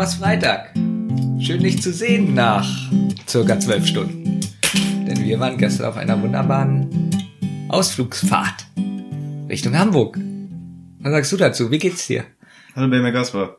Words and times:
Thomas 0.00 0.14
Freitag. 0.14 0.72
Schön 1.42 1.62
dich 1.62 1.82
zu 1.82 1.92
sehen 1.92 2.32
nach 2.32 2.66
circa 3.28 3.60
zwölf 3.60 3.86
Stunden. 3.86 4.40
Denn 5.06 5.22
wir 5.22 5.38
waren 5.38 5.58
gestern 5.58 5.84
auf 5.84 5.98
einer 5.98 6.22
wunderbaren 6.22 7.68
Ausflugsfahrt 7.68 8.66
Richtung 9.50 9.78
Hamburg. 9.78 10.16
Was 11.00 11.12
sagst 11.12 11.32
du 11.32 11.36
dazu? 11.36 11.70
Wie 11.70 11.78
geht's 11.78 12.06
dir? 12.06 12.24
Hallo 12.74 12.88
Benjamin 12.88 13.12
Gasper. 13.12 13.58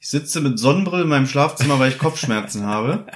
Ich 0.00 0.08
sitze 0.08 0.40
mit 0.40 0.58
Sonnenbrille 0.58 1.04
in 1.04 1.08
meinem 1.08 1.28
Schlafzimmer, 1.28 1.78
weil 1.78 1.92
ich 1.92 1.98
Kopfschmerzen 1.98 2.66
habe. 2.66 3.06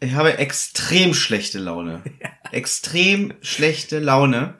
Ich 0.00 0.14
habe 0.14 0.36
extrem 0.36 1.14
schlechte 1.14 1.60
Laune. 1.60 2.02
Extrem 2.50 3.34
schlechte 3.40 4.00
Laune. 4.00 4.54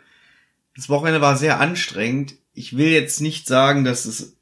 Das 0.76 0.88
Wochenende 0.88 1.20
war 1.20 1.36
sehr 1.36 1.58
anstrengend. 1.58 2.36
Ich 2.52 2.76
will 2.76 2.90
jetzt 2.90 3.20
nicht 3.20 3.48
sagen, 3.48 3.82
dass 3.82 4.04
es 4.04 4.37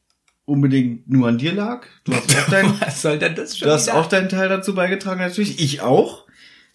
unbedingt 0.46 1.10
nur 1.10 1.28
an 1.28 1.36
dir 1.38 1.52
lag. 1.52 1.86
Du 2.04 2.14
hast 2.14 2.34
auch 2.36 2.48
deinen, 2.48 2.80
Was 2.80 3.02
soll 3.02 3.18
denn 3.18 3.34
das 3.34 3.58
schon 3.58 3.68
du 3.68 3.74
hast 3.74 3.88
wieder? 3.88 3.96
auch 3.98 4.06
deinen 4.06 4.30
Teil 4.30 4.48
dazu 4.48 4.74
beigetragen, 4.74 5.20
natürlich. 5.20 5.60
Ich 5.60 5.82
auch. 5.82 6.24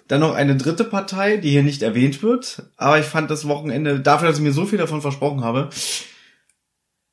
Dann 0.07 0.19
noch 0.19 0.35
eine 0.35 0.57
dritte 0.57 0.83
Partei, 0.83 1.37
die 1.37 1.49
hier 1.51 1.63
nicht 1.63 1.81
erwähnt 1.81 2.21
wird. 2.21 2.63
Aber 2.75 2.99
ich 2.99 3.05
fand 3.05 3.31
das 3.31 3.47
Wochenende, 3.47 4.01
dafür, 4.01 4.27
dass 4.27 4.37
ich 4.37 4.43
mir 4.43 4.51
so 4.51 4.65
viel 4.65 4.77
davon 4.77 5.01
versprochen 5.01 5.43
habe, 5.43 5.69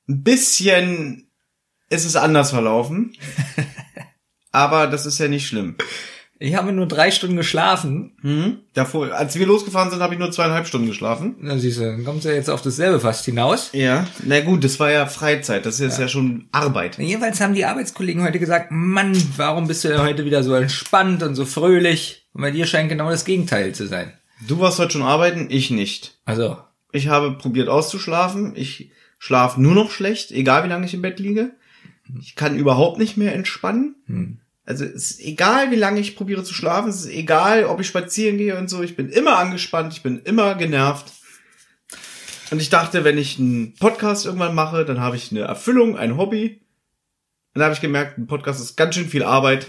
ein 0.08 0.22
bisschen 0.24 1.28
ist 1.90 2.04
es 2.04 2.16
anders 2.16 2.50
verlaufen. 2.50 3.14
Aber 4.50 4.86
das 4.88 5.06
ist 5.06 5.18
ja 5.18 5.28
nicht 5.28 5.46
schlimm. 5.46 5.76
Ich 6.40 6.54
habe 6.54 6.72
nur 6.72 6.86
drei 6.86 7.10
Stunden 7.10 7.36
geschlafen. 7.36 8.12
Mhm. 8.22 8.58
Davor, 8.72 9.12
als 9.12 9.36
wir 9.36 9.46
losgefahren 9.46 9.90
sind, 9.90 10.00
habe 10.00 10.14
ich 10.14 10.20
nur 10.20 10.30
zweieinhalb 10.30 10.66
Stunden 10.66 10.86
geschlafen. 10.86 11.34
Na 11.40 11.58
siehst 11.58 11.78
du, 11.78 11.82
dann 11.82 12.04
kommst 12.04 12.24
du 12.24 12.28
ja 12.28 12.36
jetzt 12.36 12.48
auf 12.48 12.62
dasselbe 12.62 13.00
fast 13.00 13.24
hinaus. 13.24 13.70
Ja. 13.72 14.06
Na 14.24 14.40
gut, 14.40 14.62
das 14.62 14.78
war 14.78 14.90
ja 14.90 15.06
Freizeit. 15.06 15.66
Das 15.66 15.80
ist 15.80 15.98
ja, 15.98 16.06
schon 16.06 16.48
Arbeit. 16.52 16.98
Jedenfalls 16.98 17.40
haben 17.40 17.54
die 17.54 17.64
Arbeitskollegen 17.64 18.22
heute 18.22 18.38
gesagt, 18.38 18.70
Mann, 18.70 19.20
warum 19.36 19.66
bist 19.66 19.82
du 19.84 19.88
denn 19.88 20.00
heute 20.00 20.24
wieder 20.24 20.44
so 20.44 20.54
entspannt 20.54 21.22
und 21.24 21.34
so 21.34 21.44
fröhlich? 21.44 22.26
Und 22.32 22.42
bei 22.42 22.52
dir 22.52 22.66
scheint 22.66 22.88
genau 22.88 23.10
das 23.10 23.24
Gegenteil 23.24 23.74
zu 23.74 23.88
sein. 23.88 24.12
Du 24.46 24.60
warst 24.60 24.78
heute 24.78 24.92
schon 24.92 25.02
arbeiten, 25.02 25.48
ich 25.50 25.70
nicht. 25.72 26.18
Also, 26.24 26.56
Ich 26.92 27.08
habe 27.08 27.32
probiert 27.32 27.68
auszuschlafen. 27.68 28.52
Ich 28.54 28.92
schlafe 29.18 29.60
nur 29.60 29.74
noch 29.74 29.90
schlecht, 29.90 30.30
egal 30.30 30.62
wie 30.62 30.68
lange 30.68 30.86
ich 30.86 30.94
im 30.94 31.02
Bett 31.02 31.18
liege. 31.18 31.50
Ich 32.20 32.36
kann 32.36 32.56
überhaupt 32.56 32.98
nicht 32.98 33.16
mehr 33.16 33.34
entspannen. 33.34 33.96
hm. 34.06 34.38
Also 34.68 34.84
es 34.84 35.12
ist 35.12 35.20
egal, 35.20 35.70
wie 35.70 35.76
lange 35.76 35.98
ich 35.98 36.14
probiere 36.14 36.44
zu 36.44 36.52
schlafen. 36.52 36.90
Es 36.90 37.06
ist 37.06 37.10
egal, 37.10 37.64
ob 37.64 37.80
ich 37.80 37.86
spazieren 37.86 38.36
gehe 38.36 38.58
und 38.58 38.68
so. 38.68 38.82
Ich 38.82 38.96
bin 38.96 39.08
immer 39.08 39.38
angespannt. 39.38 39.94
Ich 39.94 40.02
bin 40.02 40.18
immer 40.18 40.56
genervt. 40.56 41.10
Und 42.50 42.60
ich 42.60 42.68
dachte, 42.68 43.02
wenn 43.02 43.16
ich 43.16 43.38
einen 43.38 43.74
Podcast 43.76 44.26
irgendwann 44.26 44.54
mache, 44.54 44.84
dann 44.84 45.00
habe 45.00 45.16
ich 45.16 45.30
eine 45.30 45.40
Erfüllung, 45.40 45.96
ein 45.96 46.18
Hobby. 46.18 46.60
Und 47.54 47.60
dann 47.60 47.64
habe 47.64 47.74
ich 47.74 47.80
gemerkt, 47.80 48.18
ein 48.18 48.26
Podcast 48.26 48.60
ist 48.60 48.76
ganz 48.76 48.94
schön 48.94 49.08
viel 49.08 49.22
Arbeit. 49.22 49.68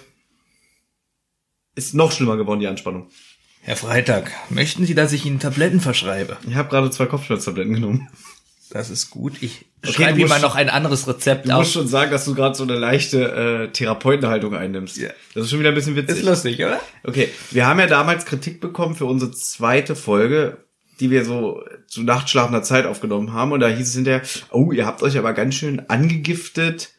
Ist 1.75 1.95
noch 1.95 2.11
schlimmer 2.11 2.35
geworden, 2.35 2.59
die 2.59 2.67
Anspannung. 2.67 3.09
Herr 3.61 3.77
Freitag, 3.77 4.33
möchten 4.49 4.85
Sie, 4.85 4.95
dass 4.95 5.13
ich 5.13 5.25
Ihnen 5.25 5.39
Tabletten 5.39 5.79
verschreibe? 5.79 6.35
Ich 6.45 6.55
habe 6.55 6.67
gerade 6.67 6.91
zwei 6.91 7.05
Kopfschmerztabletten 7.05 7.73
genommen. 7.73 8.09
Das 8.71 8.89
ist 8.89 9.09
gut. 9.09 9.33
Ich 9.41 9.65
Okay, 9.83 9.93
schreibe 9.93 10.13
du 10.13 10.19
Ihnen 10.19 10.29
mal 10.29 10.35
musst- 10.35 10.41
noch 10.43 10.55
ein 10.55 10.69
anderes 10.69 11.07
Rezept 11.07 11.45
Du 11.47 11.51
musst 11.53 11.59
auf. 11.69 11.71
schon 11.73 11.87
sagen, 11.87 12.11
dass 12.11 12.25
du 12.25 12.35
gerade 12.35 12.53
so 12.55 12.63
eine 12.63 12.75
leichte 12.75 13.67
äh, 13.69 13.71
Therapeutenhaltung 13.71 14.53
einnimmst. 14.55 14.97
Ja. 14.97 15.09
Das 15.33 15.45
ist 15.45 15.49
schon 15.51 15.59
wieder 15.59 15.69
ein 15.69 15.75
bisschen 15.75 15.95
witzig. 15.95 16.17
Ist 16.19 16.25
lustig, 16.25 16.59
oder? 16.59 16.79
Okay, 17.03 17.29
wir 17.51 17.65
haben 17.65 17.79
ja 17.79 17.87
damals 17.87 18.25
Kritik 18.25 18.59
bekommen 18.61 18.95
für 18.95 19.05
unsere 19.05 19.31
zweite 19.31 19.95
Folge, 19.95 20.57
die 20.99 21.09
wir 21.11 21.23
so 21.25 21.63
zu 21.87 22.03
nachtschlafender 22.03 22.61
Zeit 22.61 22.85
aufgenommen 22.85 23.31
haben. 23.33 23.53
Und 23.53 23.61
da 23.61 23.69
hieß 23.69 23.87
es 23.87 23.95
hinterher, 23.95 24.21
oh, 24.51 24.71
ihr 24.73 24.85
habt 24.85 25.01
euch 25.01 25.17
aber 25.17 25.33
ganz 25.33 25.55
schön 25.55 25.89
angegiftet. 25.89 26.89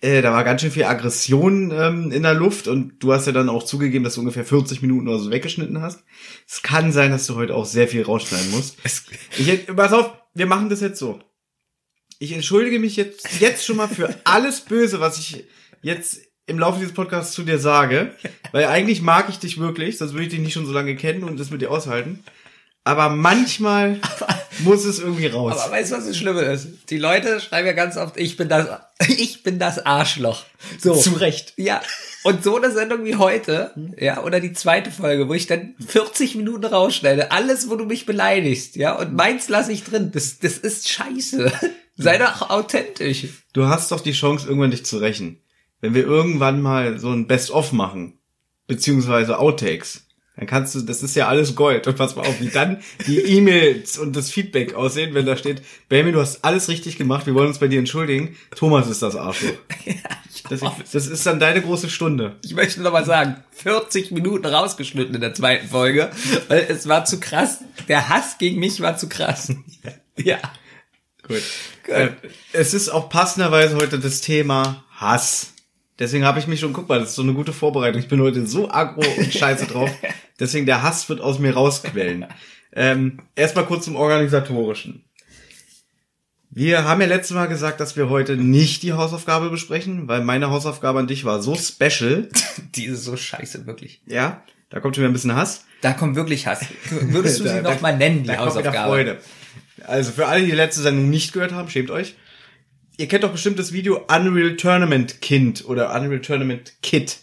Äh, 0.00 0.22
da 0.22 0.32
war 0.32 0.44
ganz 0.44 0.60
schön 0.60 0.70
viel 0.70 0.84
Aggression 0.84 1.72
ähm, 1.74 2.12
in 2.12 2.22
der 2.22 2.34
Luft 2.34 2.68
und 2.68 3.00
du 3.00 3.12
hast 3.12 3.26
ja 3.26 3.32
dann 3.32 3.48
auch 3.48 3.64
zugegeben, 3.64 4.04
dass 4.04 4.14
du 4.14 4.20
ungefähr 4.20 4.44
40 4.44 4.80
Minuten 4.80 5.08
oder 5.08 5.18
so 5.18 5.32
weggeschnitten 5.32 5.82
hast. 5.82 6.04
Es 6.48 6.62
kann 6.62 6.92
sein, 6.92 7.10
dass 7.10 7.26
du 7.26 7.34
heute 7.34 7.56
auch 7.56 7.66
sehr 7.66 7.88
viel 7.88 8.04
rausschneiden 8.04 8.52
musst. 8.52 8.76
Ich, 9.36 9.66
pass 9.74 9.92
auf, 9.92 10.12
wir 10.38 10.46
machen 10.46 10.68
das 10.68 10.80
jetzt 10.80 10.98
so. 10.98 11.20
Ich 12.18 12.32
entschuldige 12.32 12.78
mich 12.78 12.96
jetzt, 12.96 13.40
jetzt 13.40 13.64
schon 13.64 13.76
mal 13.76 13.88
für 13.88 14.14
alles 14.24 14.60
Böse, 14.60 15.00
was 15.00 15.18
ich 15.18 15.44
jetzt 15.82 16.20
im 16.46 16.58
Laufe 16.58 16.78
dieses 16.78 16.94
Podcasts 16.94 17.34
zu 17.34 17.42
dir 17.42 17.58
sage. 17.58 18.12
Weil 18.52 18.66
eigentlich 18.66 19.02
mag 19.02 19.28
ich 19.28 19.38
dich 19.38 19.58
wirklich, 19.58 19.98
sonst 19.98 20.12
würde 20.12 20.24
ich 20.24 20.30
dich 20.30 20.40
nicht 20.40 20.54
schon 20.54 20.66
so 20.66 20.72
lange 20.72 20.96
kennen 20.96 21.24
und 21.24 21.38
das 21.38 21.50
mit 21.50 21.60
dir 21.60 21.70
aushalten. 21.70 22.24
Aber 22.84 23.10
manchmal 23.10 24.00
muss 24.60 24.84
es 24.84 24.98
irgendwie 24.98 25.26
raus. 25.26 25.58
Aber 25.58 25.72
weißt 25.72 25.92
du, 25.92 25.96
was 25.96 26.06
das 26.06 26.16
Schlimme 26.16 26.40
ist? 26.40 26.68
Die 26.88 26.96
Leute 26.96 27.40
schreiben 27.40 27.66
ja 27.66 27.74
ganz 27.74 27.96
oft, 27.98 28.16
ich 28.16 28.36
bin 28.36 28.48
das, 28.48 28.66
ich 29.08 29.42
bin 29.42 29.58
das 29.58 29.84
Arschloch. 29.84 30.44
So. 30.78 30.94
Zu 30.94 31.10
Recht. 31.14 31.52
Ja. 31.56 31.82
Und 32.24 32.42
so 32.42 32.56
eine 32.56 32.70
Sendung 32.70 33.04
wie 33.04 33.16
heute, 33.16 33.72
ja, 33.98 34.22
oder 34.24 34.40
die 34.40 34.52
zweite 34.52 34.90
Folge, 34.90 35.28
wo 35.28 35.34
ich 35.34 35.46
dann 35.46 35.74
40 35.86 36.34
Minuten 36.34 36.64
rausschneide, 36.64 37.30
alles, 37.30 37.70
wo 37.70 37.76
du 37.76 37.84
mich 37.84 38.06
beleidigst, 38.06 38.76
ja, 38.76 38.94
und 38.96 39.14
meins 39.14 39.48
lasse 39.48 39.72
ich 39.72 39.84
drin. 39.84 40.10
Das, 40.12 40.38
das 40.38 40.58
ist 40.58 40.88
scheiße. 40.88 41.52
Sei 41.96 42.18
doch 42.18 42.50
authentisch. 42.50 43.26
Du 43.52 43.66
hast 43.66 43.90
doch 43.90 44.00
die 44.00 44.12
Chance, 44.12 44.46
irgendwann 44.46 44.70
dich 44.70 44.84
zu 44.84 44.98
rächen. 44.98 45.40
Wenn 45.80 45.94
wir 45.94 46.04
irgendwann 46.04 46.60
mal 46.60 46.98
so 46.98 47.10
ein 47.10 47.26
Best-of 47.26 47.72
machen, 47.72 48.18
beziehungsweise 48.66 49.38
Outtakes, 49.38 50.06
dann 50.36 50.46
kannst 50.46 50.76
du, 50.76 50.82
das 50.82 51.02
ist 51.02 51.16
ja 51.16 51.26
alles 51.26 51.56
Gold. 51.56 51.88
Und 51.88 51.96
pass 51.96 52.14
mal 52.14 52.22
auf, 52.22 52.40
wie 52.40 52.48
dann 52.48 52.78
die 53.08 53.18
E-Mails 53.36 53.98
und 53.98 54.14
das 54.14 54.30
Feedback 54.30 54.74
aussehen, 54.74 55.12
wenn 55.14 55.26
da 55.26 55.36
steht, 55.36 55.62
Benjamin, 55.88 56.14
du 56.14 56.20
hast 56.20 56.44
alles 56.44 56.68
richtig 56.68 56.96
gemacht, 56.96 57.26
wir 57.26 57.34
wollen 57.34 57.48
uns 57.48 57.58
bei 57.58 57.66
dir 57.66 57.80
entschuldigen. 57.80 58.36
Thomas 58.54 58.88
ist 58.88 59.02
das 59.02 59.16
Arschloch. 59.16 59.58
Das, 60.48 60.60
das 60.92 61.06
ist 61.06 61.26
dann 61.26 61.40
deine 61.40 61.62
große 61.62 61.90
Stunde. 61.90 62.36
Ich 62.44 62.54
möchte 62.54 62.80
noch 62.80 62.92
mal 62.92 63.04
sagen, 63.04 63.42
40 63.52 64.10
Minuten 64.12 64.46
rausgeschnitten 64.46 65.14
in 65.14 65.20
der 65.20 65.34
zweiten 65.34 65.68
Folge, 65.68 66.10
weil 66.48 66.66
es 66.68 66.88
war 66.88 67.04
zu 67.04 67.20
krass. 67.20 67.58
Der 67.88 68.08
Hass 68.08 68.38
gegen 68.38 68.58
mich 68.58 68.80
war 68.80 68.96
zu 68.96 69.08
krass. 69.08 69.52
Ja. 70.20 70.38
Gut. 71.22 71.42
Äh, 71.86 72.08
es 72.52 72.74
ist 72.74 72.88
auch 72.88 73.08
passenderweise 73.08 73.76
heute 73.76 74.00
das 74.00 74.20
Thema 74.20 74.84
Hass. 74.96 75.52
Deswegen 75.98 76.24
habe 76.24 76.40
ich 76.40 76.48
mich 76.48 76.58
schon, 76.58 76.72
guck 76.72 76.88
mal, 76.88 76.98
das 76.98 77.10
ist 77.10 77.14
so 77.14 77.22
eine 77.22 77.34
gute 77.34 77.52
Vorbereitung. 77.52 78.00
Ich 78.00 78.08
bin 78.08 78.20
heute 78.20 78.44
so 78.44 78.68
aggro 78.68 79.04
und 79.16 79.32
scheiße 79.32 79.66
drauf. 79.66 79.90
Deswegen 80.40 80.66
der 80.66 80.82
Hass 80.82 81.08
wird 81.08 81.20
aus 81.20 81.38
mir 81.38 81.54
rausquellen. 81.54 82.26
Ähm, 82.72 83.20
Erstmal 83.34 83.66
kurz 83.66 83.84
zum 83.84 83.96
Organisatorischen. 83.96 85.04
Wir 86.50 86.84
haben 86.84 87.00
ja 87.00 87.06
letztes 87.06 87.34
Mal 87.34 87.46
gesagt, 87.46 87.78
dass 87.80 87.96
wir 87.96 88.08
heute 88.08 88.36
nicht 88.36 88.82
die 88.82 88.94
Hausaufgabe 88.94 89.50
besprechen, 89.50 90.08
weil 90.08 90.22
meine 90.24 90.50
Hausaufgabe 90.50 90.98
an 90.98 91.06
dich 91.06 91.24
war 91.24 91.42
so 91.42 91.54
special. 91.54 92.28
Die 92.74 92.86
ist 92.86 93.04
so 93.04 93.16
scheiße, 93.16 93.66
wirklich. 93.66 94.00
Ja, 94.06 94.42
da 94.70 94.80
kommt 94.80 94.96
schon 94.96 95.02
wieder 95.02 95.10
ein 95.10 95.14
bisschen 95.14 95.36
Hass. 95.36 95.66
Da 95.82 95.92
kommt 95.92 96.16
wirklich 96.16 96.46
Hass. 96.46 96.60
Würdest 96.90 97.40
du 97.40 97.42
sie 97.48 97.48
Da- 97.50 97.62
noch 97.62 97.74
da- 97.76 97.80
mal 97.82 97.96
nennen, 97.96 98.22
die 98.22 98.28
da 98.28 98.36
kommt 98.36 98.48
Hausaufgabe? 98.50 98.88
Freude. 98.88 99.18
Also 99.86 100.10
für 100.12 100.26
alle, 100.26 100.40
die 100.40 100.46
die 100.50 100.56
letzte 100.56 100.80
Sendung 100.82 101.10
nicht 101.10 101.32
gehört 101.32 101.52
haben, 101.52 101.68
schämt 101.68 101.90
euch. 101.90 102.16
Ihr 102.96 103.06
kennt 103.06 103.22
doch 103.24 103.30
bestimmt 103.32 103.58
das 103.58 103.72
Video 103.72 104.04
Unreal 104.12 104.56
Tournament 104.56 105.20
Kind 105.20 105.64
oder 105.66 105.94
Unreal 105.94 106.20
Tournament 106.20 106.72
Kid. 106.82 107.18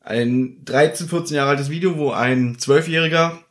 Ein 0.00 0.64
13, 0.64 1.08
14 1.08 1.36
Jahre 1.36 1.50
altes 1.50 1.70
Video, 1.70 1.96
wo 1.96 2.12
ein 2.12 2.56
Zwölfjähriger 2.58 3.42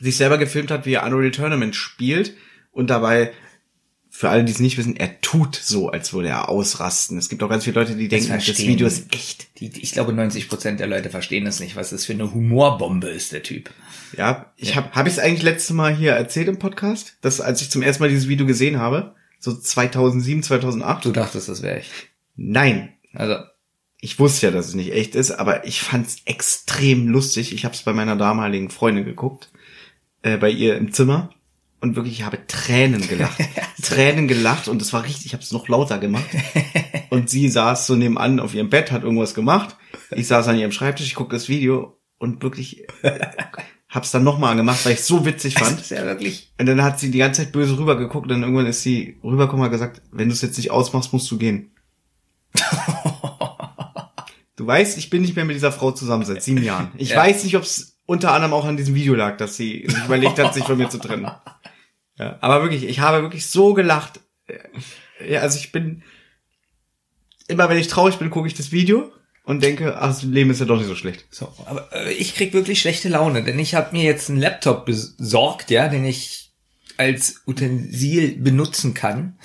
sich 0.00 0.16
selber 0.16 0.38
gefilmt 0.38 0.70
hat, 0.70 0.86
wie 0.86 0.92
er 0.94 1.04
Unreal 1.04 1.32
Tournament 1.32 1.74
spielt 1.74 2.34
und 2.70 2.90
dabei 2.90 3.32
für 4.16 4.28
alle, 4.28 4.44
die 4.44 4.52
es 4.52 4.60
nicht 4.60 4.78
wissen, 4.78 4.94
er 4.94 5.20
tut 5.22 5.56
so, 5.56 5.88
als 5.88 6.12
würde 6.12 6.28
er 6.28 6.48
ausrasten. 6.48 7.18
Es 7.18 7.28
gibt 7.28 7.42
auch 7.42 7.48
ganz 7.48 7.64
viele 7.64 7.80
Leute, 7.80 7.96
die 7.96 8.06
denken, 8.06 8.28
das 8.28 8.44
verstehen 8.44 8.68
Video 8.68 8.86
ist 8.86 9.12
echt. 9.12 9.58
Die, 9.58 9.66
ich 9.82 9.90
glaube, 9.90 10.12
90 10.12 10.48
Prozent 10.48 10.78
der 10.78 10.86
Leute 10.86 11.10
verstehen 11.10 11.44
das 11.44 11.58
nicht, 11.58 11.74
was 11.74 11.90
das 11.90 12.04
für 12.04 12.12
eine 12.12 12.32
Humorbombe 12.32 13.08
ist, 13.08 13.32
der 13.32 13.42
Typ. 13.42 13.70
Ja, 14.16 14.52
ich 14.56 14.76
habe 14.76 14.92
hab 14.92 15.08
ich 15.08 15.14
es 15.14 15.18
eigentlich 15.18 15.42
letztes 15.42 15.74
Mal 15.74 15.92
hier 15.96 16.12
erzählt 16.12 16.46
im 16.46 16.60
Podcast, 16.60 17.16
dass 17.22 17.40
als 17.40 17.60
ich 17.60 17.70
zum 17.70 17.82
ersten 17.82 18.04
Mal 18.04 18.08
dieses 18.08 18.28
Video 18.28 18.46
gesehen 18.46 18.78
habe, 18.78 19.16
so 19.40 19.52
2007, 19.52 20.44
2008. 20.44 21.04
Du 21.06 21.10
dachtest, 21.10 21.48
das 21.48 21.62
wäre 21.62 21.80
ich. 21.80 21.90
Nein, 22.36 22.90
Also, 23.14 23.38
ich 23.98 24.20
wusste 24.20 24.46
ja, 24.46 24.52
dass 24.52 24.68
es 24.68 24.74
nicht 24.74 24.92
echt 24.92 25.16
ist, 25.16 25.32
aber 25.32 25.66
ich 25.66 25.80
fand's 25.80 26.18
extrem 26.24 27.08
lustig. 27.08 27.52
Ich 27.52 27.64
habe 27.64 27.74
es 27.74 27.82
bei 27.82 27.92
meiner 27.92 28.14
damaligen 28.14 28.70
Freundin 28.70 29.04
geguckt, 29.04 29.50
äh, 30.22 30.36
bei 30.36 30.50
ihr 30.50 30.76
im 30.76 30.92
Zimmer 30.92 31.33
und 31.84 31.96
wirklich, 31.96 32.14
ich 32.20 32.24
habe 32.24 32.38
Tränen 32.46 33.06
gelacht, 33.08 33.38
Tränen 33.82 34.26
gelacht 34.26 34.68
und 34.68 34.80
es 34.82 34.92
war 34.94 35.04
richtig, 35.04 35.26
ich 35.26 35.32
habe 35.34 35.42
es 35.42 35.52
noch 35.52 35.68
lauter 35.68 35.98
gemacht. 35.98 36.24
Und 37.10 37.30
sie 37.30 37.48
saß 37.48 37.86
so 37.86 37.94
nebenan 37.94 38.40
auf 38.40 38.54
ihrem 38.54 38.70
Bett, 38.70 38.90
hat 38.90 39.04
irgendwas 39.04 39.34
gemacht. 39.34 39.76
Ich 40.10 40.26
saß 40.26 40.48
an 40.48 40.58
ihrem 40.58 40.72
Schreibtisch, 40.72 41.06
ich 41.06 41.14
gucke 41.14 41.36
das 41.36 41.48
Video 41.48 41.96
und 42.18 42.42
wirklich 42.42 42.86
hab's 43.88 44.10
dann 44.10 44.24
nochmal 44.24 44.50
angemacht, 44.52 44.84
weil 44.84 44.94
ich 44.94 45.04
so 45.04 45.24
witzig 45.24 45.54
das 45.54 45.68
fand. 45.68 45.80
ist 45.80 45.90
ja 45.92 46.04
wirklich. 46.04 46.52
Und 46.58 46.66
dann 46.66 46.82
hat 46.82 46.98
sie 46.98 47.12
die 47.12 47.18
ganze 47.18 47.42
Zeit 47.44 47.52
böse 47.52 47.78
rübergeguckt 47.78 48.24
und 48.24 48.30
dann 48.30 48.42
irgendwann 48.42 48.66
ist 48.66 48.82
sie 48.82 49.20
rübergekommen 49.22 49.66
und 49.66 49.70
gesagt, 49.70 50.02
wenn 50.10 50.28
du 50.28 50.34
es 50.34 50.42
jetzt 50.42 50.56
nicht 50.56 50.72
ausmachst, 50.72 51.12
musst 51.12 51.30
du 51.30 51.38
gehen. 51.38 51.70
du 54.56 54.66
weißt, 54.66 54.98
ich 54.98 55.10
bin 55.10 55.22
nicht 55.22 55.36
mehr 55.36 55.44
mit 55.44 55.54
dieser 55.54 55.70
Frau 55.72 55.92
zusammen 55.92 56.24
seit 56.24 56.42
sieben 56.42 56.64
Jahren. 56.64 56.90
Ich 56.96 57.10
Ja. 57.10 57.18
weiß 57.18 57.44
nicht, 57.44 57.56
ob 57.56 57.62
es 57.62 57.98
unter 58.06 58.32
anderem 58.32 58.54
auch 58.54 58.64
an 58.64 58.76
diesem 58.76 58.96
Video 58.96 59.14
lag, 59.14 59.36
dass 59.36 59.56
sie 59.56 59.84
sich 59.86 60.04
überlegt 60.04 60.38
hat, 60.40 60.52
sich 60.54 60.64
von 60.64 60.76
mir 60.78 60.88
zu 60.90 60.98
trennen. 60.98 61.30
Ja, 62.18 62.38
aber 62.40 62.62
wirklich, 62.62 62.84
ich 62.84 63.00
habe 63.00 63.22
wirklich 63.22 63.46
so 63.46 63.74
gelacht. 63.74 64.20
Ja, 65.26 65.40
also 65.40 65.58
ich 65.58 65.72
bin, 65.72 66.02
immer 67.48 67.68
wenn 67.68 67.78
ich 67.78 67.88
traurig 67.88 68.16
bin, 68.16 68.30
gucke 68.30 68.46
ich 68.46 68.54
das 68.54 68.72
Video 68.72 69.12
und 69.44 69.62
denke, 69.62 69.96
ach, 69.96 70.08
das 70.08 70.22
Leben 70.22 70.50
ist 70.50 70.60
ja 70.60 70.66
doch 70.66 70.76
nicht 70.76 70.86
so 70.86 70.94
schlecht. 70.94 71.26
So, 71.30 71.52
aber 71.66 71.88
äh, 71.92 72.12
ich 72.12 72.34
krieg 72.34 72.52
wirklich 72.52 72.80
schlechte 72.80 73.08
Laune, 73.08 73.42
denn 73.42 73.58
ich 73.58 73.74
habe 73.74 73.96
mir 73.96 74.04
jetzt 74.04 74.30
einen 74.30 74.40
Laptop 74.40 74.86
besorgt, 74.86 75.70
ja, 75.70 75.88
den 75.88 76.04
ich 76.04 76.52
als 76.96 77.42
Utensil 77.46 78.36
benutzen 78.38 78.94
kann. 78.94 79.38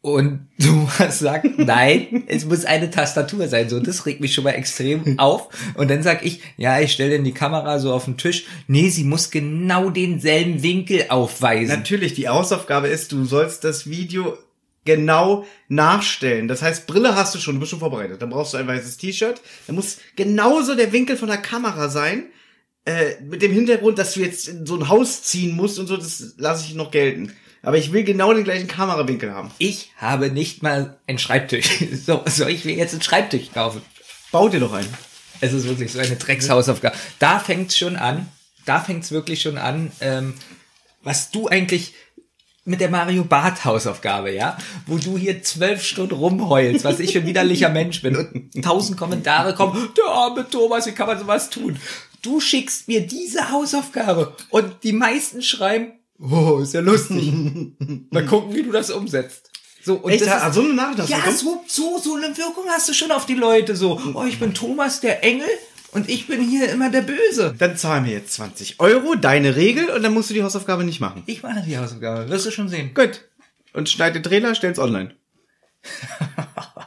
Und 0.00 0.48
du 0.58 0.88
hast 0.98 1.18
gesagt, 1.18 1.58
nein, 1.58 2.24
es 2.28 2.44
muss 2.44 2.64
eine 2.64 2.90
Tastatur 2.90 3.48
sein. 3.48 3.68
So, 3.68 3.80
das 3.80 4.06
regt 4.06 4.20
mich 4.20 4.34
schon 4.34 4.44
mal 4.44 4.52
extrem 4.52 5.18
auf. 5.18 5.48
Und 5.74 5.90
dann 5.90 6.02
sag 6.02 6.24
ich, 6.24 6.42
ja, 6.56 6.80
ich 6.80 6.92
stelle 6.92 7.10
denn 7.10 7.24
die 7.24 7.32
Kamera 7.32 7.78
so 7.78 7.92
auf 7.92 8.04
den 8.04 8.16
Tisch. 8.16 8.46
Nee, 8.68 8.88
sie 8.88 9.04
muss 9.04 9.30
genau 9.30 9.90
denselben 9.90 10.62
Winkel 10.62 11.06
aufweisen. 11.08 11.76
Natürlich, 11.76 12.14
die 12.14 12.28
Hausaufgabe 12.28 12.88
ist, 12.88 13.12
du 13.12 13.24
sollst 13.24 13.64
das 13.64 13.90
Video 13.90 14.38
genau 14.86 15.44
nachstellen. 15.68 16.48
Das 16.48 16.62
heißt, 16.62 16.86
Brille 16.86 17.14
hast 17.16 17.34
du 17.34 17.38
schon, 17.38 17.56
du 17.56 17.60
bist 17.60 17.70
schon 17.70 17.80
vorbereitet. 17.80 18.22
Dann 18.22 18.30
brauchst 18.30 18.54
du 18.54 18.58
ein 18.58 18.66
weißes 18.66 18.96
T-Shirt. 18.96 19.40
Dann 19.66 19.76
muss 19.76 19.98
genauso 20.14 20.74
der 20.74 20.92
Winkel 20.92 21.16
von 21.16 21.28
der 21.28 21.38
Kamera 21.38 21.88
sein. 21.90 22.26
Äh, 22.84 23.20
mit 23.20 23.42
dem 23.42 23.52
Hintergrund, 23.52 23.98
dass 23.98 24.14
du 24.14 24.20
jetzt 24.20 24.48
in 24.48 24.64
so 24.64 24.76
ein 24.76 24.88
Haus 24.88 25.24
ziehen 25.24 25.56
musst 25.56 25.80
und 25.80 25.88
so, 25.88 25.96
das 25.96 26.34
lasse 26.38 26.64
ich 26.66 26.74
noch 26.74 26.92
gelten. 26.92 27.32
Aber 27.66 27.78
ich 27.78 27.92
will 27.92 28.04
genau 28.04 28.32
den 28.32 28.44
gleichen 28.44 28.68
Kamerawinkel 28.68 29.34
haben. 29.34 29.50
Ich 29.58 29.90
habe 29.96 30.30
nicht 30.30 30.62
mal 30.62 31.00
einen 31.08 31.18
Schreibtisch. 31.18 31.68
So, 32.06 32.22
soll 32.24 32.50
ich 32.50 32.64
mir 32.64 32.76
jetzt 32.76 32.92
einen 32.92 33.02
Schreibtisch 33.02 33.50
kaufen? 33.52 33.82
Bau 34.30 34.48
dir 34.48 34.60
doch 34.60 34.72
einen. 34.72 34.88
Es 35.40 35.52
ist 35.52 35.66
wirklich 35.66 35.90
so 35.90 35.98
eine 35.98 36.14
Dreckshausaufgabe. 36.14 36.96
Da 37.18 37.40
fängt's 37.40 37.76
schon 37.76 37.96
an. 37.96 38.28
Da 38.66 38.78
fängt's 38.78 39.10
wirklich 39.10 39.42
schon 39.42 39.58
an, 39.58 39.90
ähm, 40.00 40.34
was 41.02 41.32
du 41.32 41.48
eigentlich 41.48 41.94
mit 42.64 42.80
der 42.80 42.88
Mario 42.88 43.24
Bart 43.24 43.64
Hausaufgabe, 43.64 44.32
ja, 44.32 44.56
wo 44.86 44.98
du 44.98 45.18
hier 45.18 45.42
zwölf 45.42 45.84
Stunden 45.84 46.14
rumheulst, 46.14 46.84
was 46.84 47.00
ich 47.00 47.14
für 47.14 47.18
ein 47.18 47.26
widerlicher 47.26 47.68
Mensch 47.68 48.00
bin 48.00 48.14
und 48.14 48.64
tausend 48.64 48.96
Kommentare 48.96 49.54
kommen, 49.54 49.88
der 49.96 50.12
arme 50.12 50.48
Thomas, 50.48 50.86
wie 50.86 50.92
kann 50.92 51.08
man 51.08 51.18
sowas 51.18 51.50
tun? 51.50 51.76
Du 52.22 52.40
schickst 52.40 52.86
mir 52.86 53.04
diese 53.04 53.50
Hausaufgabe 53.50 54.36
und 54.50 54.84
die 54.84 54.92
meisten 54.92 55.42
schreiben, 55.42 55.92
oh, 56.18 56.58
ist 56.62 56.74
ja 56.74 56.80
lustig. 56.80 57.32
Mal 58.10 58.26
gucken, 58.26 58.54
wie 58.54 58.62
du 58.62 58.72
das 58.72 58.90
umsetzt. 58.90 59.50
So, 59.82 59.94
und 59.94 60.10
Echt? 60.10 60.22
das 60.26 60.42
Ah, 60.42 60.52
so 60.52 60.62
eine 60.62 60.74
Nachricht 60.74 60.98
hast 61.00 61.10
ja, 61.10 61.30
so, 61.30 61.62
so, 61.66 61.98
so 61.98 62.16
eine 62.16 62.36
Wirkung 62.36 62.64
hast 62.68 62.88
du 62.88 62.92
schon 62.92 63.12
auf 63.12 63.24
die 63.24 63.34
Leute. 63.34 63.76
So, 63.76 64.00
oh, 64.14 64.24
ich 64.24 64.40
bin 64.40 64.52
Thomas 64.52 65.00
der 65.00 65.22
Engel 65.22 65.48
und 65.92 66.08
ich 66.08 66.26
bin 66.26 66.40
hier 66.40 66.70
immer 66.70 66.90
der 66.90 67.02
Böse. 67.02 67.54
Dann 67.56 67.76
zahlen 67.76 68.04
wir 68.04 68.12
jetzt 68.12 68.32
20 68.32 68.80
Euro, 68.80 69.14
deine 69.14 69.54
Regel, 69.54 69.88
und 69.90 70.02
dann 70.02 70.12
musst 70.12 70.30
du 70.30 70.34
die 70.34 70.42
Hausaufgabe 70.42 70.82
nicht 70.82 71.00
machen. 71.00 71.22
Ich 71.26 71.42
mache 71.42 71.62
die 71.64 71.78
Hausaufgabe, 71.78 72.28
wirst 72.28 72.46
du 72.46 72.50
schon 72.50 72.68
sehen. 72.68 72.94
Gut. 72.94 73.24
Und 73.72 73.88
schneid 73.88 74.14
den 74.14 74.22
Trailer, 74.22 74.54
stell's 74.54 74.78
online. 74.78 75.14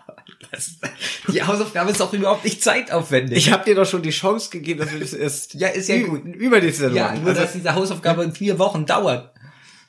Das, 0.60 1.34
die 1.34 1.42
Hausaufgabe 1.44 1.92
ist 1.92 2.02
auch 2.02 2.12
überhaupt 2.14 2.44
nicht 2.44 2.62
zeitaufwendig. 2.64 3.38
Ich 3.38 3.52
habe 3.52 3.64
dir 3.66 3.76
doch 3.76 3.86
schon 3.86 4.02
die 4.02 4.10
Chance 4.10 4.50
gegeben, 4.50 4.80
dass 4.82 4.92
wir 4.92 5.00
das 5.00 5.14
erst 5.14 5.54
Ja, 5.56 5.68
ist 5.70 5.88
ja 5.90 6.02
gut. 6.06 6.26
über 6.26 6.60
die 6.62 6.72
Sendung 6.72 6.98
ja, 6.98 7.16
nur 7.16 7.34
dass 7.34 7.54
diese 7.54 7.74
Hausaufgabe 7.76 8.24
in 8.24 8.34
vier 8.34 8.60
Wochen 8.60 8.86
dauert. 8.86 9.34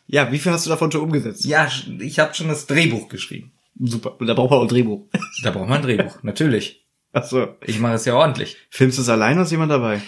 ja, 0.06 0.30
wie 0.32 0.38
viel 0.38 0.52
hast 0.52 0.66
du 0.66 0.70
davon 0.70 0.90
schon 0.92 1.00
umgesetzt? 1.02 1.44
Ja, 1.44 1.68
ich 1.98 2.18
habe 2.18 2.34
schon 2.34 2.48
das 2.48 2.66
Drehbuch 2.66 3.08
geschrieben. 3.08 3.52
Super. 3.82 4.20
Und 4.20 4.26
da 4.26 4.34
braucht 4.34 4.50
man 4.50 4.58
auch 4.58 4.64
ein 4.64 4.68
Drehbuch. 4.68 5.06
Da 5.42 5.50
braucht 5.52 5.68
man 5.68 5.78
ein 5.78 5.82
Drehbuch, 5.84 6.22
natürlich. 6.22 6.84
Ach 7.12 7.24
so. 7.24 7.56
Ich 7.66 7.78
mache 7.80 7.94
es 7.94 8.04
ja 8.04 8.14
ordentlich. 8.14 8.56
Filmst 8.70 8.98
du 8.98 9.02
es 9.02 9.08
allein 9.08 9.34
oder 9.36 9.42
ist 9.44 9.50
jemand 9.50 9.72
dabei? 9.72 10.00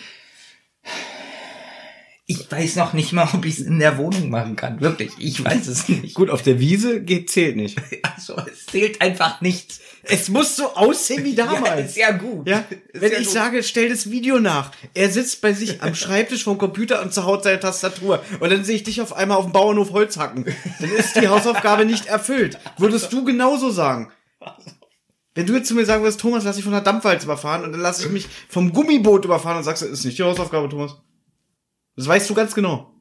Ich 2.41 2.51
weiß 2.51 2.77
noch 2.77 2.93
nicht 2.93 3.13
mal, 3.13 3.29
ob 3.33 3.45
ich 3.45 3.59
es 3.59 3.67
in 3.67 3.79
der 3.79 3.99
Wohnung 3.99 4.31
machen 4.31 4.57
kann. 4.57 4.81
Wirklich, 4.81 5.13
ich 5.19 5.45
weiß 5.45 5.67
es 5.67 5.89
nicht. 5.89 6.15
Gut, 6.15 6.31
auf 6.31 6.43
der 6.43 6.59
Wiese 6.61 7.01
geht, 7.03 7.31
zählt 7.31 7.57
nicht. 7.57 7.79
Also, 8.17 8.37
es 8.51 8.67
zählt 8.67 9.01
einfach 9.01 9.41
nichts. 9.41 9.81
Es 10.05 10.29
muss 10.29 10.55
so 10.57 10.75
aussehen 10.75 11.25
wie 11.25 11.35
Ja, 11.35 11.47
damals. 11.47 11.91
ist 11.91 11.97
ja 11.97 12.11
gut. 12.13 12.47
Ja, 12.49 12.65
Ist 12.93 13.01
wenn 13.01 13.13
ja 13.13 13.19
ich 13.19 13.25
gut. 13.27 13.35
sage, 13.35 13.63
stell 13.63 13.89
das 13.89 14.11
Video 14.11 14.39
nach. 14.39 14.71
Er 14.95 15.11
sitzt 15.11 15.41
bei 15.41 15.53
sich 15.53 15.83
am 15.83 15.95
Schreibtisch 15.95 16.45
vom 16.45 16.59
Computer 16.59 17.03
und 17.03 17.13
zerhaut 17.13 17.43
seine 17.45 17.59
Tastatur. 17.61 18.23
Und 18.41 18.51
dann 18.53 18.65
sehe 18.65 18.77
ich 18.77 18.83
dich 18.85 19.01
auf 19.01 19.13
einmal 19.17 19.39
auf 19.39 19.45
dem 19.47 19.53
Bauernhof 19.53 19.91
Holz 19.93 20.17
hacken. 20.19 20.45
Dann 20.81 20.91
ist 20.93 21.17
die 21.17 21.27
Hausaufgabe 21.29 21.85
nicht 21.85 22.07
erfüllt. 22.07 22.59
Würdest 22.79 23.13
du 23.13 23.25
genauso 23.25 23.71
sagen? 23.71 24.11
Wenn 25.35 25.47
du 25.47 25.55
jetzt 25.55 25.69
zu 25.69 25.75
mir 25.75 25.87
sagen 25.87 26.03
würdest, 26.03 26.21
Thomas, 26.21 26.45
lass 26.45 26.57
dich 26.57 26.65
von 26.65 26.75
der 26.75 26.83
Dampfwalze 26.83 27.25
überfahren 27.25 27.65
und 27.65 27.73
dann 27.73 27.81
lass 27.81 28.05
ich 28.05 28.11
mich 28.11 28.27
vom 28.49 28.73
Gummiboot 28.73 29.25
überfahren 29.25 29.57
und 29.59 29.65
sagst, 29.65 29.83
das 29.83 29.89
ist 29.91 30.05
nicht 30.05 30.19
die 30.19 30.23
Hausaufgabe, 30.23 30.69
Thomas. 30.69 30.97
Das 31.97 32.07
weißt 32.07 32.29
du 32.31 32.35
ganz 32.35 32.55
genau. 32.55 32.95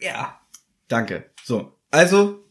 Ja. 0.00 0.40
Danke. 0.88 1.30
So, 1.42 1.78
also 1.90 2.44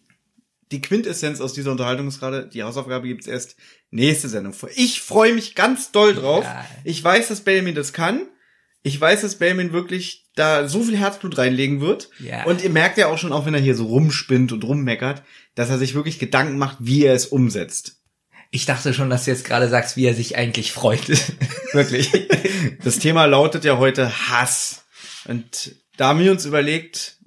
die 0.71 0.81
Quintessenz 0.81 1.39
aus 1.39 1.53
dieser 1.53 1.71
Unterhaltung 1.71 2.07
ist 2.07 2.19
gerade, 2.19 2.47
die 2.47 2.63
Hausaufgabe 2.63 3.07
gibt's 3.07 3.27
erst 3.27 3.55
nächste 3.91 4.27
Sendung. 4.27 4.55
Ich 4.75 5.01
freue 5.01 5.33
mich 5.33 5.53
ganz 5.53 5.91
doll 5.91 6.15
drauf. 6.15 6.43
Ja. 6.43 6.65
Ich 6.83 7.03
weiß, 7.03 7.27
dass 7.27 7.41
Benjamin 7.41 7.75
das 7.75 7.93
kann. 7.93 8.27
Ich 8.81 8.99
weiß, 8.99 9.21
dass 9.21 9.37
Benjamin 9.37 9.71
wirklich 9.71 10.31
da 10.35 10.67
so 10.67 10.81
viel 10.81 10.97
Herzblut 10.97 11.37
reinlegen 11.37 11.79
wird. 11.79 12.09
Ja. 12.19 12.45
Und 12.45 12.63
ihr 12.63 12.71
merkt 12.71 12.97
ja 12.97 13.07
auch 13.07 13.19
schon, 13.19 13.31
auch 13.31 13.45
wenn 13.45 13.53
er 13.53 13.61
hier 13.61 13.75
so 13.75 13.85
rumspinnt 13.85 14.51
und 14.51 14.63
rummeckert, 14.63 15.21
dass 15.53 15.69
er 15.69 15.77
sich 15.77 15.93
wirklich 15.93 16.17
Gedanken 16.17 16.57
macht, 16.57 16.77
wie 16.79 17.05
er 17.05 17.13
es 17.13 17.27
umsetzt. 17.27 18.02
Ich 18.55 18.67
dachte 18.67 18.93
schon, 18.93 19.09
dass 19.09 19.25
du 19.25 19.31
jetzt 19.31 19.45
gerade 19.45 19.67
sagst, 19.67 19.97
wie 19.97 20.05
er 20.05 20.13
sich 20.13 20.37
eigentlich 20.37 20.73
freut. 20.73 21.07
Wirklich. 21.73 22.11
Das 22.83 22.99
Thema 22.99 23.25
lautet 23.25 23.65
ja 23.65 23.79
heute 23.79 24.29
Hass. 24.29 24.85
Und 25.25 25.75
da 25.97 26.09
haben 26.09 26.19
wir 26.19 26.31
uns 26.31 26.45
überlegt, 26.45 27.17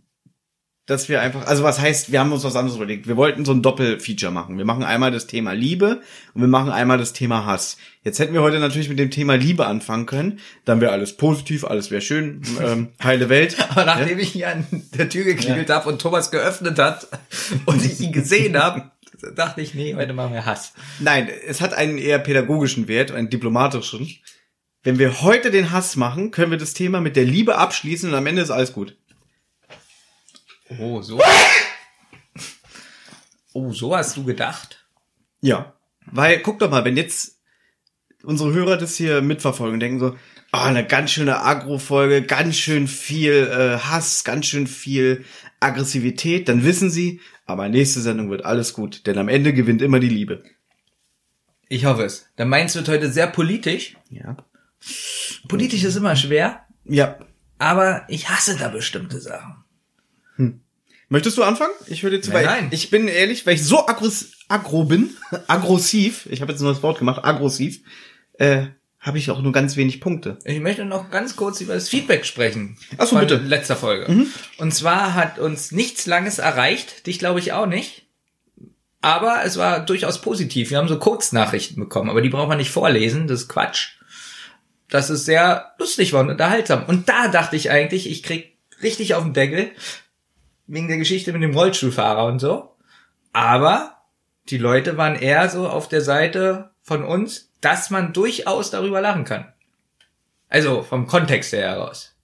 dass 0.87 1.09
wir 1.09 1.21
einfach, 1.21 1.49
also 1.49 1.65
was 1.65 1.81
heißt, 1.81 2.13
wir 2.13 2.21
haben 2.21 2.31
uns 2.31 2.45
was 2.45 2.55
anderes 2.55 2.77
überlegt. 2.77 3.09
Wir 3.09 3.17
wollten 3.17 3.45
so 3.45 3.51
ein 3.51 3.61
Doppelfeature 3.61 4.31
machen. 4.31 4.57
Wir 4.57 4.65
machen 4.65 4.85
einmal 4.85 5.11
das 5.11 5.27
Thema 5.27 5.51
Liebe 5.51 6.01
und 6.33 6.43
wir 6.43 6.49
machen 6.49 6.71
einmal 6.71 6.97
das 6.97 7.13
Thema 7.13 7.45
Hass. 7.45 7.77
Jetzt 8.05 8.21
hätten 8.21 8.33
wir 8.33 8.43
heute 8.43 8.61
natürlich 8.61 8.89
mit 8.89 9.01
dem 9.01 9.11
Thema 9.11 9.35
Liebe 9.35 9.67
anfangen 9.67 10.07
können. 10.07 10.39
Dann 10.65 10.81
wäre 10.81 10.93
alles 10.93 11.17
positiv, 11.17 11.65
alles 11.65 11.91
wäre 11.91 12.03
schön, 12.03 12.43
ähm, 12.63 12.91
heile 13.03 13.29
Welt. 13.29 13.57
Aber 13.71 13.85
nachdem 13.85 14.21
ich 14.21 14.29
hier 14.29 14.51
an 14.51 14.65
der 14.97 15.09
Tür 15.09 15.25
geklingelt 15.25 15.71
habe 15.71 15.89
und 15.89 16.01
Thomas 16.01 16.31
geöffnet 16.31 16.79
hat 16.79 17.09
und 17.65 17.85
ich 17.85 17.99
ihn 17.99 18.13
gesehen 18.13 18.57
habe, 18.57 18.93
dachte 19.35 19.61
ich, 19.61 19.75
nee, 19.75 19.95
heute 19.95 20.13
machen 20.13 20.33
wir 20.33 20.47
Hass. 20.47 20.73
Nein, 20.99 21.29
es 21.47 21.61
hat 21.61 21.75
einen 21.75 21.99
eher 21.99 22.19
pädagogischen 22.19 22.89
Wert, 22.89 23.13
einen 23.13 23.31
diplomatischen. 23.31 24.09
Wenn 24.83 24.99
wir 24.99 25.23
heute 25.23 25.51
den 25.51 25.73
Hass 25.73 25.97
machen, 25.97 26.31
können 26.31 26.51
wir 26.51 26.59
das 26.59 26.75
Thema 26.75 27.01
mit 27.01 27.17
der 27.17 27.25
Liebe 27.25 27.59
abschließen 27.59 28.09
und 28.09 28.15
am 28.15 28.27
Ende 28.27 28.43
ist 28.43 28.51
alles 28.51 28.73
gut. 28.73 28.97
Oh, 30.79 31.03
so. 31.03 31.21
Oh, 33.53 33.73
so 33.73 33.97
hast 33.97 34.17
du 34.17 34.25
gedacht? 34.25 34.87
Ja. 35.41 35.75
Weil, 36.07 36.41
guck 36.41 36.59
doch 36.59 36.71
mal, 36.71 36.85
wenn 36.85 36.97
jetzt 36.97 37.41
unsere 38.23 38.53
Hörer 38.53 38.77
das 38.77 38.97
hier 38.97 39.23
mitverfolgen 39.23 39.75
und 39.75 39.81
denken 39.81 39.99
so, 39.99 40.17
ah, 40.53 40.67
eine 40.67 40.87
ganz 40.87 41.13
schöne 41.13 41.41
Agro-Folge, 41.41 42.23
ganz 42.23 42.57
schön 42.57 42.89
viel 42.89 43.49
äh, 43.51 43.79
Hass, 43.79 44.25
ganz 44.25 44.47
schön 44.47 44.67
viel 44.67 45.25
Aggressivität, 45.61 46.49
dann 46.49 46.65
wissen 46.65 46.91
sie, 46.91 47.21
aber 47.47 47.69
nächste 47.69 48.01
Sendung 48.01 48.29
wird 48.31 48.45
alles 48.45 48.73
gut, 48.75 49.07
denn 49.07 49.19
am 49.19 49.29
Ende 49.29 49.53
gewinnt 49.55 49.81
immer 49.83 50.01
die 50.01 50.09
Liebe. 50.09 50.43
Ich 51.69 51.85
hoffe 51.85 52.05
es. 52.05 52.27
Dann 52.37 52.49
meins 52.49 52.75
wird 52.75 52.89
heute 52.89 53.11
sehr 53.11 53.27
politisch. 53.27 53.97
Ja. 54.11 54.37
Politisch 55.49 55.83
ist 55.85 55.97
immer 55.97 56.15
schwer, 56.17 56.67
Ja. 56.85 57.19
aber 57.59 58.05
ich 58.09 58.29
hasse 58.29 58.57
da 58.57 58.69
bestimmte 58.69 59.21
Sachen. 59.21 59.65
Möchtest 61.09 61.39
du 61.39 61.45
anfangen? 61.45 61.73
Ich 61.87 62.03
würde 62.03 62.17
jetzt, 62.17 62.27
Nein, 62.29 62.35
weil 62.37 62.45
nein. 62.47 62.69
ich 62.73 62.91
bin 62.91 63.07
ehrlich, 63.07 63.47
weil 63.47 63.55
ich 63.55 63.65
so 63.65 63.87
aggress 63.87 64.33
aggro 64.49 64.85
bin, 64.85 65.11
aggressiv, 65.47 66.27
ich 66.31 66.41
habe 66.43 66.51
jetzt 66.53 66.61
ein 66.61 66.65
neues 66.65 66.83
Wort 66.83 66.99
gemacht, 66.99 67.25
aggressiv, 67.25 67.81
äh, 68.35 68.67
habe 69.07 69.19
ich 69.19 69.31
auch 69.31 69.41
nur 69.41 69.53
ganz 69.53 69.77
wenig 69.77 70.01
Punkte. 70.01 70.37
Ich 70.45 70.59
möchte 70.59 70.85
noch 70.85 71.11
ganz 71.11 71.37
kurz 71.37 71.61
über 71.61 71.75
das 71.75 71.89
Feedback 71.89 72.27
sprechen. 72.27 72.77
Ach 72.99 73.07
so, 73.07 73.17
von 73.17 73.21
bitte. 73.21 73.37
letzter 73.37 73.77
Folge. 73.77 74.27
Und 74.59 74.75
zwar 74.75 75.15
hat 75.15 75.39
uns 75.39 75.71
nichts 75.71 76.07
Langes 76.07 76.41
erreicht, 76.41 77.07
dich 77.07 77.21
glaube 77.21 77.39
ich 77.39 77.53
auch 77.53 77.67
nicht. 77.67 78.09
Aber 79.01 79.45
es 79.45 79.57
war 79.57 79.85
durchaus 79.87 80.21
positiv. 80.21 80.71
Wir 80.71 80.79
haben 80.79 80.89
so 80.89 80.99
Kurznachrichten 80.99 81.81
bekommen, 81.81 82.11
aber 82.11 82.21
die 82.21 82.31
braucht 82.31 82.49
man 82.49 82.59
nicht 82.59 82.73
vorlesen, 82.73 83.29
das 83.29 83.43
ist 83.43 83.49
Quatsch. 83.49 83.93
Das 84.89 85.09
ist 85.09 85.25
sehr 85.25 85.75
lustig 85.79 86.13
war 86.13 86.23
und 86.23 86.31
unterhaltsam. 86.31 86.85
Und 86.87 87.09
da 87.09 87.29
dachte 87.29 87.55
ich 87.55 87.71
eigentlich, 87.71 88.11
ich 88.11 88.25
krieg 88.25 88.59
richtig 88.83 89.15
auf 89.15 89.23
den 89.23 89.35
Deckel 89.35 89.71
wegen 90.67 90.89
der 90.89 90.99
Geschichte 90.99 91.33
mit 91.33 91.43
dem 91.43 91.55
Rollstuhlfahrer 91.55 92.27
und 92.27 92.41
so. 92.41 92.75
Aber 93.33 93.99
die 94.49 94.59
Leute 94.59 94.97
waren 94.97 95.15
eher 95.15 95.49
so 95.49 95.69
auf 95.69 95.89
der 95.89 96.01
Seite 96.01 96.71
von 96.83 97.05
uns, 97.05 97.46
dass 97.61 97.91
man 97.91 98.13
durchaus 98.13 98.71
darüber 98.71 99.01
lachen 99.01 99.25
kann. 99.25 99.53
Also 100.49 100.83
vom 100.83 101.07
Kontext 101.07 101.53
her 101.53 101.69
heraus. 101.69 102.15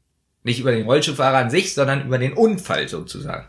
Nicht 0.44 0.60
über 0.60 0.72
den 0.72 0.86
Rollstuhlfahrer 0.86 1.38
an 1.38 1.50
sich, 1.50 1.74
sondern 1.74 2.06
über 2.06 2.18
den 2.18 2.32
Unfall 2.32 2.88
sozusagen. 2.88 3.46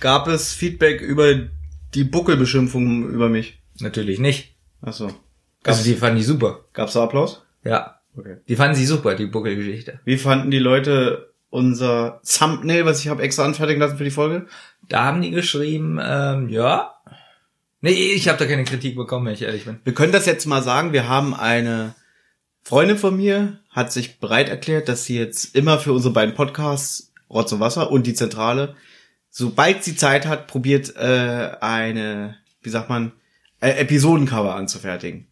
Gab 0.00 0.26
es 0.28 0.52
Feedback 0.52 1.00
über 1.00 1.48
die 1.94 2.04
Buckelbeschimpfung 2.04 3.08
über 3.08 3.28
mich? 3.28 3.60
Natürlich 3.80 4.18
nicht. 4.18 4.54
Ach 4.82 4.92
so. 4.92 5.04
Also 5.06 5.18
Gab's, 5.62 5.82
die 5.84 5.94
fanden 5.94 6.18
die 6.18 6.24
super. 6.24 6.64
gab's 6.72 6.92
da 6.92 7.04
Applaus? 7.04 7.42
Ja. 7.64 8.00
Okay. 8.16 8.36
Die 8.48 8.56
fanden 8.56 8.76
sie 8.76 8.86
super, 8.86 9.14
die 9.14 9.26
Buckelgeschichte. 9.26 10.00
Wie 10.04 10.16
fanden 10.16 10.50
die 10.50 10.58
Leute 10.58 11.32
unser 11.50 12.20
Thumbnail, 12.24 12.86
was 12.86 13.00
ich 13.00 13.08
habe 13.08 13.22
extra 13.22 13.44
anfertigen 13.44 13.80
lassen 13.80 13.98
für 13.98 14.04
die 14.04 14.10
Folge? 14.10 14.46
Da 14.88 15.04
haben 15.04 15.22
die 15.22 15.30
geschrieben, 15.30 15.98
ähm, 16.02 16.48
ja, 16.48 16.95
Nee, 17.80 18.12
ich 18.12 18.28
habe 18.28 18.38
da 18.38 18.46
keine 18.46 18.64
Kritik 18.64 18.96
bekommen, 18.96 19.26
wenn 19.26 19.34
ich 19.34 19.42
ehrlich 19.42 19.64
bin. 19.64 19.80
Wir 19.84 19.94
können 19.94 20.12
das 20.12 20.26
jetzt 20.26 20.46
mal 20.46 20.62
sagen. 20.62 20.92
Wir 20.92 21.08
haben 21.08 21.34
eine 21.34 21.94
Freundin 22.62 22.98
von 22.98 23.16
mir, 23.16 23.60
hat 23.70 23.92
sich 23.92 24.18
bereit 24.18 24.48
erklärt, 24.48 24.88
dass 24.88 25.04
sie 25.04 25.16
jetzt 25.16 25.54
immer 25.54 25.78
für 25.78 25.92
unsere 25.92 26.12
beiden 26.12 26.34
Podcasts, 26.34 27.12
Rotz 27.30 27.52
und 27.52 27.60
Wasser 27.60 27.90
und 27.90 28.06
die 28.06 28.14
Zentrale, 28.14 28.74
sobald 29.30 29.84
sie 29.84 29.96
Zeit 29.96 30.26
hat, 30.26 30.46
probiert 30.46 30.96
äh, 30.96 31.50
eine, 31.60 32.36
wie 32.62 32.70
sagt 32.70 32.88
man, 32.88 33.12
äh, 33.60 33.70
Episodencover 33.70 34.54
anzufertigen. 34.54 35.28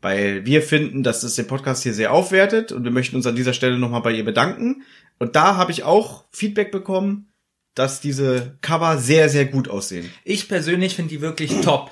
Weil 0.00 0.44
wir 0.44 0.60
finden, 0.60 1.02
dass 1.02 1.22
es 1.22 1.36
den 1.36 1.46
Podcast 1.46 1.82
hier 1.82 1.94
sehr 1.94 2.12
aufwertet 2.12 2.72
und 2.72 2.84
wir 2.84 2.90
möchten 2.90 3.16
uns 3.16 3.26
an 3.26 3.36
dieser 3.36 3.54
Stelle 3.54 3.78
nochmal 3.78 4.02
bei 4.02 4.12
ihr 4.12 4.24
bedanken. 4.24 4.82
Und 5.18 5.36
da 5.36 5.56
habe 5.56 5.72
ich 5.72 5.84
auch 5.84 6.24
Feedback 6.30 6.72
bekommen, 6.72 7.28
dass 7.74 8.00
diese 8.00 8.56
Cover 8.60 8.98
sehr, 8.98 9.28
sehr 9.28 9.46
gut 9.46 9.68
aussehen. 9.68 10.10
Ich 10.24 10.48
persönlich 10.48 10.94
finde 10.94 11.10
die 11.10 11.20
wirklich 11.20 11.52
top. 11.62 11.90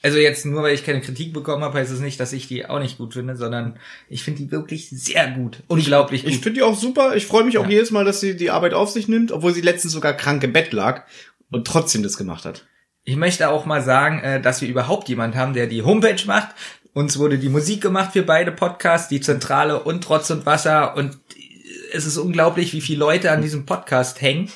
Also 0.00 0.18
jetzt 0.18 0.46
nur, 0.46 0.62
weil 0.62 0.74
ich 0.74 0.84
keine 0.84 1.00
Kritik 1.00 1.32
bekommen 1.32 1.64
habe, 1.64 1.76
heißt 1.78 1.90
es 1.90 1.98
nicht, 1.98 2.20
dass 2.20 2.32
ich 2.32 2.46
die 2.46 2.64
auch 2.66 2.78
nicht 2.78 2.98
gut 2.98 3.14
finde, 3.14 3.34
sondern 3.34 3.78
ich 4.08 4.22
finde 4.22 4.42
die 4.42 4.52
wirklich 4.52 4.88
sehr 4.90 5.28
gut. 5.32 5.64
Unglaublich 5.66 6.22
gut. 6.22 6.30
Ich 6.32 6.38
finde 6.38 6.60
die 6.60 6.62
auch 6.62 6.78
super. 6.78 7.16
Ich 7.16 7.26
freue 7.26 7.42
mich 7.42 7.58
auch 7.58 7.64
Ja. 7.64 7.70
jedes 7.70 7.90
Mal, 7.90 8.04
dass 8.04 8.20
sie 8.20 8.36
die 8.36 8.50
Arbeit 8.50 8.74
auf 8.74 8.90
sich 8.90 9.08
nimmt, 9.08 9.32
obwohl 9.32 9.52
sie 9.52 9.60
letztens 9.60 9.92
sogar 9.92 10.12
krank 10.14 10.44
im 10.44 10.52
Bett 10.52 10.72
lag 10.72 11.04
und 11.50 11.66
trotzdem 11.66 12.04
das 12.04 12.16
gemacht 12.16 12.44
hat. 12.44 12.64
Ich 13.02 13.16
möchte 13.16 13.48
auch 13.48 13.66
mal 13.66 13.82
sagen, 13.82 14.20
äh, 14.20 14.40
dass 14.40 14.60
wir 14.60 14.68
überhaupt 14.68 15.08
jemand 15.08 15.34
haben, 15.34 15.52
der 15.54 15.66
die 15.66 15.82
Homepage 15.82 16.22
macht. 16.26 16.54
Uns 16.92 17.18
wurde 17.18 17.38
die 17.38 17.48
Musik 17.48 17.80
gemacht 17.80 18.12
für 18.12 18.22
beide 18.22 18.52
Podcasts, 18.52 19.08
die 19.08 19.20
Zentrale 19.20 19.82
und 19.82 20.04
Trotz 20.04 20.30
und 20.30 20.46
Wasser. 20.46 20.96
Und 20.96 21.18
es 21.92 22.06
ist 22.06 22.18
unglaublich, 22.18 22.72
wie 22.72 22.80
viele 22.80 23.00
Leute 23.00 23.32
an 23.32 23.42
diesem 23.42 23.66
Podcast 23.66 24.20
hängen, 24.22 24.48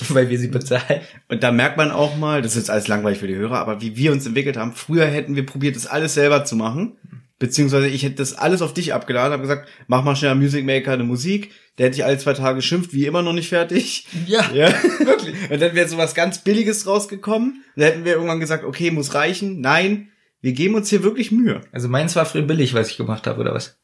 weil 0.10 0.28
wir 0.28 0.38
sie 0.38 0.48
bezahlen. 0.48 1.00
Und 1.28 1.42
da 1.42 1.52
merkt 1.52 1.76
man 1.76 1.90
auch 1.90 2.16
mal, 2.16 2.42
das 2.42 2.52
ist 2.52 2.62
jetzt 2.62 2.70
alles 2.70 2.88
langweilig 2.88 3.18
für 3.18 3.26
die 3.26 3.36
Hörer, 3.36 3.58
aber 3.58 3.80
wie 3.80 3.96
wir 3.96 4.12
uns 4.12 4.26
entwickelt 4.26 4.56
haben. 4.56 4.72
Früher 4.72 5.06
hätten 5.06 5.36
wir 5.36 5.46
probiert, 5.46 5.76
das 5.76 5.86
alles 5.86 6.14
selber 6.14 6.44
zu 6.44 6.56
machen. 6.56 6.96
Beziehungsweise 7.38 7.88
ich 7.88 8.02
hätte 8.02 8.16
das 8.16 8.34
alles 8.34 8.60
auf 8.60 8.74
dich 8.74 8.92
abgeladen, 8.92 9.32
habe 9.32 9.42
gesagt, 9.42 9.66
mach 9.86 10.04
mal 10.04 10.14
schnell 10.14 10.32
am 10.32 10.40
Music 10.40 10.64
Maker 10.64 10.92
eine 10.92 11.04
Musik. 11.04 11.52
Der 11.78 11.86
hätte 11.86 11.96
ich 11.96 12.04
alle 12.04 12.18
zwei 12.18 12.34
Tage 12.34 12.56
geschimpft, 12.56 12.92
wie 12.92 13.06
immer 13.06 13.22
noch 13.22 13.32
nicht 13.32 13.48
fertig. 13.48 14.06
Ja, 14.26 14.50
Ja, 14.54 14.70
wirklich. 14.98 15.34
Und 15.50 15.60
dann 15.62 15.74
wäre 15.74 15.88
so 15.88 15.96
was 15.96 16.14
ganz 16.14 16.40
Billiges 16.40 16.86
rausgekommen. 16.86 17.64
Dann 17.76 17.84
hätten 17.86 18.04
wir 18.04 18.12
irgendwann 18.12 18.40
gesagt, 18.40 18.64
okay, 18.64 18.90
muss 18.90 19.14
reichen. 19.14 19.62
Nein, 19.62 20.10
wir 20.42 20.52
geben 20.52 20.74
uns 20.74 20.90
hier 20.90 21.02
wirklich 21.02 21.32
Mühe. 21.32 21.62
Also 21.72 21.88
meins 21.88 22.14
war 22.14 22.26
früher 22.26 22.42
billig, 22.42 22.74
was 22.74 22.90
ich 22.90 22.98
gemacht 22.98 23.26
habe, 23.26 23.40
oder 23.40 23.54
was? 23.54 23.78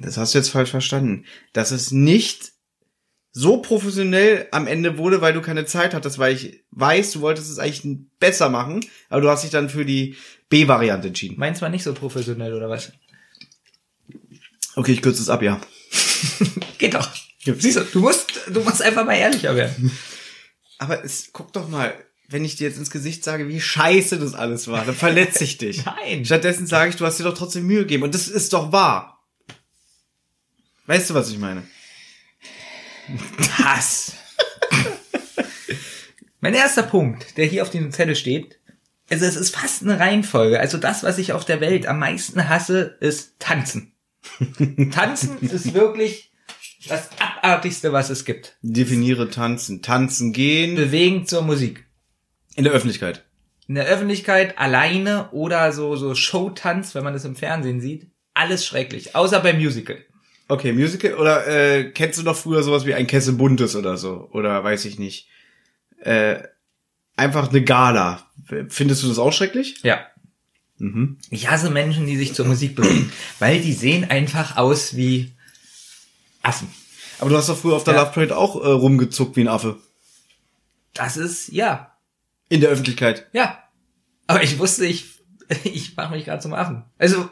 Das 0.00 0.16
hast 0.16 0.34
du 0.34 0.38
jetzt 0.38 0.50
falsch 0.50 0.70
verstanden. 0.70 1.24
Dass 1.52 1.72
es 1.72 1.90
nicht 1.90 2.52
so 3.32 3.58
professionell 3.58 4.48
am 4.52 4.66
Ende 4.66 4.98
wurde, 4.98 5.20
weil 5.20 5.32
du 5.32 5.40
keine 5.40 5.66
Zeit 5.66 5.94
hattest, 5.94 6.18
weil 6.18 6.34
ich 6.34 6.64
weiß, 6.70 7.12
du 7.12 7.20
wolltest 7.20 7.50
es 7.50 7.58
eigentlich 7.58 7.98
besser 8.18 8.48
machen, 8.48 8.84
aber 9.08 9.20
du 9.20 9.28
hast 9.28 9.44
dich 9.44 9.50
dann 9.50 9.68
für 9.68 9.84
die 9.84 10.16
B-Variante 10.48 11.08
entschieden. 11.08 11.38
Meins 11.38 11.62
war 11.62 11.68
nicht 11.68 11.84
so 11.84 11.92
professionell, 11.94 12.54
oder 12.54 12.68
was? 12.68 12.92
Okay, 14.74 14.92
ich 14.92 15.02
kürze 15.02 15.22
es 15.22 15.28
ab, 15.28 15.42
ja. 15.42 15.60
Geht 16.78 16.94
doch. 16.94 17.08
Siehst 17.44 17.78
du, 17.78 17.84
du 17.84 18.00
musst, 18.00 18.26
du 18.48 18.60
musst 18.60 18.82
einfach 18.82 19.04
mal 19.04 19.14
ehrlicher 19.14 19.54
werden. 19.54 19.90
Aber 20.78 21.04
es, 21.04 21.30
guck 21.32 21.52
doch 21.52 21.68
mal, 21.68 21.94
wenn 22.28 22.44
ich 22.44 22.56
dir 22.56 22.68
jetzt 22.68 22.78
ins 22.78 22.90
Gesicht 22.90 23.24
sage, 23.24 23.48
wie 23.48 23.60
scheiße 23.60 24.18
das 24.18 24.34
alles 24.34 24.68
war, 24.68 24.84
dann 24.84 24.94
verletze 24.94 25.44
ich 25.44 25.58
dich. 25.58 25.84
Nein. 25.84 26.24
Stattdessen 26.24 26.66
sage 26.66 26.90
ich, 26.90 26.96
du 26.96 27.06
hast 27.06 27.18
dir 27.18 27.24
doch 27.24 27.36
trotzdem 27.36 27.66
Mühe 27.66 27.80
gegeben. 27.80 28.04
Und 28.04 28.14
das 28.14 28.28
ist 28.28 28.52
doch 28.52 28.70
wahr. 28.70 29.26
Weißt 30.86 31.10
du, 31.10 31.14
was 31.14 31.30
ich 31.30 31.38
meine? 31.38 31.62
Hass. 33.58 34.12
mein 36.40 36.54
erster 36.54 36.82
Punkt, 36.82 37.36
der 37.36 37.46
hier 37.46 37.62
auf 37.62 37.70
dem 37.70 37.90
Zettel 37.92 38.16
steht, 38.16 38.58
also 39.10 39.24
es 39.24 39.36
ist 39.36 39.56
fast 39.56 39.82
eine 39.82 39.98
Reihenfolge. 39.98 40.60
Also 40.60 40.78
das, 40.78 41.02
was 41.02 41.18
ich 41.18 41.32
auf 41.32 41.44
der 41.44 41.60
Welt 41.60 41.86
am 41.86 41.98
meisten 41.98 42.48
hasse, 42.48 42.96
ist 43.00 43.38
Tanzen. 43.38 43.92
Tanzen 44.92 45.38
ist 45.40 45.72
wirklich 45.72 46.30
das 46.86 47.08
Abartigste, 47.18 47.92
was 47.92 48.10
es 48.10 48.24
gibt. 48.24 48.56
Definiere 48.62 49.30
tanzen. 49.30 49.82
Tanzen 49.82 50.32
gehen 50.32 50.76
Bewegen 50.76 51.26
zur 51.26 51.42
Musik. 51.42 51.86
in 52.54 52.64
der 52.64 52.72
Öffentlichkeit. 52.72 53.24
In 53.66 53.74
der 53.74 53.86
Öffentlichkeit 53.86 54.58
alleine 54.58 55.30
oder 55.30 55.72
so, 55.72 55.96
so 55.96 56.14
Showtanz, 56.14 56.94
wenn 56.94 57.04
man 57.04 57.12
das 57.12 57.24
im 57.24 57.36
Fernsehen 57.36 57.80
sieht. 57.80 58.10
Alles 58.34 58.64
schrecklich. 58.64 59.14
Außer 59.14 59.40
beim 59.40 59.58
Musical. 59.58 59.98
Okay, 60.48 60.72
Musical 60.72 61.14
oder 61.14 61.46
äh, 61.46 61.90
kennst 61.90 62.18
du 62.18 62.22
noch 62.22 62.36
früher 62.36 62.62
sowas 62.62 62.86
wie 62.86 62.94
ein 62.94 63.06
Kessel 63.06 63.34
Buntes 63.34 63.76
oder 63.76 63.96
so? 63.98 64.28
Oder 64.32 64.64
weiß 64.64 64.86
ich 64.86 64.98
nicht. 64.98 65.28
Äh, 66.00 66.42
einfach 67.16 67.50
eine 67.50 67.62
Gala. 67.62 68.26
Findest 68.70 69.02
du 69.02 69.08
das 69.08 69.18
auch 69.18 69.32
schrecklich? 69.32 69.82
Ja. 69.82 70.06
Ich 71.30 71.50
hasse 71.50 71.70
Menschen, 71.70 72.06
die 72.06 72.16
sich 72.16 72.34
zur 72.34 72.46
Musik 72.46 72.76
bewegen, 72.76 73.12
weil 73.40 73.60
die 73.60 73.72
sehen 73.72 74.08
einfach 74.08 74.56
aus 74.56 74.94
wie 74.96 75.32
Affen. 76.42 76.68
Aber 77.18 77.30
du 77.30 77.36
hast 77.36 77.48
doch 77.48 77.58
früher 77.58 77.74
auf 77.74 77.82
der 77.84 77.94
Ja. 77.94 78.02
Love 78.02 78.12
Parade 78.12 78.36
auch 78.36 78.54
äh, 78.62 78.68
rumgezuckt 78.68 79.34
wie 79.36 79.40
ein 79.40 79.48
Affe. 79.48 79.76
Das 80.94 81.16
ist, 81.16 81.48
ja, 81.48 81.92
In 82.48 82.60
der 82.60 82.70
Öffentlichkeit. 82.70 83.26
ja. 83.32 83.58
Aber 84.28 84.42
ich 84.42 84.58
wusste, 84.58 84.86
ich, 84.86 85.06
ich 85.64 85.96
mache 85.96 86.14
mich 86.14 86.24
gerade 86.26 86.40
zum 86.42 86.54
Affen. 86.54 86.84
Also, 86.96 87.28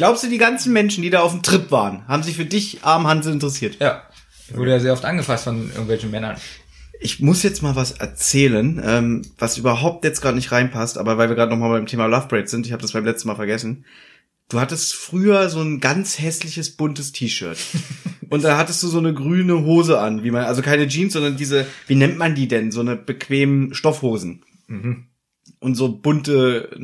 Glaubst 0.00 0.24
du, 0.24 0.28
die 0.28 0.38
ganzen 0.38 0.72
Menschen, 0.72 1.02
die 1.02 1.10
da 1.10 1.20
auf 1.20 1.32
dem 1.32 1.42
Trip 1.42 1.70
waren, 1.70 2.08
haben 2.08 2.22
sich 2.22 2.34
für 2.34 2.46
dich, 2.46 2.82
arm 2.84 3.06
Hansel, 3.06 3.34
interessiert? 3.34 3.76
ja. 3.80 4.02
Ich 4.48 4.56
wurde 4.56 4.70
ja 4.70 4.80
sehr 4.80 4.94
oft 4.94 5.04
angefasst 5.04 5.44
von 5.44 5.68
irgendwelchen 5.68 6.10
Männern. 6.10 6.38
Ich 7.00 7.20
muss 7.20 7.42
jetzt 7.42 7.62
mal 7.62 7.76
was 7.76 7.92
erzählen, 7.92 8.80
ähm, 8.82 9.22
was 9.38 9.58
überhaupt 9.58 10.02
jetzt 10.04 10.22
gerade 10.22 10.36
nicht 10.36 10.52
reinpasst, 10.52 10.96
aber 10.96 11.18
weil 11.18 11.28
wir 11.28 11.36
gerade 11.36 11.50
nochmal 11.52 11.68
beim 11.68 11.84
Thema 11.84 12.06
Love 12.06 12.28
Parade 12.28 12.48
sind, 12.48 12.64
ich 12.64 12.72
habe 12.72 12.80
das 12.80 12.92
beim 12.92 13.04
letzten 13.04 13.28
Mal 13.28 13.34
vergessen. 13.34 13.84
Du 14.48 14.58
hattest 14.58 14.94
früher 14.94 15.50
so 15.50 15.60
ein 15.60 15.80
ganz 15.80 16.18
hässliches 16.18 16.70
buntes 16.70 17.12
T-Shirt. 17.12 17.58
Und 18.30 18.42
da 18.42 18.56
hattest 18.56 18.82
du 18.82 18.88
so 18.88 19.00
eine 19.00 19.12
grüne 19.12 19.66
Hose 19.66 20.00
an, 20.00 20.24
wie 20.24 20.30
man, 20.30 20.44
also 20.44 20.62
keine 20.62 20.88
Jeans, 20.88 21.12
sondern 21.12 21.36
diese, 21.36 21.66
wie 21.88 21.94
nennt 21.94 22.16
man 22.16 22.34
die 22.34 22.48
denn? 22.48 22.72
So 22.72 22.80
eine 22.80 22.96
bequemen 22.96 23.74
Stoffhosen. 23.74 24.46
Und 25.58 25.74
so 25.74 25.88
bunte 25.92 26.74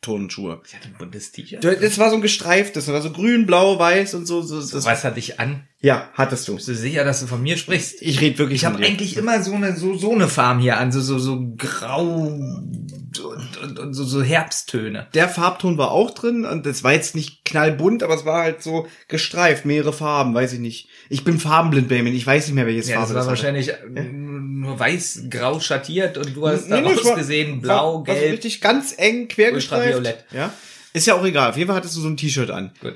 Nike-Tonschuhe. 0.00 0.60
Ich 0.66 0.74
hatte 0.74 0.88
ein 0.88 0.94
buntes 0.98 1.32
T-Shirt. 1.32 1.64
Das 1.64 1.98
war 1.98 2.10
so 2.10 2.16
ein 2.16 2.22
gestreiftes, 2.22 2.88
war 2.88 3.02
so 3.02 3.12
grün, 3.12 3.46
blau, 3.46 3.78
weiß 3.78 4.14
und 4.14 4.26
so. 4.26 4.42
so 4.42 4.60
das, 4.60 4.84
Was 4.84 5.04
hatte 5.04 5.18
ich 5.18 5.38
an? 5.40 5.66
Ja, 5.82 6.10
hattest 6.14 6.46
du. 6.48 6.56
Bist 6.56 6.68
du 6.68 6.74
sicher, 6.74 7.04
dass 7.04 7.20
du 7.20 7.26
von 7.26 7.42
mir 7.42 7.56
sprichst? 7.56 8.02
Ich 8.02 8.20
rede 8.20 8.38
wirklich 8.38 8.60
Ich 8.62 8.64
habe 8.66 8.84
eigentlich 8.84 9.16
immer 9.16 9.42
so 9.42 9.54
eine 9.54 9.76
so 9.76 9.96
so 9.96 10.12
eine 10.12 10.28
Farm 10.28 10.58
hier 10.58 10.78
an, 10.78 10.92
so 10.92 11.00
so 11.00 11.18
so 11.18 11.54
grau 11.56 12.04
und, 12.04 13.58
und, 13.62 13.78
und 13.78 13.94
so, 13.94 14.04
so 14.04 14.22
Herbsttöne. 14.22 15.08
der 15.14 15.28
Farbton 15.28 15.78
war 15.78 15.90
auch 15.90 16.12
drin 16.12 16.44
und 16.44 16.64
das 16.66 16.84
war 16.84 16.92
jetzt 16.92 17.14
nicht 17.16 17.44
knallbunt, 17.44 18.02
aber 18.02 18.14
es 18.14 18.24
war 18.24 18.42
halt 18.42 18.62
so 18.62 18.86
gestreift, 19.08 19.64
mehrere 19.64 19.92
Farben, 19.92 20.32
weiß 20.34 20.52
ich 20.52 20.60
nicht. 20.60 20.88
Ich 21.08 21.24
bin 21.24 21.38
farbenblind, 21.40 21.88
Benjamin, 21.88 22.14
ich 22.14 22.26
weiß 22.26 22.46
nicht 22.46 22.54
mehr, 22.54 22.66
welches 22.66 22.88
Ja, 22.88 22.96
das 22.96 23.04
Farbe 23.10 23.14
war 23.14 23.20
das 23.22 23.28
wahrscheinlich 23.28 23.68
äh, 23.70 24.02
nur 24.12 24.78
weiß, 24.78 25.24
grau 25.30 25.58
schattiert 25.60 26.18
und 26.18 26.36
du 26.36 26.46
hast 26.46 26.68
Nee, 26.68 26.80
nee, 26.82 26.88
es 26.88 26.94
daraus 26.94 27.04
war- 27.06 27.16
gesehen 27.16 27.60
blau, 27.60 27.94
war 28.06 28.14
so 28.14 28.20
gelb. 28.20 28.32
richtig 28.32 28.60
ganz 28.60 28.94
eng 28.96 29.26
quer 29.28 29.52
gestreift. 29.52 29.86
Ultraviolett. 29.96 30.24
Ja. 30.32 30.52
Ist 30.92 31.06
ja 31.06 31.14
auch 31.14 31.24
egal. 31.24 31.50
Auf 31.50 31.56
jeden 31.56 31.68
Fall 31.68 31.76
hattest 31.76 31.96
du 31.96 32.00
so 32.00 32.08
ein 32.08 32.16
T-Shirt 32.16 32.50
an. 32.50 32.72
Gut. 32.80 32.94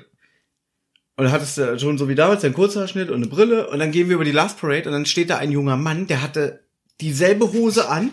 Und 1.17 1.25
dann 1.25 1.33
hattest 1.33 1.59
du 1.59 1.79
schon 1.79 1.97
so 1.97 2.09
wie 2.09 2.15
damals 2.17 2.43
deinen 2.43 2.55
Kurzhaarschnitt 2.55 3.09
und 3.09 3.17
eine 3.17 3.27
Brille 3.27 3.69
und 3.69 3.79
dann 3.79 3.93
gehen 3.93 4.09
wir 4.09 4.17
über 4.17 4.25
die 4.25 4.33
Love 4.33 4.55
Parade 4.61 4.89
und 4.89 4.93
dann 4.93 5.07
steht 5.07 5.31
da 5.31 5.37
ein 5.39 5.53
junger 5.53 5.77
Mann, 5.77 6.07
der 6.09 6.23
hatte 6.23 6.65
dieselbe 7.01 7.53
Hose 7.53 7.89
an, 7.89 8.11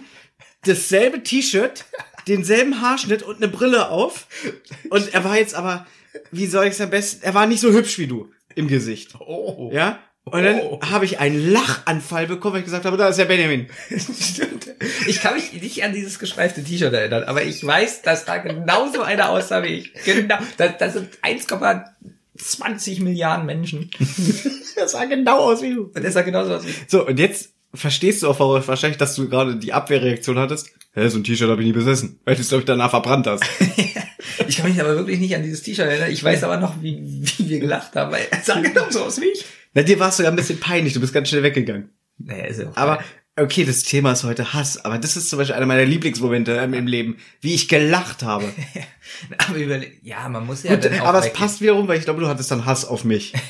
dasselbe 0.65 1.23
T-Shirt, 1.23 1.85
denselben 2.27 2.81
Haarschnitt 2.81 3.23
und 3.23 3.37
eine 3.37 3.47
Brille 3.47 3.89
auf 3.89 4.27
und 4.91 5.13
er 5.13 5.23
war 5.23 5.37
jetzt 5.37 5.55
aber, 5.55 5.87
wie 6.31 6.45
soll 6.45 6.65
ich 6.65 6.73
es 6.73 6.81
am 6.81 6.91
besten, 6.91 7.23
er 7.23 7.33
war 7.33 7.47
nicht 7.47 7.61
so 7.61 7.71
hübsch 7.71 7.97
wie 7.97 8.07
du 8.07 8.29
im 8.53 8.67
Gesicht. 8.67 9.15
Oh. 9.19 9.71
Ja? 9.73 9.97
Und 10.23 10.43
dann 10.43 10.59
Oh. 10.59 10.79
habe 10.83 11.05
ich 11.05 11.19
einen 11.19 11.51
Lachanfall 11.51 12.27
bekommen, 12.27 12.53
weil 12.53 12.59
ich 12.59 12.65
gesagt 12.65 12.85
habe, 12.85 12.95
da 12.97 13.07
ist 13.07 13.17
der 13.17 13.25
Benjamin. 13.25 13.67
Stimmt. 13.89 14.67
Ich 15.07 15.19
kann 15.21 15.33
mich 15.33 15.51
nicht 15.53 15.83
an 15.83 15.93
dieses 15.93 16.19
gestreifte 16.19 16.63
T-Shirt 16.63 16.93
erinnern, 16.93 17.23
aber 17.23 17.43
ich 17.43 17.65
weiß, 17.65 18.03
dass 18.03 18.25
da 18.25 18.37
genauso 18.37 19.01
einer 19.01 19.29
aussah 19.29 19.63
wie 19.63 19.77
ich. 19.79 19.93
Genau. 20.05 20.37
Das, 20.57 20.77
das 20.77 20.93
sind 20.93 21.09
1,20 22.41 23.01
Milliarden 23.03 23.45
Menschen. 23.45 23.89
Das 24.73 24.93
sah 24.93 25.05
genau 25.05 25.51
aus 25.51 25.61
wie 25.61 25.75
du. 25.75 25.91
Und 25.93 26.01
der 26.01 26.11
sah 26.11 26.23
genauso 26.23 26.55
aus 26.55 26.65
wie 26.65 26.69
ich. 26.69 26.75
So, 26.87 27.05
und 27.05 27.19
jetzt 27.19 27.51
verstehst 27.71 28.23
du 28.23 28.29
auch 28.29 28.39
wahrscheinlich, 28.39 28.97
dass 28.97 29.13
du 29.13 29.29
gerade 29.29 29.57
die 29.57 29.73
Abwehrreaktion 29.73 30.39
hattest. 30.39 30.71
Hä, 30.93 31.07
so 31.07 31.19
ein 31.19 31.23
T-Shirt 31.23 31.49
habe 31.49 31.61
ich 31.61 31.67
nie 31.67 31.73
besessen. 31.73 32.19
Weil 32.25 32.35
du 32.35 32.41
es, 32.41 32.49
glaube 32.49 32.61
ich, 32.61 32.65
danach 32.65 32.89
verbrannt 32.89 33.27
hast. 33.27 33.43
Ich 34.47 34.57
kann 34.57 34.69
mich 34.69 34.81
aber 34.81 34.95
wirklich 34.95 35.19
nicht 35.19 35.35
an 35.35 35.43
dieses 35.43 35.61
T-Shirt 35.61 35.85
erinnern. 35.87 36.11
Ich 36.11 36.23
weiß 36.23 36.43
aber 36.43 36.57
noch, 36.57 36.81
wie, 36.81 37.23
wie 37.37 37.49
wir 37.49 37.59
gelacht 37.59 37.95
haben, 37.95 38.11
weil 38.11 38.27
er 38.29 38.41
sah 38.41 38.59
genauso 38.61 39.03
aus 39.03 39.21
wie 39.21 39.25
ich. 39.25 39.45
Na, 39.73 39.83
dir 39.83 39.99
war 39.99 40.09
es 40.09 40.17
sogar 40.17 40.31
ein 40.31 40.35
bisschen 40.35 40.59
peinlich. 40.59 40.93
Du 40.93 40.99
bist 40.99 41.13
ganz 41.13 41.29
schnell 41.29 41.43
weggegangen. 41.43 41.89
Naja, 42.17 42.45
ist 42.45 42.59
ja 42.59 42.69
auch 42.69 42.75
Aber, 42.75 43.03
okay, 43.35 43.65
das 43.65 43.83
Thema 43.83 44.11
ist 44.13 44.23
heute 44.23 44.53
Hass. 44.53 44.83
Aber 44.83 44.97
das 44.97 45.17
ist 45.17 45.29
zum 45.29 45.39
Beispiel 45.39 45.55
einer 45.55 45.65
meiner 45.65 45.85
Lieblingsmomente 45.85 46.51
im 46.51 46.87
Leben. 46.87 47.17
Wie 47.41 47.53
ich 47.53 47.67
gelacht 47.67 48.23
habe. 48.23 48.45
Aber 49.37 49.57
überle 49.57 49.87
ja, 50.03 50.27
man 50.29 50.45
muss 50.45 50.63
ja 50.63 50.75
Gut, 50.75 50.85
dann 50.85 50.99
auch 51.01 51.07
aber 51.07 51.19
es 51.19 51.33
passt 51.33 51.59
wiederum, 51.59 51.87
weil 51.87 51.97
ich 51.97 52.05
glaube, 52.05 52.21
du 52.21 52.27
hattest 52.27 52.49
dann 52.51 52.65
Hass 52.65 52.85
auf 52.85 53.03
mich. 53.03 53.33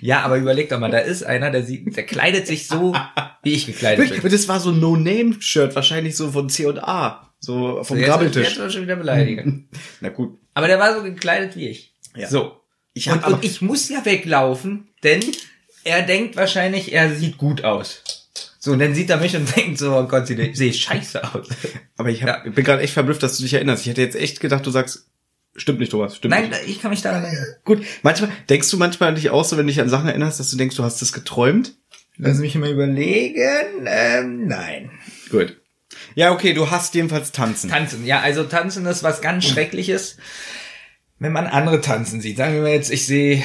Ja, 0.00 0.20
aber 0.22 0.36
überleg 0.38 0.68
doch 0.68 0.78
mal, 0.78 0.90
da 0.90 0.98
ist 0.98 1.22
einer, 1.22 1.50
der 1.50 1.64
sieht, 1.64 1.96
der 1.96 2.04
kleidet 2.06 2.46
sich 2.46 2.66
so, 2.66 2.94
wie 3.42 3.52
ich 3.52 3.66
gekleidet 3.66 3.98
Wirklich, 3.98 4.22
bin. 4.22 4.30
und 4.30 4.32
das 4.32 4.48
war 4.48 4.60
so 4.60 4.70
ein 4.70 4.80
No-Name-Shirt, 4.80 5.74
wahrscheinlich 5.74 6.16
so 6.16 6.30
von 6.30 6.48
C&A. 6.48 7.30
So 7.38 7.82
vom 7.84 7.98
Jetzt, 7.98 8.06
Grabbeltisch. 8.06 8.48
jetzt 8.48 8.58
wird 8.58 8.72
schon 8.72 8.82
wieder 8.82 8.96
beleidigen. 8.96 9.68
Na 10.00 10.10
gut. 10.10 10.38
Aber 10.54 10.66
der 10.66 10.78
war 10.78 10.94
so 10.94 11.02
gekleidet 11.02 11.56
wie 11.56 11.68
ich. 11.68 11.94
Ja. 12.14 12.28
So. 12.28 12.60
Ich 12.92 13.10
Und, 13.10 13.26
und 13.26 13.44
ich 13.44 13.62
muss 13.62 13.88
ja 13.88 14.04
weglaufen, 14.04 14.88
denn 15.02 15.20
er 15.84 16.02
denkt 16.02 16.36
wahrscheinlich, 16.36 16.92
er 16.92 17.14
sieht 17.14 17.38
gut 17.38 17.64
aus. 17.64 18.19
So, 18.62 18.72
und 18.72 18.78
dann 18.78 18.94
sieht 18.94 19.08
er 19.10 19.16
mich 19.16 19.34
und 19.34 19.56
denkt 19.56 19.78
so, 19.78 19.96
oh 19.96 20.04
Gott, 20.06 20.26
sehe 20.26 20.54
seh 20.54 20.68
ich 20.68 20.80
scheiße 20.82 21.24
aus. 21.34 21.48
aber 21.96 22.10
ich, 22.10 22.22
hab, 22.22 22.28
Ja. 22.28 22.44
ich 22.46 22.54
bin 22.54 22.64
gerade 22.64 22.82
echt 22.82 22.92
verblüfft, 22.92 23.22
dass 23.22 23.36
du 23.38 23.42
dich 23.42 23.54
erinnerst. 23.54 23.82
Ich 23.82 23.88
hätte 23.90 24.02
jetzt 24.02 24.16
echt 24.16 24.38
gedacht, 24.40 24.66
du 24.66 24.70
sagst, 24.70 25.08
stimmt 25.56 25.80
nicht, 25.80 25.90
Thomas, 25.90 26.16
stimmt 26.16 26.30
Nein, 26.34 26.50
nicht. 26.50 26.68
ich 26.68 26.80
kann 26.82 26.90
mich 26.90 27.00
daran 27.02 27.24
erinnern. 27.24 27.46
Gut, 27.64 27.82
manchmal, 28.02 28.30
denkst 28.50 28.70
du 28.70 28.76
manchmal 28.76 29.14
nicht 29.14 29.30
auch 29.30 29.44
so, 29.44 29.56
wenn 29.56 29.66
du 29.66 29.72
dich 29.72 29.80
an 29.80 29.88
Sachen 29.88 30.08
erinnerst, 30.08 30.38
dass 30.38 30.50
du 30.50 30.58
denkst, 30.58 30.76
du 30.76 30.84
hast 30.84 31.00
das 31.00 31.12
geträumt? 31.14 31.74
Lass 32.18 32.36
mich 32.38 32.54
mal 32.56 32.70
überlegen. 32.70 33.86
Ähm, 33.86 34.46
nein. 34.46 34.90
Gut. 35.30 35.56
Ja, 36.14 36.32
okay, 36.32 36.52
du 36.52 36.70
hast 36.70 36.94
jedenfalls 36.94 37.32
tanzen. 37.32 37.70
Tanzen, 37.70 38.04
ja, 38.04 38.20
also 38.20 38.44
tanzen 38.44 38.84
ist 38.84 39.02
was 39.02 39.22
ganz 39.22 39.46
Schreckliches, 39.46 40.18
wenn 41.18 41.32
man 41.32 41.46
andere 41.46 41.80
tanzen 41.80 42.20
sieht. 42.20 42.36
Sagen 42.36 42.54
wir 42.54 42.60
mal 42.62 42.72
jetzt, 42.72 42.90
ich 42.92 43.06
sehe 43.06 43.42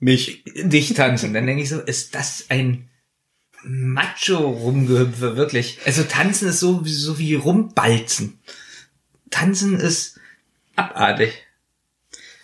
Mich. 0.00 0.42
dich 0.64 0.94
tanzen, 0.94 1.32
dann 1.32 1.46
denke 1.46 1.62
ich 1.62 1.68
so, 1.68 1.78
ist 1.80 2.14
das 2.16 2.46
ein 2.48 2.88
Macho-Rumgehüpfe, 3.64 5.36
wirklich. 5.36 5.78
Also 5.84 6.02
tanzen 6.04 6.48
ist 6.48 6.60
so, 6.60 6.82
so 6.84 7.18
wie 7.18 7.34
rumbalzen. 7.34 8.38
Tanzen 9.30 9.78
ist 9.78 10.18
abartig. 10.76 11.32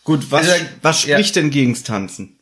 Gut, 0.05 0.31
was, 0.31 0.49
Also, 0.49 0.65
was 0.83 1.05
ja. 1.05 1.17
spricht 1.17 1.37
denn 1.37 1.51
gegens 1.51 1.83
Tanzen? 1.83 2.39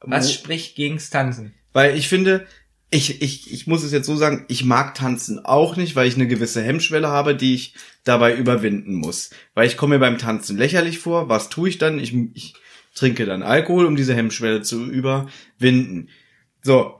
Was 0.00 0.28
Wo- 0.28 0.32
spricht 0.32 0.76
gegens 0.76 1.10
Tanzen? 1.10 1.52
Weil 1.72 1.96
ich 1.96 2.08
finde, 2.08 2.46
ich, 2.90 3.20
ich, 3.22 3.52
ich 3.52 3.66
muss 3.66 3.82
es 3.82 3.92
jetzt 3.92 4.06
so 4.06 4.16
sagen, 4.16 4.44
ich 4.48 4.64
mag 4.64 4.94
Tanzen 4.94 5.44
auch 5.44 5.76
nicht, 5.76 5.94
weil 5.94 6.08
ich 6.08 6.14
eine 6.14 6.26
gewisse 6.26 6.62
Hemmschwelle 6.62 7.08
habe, 7.08 7.34
die 7.36 7.54
ich 7.54 7.74
dabei 8.04 8.34
überwinden 8.34 8.94
muss. 8.94 9.30
Weil 9.54 9.66
ich 9.66 9.76
komme 9.76 9.94
mir 9.96 10.00
beim 10.00 10.18
Tanzen 10.18 10.56
lächerlich 10.56 10.98
vor. 10.98 11.28
Was 11.28 11.50
tue 11.50 11.68
ich 11.68 11.78
dann? 11.78 11.98
Ich, 11.98 12.14
ich 12.34 12.54
trinke 12.94 13.26
dann 13.26 13.42
Alkohol, 13.42 13.84
um 13.84 13.94
diese 13.94 14.14
Hemmschwelle 14.14 14.62
zu 14.62 14.84
überwinden. 14.86 16.08
So. 16.62 16.96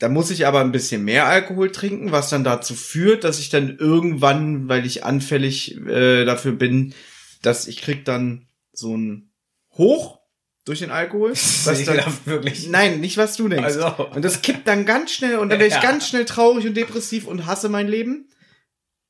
Da 0.00 0.08
muss 0.08 0.30
ich 0.30 0.46
aber 0.46 0.60
ein 0.60 0.72
bisschen 0.72 1.04
mehr 1.04 1.26
Alkohol 1.26 1.70
trinken, 1.70 2.10
was 2.10 2.30
dann 2.30 2.42
dazu 2.42 2.74
führt, 2.74 3.22
dass 3.22 3.38
ich 3.38 3.50
dann 3.50 3.76
irgendwann, 3.76 4.66
weil 4.66 4.86
ich 4.86 5.04
anfällig 5.04 5.76
äh, 5.86 6.24
dafür 6.24 6.52
bin, 6.52 6.94
dass 7.42 7.68
ich 7.68 7.82
krieg 7.82 8.06
dann 8.06 8.46
so 8.72 8.96
ein 8.96 9.30
Hoch 9.76 10.18
durch 10.64 10.78
den 10.78 10.90
Alkohol. 10.90 11.32
Was 11.64 11.84
dann, 11.84 12.02
wirklich. 12.24 12.68
Nein, 12.68 13.00
nicht 13.00 13.16
was 13.16 13.36
du 13.36 13.48
denkst. 13.48 13.64
Also. 13.64 13.86
Und 14.14 14.24
das 14.24 14.40
kippt 14.42 14.66
dann 14.68 14.86
ganz 14.86 15.12
schnell 15.12 15.36
und 15.36 15.50
dann 15.50 15.58
werde 15.58 15.68
ich 15.74 15.74
Ja. 15.82 15.90
ganz 15.90 16.08
schnell 16.08 16.24
traurig 16.24 16.66
und 16.66 16.76
depressiv 16.76 17.26
und 17.26 17.46
hasse 17.46 17.68
mein 17.68 17.88
Leben 17.88 18.28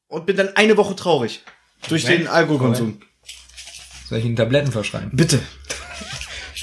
und 0.08 0.26
bin 0.26 0.36
dann 0.36 0.56
eine 0.56 0.76
Woche 0.76 0.96
traurig 0.96 1.42
durch 1.88 2.02
Moment, 2.04 2.20
den 2.20 2.28
Alkoholkonsum. 2.28 3.00
Soll 4.08 4.18
ich 4.18 4.24
Ihnen 4.24 4.36
Tabletten 4.36 4.72
verschreiben? 4.72 5.10
Bitte. 5.12 5.38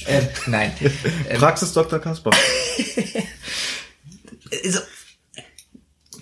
Ähm, 0.09 0.25
nein. 0.45 0.71
Praxis 1.37 1.73
Dr. 1.73 1.99
Kasper. 1.99 2.31
Also, 4.63 4.79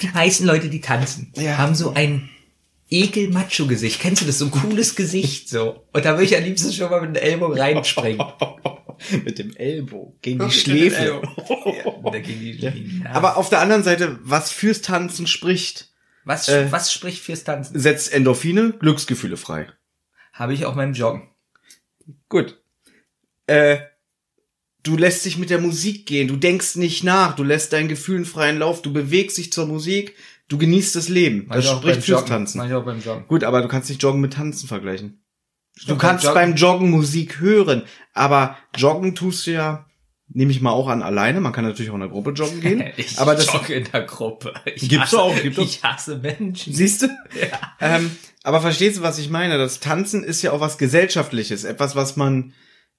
die 0.02 0.08
meisten 0.08 0.46
Leute, 0.46 0.70
die 0.70 0.82
tanzen, 0.82 1.32
Ja. 1.36 1.58
haben 1.58 1.76
so 1.76 1.94
ein 1.94 2.30
Ekel-Macho-Gesicht. 2.90 4.00
Kennst 4.00 4.22
du 4.22 4.26
das? 4.26 4.38
So 4.38 4.46
ein 4.46 4.52
cooles 4.52 4.96
Gesicht, 4.96 5.50
so. 5.50 5.86
Und 5.94 6.06
da 6.06 6.12
würde 6.12 6.26
ich 6.26 6.38
am 6.38 6.44
liebsten 6.44 6.72
schon 6.72 6.90
mal 6.92 7.02
mit 7.02 7.16
dem 7.16 7.24
Ellbogen 7.24 7.58
reinspringen. 7.58 8.26
Mit 9.26 9.40
dem 9.40 9.54
Ellbogen 9.58 10.18
gegen 10.22 10.40
die 10.48 10.52
Schläfe. 10.52 11.22
Ja, 12.06 12.20
gegen 12.20 12.40
die, 12.40 12.52
ja. 13.04 13.12
Aber 13.12 13.36
auf 13.36 13.50
der 13.50 13.60
anderen 13.60 13.84
Seite, 13.84 14.20
was 14.22 14.52
fürs 14.52 14.82
Tanzen 14.82 15.28
spricht, 15.28 15.92
was, 16.24 16.48
äh, 16.48 16.72
was 16.72 16.94
spricht 16.94 17.22
fürs 17.22 17.44
Tanzen? 17.44 17.78
setzt 17.78 18.14
Endorphine, 18.14 18.72
Glücksgefühle 18.80 19.36
frei. 19.36 19.68
Habe 20.32 20.54
ich 20.54 20.66
auch 20.66 20.76
beim 20.76 20.94
Joggen. 20.94 21.28
Gut. 22.30 22.58
Äh, 23.48 23.80
du 24.86 24.96
lässt 24.96 25.26
dich 25.26 25.38
mit 25.38 25.50
der 25.50 25.60
Musik 25.60 26.06
gehen, 26.06 26.28
du 26.28 26.36
denkst 26.38 26.76
nicht 26.76 27.04
nach, 27.04 27.36
du 27.36 27.44
lässt 27.44 27.74
deinen 27.74 27.90
Gefühlen 27.90 28.24
freien 28.24 28.60
Lauf, 28.60 28.82
du 28.82 28.94
bewegst 28.94 29.38
dich 29.38 29.52
zur 29.52 29.66
Musik, 29.66 30.16
du 30.48 30.58
genießt 30.58 30.96
das 30.96 31.10
Leben. 31.10 31.46
Mach 31.48 31.56
Das 31.56 31.66
ich 31.66 31.72
auch 31.72 31.78
spricht 31.82 31.96
fürs 32.04 32.08
Joggen. 32.08 32.28
Tanzen. 32.28 32.66
Ich 32.66 32.74
auch 32.74 32.86
beim 32.86 33.02
Joggen. 33.02 33.28
Gut, 33.28 33.44
aber 33.44 33.62
du 33.62 33.68
kannst 33.68 33.90
nicht 33.90 34.02
Joggen 34.02 34.22
mit 34.22 34.34
Tanzen 34.34 34.68
vergleichen. 34.68 35.22
Du 35.82 35.94
Doch, 35.94 35.98
kannst 35.98 36.24
beim 36.26 36.34
beim 36.34 36.56
Joggen 36.56 36.90
Musik 36.90 37.40
hören, 37.40 37.84
aber 38.14 38.58
Joggen 38.78 39.14
tust 39.16 39.46
du 39.48 39.52
ja, 39.52 39.88
nehme 40.30 40.52
ich 40.52 40.62
mal 40.62 40.72
auch 40.72 40.88
an, 40.88 41.02
alleine. 41.02 41.42
Man 41.42 41.52
kann 41.52 41.66
natürlich 41.66 41.90
auch 41.90 41.96
in 41.96 42.02
der 42.02 42.10
Gruppe 42.10 42.32
joggen 42.32 42.62
gehen. 42.62 42.84
Ich 42.98 43.20
aber 43.20 43.36
das 43.36 43.52
jogge 43.52 43.74
in 43.74 43.88
der 43.92 44.04
Gruppe. 44.04 44.54
Ich 44.76 44.88
Gibt's 44.88 45.08
hasse, 45.08 45.20
auch, 45.20 45.42
gibt 45.42 45.58
es. 45.58 45.66
Ich 45.66 45.84
hasse 45.84 46.18
Menschen. 46.18 46.74
siehst 46.74 47.02
du? 47.02 47.08
Ähm, 47.82 48.10
aber 48.44 48.62
verstehst 48.62 48.98
du, 48.98 49.02
was 49.02 49.20
ich 49.20 49.30
meine? 49.30 49.58
Das 49.58 49.80
Tanzen 49.82 50.24
ist 50.24 50.42
ja 50.42 50.52
auch 50.54 50.62
was 50.62 50.78
Gesellschaftliches, 50.78 51.66
etwas, 51.66 51.96
was 51.96 52.16
man 52.16 52.54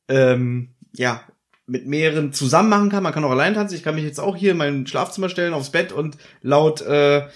ähm, 0.08 0.74
ja 0.94 1.22
mit 1.66 1.86
mehreren 1.86 2.32
zusammen 2.32 2.68
machen 2.68 2.90
kann. 2.90 3.02
Man 3.02 3.12
kann 3.12 3.24
auch 3.24 3.30
allein 3.30 3.54
tanzen. 3.54 3.74
Ich 3.74 3.82
kann 3.82 3.94
mich 3.94 4.04
jetzt 4.04 4.20
auch 4.20 4.36
hier 4.36 4.52
in 4.52 4.56
mein 4.56 4.86
Schlafzimmer 4.86 5.28
stellen, 5.28 5.52
aufs 5.52 5.70
Bett 5.70 5.92
und 5.92 6.16
laut, 6.42 6.80
äh, 6.82 7.26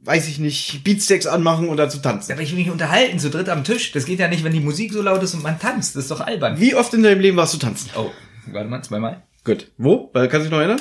weiß 0.00 0.28
ich 0.28 0.38
nicht, 0.38 0.82
Beatsteaks 0.84 1.26
anmachen 1.26 1.68
und 1.68 1.76
dazu 1.76 1.98
tanzen. 1.98 2.32
Aber 2.32 2.42
ich 2.42 2.50
will 2.50 2.58
mich 2.58 2.70
unterhalten, 2.70 3.18
zu 3.18 3.30
dritt 3.30 3.48
am 3.48 3.64
Tisch. 3.64 3.92
Das 3.92 4.04
geht 4.04 4.18
ja 4.18 4.28
nicht, 4.28 4.44
wenn 4.44 4.52
die 4.52 4.60
Musik 4.60 4.92
so 4.92 5.02
laut 5.02 5.22
ist 5.22 5.34
und 5.34 5.42
man 5.42 5.58
tanzt. 5.58 5.96
Das 5.96 6.04
ist 6.04 6.10
doch 6.10 6.20
albern. 6.20 6.60
Wie 6.60 6.74
oft 6.74 6.92
in 6.94 7.02
deinem 7.02 7.20
Leben 7.20 7.36
warst 7.36 7.54
du 7.54 7.58
tanzen? 7.58 7.90
Oh, 7.96 8.10
warte 8.46 8.68
mal, 8.68 8.82
zweimal. 8.82 9.22
Gut. 9.44 9.70
Wo? 9.78 10.08
Kannst 10.08 10.34
du 10.34 10.38
dich 10.40 10.50
noch 10.50 10.58
erinnern? 10.58 10.80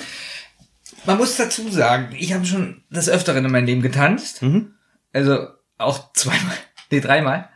Man 1.05 1.17
muss 1.17 1.37
dazu 1.37 1.69
sagen, 1.69 2.09
ich 2.17 2.33
habe 2.33 2.45
schon 2.45 2.83
des 2.89 3.09
Öfteren 3.09 3.45
in 3.45 3.51
meinem 3.51 3.65
Leben 3.65 3.81
getanzt. 3.81 4.41
Mhm. 4.41 4.73
Also 5.13 5.47
auch 5.77 6.11
zweimal, 6.13 6.55
nee, 6.91 6.99
dreimal. 6.99 7.49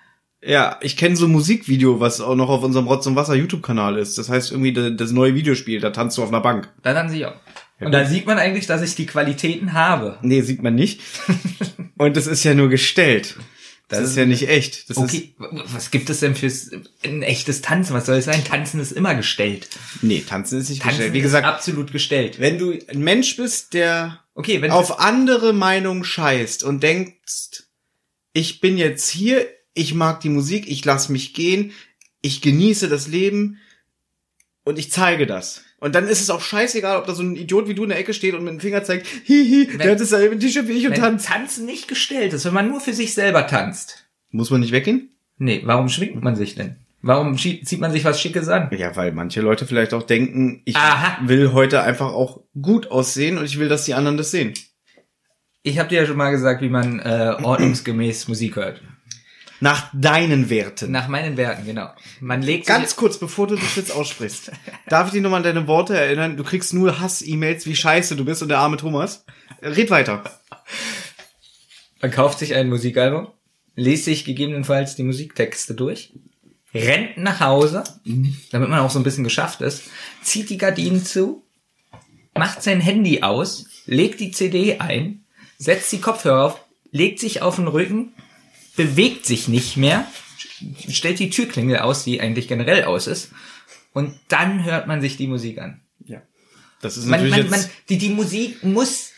Ja, 0.43 0.79
ich 0.81 0.97
kenne 0.97 1.15
so 1.15 1.25
ein 1.25 1.31
Musikvideo, 1.31 1.99
was 1.99 2.19
auch 2.19 2.35
noch 2.35 2.49
auf 2.49 2.63
unserem 2.63 2.87
Rotz 2.87 3.05
und 3.05 3.15
Wasser 3.15 3.35
YouTube-Kanal 3.35 3.97
ist. 3.97 4.17
Das 4.17 4.29
heißt 4.29 4.51
irgendwie 4.51 4.73
das, 4.73 4.91
das 4.97 5.11
neue 5.11 5.35
Videospiel, 5.35 5.79
da 5.79 5.91
tanzt 5.91 6.17
du 6.17 6.23
auf 6.23 6.29
einer 6.29 6.41
Bank. 6.41 6.69
Da 6.81 6.93
tanze 6.93 7.15
ich 7.15 7.25
auch. 7.25 7.35
Ja, 7.79 7.85
und 7.85 7.91
da 7.91 8.05
sieht 8.05 8.25
man 8.25 8.37
eigentlich, 8.37 8.65
dass 8.67 8.81
ich 8.81 8.95
die 8.95 9.05
Qualitäten 9.05 9.73
habe. 9.73 10.17
Nee, 10.21 10.41
sieht 10.41 10.63
man 10.63 10.75
nicht. 10.75 11.01
und 11.97 12.17
das 12.17 12.27
ist 12.27 12.43
ja 12.43 12.53
nur 12.53 12.69
gestellt. 12.69 13.37
Das, 13.87 13.99
Das 13.99 14.09
ist 14.11 14.15
ja 14.15 14.25
nicht 14.25 14.47
echt. 14.47 14.89
Das 14.89 14.97
Okay, 14.97 15.35
was 15.37 15.91
gibt 15.91 16.09
es 16.09 16.21
denn 16.21 16.33
fürs 16.33 16.71
ein 17.03 17.23
echtes 17.23 17.61
Tanzen? 17.61 17.93
Was 17.93 18.05
soll 18.05 18.15
es 18.17 18.25
sein? 18.25 18.41
Tanzen 18.43 18.79
ist 18.79 18.93
immer 18.93 19.15
gestellt. 19.15 19.65
ist, 19.65 20.03
nee, 20.03 20.23
tanzen 20.25 20.59
ist 20.59 20.69
nicht 20.69 20.81
Tanzen 20.81 20.97
gestellt. 20.97 21.13
Wie 21.13 21.17
ist 21.17 21.23
gesagt, 21.23 21.45
absolut 21.45 21.91
gestellt. 21.91 22.39
wenn 22.39 22.57
du 22.57 22.71
ein 22.87 23.01
Mensch 23.01 23.35
bist, 23.35 23.73
der 23.73 24.21
Okay, 24.33 24.61
wenn 24.61 24.71
auf 24.71 24.99
andere 24.99 25.51
Meinungen 25.51 26.05
scheißt 26.05 26.63
und 26.63 26.81
denkst, 26.81 27.63
ich 28.31 28.61
bin 28.61 28.77
jetzt 28.77 29.09
hier, 29.09 29.45
ich 29.73 29.93
mag 29.93 30.19
die 30.21 30.29
Musik, 30.29 30.67
ich 30.67 30.83
lass 30.85 31.09
mich 31.09 31.33
gehen, 31.33 31.71
ich 32.21 32.41
genieße 32.41 32.89
das 32.89 33.07
Leben 33.07 33.57
und 34.63 34.77
ich 34.79 34.91
zeige 34.91 35.25
das. 35.25 35.63
Und 35.79 35.95
dann 35.95 36.07
ist 36.07 36.21
es 36.21 36.29
auch 36.29 36.41
scheißegal, 36.41 36.97
ob 36.97 37.07
da 37.07 37.15
so 37.15 37.23
ein 37.23 37.35
Idiot 37.35 37.67
wie 37.67 37.73
du 37.73 37.83
in 37.83 37.89
der 37.89 37.97
Ecke 37.97 38.13
steht 38.13 38.35
und 38.35 38.43
mit 38.43 38.53
dem 38.53 38.59
Finger 38.59 38.83
zeigt, 38.83 39.07
hihi, 39.07 39.67
Wenn- 39.71 39.77
der 39.79 39.91
hat 39.93 39.99
dasselbe 39.99 40.37
T-Shirt 40.37 40.67
wie 40.67 40.73
ich 40.73 40.87
und 40.87 40.95
tanzt. 40.95 41.25
Tanzen 41.27 41.65
nicht 41.65 41.87
gestellt 41.87 42.33
ist, 42.33 42.45
wenn 42.45 42.53
man 42.53 42.69
nur 42.69 42.79
für 42.81 42.93
sich 42.93 43.13
selber 43.15 43.47
tanzt. 43.47 44.05
Muss 44.29 44.51
man 44.51 44.61
nicht 44.61 44.71
weggehen? 44.71 45.09
Nee, 45.39 45.61
warum 45.65 45.89
schwingt 45.89 46.21
man 46.23 46.35
sich 46.35 46.53
denn? 46.53 46.75
Warum 47.01 47.35
zieht 47.35 47.79
man 47.79 47.91
sich 47.91 48.05
was 48.05 48.21
Schickes 48.21 48.47
an? 48.47 48.69
Ja, 48.77 48.95
weil 48.95 49.11
manche 49.11 49.41
Leute 49.41 49.65
vielleicht 49.65 49.95
auch 49.95 50.03
denken, 50.03 50.61
ich 50.65 50.75
Aha. 50.75 51.17
will 51.27 51.51
heute 51.51 51.81
einfach 51.81 52.13
auch 52.13 52.41
gut 52.61 52.91
aussehen 52.91 53.39
und 53.39 53.45
ich 53.45 53.57
will, 53.57 53.67
dass 53.67 53.85
die 53.85 53.95
anderen 53.95 54.17
das 54.17 54.29
sehen. 54.29 54.53
Ich 55.63 55.79
habe 55.79 55.89
dir 55.89 56.01
ja 56.01 56.05
schon 56.05 56.17
mal 56.17 56.29
gesagt, 56.29 56.61
wie 56.61 56.69
man 56.69 56.99
äh, 56.99 57.35
ordnungsgemäß 57.41 58.27
Musik 58.27 58.55
hört. 58.55 58.81
Nach 59.61 59.89
deinen 59.93 60.49
Werten. 60.49 60.91
Nach 60.91 61.07
meinen 61.07 61.37
Werten, 61.37 61.65
genau. 61.65 61.91
Man 62.19 62.41
legt 62.41 62.65
Ganz 62.65 62.95
kurz, 62.95 63.19
bevor 63.19 63.45
du 63.45 63.55
das 63.55 63.75
jetzt 63.75 63.91
aussprichst. 63.91 64.51
Darf 64.87 65.07
ich 65.07 65.13
dich 65.13 65.21
nochmal 65.21 65.37
an 65.37 65.43
deine 65.43 65.67
Worte 65.67 65.95
erinnern? 65.95 66.35
Du 66.35 66.43
kriegst 66.43 66.73
nur 66.73 66.99
Hass-E-Mails, 66.99 67.67
wie 67.67 67.75
scheiße 67.75 68.15
du 68.15 68.25
bist 68.25 68.41
und 68.41 68.49
der 68.49 68.57
arme 68.57 68.77
Thomas. 68.77 69.23
Red 69.61 69.91
weiter. 69.91 70.23
man 72.01 72.09
kauft 72.09 72.39
sich 72.39 72.55
ein 72.55 72.69
Musikalbum, 72.69 73.27
liest 73.75 74.05
sich 74.05 74.25
gegebenenfalls 74.25 74.95
die 74.95 75.03
Musiktexte 75.03 75.75
durch, 75.75 76.11
rennt 76.73 77.17
nach 77.17 77.39
Hause, 77.39 77.83
damit 78.51 78.69
man 78.69 78.79
auch 78.79 78.89
so 78.89 78.99
ein 78.99 79.03
bisschen 79.03 79.23
geschafft 79.23 79.61
ist, 79.61 79.83
zieht 80.23 80.49
die 80.49 80.57
Gardinen 80.57 81.05
zu, 81.05 81.43
macht 82.33 82.63
sein 82.63 82.81
Handy 82.81 83.21
aus, 83.21 83.67
legt 83.85 84.19
die 84.21 84.31
CD 84.31 84.79
ein, 84.79 85.23
setzt 85.59 85.91
die 85.91 86.01
Kopfhörer 86.01 86.45
auf, 86.45 86.65
legt 86.91 87.19
sich 87.19 87.43
auf 87.43 87.57
den 87.57 87.67
Rücken, 87.67 88.13
bewegt 88.75 89.25
sich 89.25 89.47
nicht 89.47 89.77
mehr, 89.77 90.07
stellt 90.89 91.19
die 91.19 91.29
Türklingel 91.29 91.79
aus, 91.79 92.03
die 92.03 92.21
eigentlich 92.21 92.47
generell 92.47 92.85
aus 92.85 93.07
ist, 93.07 93.31
und 93.93 94.17
dann 94.29 94.63
hört 94.63 94.87
man 94.87 95.01
sich 95.01 95.17
die 95.17 95.27
Musik 95.27 95.59
an. 95.59 95.81
Ja. 96.05 96.21
Das 96.81 96.97
ist 96.97 97.05
Man, 97.05 97.19
natürlich 97.19 97.49
man, 97.49 97.59
jetzt... 97.59 97.67
man, 97.67 97.75
die, 97.89 97.97
die 97.97 98.09
Musik 98.09 98.63
muss 98.63 99.11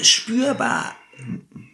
spürbar 0.00 0.96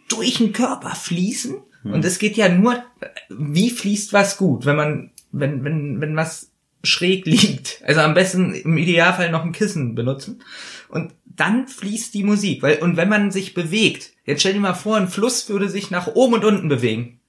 durch 0.09 0.37
den 0.37 0.53
Körper 0.53 0.95
fließen. 0.95 1.57
Hm. 1.81 1.93
Und 1.93 2.05
es 2.05 2.19
geht 2.19 2.37
ja 2.37 2.49
nur, 2.49 2.83
wie 3.29 3.69
fließt 3.69 4.13
was 4.13 4.37
gut, 4.37 4.65
wenn 4.65 4.75
man, 4.75 5.11
wenn, 5.31 5.63
wenn, 5.63 6.01
wenn 6.01 6.15
was 6.15 6.51
schräg 6.83 7.25
liegt. 7.25 7.81
Also 7.85 8.01
am 8.01 8.13
besten 8.13 8.53
im 8.53 8.77
Idealfall 8.77 9.31
noch 9.31 9.43
ein 9.43 9.53
Kissen 9.53 9.95
benutzen. 9.95 10.43
Und 10.89 11.13
dann 11.35 11.67
fließt 11.67 12.13
die 12.13 12.23
Musik. 12.23 12.61
Weil, 12.61 12.79
und 12.79 12.97
wenn 12.97 13.09
man 13.09 13.31
sich 13.31 13.53
bewegt, 13.53 14.11
jetzt 14.25 14.41
stell 14.41 14.53
dir 14.53 14.59
mal 14.59 14.73
vor, 14.73 14.97
ein 14.97 15.07
Fluss 15.07 15.49
würde 15.49 15.69
sich 15.69 15.91
nach 15.91 16.07
oben 16.07 16.35
und 16.35 16.45
unten 16.45 16.69
bewegen. 16.69 17.19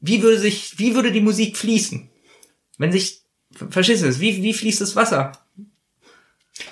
Wie 0.00 0.22
würde 0.22 0.38
sich, 0.38 0.78
wie 0.78 0.94
würde 0.94 1.12
die 1.12 1.20
Musik 1.20 1.56
fließen? 1.56 2.10
Wenn 2.78 2.92
sich, 2.92 3.22
verstehst 3.70 4.02
du 4.02 4.06
das? 4.06 4.20
Wie, 4.20 4.42
wie 4.42 4.54
fließt 4.54 4.80
das 4.80 4.96
Wasser? 4.96 5.32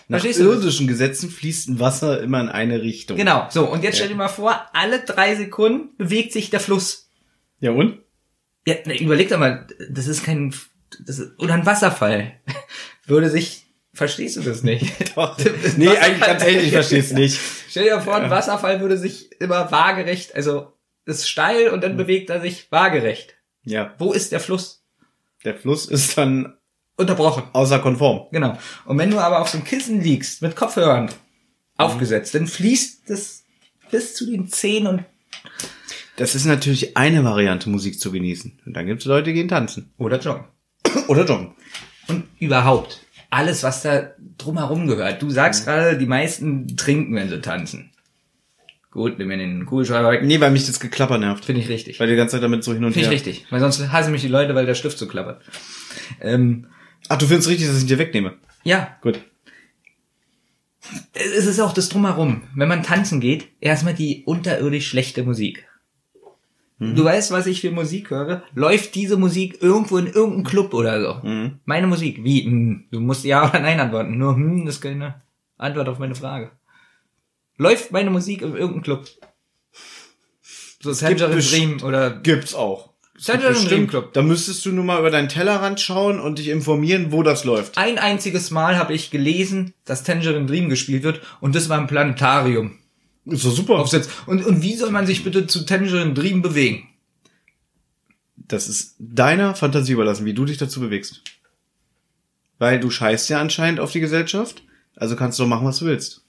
Nach 0.09 0.25
irdischen 0.25 0.87
Gesetzen 0.87 1.31
fließt 1.31 1.69
ein 1.69 1.81
Wasser 1.81 2.21
immer 2.21 2.41
in 2.41 2.49
eine 2.49 2.83
Richtung. 2.83 3.17
Genau, 3.17 3.47
so. 3.51 3.71
Und 3.71 3.85
jetzt 3.85 3.97
stell 3.97 4.09
dir 4.09 4.17
mal 4.17 4.29
vor, 4.29 4.69
alle 4.73 5.01
drei 5.01 5.37
Sekunden 5.37 5.97
bewegt 5.97 6.33
sich 6.33 6.51
der 6.51 6.61
Fluss. 6.61 7.09
Ja 7.61 7.71
und? 7.71 7.99
Ja, 8.67 8.75
überleg 8.99 9.29
doch 9.29 9.39
mal, 9.39 9.67
das 9.89 10.07
ist 10.07 10.25
kein, 10.25 10.55
das 11.07 11.19
ist, 11.19 11.39
oder 11.39 11.55
ein 11.55 11.67
Wasserfall. 11.67 12.33
Würde 13.07 13.31
sich, 13.31 13.67
verstehst 13.93 14.37
du 14.37 14.43
das 14.43 14.63
nicht? 14.63 14.85
Doch. 15.17 15.37
nee, 15.77 15.89
eigentlich 15.89 16.21
ganz 16.21 16.43
ehrlich, 16.45 16.65
ich 16.67 16.73
verstehe 16.73 17.01
es 17.01 17.13
nicht. 17.13 17.39
Stell 17.69 17.85
dir 17.85 18.01
vor, 18.01 18.17
ein 18.17 18.31
Wasserfall 18.31 18.81
würde 18.81 18.97
sich 18.99 19.31
immer 19.41 19.71
waagerecht, 19.71 20.35
also 20.35 20.73
ist 21.07 21.29
steil 21.29 21.69
und 21.71 21.83
dann 21.83 21.97
bewegt 21.97 22.31
er 22.31 22.41
sich 22.41 22.71
waagerecht. 22.71 23.35
Ja, 23.65 23.95
Wo 23.99 24.13
ist 24.13 24.33
der 24.33 24.41
Fluss? 24.41 24.85
der 25.45 25.55
Fluss 25.57 25.87
ist 25.87 26.17
dann 26.19 26.55
Unterbrochen. 26.97 27.45
außer 27.55 27.79
konform. 27.79 28.27
Genau. 28.31 28.59
Und 28.85 28.99
wenn 28.99 29.11
du 29.11 29.19
aber 29.19 29.41
auf 29.41 29.49
so 29.49 29.57
einem 29.57 29.67
Kissen 29.67 30.01
liegst, 30.03 30.43
mit 30.43 30.55
Kopfhörern 30.55 31.11
aufgesetzt, 31.79 32.35
dann 32.35 32.47
fließt 32.47 33.09
das 33.09 33.45
bis 33.91 34.15
zu 34.15 34.27
den 34.27 34.49
Zehen 34.49 34.87
und 34.87 35.05
Das 36.17 36.35
ist 36.35 36.45
natürlich 36.45 36.97
eine 36.99 37.25
Variante, 37.25 37.71
Musik 37.71 37.99
zu 37.99 38.13
genießen. 38.13 38.61
Und 38.67 38.75
dann 38.75 38.85
gibt 38.87 39.01
es 39.01 39.07
Leute, 39.07 39.31
die 39.31 39.33
gehen 39.33 39.49
tanzen. 39.49 39.93
oder 39.97 40.19
joggen. 40.21 40.45
Oder 41.09 41.25
joggen. 41.25 41.55
Und 42.09 42.29
überhaupt. 42.39 43.01
Alles, 43.31 43.63
was 43.63 43.83
da 43.83 44.11
drumherum 44.39 44.87
gehört. 44.87 45.23
Du 45.23 45.31
sagst 45.31 45.65
gerade, 45.65 45.97
die 45.97 46.07
meisten 46.07 46.77
trinken, 46.77 47.15
wenn 47.15 47.29
sie 47.29 47.41
tanzen. 47.41 47.91
Gut, 48.91 49.19
nimm 49.19 49.29
mir 49.29 49.37
den 49.39 49.67
Kugelschreiber 49.67 50.11
weg. 50.11 50.25
Nee, 50.25 50.41
weil 50.41 50.51
mich 50.51 50.67
das 50.67 50.81
Geklapper 50.81 51.17
nervt. 51.17 51.45
Finde 51.45 51.61
ich 51.61 51.69
richtig. 51.69 52.01
Weil 52.01 52.09
die 52.09 52.17
ganze 52.17 52.33
Zeit 52.37 52.43
damit 52.43 52.65
so 52.65 52.73
hin 52.75 52.85
und 52.85 52.93
Finde 52.93 53.09
her. 53.09 53.15
ich 53.17 53.25
richtig. 53.27 53.47
Weil 53.51 53.61
sonst 53.61 53.93
hassen 53.93 54.11
mich 54.11 54.23
die 54.23 54.29
Leute, 54.29 54.57
weil 54.57 54.67
der 54.67 54.75
Stift 54.75 54.99
so 54.99 55.07
klappert. 55.07 55.43
Ähm, 56.21 56.67
Ach, 57.09 57.17
du 57.17 57.27
findest 57.27 57.49
richtig, 57.49 57.69
dass 57.69 57.77
ich 57.77 57.83
ihn 57.83 57.89
dir 57.89 57.99
wegnehme. 57.99 58.35
ja, 58.65 58.97
Gut. 59.01 59.21
es 61.13 61.47
ist 61.47 61.61
auch 61.61 61.73
das 61.73 61.89
Drumherum. 61.89 62.43
Wenn 62.57 62.69
man 62.69 62.83
tanzen 62.83 63.21
geht, 63.21 63.47
erstmal 63.61 63.95
die 63.95 64.25
unterirdisch 64.27 64.89
schlechte 64.89 65.23
Musik. 65.23 65.69
Du 66.83 67.05
weißt, 67.05 67.31
was 67.31 67.47
ich 67.47 67.61
für 67.61 67.71
Musik 67.71 68.09
höre? 68.11 68.43
Läuft 68.55 68.95
diese 68.95 69.19
Musik 69.19 69.59
irgendwo 69.61 69.99
in 69.99 70.07
irgendeinem 70.07 70.45
Club 70.45 70.73
oder 70.73 71.01
so? 71.23 71.29
Meine 71.67 71.87
Musik. 71.87 72.25
Wie? 72.25 72.43
Hm, 72.45 72.85
du 72.91 73.01
musst 73.01 73.23
ja 73.25 73.47
oder 73.49 73.61
nein 73.61 73.79
antworten. 73.79 74.17
Nur 74.17 74.35
hm, 74.35 74.65
das 74.65 74.77
ist 74.77 74.81
keine 74.81 75.21
Antwort 75.59 75.89
auf 75.91 75.99
meine 75.99 76.15
Frage. 76.15 76.51
Läuft 77.59 77.93
meine 77.93 78.09
Musik 78.11 78.41
in 78.41 78.55
irgendeinem 78.57 78.83
Club? 78.83 79.05
So 80.83 80.95
Tangerine 80.95 81.37
best- 81.37 81.53
Dream 81.53 81.83
oder 81.83 82.11
Gibt's 82.11 82.55
auch. 82.55 82.95
Tangerine 83.23 83.53
Dream 83.53 83.63
Bestimmt. 83.65 83.91
Club. 83.91 84.13
Da 84.15 84.23
müsstest 84.23 84.65
du 84.65 84.73
nur 84.73 84.85
mal 84.85 84.99
über 84.99 85.11
deinen 85.11 85.29
Tellerrand 85.29 85.79
schauen 85.81 86.19
und 86.19 86.39
dich 86.39 86.49
informieren, 86.49 87.13
wo 87.13 87.23
das 87.23 87.45
läuft. 87.45 87.77
Ein 87.77 87.99
einziges 87.99 88.51
Mal 88.51 88.79
habe 88.79 88.95
ich 88.95 89.11
gelesen, 89.11 89.75
dass 89.85 90.03
Tangerine 90.05 90.47
Dream 90.47 90.71
gespielt 90.71 91.03
wird 91.03 91.21
und 91.43 91.55
das 91.55 91.69
war 91.69 91.77
im 91.79 91.87
Planetarium. 91.87 92.79
Ist 93.27 93.45
doch 93.45 93.53
super. 93.55 93.79
aufsetzt. 93.79 94.11
Und, 94.27 94.45
und 94.45 94.63
wie 94.63 94.75
soll 94.77 94.91
man 94.91 95.07
sich 95.07 95.23
bitte 95.25 95.47
zu 95.47 95.65
Tangerine 95.67 96.15
Dream 96.15 96.43
bewegen? 96.43 96.89
Das 98.37 98.69
ist 98.69 98.97
deiner 98.99 99.55
Fantasie 99.55 99.93
überlassen, 99.93 100.25
wie 100.25 100.35
du 100.35 100.45
dich 100.45 100.57
dazu 100.57 100.81
bewegst. 100.81 101.23
Weil 102.59 102.81
du 102.81 102.91
scheißt 102.91 103.29
ja 103.31 103.41
anscheinend 103.41 103.81
auf 103.81 103.93
die 103.93 104.01
Gesellschaft, 104.01 104.63
also 104.97 105.17
kannst 105.17 105.39
du 105.39 105.45
doch 105.45 105.49
machen, 105.49 105.67
was 105.67 105.79
du 105.79 105.87
willst. 105.87 106.25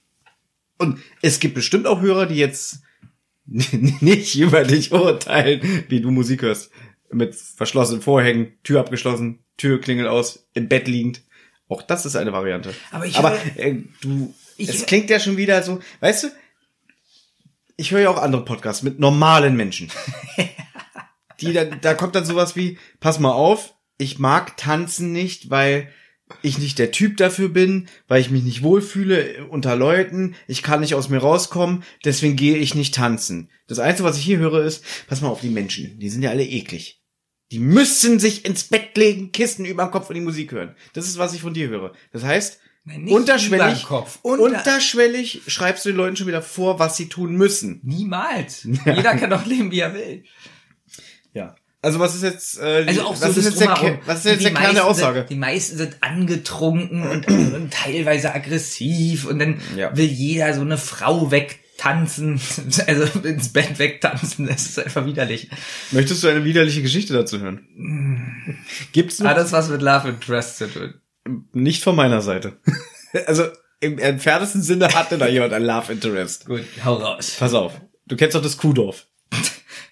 Und 0.78 0.98
es 1.20 1.40
gibt 1.40 1.54
bestimmt 1.54 1.86
auch 1.86 2.00
Hörer, 2.00 2.26
die 2.26 2.36
jetzt 2.36 2.80
nicht 3.46 4.36
über 4.36 4.64
dich 4.64 4.92
urteilen, 4.92 5.84
wie 5.88 6.00
du 6.00 6.10
Musik 6.10 6.42
hörst. 6.42 6.70
Mit 7.10 7.34
verschlossenen 7.34 8.00
Vorhängen, 8.02 8.52
Tür 8.62 8.80
abgeschlossen, 8.80 9.40
Tür 9.58 9.80
klingelt 9.80 10.08
aus, 10.08 10.46
im 10.54 10.68
Bett 10.68 10.88
liegend. 10.88 11.22
Auch 11.68 11.82
das 11.82 12.06
ist 12.06 12.16
eine 12.16 12.32
Variante. 12.32 12.72
Aber 12.90 13.04
ich 13.06 13.16
Aber 13.16 13.36
äh, 13.56 13.76
du, 14.00 14.32
Ich- 14.56 14.68
es 14.70 14.86
klingt 14.86 15.10
ja 15.10 15.20
schon 15.20 15.36
wieder 15.36 15.62
so, 15.62 15.80
weißt 16.00 16.24
du, 16.24 16.28
ich 17.82 17.90
höre 17.90 18.00
ja 18.00 18.10
auch 18.10 18.22
andere 18.22 18.44
Podcasts 18.44 18.84
mit 18.84 19.00
normalen 19.00 19.56
Menschen. 19.56 19.90
Die 21.40 21.52
da, 21.52 21.64
da 21.64 21.94
kommt 21.94 22.14
dann 22.14 22.24
sowas 22.24 22.54
wie, 22.54 22.78
pass 23.00 23.18
mal 23.18 23.32
auf, 23.32 23.74
ich 23.98 24.20
mag 24.20 24.56
tanzen 24.56 25.10
nicht, 25.10 25.50
weil 25.50 25.88
ich 26.42 26.58
nicht 26.58 26.78
der 26.78 26.92
Typ 26.92 27.16
dafür 27.16 27.48
bin, 27.48 27.88
weil 28.06 28.20
ich 28.20 28.30
mich 28.30 28.44
nicht 28.44 28.62
wohlfühle 28.62 29.46
unter 29.48 29.74
Leuten, 29.74 30.36
ich 30.46 30.62
kann 30.62 30.80
nicht 30.80 30.94
aus 30.94 31.08
mir 31.08 31.18
rauskommen, 31.18 31.82
deswegen 32.04 32.36
gehe 32.36 32.56
ich 32.56 32.76
nicht 32.76 32.94
tanzen. 32.94 33.50
Das 33.66 33.80
Einzige, 33.80 34.08
was 34.08 34.16
ich 34.16 34.24
hier 34.24 34.38
höre, 34.38 34.64
ist, 34.64 34.84
pass 35.08 35.20
mal 35.20 35.28
auf 35.28 35.40
die 35.40 35.50
Menschen, 35.50 35.98
die 35.98 36.08
sind 36.08 36.22
ja 36.22 36.30
alle 36.30 36.46
eklig. 36.46 37.02
Die 37.50 37.58
müssen 37.58 38.20
sich 38.20 38.44
ins 38.44 38.62
Bett 38.62 38.96
legen, 38.96 39.32
Kissen 39.32 39.64
über 39.64 39.84
dem 39.84 39.90
Kopf 39.90 40.08
und 40.08 40.14
die 40.14 40.20
Musik 40.20 40.52
hören. 40.52 40.76
Das 40.92 41.08
ist, 41.08 41.18
was 41.18 41.34
ich 41.34 41.42
von 41.42 41.52
dir 41.52 41.68
höre. 41.68 41.92
Das 42.12 42.22
heißt, 42.22 42.60
Nein, 42.84 43.02
nicht 43.04 43.14
unterschwellig. 43.14 43.86
Unter- 44.22 44.42
unterschwellig 44.42 45.42
schreibst 45.46 45.84
du 45.84 45.90
den 45.90 45.96
Leuten 45.96 46.16
schon 46.16 46.26
wieder 46.26 46.42
vor, 46.42 46.78
was 46.78 46.96
sie 46.96 47.08
tun 47.08 47.36
müssen. 47.36 47.80
Niemals. 47.84 48.64
Jeder 48.84 49.14
kann 49.16 49.30
doch 49.30 49.46
leben, 49.46 49.70
wie 49.70 49.80
er 49.80 49.94
will. 49.94 50.24
Ja. 51.32 51.54
Also 51.84 51.98
was 51.98 52.14
ist 52.14 52.22
jetzt, 52.22 52.58
äh, 52.60 52.84
Also 52.86 53.02
auch 53.02 53.10
was 53.12 53.20
so 53.20 53.26
ist 53.28 53.36
das 53.38 53.44
jetzt 53.44 53.60
der, 53.60 53.98
was 54.06 54.18
ist 54.20 54.24
jetzt 54.26 54.40
Die 54.40 54.44
der 54.44 54.54
Kern 54.54 54.74
der 54.74 54.84
Aussage? 54.86 55.18
Sind, 55.20 55.30
die 55.30 55.36
meisten 55.36 55.76
sind 55.76 55.96
angetrunken 56.00 57.02
und, 57.08 57.26
und 57.28 57.72
teilweise 57.72 58.32
aggressiv 58.34 59.24
und 59.26 59.38
dann 59.40 59.60
Ja. 59.76 59.96
will 59.96 60.06
jeder 60.06 60.54
so 60.54 60.60
eine 60.60 60.78
Frau 60.78 61.32
wegtanzen, 61.32 62.40
also 62.86 63.18
ins 63.20 63.48
Bett 63.52 63.80
wegtanzen, 63.80 64.46
das 64.46 64.66
ist 64.66 64.78
einfach 64.78 65.06
widerlich. 65.06 65.50
Möchtest 65.90 66.22
du 66.22 66.28
eine 66.28 66.44
widerliche 66.44 66.82
Geschichte 66.82 67.14
dazu 67.14 67.40
hören? 67.40 67.66
Gibt's 68.92 69.18
noch 69.18 69.30
Alles 69.30 69.50
was 69.50 69.68
mit 69.68 69.82
Love 69.82 70.08
Interest 70.10 70.58
zu 70.58 70.68
tun. 70.72 70.94
Nicht 71.52 71.82
von 71.82 71.96
meiner 71.96 72.20
Seite. 72.20 72.58
also 73.26 73.44
im 73.80 73.98
entferntesten 73.98 74.62
Sinne 74.62 74.88
hatte 74.94 75.18
da 75.18 75.26
jemand 75.26 75.52
ein 75.52 75.64
Love 75.64 75.92
Interest. 75.92 76.46
Gut, 76.46 76.62
hau 76.84 76.94
raus. 76.94 77.36
Pass 77.38 77.54
auf. 77.54 77.72
Du 78.06 78.16
kennst 78.16 78.34
doch 78.34 78.42
das 78.42 78.56
Kuhdorf. 78.56 79.06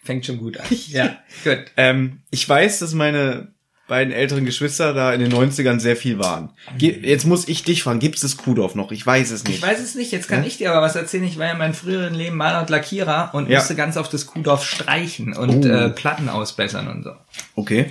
Fängt 0.05 0.27
schon 0.27 0.39
gut 0.39 0.59
an. 0.59 0.67
Ja, 0.89 1.19
gut. 1.45 1.59
Ähm, 1.77 2.21
ich 2.31 2.49
weiß, 2.49 2.79
dass 2.81 2.95
meine 2.95 3.49
beiden 3.89 4.13
älteren 4.13 4.45
Geschwister 4.45 4.95
da 4.95 5.13
in 5.13 5.19
den 5.21 5.33
90ern 5.33 5.81
sehr 5.81 5.97
viel 5.97 6.21
waren. 6.21 6.51
Ge 6.79 7.01
jetzt 7.03 7.27
muss 7.27 7.49
ich 7.49 7.65
dich 7.65 7.83
fragen, 7.83 7.99
gibt's 7.99 8.21
das 8.21 8.37
Kuhdorf 8.37 8.77
noch? 8.77 8.93
Ich 8.93 9.05
weiß 9.05 9.33
es 9.33 9.43
Ich 9.43 9.49
nicht. 9.49 9.63
weiß 9.63 9.81
es 9.81 9.97
nicht, 9.97 10.13
jetzt 10.13 10.29
kann 10.29 10.45
ich 10.45 10.59
dir 10.59 10.71
aber 10.71 10.81
was 10.83 10.95
erzählen. 10.95 11.25
Ich 11.25 11.39
war 11.39 11.47
ja 11.47 11.53
in 11.53 11.59
meinem 11.59 11.75
früheren 11.75 12.15
Leben 12.15 12.37
Maler 12.37 12.61
und 12.61 12.71
Lackierer 12.71 13.31
und 13.33 13.49
Ja. 13.51 13.59
musste 13.59 13.75
ganz 13.75 13.97
auf 13.97 14.09
das 14.09 14.27
Kuhdorf 14.27 14.65
streichen 14.65 15.33
und 15.37 15.65
Oh. 15.65 15.69
äh, 15.69 15.91
Platten 15.91 16.29
ausbessern 16.29 16.87
und 16.87 17.03
so. 17.03 17.11
Okay. 17.57 17.91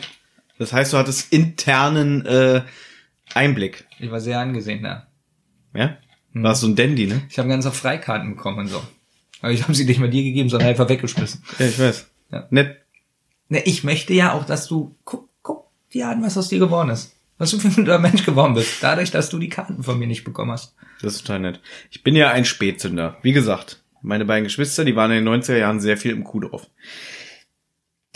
Das 0.58 0.72
heißt, 0.72 0.94
du 0.94 0.98
hattest 0.98 1.34
internen 1.34 2.26
äh, 2.26 2.62
Einblick. 3.40 3.86
Ich 4.00 4.12
war 4.12 4.20
sehr 4.20 4.40
angesehen 4.40 4.84
da. 4.84 5.08
Ja? 5.74 5.98
Warst 6.34 6.62
so 6.62 6.68
ein 6.68 6.76
Dandy, 6.76 7.08
ne? 7.08 7.22
Ich 7.30 7.40
habe 7.40 7.50
ganz 7.50 7.66
auf 7.66 7.76
Freikarten 7.76 8.36
bekommen 8.36 8.60
und 8.60 8.68
so. 8.68 8.82
Aber 9.42 9.52
ich 9.52 9.64
habe 9.64 9.74
sie 9.74 9.86
nicht 9.86 10.00
mal 10.00 10.10
dir 10.10 10.24
gegeben, 10.24 10.50
sondern 10.50 10.70
einfach 10.70 10.90
weggeschmissen. 10.90 11.44
Ja, 11.58 11.66
ich 11.66 11.80
weiß. 11.80 12.12
Ja. 12.32 12.48
Nett. 12.50 12.78
Ne, 13.48 13.62
ich 13.64 13.84
möchte 13.84 14.14
ja 14.14 14.34
auch, 14.34 14.46
dass 14.46 14.68
du 14.68 14.96
guck, 15.06 15.30
guck 15.42 15.68
dir 15.94 16.10
an, 16.10 16.22
was 16.22 16.38
aus 16.38 16.50
dir 16.50 16.60
geworden 16.60 16.90
ist. 16.90 17.16
Was 17.38 17.52
du 17.52 17.60
für 17.60 17.70
ein 17.70 17.76
guter 17.76 18.00
Mensch 18.00 18.26
geworden 18.26 18.54
bist. 18.54 18.84
Dadurch, 18.84 19.12
dass 19.12 19.30
du 19.30 19.40
die 19.40 19.50
Karten 19.50 19.82
von 19.82 19.98
mir 19.98 20.08
nicht 20.08 20.26
bekommen 20.26 20.52
hast. 20.52 20.76
Das 21.02 21.16
ist 21.16 21.22
total 21.22 21.40
nett. 21.40 21.62
Ich 21.90 22.04
bin 22.04 22.16
ja 22.16 22.32
ein 22.32 22.44
Spätzünder. 22.44 23.18
Wie 23.22 23.32
gesagt, 23.32 23.82
meine 24.02 24.26
beiden 24.26 24.44
Geschwister, 24.44 24.84
die 24.84 24.98
waren 24.98 25.12
in 25.12 25.24
den 25.24 25.42
90er 25.42 25.58
Jahren 25.58 25.80
sehr 25.80 25.98
viel 25.98 26.12
im 26.12 26.26
Kuhdorf. 26.26 26.68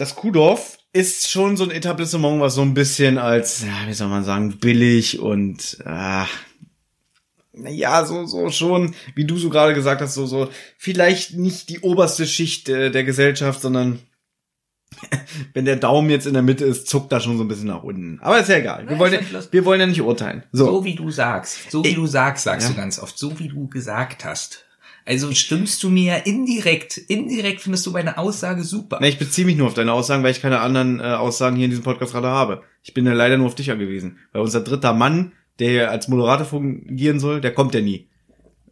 Das 0.04 0.16
Kuhdorf 0.16 0.80
ist 0.92 1.30
schon 1.32 1.56
so 1.56 1.64
ein 1.64 1.72
Etablissement, 1.72 2.42
was 2.42 2.56
so 2.56 2.62
ein 2.62 2.74
bisschen 2.74 3.18
als, 3.18 3.62
ja, 3.64 3.88
wie 3.88 3.94
soll 3.94 4.10
man 4.10 4.26
sagen, 4.26 4.58
billig 4.60 5.18
und 5.20 5.78
ah, 5.86 6.28
ja, 7.54 8.04
so, 8.04 8.26
so 8.26 8.50
schon, 8.50 8.96
wie 9.16 9.24
du 9.24 9.38
so 9.38 9.50
gerade 9.50 9.74
gesagt 9.74 10.02
hast, 10.02 10.16
so, 10.16 10.26
so, 10.26 10.50
vielleicht 10.78 11.36
nicht 11.36 11.70
die 11.70 11.80
oberste 11.80 12.28
Schicht 12.28 12.68
äh, 12.68 12.92
der 12.92 13.06
Gesellschaft, 13.06 13.62
sondern 13.62 14.00
wenn 15.54 15.64
der 15.64 15.78
Daumen 15.78 16.10
jetzt 16.10 16.28
in 16.28 16.34
der 16.34 16.44
Mitte 16.44 16.66
ist, 16.66 16.88
zuckt 16.90 17.10
da 17.14 17.22
schon 17.22 17.38
so 17.38 17.46
ein 17.46 17.48
bisschen 17.48 17.68
nach 17.68 17.84
unten. 17.84 18.20
Aber 18.22 18.38
ist 18.42 18.50
ja 18.50 18.58
egal. 18.58 18.80
Wir 18.84 18.92
Nein, 18.92 19.00
wollen, 19.00 19.14
ja, 19.32 19.40
wir 19.52 19.64
wollen 19.64 19.80
ja 19.80 19.88
nicht 19.88 20.02
urteilen. 20.02 20.44
So, 20.52 20.66
So. 20.66 20.84
wie 20.84 20.96
du 20.96 21.12
sagst. 21.12 21.72
So 21.72 21.82
wie 21.86 21.88
Ich- 21.90 21.96
du 21.96 22.08
sagst, 22.08 22.44
sagst 22.44 22.68
Ja. 22.68 22.74
du 22.74 22.80
ganz 22.82 23.00
oft. 23.00 23.18
So 23.18 23.40
wie 23.40 23.48
du 23.48 23.70
gesagt 23.70 24.26
hast. 24.26 24.66
Also 25.06 25.34
stimmst 25.34 25.84
du 25.84 25.90
mir 25.90 26.26
indirekt, 26.26 26.98
indirekt 26.98 27.62
findest 27.62 27.86
du 27.86 27.92
meine 27.92 28.18
Aussage 28.18 28.64
super. 28.64 29.00
Ne, 29.00 29.10
ich 29.10 29.20
beziehe 29.20 29.46
mich 29.46 29.58
nur 29.58 29.68
auf 29.68 29.74
deine 29.74 29.92
Aussagen, 29.92 30.24
weil 30.24 30.32
ich 30.32 30.42
keine 30.42 30.62
anderen 30.62 31.00
äh, 31.00 31.04
Aussagen 31.04 31.58
hier 31.58 31.66
in 31.66 31.72
diesem 31.72 31.84
Podcast 31.84 32.14
gerade 32.14 32.30
habe. 32.30 32.64
Ich 32.84 32.94
bin 32.94 33.06
ja 33.06 33.14
leider 33.14 33.38
nur 33.38 33.48
auf 33.48 33.56
dich 33.56 33.70
angewiesen. 33.70 34.20
Weil 34.32 34.42
unser 34.42 34.62
dritter 34.62 34.94
Mann, 34.94 35.34
der 35.60 35.70
hier 35.70 35.92
als 35.92 36.08
Moderator 36.08 36.46
fungieren 36.46 37.20
soll, 37.20 37.42
der 37.42 37.54
kommt 37.54 37.74
ja 37.74 37.82
nie. 37.82 38.08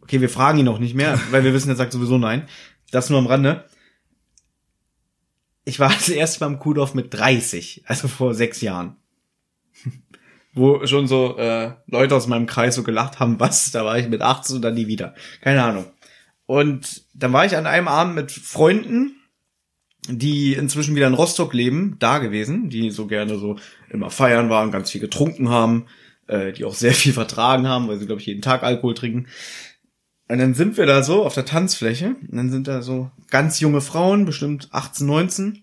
Okay, 0.00 0.20
wir 0.20 0.30
fragen 0.30 0.58
ihn 0.58 0.68
auch 0.68 0.78
nicht 0.78 0.94
mehr, 0.94 1.20
weil 1.30 1.44
wir 1.44 1.52
wissen, 1.52 1.68
er 1.68 1.76
sagt 1.76 1.92
sowieso 1.92 2.16
nein. 2.16 2.48
Das 2.90 3.10
nur 3.10 3.18
am 3.18 3.26
Rande. 3.26 3.64
Ich 5.64 5.78
war 5.78 5.90
das 5.90 6.08
erste 6.08 6.40
Mal 6.40 6.52
im 6.52 6.58
Kuhdorf 6.58 6.94
mit 6.94 7.12
30, 7.14 7.84
also 7.86 8.08
vor 8.08 8.34
sechs 8.34 8.62
Jahren. 8.62 8.96
wo 10.54 10.84
schon 10.86 11.06
so 11.06 11.36
äh, 11.36 11.72
Leute 11.86 12.14
aus 12.14 12.26
meinem 12.26 12.46
Kreis 12.46 12.74
so 12.74 12.82
gelacht 12.82 13.20
haben, 13.20 13.38
was, 13.38 13.70
da 13.70 13.84
war 13.84 13.98
ich 13.98 14.08
mit 14.08 14.22
18 14.22 14.56
und 14.56 14.62
dann 14.62 14.74
nie 14.74 14.86
wieder. 14.86 15.14
Keine 15.40 15.62
Ahnung. 15.62 15.86
Und 16.52 17.04
dann 17.14 17.32
war 17.32 17.46
ich 17.46 17.56
an 17.56 17.66
einem 17.66 17.88
Abend 17.88 18.14
mit 18.14 18.30
Freunden, 18.30 19.16
die 20.06 20.52
inzwischen 20.52 20.94
wieder 20.94 21.06
in 21.06 21.14
Rostock 21.14 21.54
leben, 21.54 21.96
da 21.98 22.18
gewesen, 22.18 22.68
die 22.68 22.90
so 22.90 23.06
gerne 23.06 23.38
so 23.38 23.56
immer 23.88 24.10
feiern 24.10 24.50
waren, 24.50 24.70
ganz 24.70 24.90
viel 24.90 25.00
getrunken 25.00 25.48
haben, 25.48 25.86
äh, 26.26 26.52
die 26.52 26.66
auch 26.66 26.74
sehr 26.74 26.92
viel 26.92 27.14
vertragen 27.14 27.66
haben, 27.66 27.88
weil 27.88 27.98
sie, 27.98 28.04
glaube 28.04 28.20
ich, 28.20 28.26
jeden 28.26 28.42
Tag 28.42 28.64
Alkohol 28.64 28.92
trinken. 28.92 29.28
Und 30.28 30.40
dann 30.40 30.52
sind 30.52 30.76
wir 30.76 30.84
da 30.84 31.02
so 31.02 31.24
auf 31.24 31.32
der 31.32 31.46
Tanzfläche 31.46 32.16
und 32.20 32.36
dann 32.36 32.50
sind 32.50 32.68
da 32.68 32.82
so 32.82 33.10
ganz 33.30 33.58
junge 33.60 33.80
Frauen, 33.80 34.26
bestimmt 34.26 34.68
18, 34.72 35.06
19. 35.06 35.62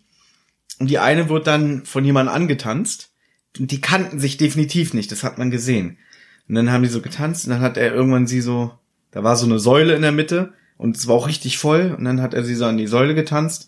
Und 0.80 0.90
die 0.90 0.98
eine 0.98 1.30
wird 1.30 1.46
dann 1.46 1.86
von 1.86 2.04
jemandem 2.04 2.34
angetanzt. 2.34 3.12
Und 3.60 3.70
die 3.70 3.80
kannten 3.80 4.20
sich 4.20 4.38
definitiv 4.38 4.96
nicht, 4.96 5.12
das 5.12 5.24
hat 5.24 5.38
man 5.38 5.52
gesehen. 5.52 6.00
Und 6.48 6.56
dann 6.56 6.72
haben 6.72 6.82
die 6.82 6.90
so 6.90 7.02
getanzt 7.04 7.46
und 7.46 7.52
dann 7.52 7.62
hat 7.62 7.78
er 7.78 7.94
irgendwann 7.94 8.26
sie 8.26 8.42
so, 8.42 8.72
da 9.12 9.24
war 9.24 9.36
so 9.36 9.46
eine 9.46 9.60
Säule 9.60 9.94
in 9.94 10.02
der 10.02 10.12
Mitte 10.12 10.54
und 10.80 10.96
es 10.96 11.08
war 11.08 11.16
auch 11.16 11.28
richtig 11.28 11.58
voll 11.58 11.94
und 11.96 12.06
dann 12.06 12.22
hat 12.22 12.34
er 12.34 12.44
sie 12.44 12.56
so 12.56 12.66
an 12.66 12.78
die 12.78 12.88
Säule 12.88 13.14
getanzt 13.14 13.68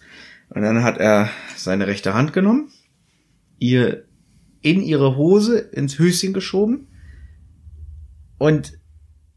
und 0.49 0.61
dann 0.61 0.81
hat 0.81 0.97
er 0.97 1.29
seine 1.57 1.85
rechte 1.85 2.13
Hand 2.13 2.31
genommen, 2.31 2.71
ihr 3.59 4.05
in 4.61 4.81
ihre 4.81 5.17
Hose 5.17 5.59
ins 5.59 5.99
Höschen 5.99 6.33
geschoben 6.33 6.87
und 8.37 8.79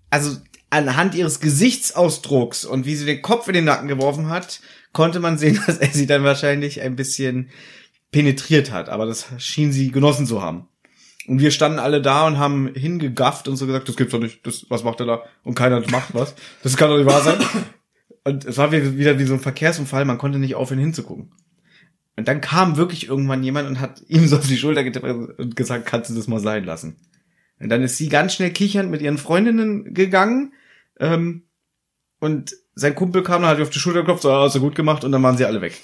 also 0.09 0.39
anhand 0.71 1.17
ihres 1.17 1.41
Gesichtsausdrucks 1.41 2.65
und 2.65 2.87
wie 2.87 2.95
sie 2.95 3.07
den 3.07 3.23
Kopf 3.23 3.49
in 3.49 3.55
den 3.55 3.65
Nacken 3.65 3.89
geworfen 3.89 4.29
hat, 4.29 4.61
konnte 4.93 5.19
man 5.19 5.37
sehen, 5.37 5.61
dass 5.67 5.79
er 5.79 5.91
sie 5.91 6.07
dann 6.07 6.23
wahrscheinlich 6.23 6.81
ein 6.81 6.95
bisschen 6.95 7.51
penetriert 8.13 8.71
hat. 8.71 8.89
Aber 8.89 9.05
das 9.05 9.27
schien 9.39 9.73
sie 9.73 9.91
genossen 9.91 10.27
zu 10.27 10.41
haben. 10.41 10.69
Und 11.27 11.41
wir 11.41 11.51
standen 11.51 11.79
alle 11.79 12.03
da 12.03 12.27
und 12.27 12.39
haben 12.39 12.75
hingegafft 12.75 13.49
und 13.49 13.57
so 13.57 13.67
gesagt, 13.67 13.89
das 13.89 13.97
gibt's 13.97 14.13
doch 14.13 14.21
nicht, 14.21 14.47
das, 14.47 14.67
was 14.69 14.85
macht 14.85 15.01
er 15.01 15.07
da? 15.07 15.23
Und 15.43 15.55
keiner 15.55 15.81
macht 15.91 16.15
was. 16.15 16.35
Das 16.63 16.77
kann 16.77 16.91
doch 16.91 16.99
nicht 16.99 17.07
wahr 17.07 17.23
sein. 17.23 17.39
Und 18.25 18.45
es 18.45 18.57
war 18.57 18.73
wieder 18.73 19.19
wie 19.19 19.25
so 19.25 19.35
ein 19.35 19.41
Verkehrsunfall, 19.41 20.05
man 20.05 20.19
konnte 20.19 20.39
nicht 20.39 20.55
aufhören 20.55 20.81
hinzugucken. 20.81 21.33
Und 22.17 22.29
dann 22.29 22.41
kam 22.41 22.77
wirklich 22.77 23.09
irgendwann 23.09 23.43
jemand 23.43 23.69
und 23.69 23.81
hat 23.81 24.03
ihm 24.09 24.27
so 24.29 24.37
auf 24.37 24.47
die 24.47 24.57
Schulter 24.57 24.85
getippt 24.85 25.05
und 25.05 25.57
gesagt, 25.57 25.87
kannst 25.87 26.11
du 26.11 26.15
das 26.15 26.29
mal 26.29 26.41
sein 26.41 26.65
lassen. 26.65 26.97
Und 27.59 27.69
dann 27.69 27.83
ist 27.83 27.99
sie 27.99 28.09
ganz 28.09 28.35
schnell 28.35 28.51
kichernd 28.51 28.91
mit 28.91 29.03
ihren 29.03 29.19
Freundinnen 29.19 29.95
gegangen. 29.95 30.53
Ähm, 30.99 31.45
und 32.21 32.57
sein 32.75 32.95
Kumpel 32.95 33.23
kam 33.23 33.43
dann 33.43 33.51
halt 33.51 33.61
auf 33.61 33.71
die 33.71 33.79
Schulter 33.79 34.01
geklopft, 34.01 34.23
so, 34.23 34.33
hast 34.33 34.55
du 34.55 34.61
gut 34.61 34.75
gemacht 34.75 35.05
und 35.05 35.13
dann 35.13 35.23
waren 35.23 35.37
sie 35.37 35.45
alle 35.45 35.61
weg. 35.61 35.81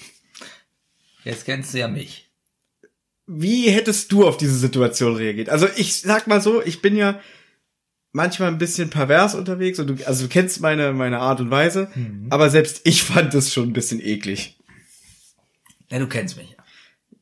Jetzt 1.23 1.45
kennst 1.45 1.73
du 1.73 1.79
ja 1.79 1.87
mich. 1.87 2.30
Wie 3.33 3.69
hättest 3.69 4.11
du 4.11 4.27
auf 4.27 4.35
diese 4.35 4.57
Situation 4.57 5.15
reagiert? 5.15 5.49
Also 5.49 5.67
ich 5.77 6.01
sag 6.01 6.27
mal 6.27 6.41
so, 6.41 6.61
ich 6.61 6.81
bin 6.81 6.97
ja 6.97 7.19
manchmal 8.11 8.49
ein 8.49 8.57
bisschen 8.57 8.89
pervers 8.89 9.35
unterwegs 9.35 9.79
und 9.79 9.87
du, 9.87 10.05
also 10.05 10.23
du 10.23 10.29
kennst 10.29 10.59
meine, 10.59 10.91
meine 10.91 11.19
Art 11.19 11.39
und 11.39 11.49
Weise, 11.49 11.89
mhm. 11.95 12.27
aber 12.29 12.49
selbst 12.49 12.81
ich 12.83 13.03
fand 13.03 13.33
das 13.33 13.53
schon 13.53 13.69
ein 13.69 13.73
bisschen 13.73 14.01
eklig. 14.01 14.57
Ja, 15.89 15.99
du 15.99 16.07
kennst 16.07 16.35
mich. 16.35 16.57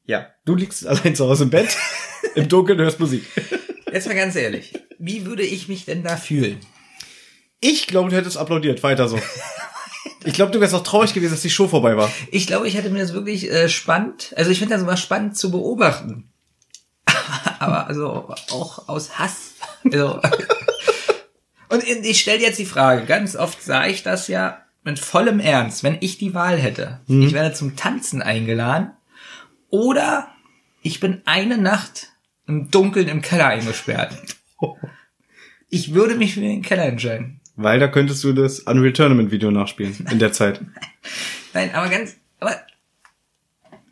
Ja, 0.05 0.29
du 0.45 0.55
liegst 0.55 0.87
allein 0.87 1.15
zu 1.15 1.27
Hause 1.27 1.43
im 1.43 1.51
Bett, 1.51 1.77
im 2.35 2.49
Dunkeln 2.49 2.79
hörst 2.79 2.99
Musik. 2.99 3.23
Jetzt 3.93 4.07
mal 4.07 4.15
ganz 4.15 4.35
ehrlich, 4.35 4.73
wie 4.97 5.25
würde 5.25 5.43
ich 5.43 5.67
mich 5.67 5.85
denn 5.85 6.03
da 6.03 6.17
fühlen? 6.17 6.57
Ich 7.61 7.85
glaube, 7.85 8.09
du 8.09 8.15
hättest 8.15 8.37
applaudiert, 8.37 8.81
weiter 8.81 9.07
so. 9.07 9.19
Ich 10.29 10.35
glaube, 10.35 10.51
du 10.51 10.61
wärst 10.61 10.75
auch 10.75 10.83
traurig 10.83 11.15
gewesen, 11.15 11.31
dass 11.31 11.41
die 11.41 11.49
Show 11.49 11.67
vorbei 11.67 11.97
war. 11.97 12.11
Ich 12.29 12.45
glaube, 12.45 12.67
ich 12.67 12.75
hätte 12.75 12.91
mir 12.91 12.99
das 12.99 13.13
wirklich 13.13 13.49
äh, 13.49 13.67
spannend, 13.67 14.31
also 14.37 14.51
ich 14.51 14.59
finde 14.59 14.75
das 14.75 14.83
immer 14.83 14.95
spannend 14.95 15.35
zu 15.35 15.49
beobachten. 15.49 16.31
Aber 17.59 17.87
also 17.87 18.31
auch 18.51 18.87
aus 18.87 19.17
Hass. 19.17 19.53
Also, 19.83 20.21
und 21.69 21.83
ich 21.83 22.19
stelle 22.19 22.41
jetzt 22.41 22.59
die 22.59 22.67
Frage, 22.67 23.07
ganz 23.07 23.35
oft 23.35 23.63
sage 23.63 23.89
ich 23.89 24.03
das 24.03 24.27
ja 24.27 24.59
mit 24.83 24.99
vollem 24.99 25.39
Ernst, 25.39 25.83
wenn 25.83 25.97
ich 25.99 26.19
die 26.19 26.35
Wahl 26.35 26.59
hätte. 26.59 26.99
Mhm. 27.07 27.23
Ich 27.23 27.33
werde 27.33 27.55
zum 27.55 27.75
Tanzen 27.75 28.21
eingeladen 28.21 28.91
oder 29.69 30.27
ich 30.83 30.99
bin 30.99 31.23
eine 31.25 31.57
Nacht 31.57 32.09
im 32.45 32.69
Dunkeln 32.69 33.07
im 33.07 33.23
Keller 33.23 33.47
eingesperrt. 33.47 34.13
Ich 35.71 35.93
würde 35.93 36.15
mich 36.15 36.33
für 36.33 36.39
den 36.39 36.63
Keller 36.63 36.85
entscheiden. 36.85 37.38
Weil 37.61 37.81
da 37.81 37.89
könntest 37.89 38.23
du 38.23 38.31
das 38.31 38.61
Unreal 38.61 38.93
Tournament 38.93 39.31
Video 39.31 39.51
nachspielen 39.51 39.93
in 40.09 40.17
der 40.17 40.31
Zeit. 40.31 40.61
Nein, 41.53 41.75
aber 41.75 41.89
ganz, 41.89 42.15
aber 42.39 42.55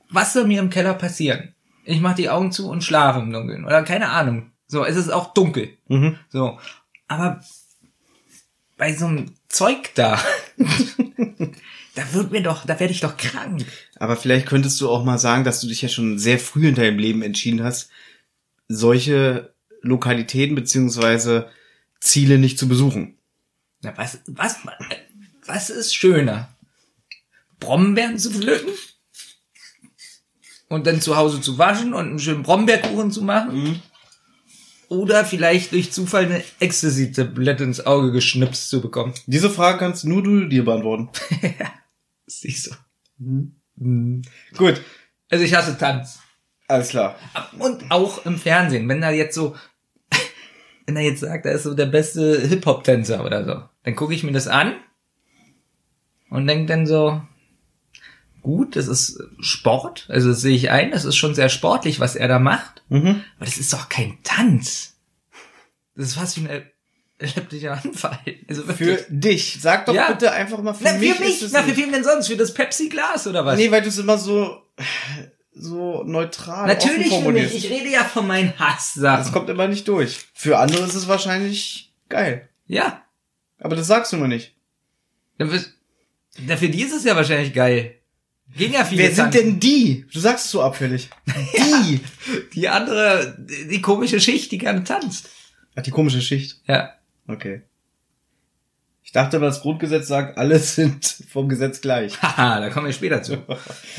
was 0.09 0.31
soll 0.31 0.47
mir 0.47 0.61
im 0.61 0.69
Keller 0.69 0.93
passieren? 0.93 1.53
Ich 1.83 1.99
mache 1.99 2.15
die 2.15 2.29
Augen 2.29 2.53
zu 2.53 2.69
und 2.69 2.81
schlafe 2.81 3.19
im 3.19 3.33
Dunkeln 3.33 3.65
oder 3.65 3.83
keine 3.83 4.07
Ahnung. 4.07 4.51
So, 4.67 4.85
es 4.85 4.95
ist 4.95 5.09
auch 5.09 5.33
dunkel. 5.33 5.77
Mhm. 5.89 6.17
So, 6.29 6.57
aber 7.09 7.41
bei 8.77 8.93
so 8.93 9.07
einem 9.07 9.33
Zeug 9.49 9.93
da, 9.95 10.17
da 11.95 12.13
wird 12.13 12.31
mir 12.31 12.43
doch, 12.43 12.65
da 12.65 12.79
werde 12.79 12.93
ich 12.93 13.01
doch 13.01 13.17
krank. 13.17 13.65
Aber 13.97 14.15
vielleicht 14.15 14.45
könntest 14.45 14.79
du 14.79 14.89
auch 14.89 15.03
mal 15.03 15.17
sagen, 15.17 15.43
dass 15.43 15.59
du 15.59 15.67
dich 15.67 15.81
ja 15.81 15.89
schon 15.89 16.19
sehr 16.19 16.39
früh 16.39 16.69
in 16.69 16.75
deinem 16.75 16.99
Leben 16.99 17.21
entschieden 17.21 17.61
hast, 17.61 17.89
solche 18.69 19.53
Lokalitäten 19.81 20.55
beziehungsweise 20.55 21.49
Ziele 21.99 22.37
nicht 22.37 22.57
zu 22.57 22.69
besuchen. 22.69 23.16
Na, 23.81 23.97
was, 23.97 24.19
was, 24.27 24.57
was 25.45 25.69
ist 25.69 25.95
schöner? 25.95 26.49
Brombeeren 27.59 28.17
zu 28.17 28.31
pflücken? 28.31 28.71
Und 30.69 30.85
dann 30.85 31.01
zu 31.01 31.15
Hause 31.15 31.39
zu 31.39 31.57
waschen 31.57 31.93
und 31.93 32.07
einen 32.07 32.19
schönen 32.19 32.43
Brombeerkuchen 32.43 33.11
zu 33.11 33.21
machen? 33.21 33.63
Mhm. 33.63 33.81
Oder 34.89 35.25
vielleicht 35.25 35.73
durch 35.73 35.91
Zufall 35.91 36.25
eine 36.25 36.43
Ecstasy-Tablette 36.59 37.63
ins 37.63 37.85
Auge 37.85 38.11
geschnipst 38.11 38.69
zu 38.69 38.81
bekommen? 38.81 39.13
Diese 39.25 39.49
Frage 39.49 39.79
kannst 39.79 40.05
nur 40.05 40.23
du 40.23 40.45
dir 40.45 40.63
beantworten. 40.63 41.09
ja, 41.41 41.73
siehst 42.25 42.67
du. 42.67 42.71
Mhm. 43.17 43.55
Mhm. 43.75 44.21
Gut. 44.55 44.81
Also 45.29 45.43
ich 45.43 45.53
hasse 45.53 45.77
Tanz. 45.77 46.19
Alles 46.67 46.89
klar. 46.89 47.17
Und 47.59 47.91
auch 47.91 48.25
im 48.25 48.37
Fernsehen, 48.37 48.87
wenn 48.89 49.01
da 49.01 49.09
jetzt 49.11 49.35
so 49.35 49.55
wenn 50.87 50.95
er 50.95 51.03
jetzt 51.03 51.19
sagt, 51.19 51.45
er 51.45 51.51
ist 51.51 51.63
so 51.63 51.73
der 51.73 51.85
beste 51.85 52.41
Hip-Hop-Tänzer 52.47 53.23
oder 53.23 53.45
so, 53.45 53.63
dann 53.83 53.95
gucke 53.95 54.13
ich 54.13 54.23
mir 54.23 54.31
das 54.31 54.47
an 54.47 54.73
und 56.29 56.47
denke 56.47 56.65
dann 56.65 56.87
so, 56.87 57.21
gut, 58.41 58.77
das 58.77 58.87
ist 58.87 59.21
Sport, 59.39 60.05
also 60.07 60.29
das 60.29 60.41
sehe 60.41 60.55
ich 60.55 60.71
ein, 60.71 60.91
das 60.91 61.03
ist 61.03 61.17
schon 61.17 61.35
sehr 61.35 61.49
sportlich, 61.49 61.99
was 61.99 62.15
er 62.15 62.29
da 62.29 62.39
macht, 62.39 62.83
mhm. 62.87 63.21
aber 63.35 63.45
das 63.45 63.57
ist 63.57 63.73
doch 63.73 63.89
kein 63.89 64.17
Tanz. 64.23 64.95
Das 65.95 66.07
ist 66.07 66.15
fast 66.15 66.37
wie 66.37 66.47
ein 66.47 66.63
epileptischer 67.19 67.73
Anfall. 67.73 68.19
Also 68.47 68.63
für 68.63 69.05
dich. 69.09 69.57
Sag 69.59 69.87
doch 69.87 69.93
ja. 69.95 70.11
bitte 70.11 70.31
einfach 70.31 70.61
mal 70.61 70.73
für 70.73 70.83
Na, 70.83 70.93
mich. 70.93 71.13
Für 71.13 71.23
mich? 71.23 71.45
Na, 71.51 71.63
für 71.63 71.75
wen 71.75 71.91
denn 71.91 72.03
sonst? 72.03 72.27
Für 72.27 72.37
das 72.37 72.53
Pepsi-Glas 72.53 73.27
oder 73.27 73.45
was? 73.45 73.57
Nee, 73.57 73.71
weil 73.71 73.81
du 73.81 73.87
es 73.87 73.97
immer 73.97 74.19
so 74.19 74.61
so 75.59 76.03
neutral 76.03 76.67
Natürlich 76.67 77.13
für 77.13 77.31
mich. 77.31 77.55
Ich 77.55 77.69
rede 77.69 77.89
ja 77.89 78.03
von 78.03 78.27
meinen 78.27 78.57
Hasssachen. 78.59 79.23
Das 79.23 79.31
kommt 79.31 79.49
immer 79.49 79.67
nicht 79.67 79.87
durch. 79.87 80.25
Für 80.33 80.59
andere 80.59 80.85
ist 80.85 80.95
es 80.95 81.07
wahrscheinlich 81.07 81.93
geil. 82.09 82.49
Ja. 82.65 83.03
Aber 83.59 83.75
das 83.75 83.87
sagst 83.87 84.13
du 84.13 84.17
mir 84.17 84.27
nicht. 84.27 84.55
Ja, 85.39 85.47
für 86.57 86.69
die 86.69 86.81
ist 86.81 86.93
es 86.93 87.03
ja 87.03 87.15
wahrscheinlich 87.15 87.53
geil. 87.53 87.95
Gehen 88.55 88.73
ja 88.73 88.85
viele 88.85 89.03
Wer 89.03 89.11
sind 89.13 89.33
denn 89.33 89.59
die? 89.59 90.05
Du 90.11 90.19
sagst 90.19 90.45
es 90.45 90.51
so 90.51 90.61
abfällig. 90.61 91.09
Die. 91.85 91.99
die 92.53 92.69
andere, 92.69 93.35
die 93.37 93.81
komische 93.81 94.19
Schicht, 94.21 94.51
die 94.51 94.57
gerne 94.57 94.83
tanzt. 94.83 95.29
Ach, 95.75 95.83
die 95.83 95.91
komische 95.91 96.21
Schicht? 96.21 96.61
Ja. 96.65 96.93
Okay. 97.27 97.63
Ich 99.17 99.23
dachte, 99.23 99.39
das 99.39 99.61
Grundgesetz 99.61 100.07
sagt, 100.07 100.37
alle 100.37 100.59
sind 100.59 101.23
vom 101.27 101.49
Gesetz 101.49 101.81
gleich. 101.81 102.15
Haha, 102.21 102.59
da 102.59 102.69
kommen 102.69 102.85
wir 102.85 102.93
später 102.93 103.23
zu. 103.23 103.33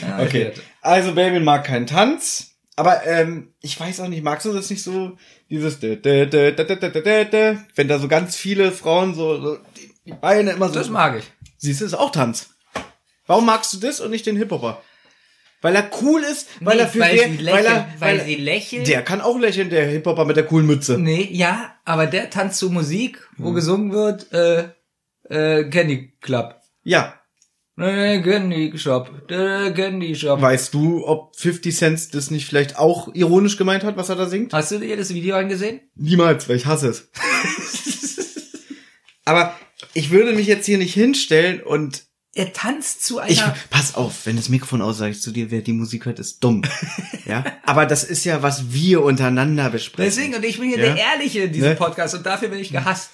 Ja, 0.01 0.21
okay. 0.21 0.53
Also 0.81 1.13
Baby 1.13 1.41
mag 1.41 1.65
keinen 1.65 1.89
Tanz, 1.89 2.53
aber 2.77 3.05
ähm, 3.05 3.53
ich 3.61 3.81
weiß 3.81 3.99
auch 3.99 4.07
nicht, 4.07 4.23
magst 4.23 4.47
du 4.47 4.53
das 4.53 4.71
nicht 4.71 4.81
so, 4.81 5.19
dieses 5.51 5.83
wenn 5.83 7.89
da 7.89 7.99
so 7.99 8.07
ganz 8.07 8.37
viele 8.37 8.71
Frauen 8.71 9.17
so, 9.17 9.41
so 9.41 9.59
die 10.07 10.13
Beine 10.13 10.53
immer 10.53 10.69
so. 10.69 10.75
Das 10.75 10.89
mag 10.89 11.19
ich. 11.19 11.25
Siehst 11.57 11.81
du, 11.81 11.87
ist 11.87 11.95
auch 11.95 12.13
Tanz. 12.13 12.51
Warum 13.27 13.45
magst 13.45 13.73
du 13.73 13.79
das 13.79 13.99
und 13.99 14.13
nicht 14.13 14.25
den 14.25 14.37
Hip-Hopper? 14.37 14.81
Weil 15.63 15.75
er 15.75 15.91
cool 16.01 16.23
ist, 16.23 16.47
weil 16.61 16.77
nee, 16.77 16.83
er 16.83 16.89
für 16.89 17.01
weil, 17.01 17.17
der, 17.17 17.29
lächeln, 17.29 17.57
weil 17.57 17.67
er, 17.67 17.89
weil, 17.99 18.19
weil 18.19 18.25
sie 18.25 18.37
lächeln. 18.37 18.85
Der 18.85 19.03
kann 19.03 19.21
auch 19.21 19.41
lächeln, 19.41 19.69
der 19.69 19.85
Hip-Hopper 19.87 20.25
mit 20.25 20.37
der 20.37 20.47
coolen 20.47 20.69
Mütze. 20.69 20.97
Nee, 20.97 21.29
ja, 21.33 21.75
aber 21.85 22.07
der 22.07 22.31
tanzt 22.31 22.61
zu 22.61 22.71
Musik, 22.71 23.29
wo 23.37 23.49
hm. 23.49 23.55
gesungen 23.57 23.93
wird, 23.93 24.33
äh, 24.33 24.69
äh, 25.29 25.65
Candy 25.65 26.15
Club. 26.21 26.57
Ja. 26.85 27.15
Äh, 27.79 28.21
Candy 28.23 28.77
Shop. 28.77 29.31
Äh, 29.31 29.71
Candy 29.73 30.15
Shop. 30.17 30.41
Weißt 30.41 30.75
du, 30.75 31.07
ob 31.07 31.37
50 31.37 31.77
Cent 31.77 32.15
das 32.15 32.31
nicht 32.33 32.47
vielleicht 32.47 32.77
auch 32.77 33.15
ironisch 33.15 33.57
gemeint 33.57 33.85
hat, 33.85 33.97
was 33.97 34.09
er 34.09 34.17
da 34.17 34.27
singt? 34.27 34.53
Hast 34.53 34.73
du 34.73 34.79
dir 34.79 34.97
das 34.97 35.15
Video 35.15 35.37
angesehen? 35.37 35.81
Niemals, 35.95 36.49
weil 36.49 36.57
ich 36.57 36.67
hasse 36.67 36.89
es. 36.89 37.09
Aber 39.25 39.55
ich 39.95 40.11
würde 40.11 40.33
mich 40.33 40.47
jetzt 40.47 40.67
hier 40.67 40.79
nicht 40.79 40.95
hinstellen 40.95 41.63
und 41.63 42.05
er 42.35 42.53
tanzt 42.53 43.05
zu 43.05 43.19
einer. 43.19 43.31
Ich, 43.31 43.43
pass 43.71 43.95
auf, 43.95 44.27
wenn 44.27 44.37
das 44.37 44.49
Mikrofon 44.49 44.81
aus, 44.83 44.99
sag 44.99 45.11
ich 45.11 45.21
zu 45.21 45.31
dir, 45.33 45.51
wer 45.51 45.61
die 45.61 45.73
Musik 45.73 46.07
hört, 46.07 46.19
ist 46.19 46.41
dumm. 46.45 46.63
ja, 47.27 47.45
aber 47.65 47.85
das 47.87 48.05
ist 48.05 48.25
ja, 48.25 48.43
was 48.43 48.73
wir 48.73 49.03
untereinander 49.03 49.71
besprechen. 49.71 50.11
Deswegen, 50.15 50.35
und 50.35 50.45
ich 50.45 50.59
bin 50.59 50.69
hier 50.69 50.79
Ja. 50.79 50.95
der 50.95 51.05
Ehrliche 51.15 51.41
in 51.41 51.53
diesem 51.53 51.71
Ne? 51.71 51.75
Podcast 51.75 52.15
und 52.15 52.25
dafür 52.27 52.49
bin 52.49 52.59
ich 52.61 52.71
gehasst. 52.71 53.11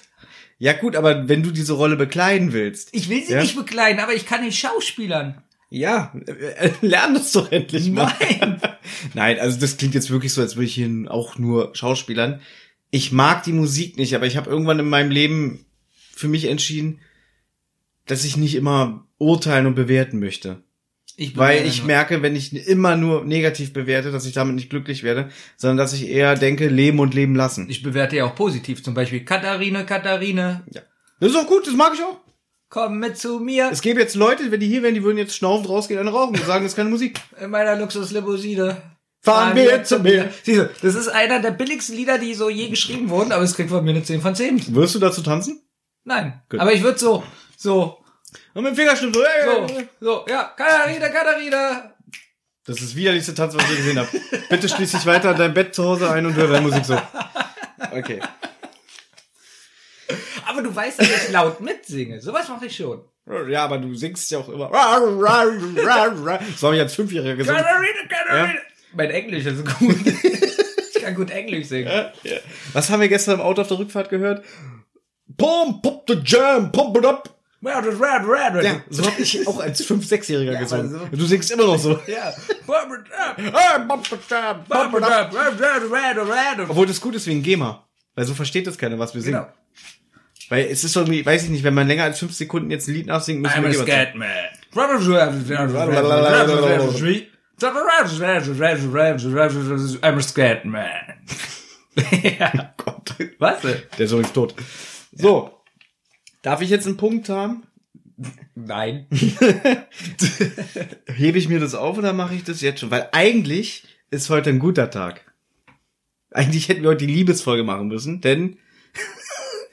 Ja 0.57 0.73
gut, 0.73 0.95
aber 0.95 1.27
wenn 1.27 1.43
du 1.43 1.51
diese 1.51 1.73
Rolle 1.73 1.95
bekleiden 1.97 2.53
willst. 2.53 2.89
Ich 2.93 3.09
will 3.09 3.23
sie 3.23 3.33
Ja? 3.33 3.41
nicht 3.41 3.55
bekleiden, 3.55 3.99
aber 3.99 4.13
ich 4.13 4.25
kann 4.25 4.43
nicht 4.43 4.57
schauspielern. 4.57 5.41
Ja, 5.69 6.13
äh, 6.27 6.71
lern 6.81 7.13
das 7.15 7.31
doch 7.33 7.51
endlich 7.51 7.91
mal. 7.91 8.13
Nein. 8.19 8.61
Nein, 9.13 9.39
also 9.39 9.59
das 9.59 9.77
klingt 9.77 9.95
jetzt 9.95 10.09
wirklich 10.09 10.31
so, 10.31 10.41
als 10.41 10.55
würde 10.55 10.65
ich 10.67 10.75
hier 10.75 10.89
auch 11.09 11.37
nur 11.37 11.75
Schauspielern. 11.75 12.41
Ich 12.91 13.11
mag 13.11 13.43
die 13.43 13.51
Musik 13.51 13.97
nicht, 13.97 14.15
aber 14.15 14.25
ich 14.25 14.37
habe 14.37 14.49
irgendwann 14.49 14.79
in 14.79 14.87
meinem 14.87 15.11
Leben 15.11 15.65
für 16.13 16.27
mich 16.29 16.45
entschieden, 16.45 16.99
dass 18.05 18.23
ich 18.23 18.37
nicht 18.37 18.55
immer 18.55 19.05
urteilen 19.17 19.65
und 19.65 19.75
bewerten 19.75 20.19
möchte. 20.19 20.63
Ich 21.17 21.37
Weil 21.37 21.65
ich 21.65 21.83
merke, 21.85 22.21
wenn 22.21 22.35
ich 22.35 22.53
immer 22.67 22.97
nur 22.97 23.23
negativ 23.23 23.71
bewerte, 23.71 24.11
dass 24.11 24.25
ich 24.25 24.33
damit 24.33 24.55
nicht 24.55 24.69
glücklich 24.69 25.03
werde, 25.03 25.29
sondern 25.55 25.77
dass 25.77 25.93
ich 25.93 26.09
eher 26.09 26.35
denke, 26.35 26.67
leben 26.67 26.99
und 26.99 27.13
leben 27.13 27.35
lassen. 27.35 27.67
Ich 27.69 27.83
bewerte 27.83 28.17
ja 28.17 28.25
auch 28.25 28.35
positiv. 28.35 28.83
Zum 28.83 28.93
Beispiel 28.93 29.23
Katharine, 29.23 29.85
Katharine, 29.85 30.63
Ja. 30.71 30.81
Das 31.21 31.29
ist 31.29 31.37
auch 31.37 31.47
gut, 31.47 31.65
das 31.65 31.73
mag 31.73 31.93
ich 31.93 32.01
auch. 32.03 32.17
komm 32.67 32.99
mit 32.99 33.17
zu 33.17 33.39
mir 33.39 33.69
Es 33.71 33.81
gäbe 33.81 34.01
jetzt 34.01 34.15
Leute, 34.15 34.51
wenn 34.51 34.59
die 34.59 34.67
hier 34.67 34.83
wären, 34.83 34.95
die 34.95 35.03
würden 35.03 35.17
jetzt 35.17 35.35
schnaufend 35.35 35.69
rausgehen 35.69 35.99
und 36.01 36.09
rauchen 36.09 36.35
und 36.35 36.45
sagen, 36.45 36.65
das 36.65 36.73
ist 36.73 36.75
keine 36.75 36.89
Musik. 36.89 37.21
in 37.41 37.49
meiner 37.49 37.77
Luxuslimousine. 37.77 38.75
Fahren 39.21 39.55
wir 39.55 39.83
zum 39.85 40.03
Meer. 40.03 40.29
Siehst 40.43 40.59
du, 40.59 40.69
das 40.81 40.93
ist 40.95 41.07
einer 41.07 41.39
der 41.39 41.51
billigsten 41.51 41.95
Lieder, 41.95 42.19
die 42.19 42.33
so 42.35 42.49
je 42.49 42.67
geschrieben 42.69 43.09
wurden, 43.09 43.31
aber 43.31 43.43
es 43.43 43.55
kriegt 43.55 43.69
von 43.69 43.83
mir 43.83 43.91
eine 43.91 44.03
10 44.03 44.21
von 44.21 44.35
10. 44.35 44.75
Wirst 44.75 44.93
du 44.93 44.99
dazu 44.99 45.21
tanzen? 45.23 45.61
Nein. 46.03 46.41
Gut. 46.49 46.59
Aber 46.59 46.73
ich 46.73 46.83
würde 46.83 46.99
so, 46.99 47.23
so, 47.57 47.97
Und 48.53 48.63
mit 48.63 48.71
dem 48.71 48.75
Fingerschnipp 48.75 49.15
so, 49.15 49.21
so, 49.21 49.83
so, 49.99 50.25
ja, 50.27 50.53
Katharina, 50.55 51.09
Katharina. 51.09 51.95
Das 52.65 52.77
ist 52.77 52.89
das 52.89 52.95
widerlichste 52.95 53.35
Tanz, 53.35 53.53
was 53.55 53.63
ich 53.63 53.69
je 53.69 53.75
gesehen 53.77 53.99
habe. 53.99 54.09
Bitte 54.49 54.67
schließ 54.67 54.91
dich 54.91 55.05
weiter 55.05 55.29
an 55.29 55.37
dein 55.37 55.53
Bett 55.53 55.75
zu 55.75 55.83
Hause 55.83 56.09
ein 56.09 56.25
und 56.25 56.35
hör 56.35 56.47
deine 56.47 56.61
Musik 56.61 56.83
so. 56.83 56.99
Okay. 57.91 58.19
Aber 60.47 60.61
du 60.61 60.75
weißt, 60.75 60.99
dass 60.99 61.07
ich 61.07 61.31
laut 61.31 61.61
mitsinge. 61.61 62.19
Sowas 62.21 62.47
mache 62.49 62.65
ich 62.65 62.75
schon. 62.75 63.03
Ja, 63.49 63.65
aber 63.65 63.77
du 63.77 63.93
singst 63.95 64.29
ja 64.31 64.39
auch 64.39 64.49
immer. 64.49 64.69
Das 64.69 66.63
habe 66.63 66.75
ich 66.75 66.81
als 66.81 66.95
Fünfjähriger 66.95 67.35
gesungen. 67.35 67.61
Katharina, 67.61 68.07
Katharina. 68.09 68.59
Mein 68.93 69.09
Englisch 69.11 69.45
ist 69.45 69.65
gut. 69.77 69.95
ich 70.95 71.01
kann 71.01 71.15
gut 71.15 71.29
Englisch 71.31 71.67
singen. 71.67 72.11
Was 72.73 72.89
haben 72.89 73.01
wir 73.01 73.09
gestern 73.09 73.35
im 73.35 73.41
Auto 73.41 73.61
auf 73.61 73.67
der 73.67 73.79
Rückfahrt 73.79 74.09
gehört? 74.09 74.43
Pump, 75.37 75.81
pump 75.81 76.03
the 76.07 76.15
jam, 76.23 76.71
pump 76.71 76.97
it 76.97 77.05
up. 77.05 77.34
Ja, 78.63 78.81
so 78.89 79.05
habe 79.05 79.21
ich 79.21 79.47
auch 79.47 79.59
als 79.59 79.83
Fünf-, 79.83 80.05
Sechsjähriger 80.07 80.53
Ja, 80.53 80.59
gesungen. 80.59 80.89
so- 80.89 81.17
Du 81.17 81.25
singst 81.25 81.51
immer 81.51 81.65
noch 81.65 81.79
so. 81.79 81.99
Ja. 82.07 82.33
Obwohl 86.69 86.85
das 86.85 87.01
gut 87.01 87.15
ist 87.15 87.27
wegen 87.27 87.41
GEMA. 87.43 87.87
Weil 88.15 88.25
so 88.25 88.33
versteht 88.33 88.65
das 88.67 88.77
keiner, 88.77 88.97
was 88.99 89.13
wir 89.13 89.21
singen. 89.21 89.41
Genau. 89.41 89.53
Weil 90.49 90.65
es 90.67 90.83
ist 90.83 90.95
irgendwie, 90.95 91.25
weiß 91.25 91.43
ich 91.45 91.49
nicht, 91.49 91.63
wenn 91.63 91.73
man 91.73 91.87
länger 91.87 92.03
als 92.03 92.19
fünf 92.19 92.33
Sekunden 92.33 92.69
jetzt 92.69 92.87
ein 92.87 92.93
Lied 92.93 93.07
nachsingt, 93.07 93.41
müssen 93.41 93.55
I'm 93.55 93.63
wir 93.63 93.71
GEMA. 93.71 93.83
Scatman. 93.83 94.29
I'm 100.03 100.17
a 100.19 100.21
Scatman. 100.21 101.03
ja. 102.39 102.73
Gott. 102.77 103.15
Was? 103.39 103.61
Der 103.61 103.99
ist 104.05 104.11
übrigens 104.11 104.33
tot. 104.33 104.53
So. 105.13 105.51
Darf 106.45 106.61
ich 106.61 106.69
jetzt 106.69 106.85
einen 106.85 106.95
Punkt 106.95 107.27
haben? 107.27 107.63
Nein. 108.53 109.07
Hebe 111.07 111.39
ich 111.39 111.49
mir 111.49 111.59
das 111.59 111.73
auf 111.73 111.97
oder 111.97 112.13
mache 112.13 112.35
ich 112.35 112.43
das 112.43 112.61
jetzt 112.61 112.81
schon? 112.81 112.91
Weil 112.91 113.09
eigentlich 113.13 113.83
ist 114.11 114.29
heute 114.29 114.51
ein 114.51 114.59
guter 114.59 114.91
Tag. 114.91 115.33
Eigentlich 116.29 116.69
hätten 116.69 116.83
wir 116.83 116.89
heute 116.89 117.07
die 117.07 117.13
Liebesfolge 117.13 117.63
machen 117.63 117.87
müssen, 117.87 118.21
denn 118.21 118.59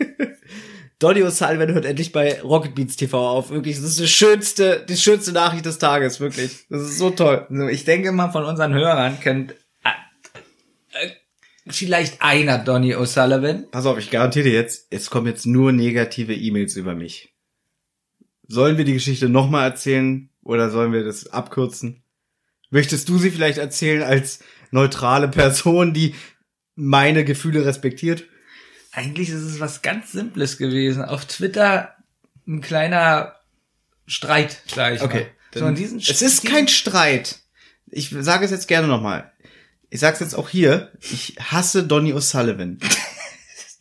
Donny 0.98 1.22
O'Sullivan 1.22 1.74
hört 1.74 1.84
endlich 1.84 2.10
bei 2.10 2.40
Rocket 2.40 2.74
Beats 2.74 2.96
TV 2.96 3.18
auf. 3.18 3.50
Wirklich, 3.50 3.76
das 3.76 3.84
ist 3.84 4.00
die 4.00 4.08
schönste, 4.08 4.86
die 4.88 4.96
schönste 4.96 5.32
Nachricht 5.32 5.66
des 5.66 5.76
Tages, 5.76 6.20
wirklich. 6.20 6.64
Das 6.70 6.80
ist 6.80 6.96
so 6.96 7.10
toll. 7.10 7.46
Ich 7.70 7.84
denke 7.84 8.12
mal, 8.12 8.30
von 8.30 8.44
unseren 8.44 8.72
Hörern 8.72 9.20
kennt 9.20 9.54
vielleicht 11.66 12.22
einer 12.22 12.58
Donny 12.58 12.94
O'Sullivan. 12.94 13.70
Pass 13.70 13.86
auf, 13.86 13.98
ich 13.98 14.10
garantiere 14.10 14.44
dir 14.44 14.54
jetzt, 14.54 14.86
es 14.90 15.10
kommen 15.10 15.26
jetzt 15.26 15.46
nur 15.46 15.72
negative 15.72 16.34
E-Mails 16.34 16.76
über 16.76 16.94
mich. 16.94 17.34
Sollen 18.48 18.76
wir 18.76 18.84
die 18.84 18.94
Geschichte 18.94 19.28
nochmal 19.28 19.70
erzählen 19.70 20.28
oder 20.42 20.70
sollen 20.70 20.92
wir 20.92 21.04
das 21.04 21.28
abkürzen? 21.28 22.02
Möchtest 22.70 23.08
du 23.08 23.18
sie 23.18 23.30
vielleicht 23.30 23.58
erzählen 23.58 24.02
als 24.02 24.40
neutrale 24.70 25.28
Person, 25.28 25.94
die 25.94 26.14
meine 26.74 27.24
Gefühle 27.24 27.64
respektiert? 27.64 28.24
Eigentlich 28.92 29.28
ist 29.30 29.42
es 29.42 29.60
was 29.60 29.82
ganz 29.82 30.12
Simples 30.12 30.58
gewesen. 30.58 31.04
Auf 31.04 31.24
Twitter 31.26 31.94
ein 32.46 32.60
kleiner 32.60 33.36
Streit, 34.06 34.62
sag 34.66 34.94
ich 34.94 35.02
Okay. 35.02 35.26
mal. 35.54 35.60
So, 35.60 35.70
diesen, 35.70 35.98
es 35.98 36.22
ist 36.22 36.44
kein 36.44 36.66
Streit. 36.66 37.40
Ich 37.86 38.08
sage 38.10 38.44
es 38.44 38.50
jetzt 38.50 38.68
gerne 38.68 38.88
nochmal. 38.88 39.31
Ich 39.94 40.00
sage 40.00 40.14
es 40.14 40.20
jetzt 40.20 40.34
auch 40.34 40.48
hier. 40.48 40.90
Ich 41.00 41.36
hasse 41.38 41.84
Donny 41.84 42.14
O'Sullivan. 42.14 42.78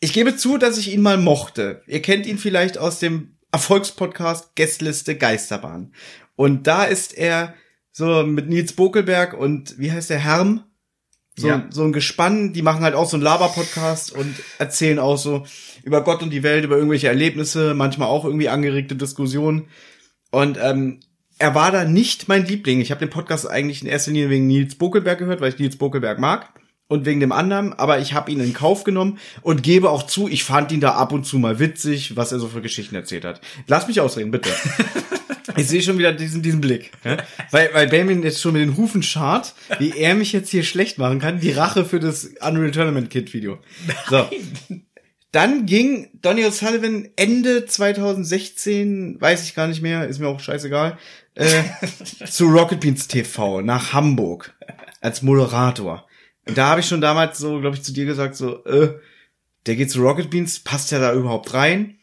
Ich 0.00 0.12
gebe 0.12 0.36
zu, 0.36 0.58
dass 0.58 0.76
ich 0.76 0.92
ihn 0.92 1.00
mal 1.00 1.16
mochte. 1.16 1.80
Ihr 1.86 2.02
kennt 2.02 2.26
ihn 2.26 2.36
vielleicht 2.36 2.76
aus 2.76 2.98
dem 2.98 3.38
Erfolgspodcast 3.50 4.54
Guestliste 4.54 5.16
Geisterbahn. 5.16 5.94
Und 6.36 6.66
da 6.66 6.84
ist 6.84 7.16
er 7.16 7.54
so 7.92 8.24
mit 8.24 8.46
Nils 8.46 8.74
Bokelberg 8.74 9.32
und 9.32 9.78
wie 9.78 9.90
heißt 9.90 10.10
der 10.10 10.18
Herm? 10.18 10.64
So, 11.38 11.48
Ja. 11.48 11.66
so 11.70 11.82
ein 11.82 11.94
Gespann, 11.94 12.52
die 12.52 12.60
machen 12.60 12.82
halt 12.82 12.94
auch 12.94 13.08
so 13.08 13.16
einen 13.16 13.24
Laber-Podcast 13.24 14.12
und 14.12 14.34
erzählen 14.58 14.98
auch 14.98 15.16
so 15.16 15.46
über 15.82 16.04
Gott 16.04 16.22
und 16.22 16.28
die 16.28 16.42
Welt, 16.42 16.64
über 16.64 16.76
irgendwelche 16.76 17.08
Erlebnisse, 17.08 17.72
manchmal 17.72 18.08
auch 18.08 18.26
irgendwie 18.26 18.50
angeregte 18.50 18.96
Diskussionen. 18.96 19.68
Und 20.30 20.58
ähm, 20.60 21.00
er 21.42 21.56
war 21.56 21.72
da 21.72 21.84
nicht 21.84 22.28
mein 22.28 22.46
Liebling. 22.46 22.80
Ich 22.80 22.92
habe 22.92 23.00
den 23.00 23.10
Podcast 23.10 23.50
eigentlich 23.50 23.82
in 23.82 23.88
erster 23.88 24.12
Linie 24.12 24.30
wegen 24.30 24.46
Nils 24.46 24.76
Bokelberg 24.76 25.18
gehört, 25.18 25.40
weil 25.40 25.52
ich 25.52 25.58
Nils 25.58 25.76
Bokelberg 25.76 26.20
mag. 26.20 26.48
Und 26.86 27.04
wegen 27.04 27.18
dem 27.18 27.32
anderen, 27.32 27.72
aber 27.72 27.98
ich 27.98 28.14
habe 28.14 28.30
ihn 28.30 28.38
in 28.38 28.52
Kauf 28.52 28.84
genommen 28.84 29.18
und 29.40 29.62
gebe 29.62 29.90
auch 29.90 30.04
zu, 30.04 30.28
ich 30.28 30.44
fand 30.44 30.70
ihn 30.70 30.80
da 30.80 30.92
ab 30.92 31.10
und 31.10 31.24
zu 31.24 31.38
mal 31.38 31.58
witzig, 31.58 32.16
was 32.16 32.30
er 32.30 32.38
so 32.38 32.46
für 32.46 32.60
Geschichten 32.60 32.94
erzählt 32.94 33.24
hat. 33.24 33.40
Lass 33.66 33.88
mich 33.88 34.00
ausreden, 34.00 34.30
bitte. 34.30 34.50
ich 35.56 35.66
sehe 35.66 35.82
schon 35.82 35.98
wieder 35.98 36.12
diesen, 36.12 36.42
diesen 36.42 36.60
Blick. 36.60 36.92
Ja? 37.02 37.16
Weil, 37.50 37.70
weil 37.72 37.88
Benjamin 37.88 38.22
jetzt 38.22 38.40
schon 38.40 38.52
mit 38.52 38.62
den 38.62 38.76
Hufen 38.76 39.02
schart, 39.02 39.54
wie 39.80 39.96
er 39.96 40.14
mich 40.14 40.32
jetzt 40.32 40.50
hier 40.50 40.62
schlecht 40.62 40.98
machen 40.98 41.18
kann. 41.18 41.40
Die 41.40 41.50
Rache 41.50 41.84
für 41.84 41.98
das 41.98 42.30
Unreal 42.40 42.70
Tournament 42.70 43.10
Kid 43.10 43.32
Video. 43.34 43.58
So. 44.08 44.28
Dann 45.32 45.64
ging 45.64 46.10
Donny 46.20 46.44
O'Sullivan 46.44 47.08
Ende 47.16 47.64
2016, 47.64 49.18
weiß 49.18 49.44
ich 49.44 49.54
gar 49.54 49.66
nicht 49.66 49.80
mehr, 49.80 50.06
ist 50.06 50.18
mir 50.18 50.28
auch 50.28 50.40
scheißegal, 50.40 50.98
äh, 51.34 51.62
zu 52.26 52.46
Rocket 52.46 52.80
Beans 52.80 53.08
TV 53.08 53.62
nach 53.62 53.94
Hamburg 53.94 54.54
als 55.00 55.22
Moderator. 55.22 56.06
Und 56.46 56.58
da 56.58 56.68
habe 56.68 56.80
ich 56.80 56.86
schon 56.86 57.00
damals 57.00 57.38
so, 57.38 57.60
glaube 57.60 57.76
ich, 57.76 57.82
zu 57.82 57.92
dir 57.92 58.04
gesagt, 58.04 58.36
so, 58.36 58.62
äh, 58.64 58.98
der 59.64 59.76
geht 59.76 59.90
zu 59.90 60.02
Rocket 60.02 60.28
Beans, 60.28 60.60
passt 60.60 60.90
ja 60.90 60.98
da 60.98 61.14
überhaupt 61.14 61.54
rein? 61.54 61.96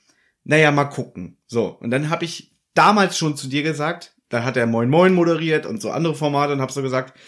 Naja, 0.43 0.71
mal 0.71 0.85
gucken. 0.85 1.37
So, 1.45 1.67
und 1.67 1.91
dann 1.91 2.09
habe 2.09 2.25
ich 2.25 2.55
damals 2.73 3.15
schon 3.15 3.37
zu 3.37 3.47
dir 3.47 3.61
gesagt, 3.61 4.15
da 4.29 4.43
hat 4.43 4.57
er 4.57 4.65
Moin 4.65 4.89
Moin 4.89 5.13
moderiert 5.13 5.67
und 5.67 5.81
so 5.81 5.91
andere 5.91 6.15
Formate 6.15 6.53
und 6.53 6.61
habe 6.61 6.71
so 6.71 6.81
gesagt, 6.81 7.19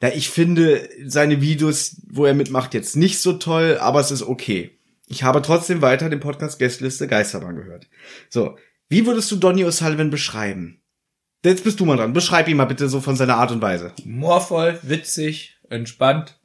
ja, 0.00 0.10
ich 0.10 0.28
finde 0.28 0.88
seine 1.04 1.40
Videos, 1.40 1.96
wo 2.08 2.26
er 2.26 2.34
mitmacht, 2.34 2.74
jetzt 2.74 2.94
nicht 2.94 3.20
so 3.20 3.32
toll, 3.32 3.78
aber 3.80 3.98
es 3.98 4.12
ist 4.12 4.22
okay. 4.22 4.77
Ich 5.08 5.22
habe 5.22 5.40
trotzdem 5.42 5.80
weiter 5.82 6.10
den 6.10 6.20
Podcast 6.20 6.58
Gästeliste 6.58 7.08
Geisterbahn 7.08 7.56
gehört. 7.56 7.88
So, 8.28 8.56
wie 8.88 9.06
würdest 9.06 9.30
du 9.30 9.36
Donny 9.36 9.64
O'Sullivan 9.64 10.10
beschreiben? 10.10 10.80
Jetzt 11.44 11.64
bist 11.64 11.80
du 11.80 11.84
mal 11.86 11.96
dran. 11.96 12.12
Beschreib 12.12 12.48
ihn 12.48 12.56
mal 12.56 12.64
bitte 12.66 12.88
so 12.88 13.00
von 13.00 13.16
seiner 13.16 13.36
Art 13.36 13.50
und 13.52 13.62
Weise. 13.62 13.92
humorvoll, 14.04 14.78
witzig, 14.82 15.56
entspannt. 15.70 16.38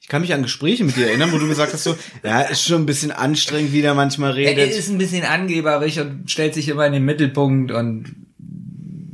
Ich 0.00 0.08
kann 0.08 0.20
mich 0.20 0.34
an 0.34 0.42
Gespräche 0.42 0.84
mit 0.84 0.96
dir 0.96 1.06
erinnern, 1.08 1.32
wo 1.32 1.38
du 1.38 1.48
gesagt 1.48 1.72
hast 1.72 1.84
so, 1.84 1.96
ja, 2.22 2.42
ist 2.42 2.62
schon 2.62 2.82
ein 2.82 2.86
bisschen 2.86 3.12
anstrengend, 3.12 3.72
wie 3.72 3.80
der 3.82 3.94
manchmal 3.94 4.38
Er 4.38 4.50
redet. 4.50 4.70
ist 4.76 4.88
ein 4.90 4.98
bisschen 4.98 5.24
angeberig 5.24 5.98
und 6.00 6.30
stellt 6.30 6.54
sich 6.54 6.68
immer 6.68 6.86
in 6.86 6.92
den 6.92 7.04
Mittelpunkt 7.04 7.72
und 7.72 8.14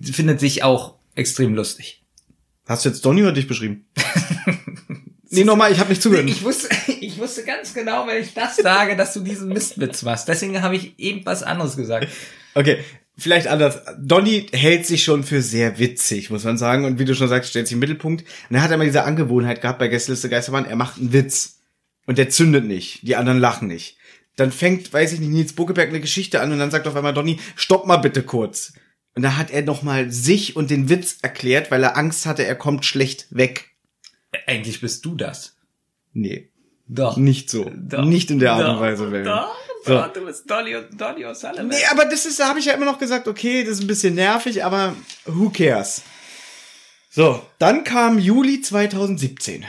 findet 0.03 0.40
sich 0.40 0.64
auch 0.64 0.96
extrem 1.14 1.55
lustig. 1.55 2.03
Hast 2.66 2.84
du 2.84 2.88
jetzt 2.88 3.05
Donny 3.05 3.22
oder 3.22 3.32
dich 3.32 3.46
beschrieben? 3.46 3.86
nee, 5.30 5.44
nochmal, 5.44 5.70
ich 5.70 5.78
habe 5.78 5.90
nicht 5.90 6.03
zugehört. 6.03 6.28
Ich 6.28 6.42
wusste, 6.42 6.68
ich 7.16 7.22
wusste 7.22 7.44
ganz 7.44 7.72
genau, 7.72 8.06
wenn 8.06 8.22
ich 8.22 8.34
das 8.34 8.56
sage, 8.56 8.94
dass 8.94 9.14
du 9.14 9.20
diesen 9.20 9.48
Mistwitz 9.48 10.02
machst. 10.02 10.28
Deswegen 10.28 10.60
habe 10.60 10.76
ich 10.76 10.98
eben 10.98 11.24
was 11.24 11.42
anderes 11.42 11.74
gesagt. 11.74 12.08
Okay, 12.54 12.84
vielleicht 13.16 13.46
anders. 13.46 13.80
Donny 13.98 14.48
hält 14.52 14.84
sich 14.84 15.02
schon 15.02 15.24
für 15.24 15.40
sehr 15.40 15.78
witzig, 15.78 16.28
muss 16.28 16.44
man 16.44 16.58
sagen. 16.58 16.84
Und 16.84 16.98
wie 16.98 17.06
du 17.06 17.14
schon 17.14 17.28
sagst, 17.28 17.48
stellt 17.48 17.68
sich 17.68 17.72
im 17.72 17.78
Mittelpunkt. 17.78 18.26
Und 18.50 18.56
er 18.56 18.62
hat 18.62 18.70
immer 18.70 18.84
diese 18.84 19.04
Angewohnheit 19.04 19.62
gehabt 19.62 19.78
bei 19.78 19.88
Gästeliste 19.88 20.28
Geisterbahn, 20.28 20.66
er 20.66 20.76
macht 20.76 20.98
einen 20.98 21.14
Witz. 21.14 21.62
Und 22.04 22.18
der 22.18 22.28
zündet 22.28 22.66
nicht. 22.66 23.00
Die 23.08 23.16
anderen 23.16 23.40
lachen 23.40 23.66
nicht. 23.66 23.96
Dann 24.36 24.52
fängt, 24.52 24.92
weiß 24.92 25.14
ich 25.14 25.20
nicht, 25.20 25.30
Nils 25.30 25.54
Buckeberg 25.54 25.88
eine 25.88 26.00
Geschichte 26.00 26.42
an 26.42 26.52
und 26.52 26.58
dann 26.58 26.70
sagt 26.70 26.86
auf 26.86 26.96
einmal 26.96 27.14
Donny, 27.14 27.40
stopp 27.56 27.86
mal 27.86 27.96
bitte 27.96 28.22
kurz. 28.22 28.74
Und 29.14 29.22
da 29.22 29.38
hat 29.38 29.50
er 29.50 29.62
nochmal 29.62 30.10
sich 30.10 30.54
und 30.54 30.70
den 30.70 30.90
Witz 30.90 31.20
erklärt, 31.22 31.70
weil 31.70 31.82
er 31.82 31.96
Angst 31.96 32.26
hatte, 32.26 32.44
er 32.44 32.56
kommt 32.56 32.84
schlecht 32.84 33.26
weg. 33.30 33.70
Eigentlich 34.46 34.82
bist 34.82 35.02
du 35.06 35.14
das. 35.14 35.56
Nee, 36.12 36.50
Doch. 36.89 37.16
nicht 37.16 37.51
so. 37.51 37.70
Doch. 37.74 38.05
Nicht 38.05 38.30
in 38.30 38.39
der 38.39 38.53
Art 38.53 38.68
und 38.68 38.80
Weise, 38.80 39.07
Baby. 39.07 39.24
Doch, 39.24 39.55
So. 39.84 39.95
doch, 39.95 40.12
du 40.12 40.24
bist 40.24 40.49
Dolly, 40.51 40.76
Dolly 40.97 41.24
O'Sullivan. 41.26 41.64
Nee, 41.68 41.84
aber 41.91 42.05
das 42.05 42.26
ist, 42.26 42.39
da 42.39 42.49
habe 42.49 42.59
ich 42.59 42.66
ja 42.66 42.74
immer 42.74 42.84
noch 42.87 42.99
gesagt, 42.99 43.26
okay, 43.28 43.62
das 43.64 43.74
ist 43.74 43.80
ein 43.82 43.87
bisschen 43.89 44.14
nervig, 44.14 44.64
aber 44.64 44.95
who 45.24 45.51
cares? 45.51 46.03
So, 47.11 47.43
dann 47.59 47.82
kam 47.84 48.18
Juli 48.18 48.61
2017. 48.61 49.64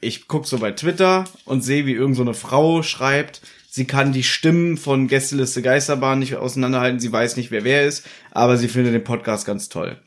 Ich 0.00 0.28
guck 0.28 0.46
so 0.46 0.58
bei 0.58 0.70
Twitter 0.72 1.24
und 1.44 1.62
sehe, 1.62 1.84
wie 1.84 1.92
irgend 1.92 2.16
so 2.16 2.22
eine 2.22 2.32
Frau 2.34 2.82
schreibt, 2.82 3.42
sie 3.68 3.84
kann 3.86 4.12
die 4.12 4.22
Stimmen 4.22 4.76
von 4.78 5.08
Gästeliste 5.08 5.62
Geisterbahn 5.62 6.20
nicht 6.20 6.36
auseinanderhalten, 6.36 7.00
sie 7.00 7.12
weiß 7.12 7.36
nicht, 7.36 7.50
wer 7.50 7.64
wer 7.64 7.86
ist, 7.86 8.06
aber 8.30 8.56
sie 8.56 8.68
findet 8.68 8.94
den 8.94 9.04
Podcast 9.04 9.46
ganz 9.46 9.68
toll. 9.68 10.00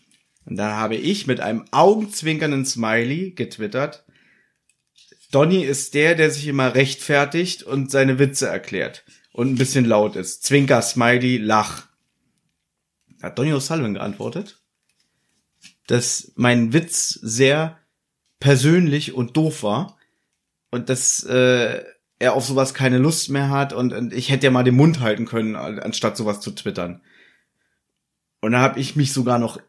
Und 0.45 0.55
da 0.57 0.71
habe 0.77 0.95
ich 0.95 1.27
mit 1.27 1.41
einem 1.41 1.65
augenzwinkernden 1.71 2.65
Smiley 2.65 3.31
getwittert, 3.31 4.03
Donny 5.33 5.63
ist 5.63 5.95
der, 5.95 6.13
der 6.13 6.29
sich 6.29 6.47
immer 6.47 6.75
rechtfertigt 6.75 7.63
und 7.63 7.89
seine 7.89 8.19
Witze 8.19 8.47
erklärt 8.47 9.03
und 9.31 9.49
ein 9.49 9.55
bisschen 9.55 9.85
laut 9.85 10.15
ist. 10.15 10.43
Zwinker, 10.43 10.81
Smiley, 10.81 11.37
Lach. 11.37 11.87
Hat 13.21 13.39
Donny 13.39 13.51
O'Sullivan 13.53 13.93
geantwortet, 13.93 14.61
dass 15.87 16.33
mein 16.35 16.71
Witz 16.71 17.09
sehr 17.09 17.79
persönlich 18.39 19.13
und 19.13 19.35
doof 19.35 19.63
war 19.63 19.97
und 20.69 20.89
dass 20.89 21.23
äh, 21.23 21.83
er 22.19 22.33
auf 22.33 22.45
sowas 22.45 22.73
keine 22.73 22.99
Lust 22.99 23.29
mehr 23.29 23.49
hat 23.49 23.73
und, 23.73 23.91
und 23.91 24.13
ich 24.13 24.29
hätte 24.29 24.45
ja 24.45 24.51
mal 24.51 24.63
den 24.63 24.75
Mund 24.75 24.99
halten 24.99 25.25
können, 25.25 25.55
anstatt 25.55 26.15
sowas 26.15 26.41
zu 26.41 26.51
twittern. 26.51 27.01
Und 28.41 28.51
da 28.51 28.59
habe 28.59 28.79
ich 28.79 28.95
mich 28.95 29.13
sogar 29.13 29.39
noch 29.39 29.59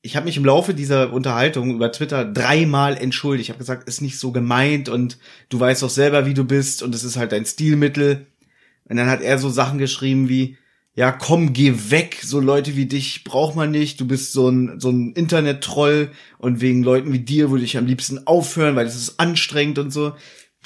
ich 0.00 0.16
habe 0.16 0.26
mich 0.26 0.36
im 0.36 0.44
Laufe 0.44 0.74
dieser 0.74 1.12
Unterhaltung 1.12 1.74
über 1.74 1.90
Twitter 1.90 2.24
dreimal 2.24 2.96
entschuldigt. 2.96 3.46
Ich 3.46 3.50
habe 3.50 3.58
gesagt, 3.58 3.88
ist 3.88 4.00
nicht 4.00 4.18
so 4.18 4.30
gemeint 4.30 4.88
und 4.88 5.18
du 5.48 5.58
weißt 5.58 5.82
doch 5.82 5.90
selber, 5.90 6.24
wie 6.24 6.34
du 6.34 6.44
bist 6.44 6.82
und 6.82 6.94
es 6.94 7.04
ist 7.04 7.16
halt 7.16 7.32
dein 7.32 7.44
Stilmittel. 7.44 8.26
Und 8.88 8.96
dann 8.96 9.08
hat 9.08 9.22
er 9.22 9.38
so 9.38 9.50
Sachen 9.50 9.78
geschrieben 9.78 10.28
wie, 10.28 10.56
ja, 10.94 11.12
komm, 11.12 11.52
geh 11.52 11.74
weg, 11.90 12.18
so 12.22 12.40
Leute 12.40 12.76
wie 12.76 12.86
dich 12.86 13.22
braucht 13.24 13.54
man 13.54 13.70
nicht, 13.70 14.00
du 14.00 14.06
bist 14.06 14.32
so 14.32 14.48
ein, 14.48 14.80
so 14.80 14.90
ein 14.90 15.12
Internet-Troll 15.12 16.10
und 16.38 16.60
wegen 16.60 16.82
Leuten 16.82 17.12
wie 17.12 17.20
dir 17.20 17.50
würde 17.50 17.64
ich 17.64 17.76
am 17.76 17.86
liebsten 17.86 18.26
aufhören, 18.26 18.76
weil 18.76 18.84
das 18.84 18.96
ist 18.96 19.20
anstrengend 19.20 19.78
und 19.78 19.92
so. 19.92 20.14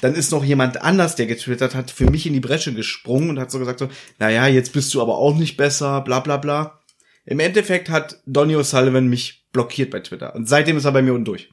Dann 0.01 0.15
ist 0.15 0.31
noch 0.31 0.43
jemand 0.43 0.81
anders, 0.81 1.15
der 1.15 1.27
getwittert 1.27 1.75
hat, 1.75 1.91
für 1.91 2.09
mich 2.09 2.25
in 2.25 2.33
die 2.33 2.39
Bresche 2.39 2.73
gesprungen 2.73 3.29
und 3.29 3.39
hat 3.39 3.51
so 3.51 3.59
gesagt 3.59 3.79
so, 3.79 3.89
naja, 4.19 4.47
jetzt 4.47 4.73
bist 4.73 4.93
du 4.93 5.01
aber 5.01 5.17
auch 5.17 5.35
nicht 5.35 5.55
besser, 5.55 6.01
bla 6.01 6.19
bla 6.19 6.37
bla. 6.37 6.82
Im 7.25 7.39
Endeffekt 7.39 7.89
hat 7.89 8.21
Donny 8.25 8.55
O'Sullivan 8.55 9.07
mich 9.07 9.45
blockiert 9.51 9.91
bei 9.91 9.99
Twitter 10.01 10.35
und 10.35 10.47
seitdem 10.47 10.77
ist 10.77 10.85
er 10.85 10.91
bei 10.91 11.01
mir 11.01 11.13
unten 11.13 11.25
durch. 11.25 11.49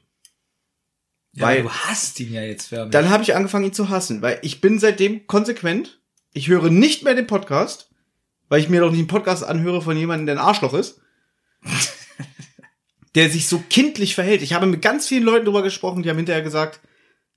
ja, 1.33 1.43
weil- 1.45 1.61
du 1.63 1.69
hast 1.71 2.19
ihn 2.19 2.33
ja 2.33 2.41
jetzt 2.43 2.67
förmlich. 2.67 2.91
Dann 2.91 3.09
habe 3.09 3.23
ich 3.23 3.35
angefangen, 3.35 3.65
ihn 3.65 3.73
zu 3.73 3.89
hassen, 3.89 4.21
weil 4.21 4.39
ich 4.41 4.59
bin 4.61 4.79
seitdem 4.79 5.27
konsequent. 5.27 6.01
Ich 6.33 6.47
höre 6.47 6.69
nicht 6.69 7.03
mehr 7.03 7.15
den 7.15 7.27
Podcast, 7.27 7.89
weil 8.49 8.59
ich 8.61 8.69
mir 8.69 8.81
doch 8.81 8.91
nicht 8.91 8.99
einen 8.99 9.07
Podcast 9.07 9.43
anhöre 9.43 9.81
von 9.81 9.95
jemandem, 9.97 10.25
der 10.25 10.35
ein 10.35 10.45
Arschloch 10.45 10.73
ist. 10.73 10.99
der 13.15 13.29
sich 13.29 13.47
so 13.47 13.61
kindlich 13.69 14.15
verhält. 14.15 14.41
Ich 14.41 14.53
habe 14.53 14.65
mit 14.65 14.81
ganz 14.81 15.07
vielen 15.07 15.23
Leuten 15.23 15.45
drüber 15.45 15.63
gesprochen, 15.63 16.03
die 16.03 16.09
haben 16.09 16.17
hinterher 16.17 16.41
gesagt, 16.41 16.79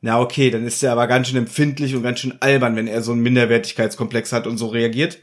na 0.00 0.20
okay, 0.20 0.50
dann 0.50 0.66
ist 0.66 0.82
er 0.82 0.92
aber 0.92 1.06
ganz 1.06 1.28
schön 1.28 1.36
empfindlich 1.36 1.94
und 1.94 2.02
ganz 2.02 2.20
schön 2.20 2.40
albern, 2.40 2.76
wenn 2.76 2.86
er 2.86 3.02
so 3.02 3.12
einen 3.12 3.22
Minderwertigkeitskomplex 3.22 4.32
hat 4.32 4.46
und 4.46 4.58
so 4.58 4.68
reagiert. 4.68 5.18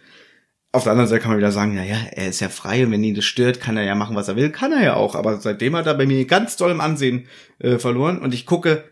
Auf 0.73 0.83
der 0.83 0.93
anderen 0.93 1.09
Seite 1.09 1.21
kann 1.21 1.31
man 1.31 1.37
wieder 1.37 1.51
sagen, 1.51 1.75
na 1.75 1.83
ja, 1.83 1.97
er 2.11 2.29
ist 2.29 2.39
ja 2.39 2.47
frei 2.47 2.85
und 2.85 2.91
wenn 2.91 3.03
ihn 3.03 3.15
das 3.15 3.25
stört, 3.25 3.59
kann 3.59 3.75
er 3.75 3.83
ja 3.83 3.93
machen, 3.93 4.15
was 4.15 4.29
er 4.29 4.37
will. 4.37 4.51
Kann 4.51 4.71
er 4.71 4.81
ja 4.81 4.93
auch. 4.95 5.15
Aber 5.15 5.41
seitdem 5.41 5.75
hat 5.75 5.85
er 5.85 5.95
bei 5.95 6.05
mir 6.05 6.25
ganz 6.25 6.55
doll 6.55 6.71
im 6.71 6.79
Ansehen 6.79 7.27
äh, 7.59 7.77
verloren 7.77 8.19
und 8.19 8.33
ich 8.33 8.45
gucke 8.45 8.85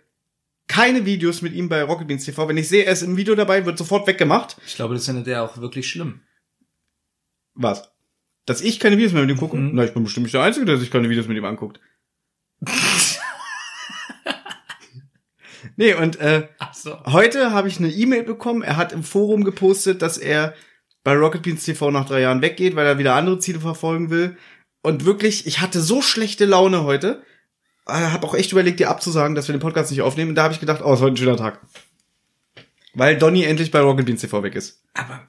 keine 0.67 1.05
Videos 1.05 1.41
mit 1.41 1.53
ihm 1.53 1.69
bei 1.69 1.81
Rocket 1.83 2.07
Beans 2.07 2.25
TV. 2.25 2.47
Wenn 2.47 2.57
ich 2.57 2.67
sehe, 2.67 2.83
er 2.83 2.91
ist 2.93 3.01
im 3.01 3.15
Video 3.15 3.33
dabei, 3.33 3.65
wird 3.65 3.77
sofort 3.77 4.07
weggemacht. 4.07 4.57
ich 4.65 4.75
glaube, 4.75 4.93
das 4.93 5.05
findet 5.05 5.27
er 5.27 5.43
auch 5.43 5.57
wirklich 5.57 5.89
schlimm. 5.89 6.21
Was? 7.53 7.91
Dass 8.45 8.61
ich 8.61 8.79
keine 8.79 8.97
Videos 8.97 9.13
mehr 9.13 9.23
mit 9.23 9.31
ihm 9.31 9.39
gucke? 9.39 9.55
Mhm. 9.55 9.71
Na, 9.73 9.85
ich 9.85 9.93
bin 9.93 10.03
bestimmt 10.03 10.25
nicht 10.25 10.33
der 10.33 10.43
Einzige, 10.43 10.65
der 10.65 10.77
sich 10.77 10.91
keine 10.91 11.09
Videos 11.09 11.27
mit 11.27 11.37
ihm 11.37 11.45
anguckt. 11.45 11.79
nee, 15.77 15.93
und 15.93 16.19
äh, 16.19 16.49
so. 16.73 17.01
heute 17.05 17.51
habe 17.51 17.69
ich 17.69 17.79
eine 17.79 17.89
E-Mail 17.89 18.23
bekommen. 18.23 18.63
Er 18.63 18.75
hat 18.75 18.91
im 18.91 19.03
Forum 19.03 19.45
gepostet, 19.45 20.01
dass 20.01 20.17
er 20.17 20.53
bei 21.03 21.13
Rocket 21.13 21.41
Beans 21.41 21.63
TV 21.63 21.91
nach 21.91 22.05
drei 22.05 22.21
Jahren 22.21 22.41
weggeht, 22.41 22.75
weil 22.75 22.85
er 22.85 22.97
wieder 22.97 23.15
andere 23.15 23.39
Ziele 23.39 23.59
verfolgen 23.59 24.09
will. 24.09 24.37
Und 24.81 25.05
wirklich, 25.05 25.45
ich 25.47 25.61
hatte 25.61 25.81
so 25.81 26.01
schlechte 26.01 26.45
Laune 26.45 26.83
heute. 26.83 27.23
Habe 27.87 28.27
auch 28.27 28.35
echt 28.35 28.51
überlegt, 28.51 28.79
dir 28.79 28.89
abzusagen, 28.89 29.35
dass 29.35 29.47
wir 29.47 29.55
den 29.55 29.61
Podcast 29.61 29.91
nicht 29.91 30.01
aufnehmen. 30.01 30.29
Und 30.29 30.35
da 30.35 30.43
habe 30.43 30.53
ich 30.53 30.59
gedacht, 30.59 30.81
oh, 30.83 30.93
es 30.93 30.99
ist 30.99 31.03
heute 31.03 31.13
ein 31.13 31.17
schöner 31.17 31.37
Tag. 31.37 31.61
Weil 32.93 33.17
Donny 33.17 33.43
endlich 33.43 33.71
bei 33.71 33.79
Rocket 33.79 34.05
Beans 34.05 34.21
TV 34.21 34.43
weg 34.43 34.55
ist. 34.55 34.83
Aber, 34.93 35.27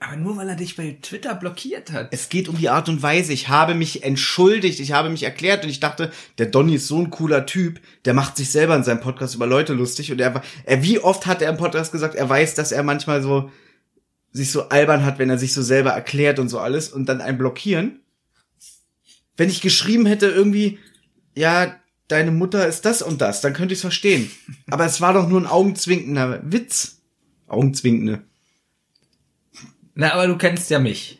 aber 0.00 0.16
nur 0.16 0.36
weil 0.36 0.48
er 0.48 0.56
dich 0.56 0.76
bei 0.76 0.98
Twitter 1.02 1.34
blockiert 1.34 1.92
hat. 1.92 2.08
Es 2.12 2.28
geht 2.28 2.48
um 2.48 2.56
die 2.56 2.68
Art 2.68 2.88
und 2.88 3.02
Weise. 3.02 3.32
Ich 3.32 3.48
habe 3.48 3.74
mich 3.74 4.04
entschuldigt, 4.04 4.80
ich 4.80 4.92
habe 4.92 5.10
mich 5.10 5.24
erklärt 5.24 5.64
und 5.64 5.70
ich 5.70 5.80
dachte, 5.80 6.12
der 6.38 6.46
Donny 6.46 6.74
ist 6.74 6.88
so 6.88 6.98
ein 6.98 7.10
cooler 7.10 7.46
Typ, 7.46 7.80
der 8.04 8.14
macht 8.14 8.36
sich 8.36 8.50
selber 8.50 8.76
in 8.76 8.84
seinem 8.84 9.00
Podcast 9.00 9.34
über 9.34 9.46
Leute 9.46 9.72
lustig 9.72 10.12
und 10.12 10.20
er, 10.20 10.42
er 10.64 10.82
wie 10.82 11.00
oft 11.00 11.26
hat 11.26 11.42
er 11.42 11.50
im 11.50 11.56
Podcast 11.56 11.90
gesagt, 11.90 12.14
er 12.14 12.28
weiß, 12.28 12.54
dass 12.54 12.72
er 12.72 12.82
manchmal 12.82 13.22
so 13.22 13.50
sich 14.32 14.50
so 14.50 14.68
albern 14.68 15.04
hat, 15.04 15.18
wenn 15.18 15.30
er 15.30 15.38
sich 15.38 15.52
so 15.52 15.62
selber 15.62 15.90
erklärt 15.90 16.38
und 16.38 16.48
so 16.48 16.58
alles 16.58 16.88
und 16.90 17.08
dann 17.08 17.20
ein 17.20 17.38
blockieren. 17.38 18.00
Wenn 19.36 19.48
ich 19.48 19.60
geschrieben 19.60 20.06
hätte 20.06 20.26
irgendwie, 20.26 20.78
ja, 21.34 21.74
deine 22.08 22.30
Mutter 22.30 22.66
ist 22.66 22.84
das 22.84 23.02
und 23.02 23.20
das, 23.20 23.40
dann 23.40 23.52
könnte 23.52 23.72
ich 23.72 23.78
es 23.78 23.82
verstehen. 23.82 24.30
Aber 24.70 24.84
es 24.84 25.00
war 25.00 25.12
doch 25.12 25.28
nur 25.28 25.40
ein 25.40 25.46
augenzwinkender 25.46 26.40
Witz. 26.44 27.02
Augenzwinkende. 27.46 28.22
Na, 29.94 30.12
aber 30.12 30.26
du 30.26 30.36
kennst 30.36 30.70
ja 30.70 30.78
mich. 30.78 31.18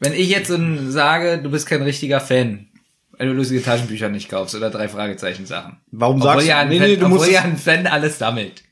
Wenn 0.00 0.12
ich 0.12 0.28
jetzt 0.28 0.52
sage, 0.88 1.42
du 1.42 1.50
bist 1.50 1.66
kein 1.66 1.82
richtiger 1.82 2.20
Fan, 2.20 2.68
weil 3.12 3.28
du 3.28 3.34
lustige 3.34 3.62
Taschenbücher 3.62 4.08
nicht 4.08 4.28
kaufst 4.28 4.54
oder 4.54 4.70
drei 4.70 4.88
Fragezeichen 4.88 5.44
Sachen. 5.44 5.78
Warum 5.90 6.16
Obwohl 6.16 6.34
sagst 6.34 6.46
ja 6.46 6.56
du, 6.56 6.60
ein, 6.60 6.68
nee, 6.68 6.78
nee, 6.78 6.96
du 6.96 7.06
obwohl 7.06 7.18
musst 7.18 7.30
ja 7.30 7.42
ein 7.42 7.56
Fan 7.56 7.86
alles 7.86 8.18
sammelt. 8.18 8.62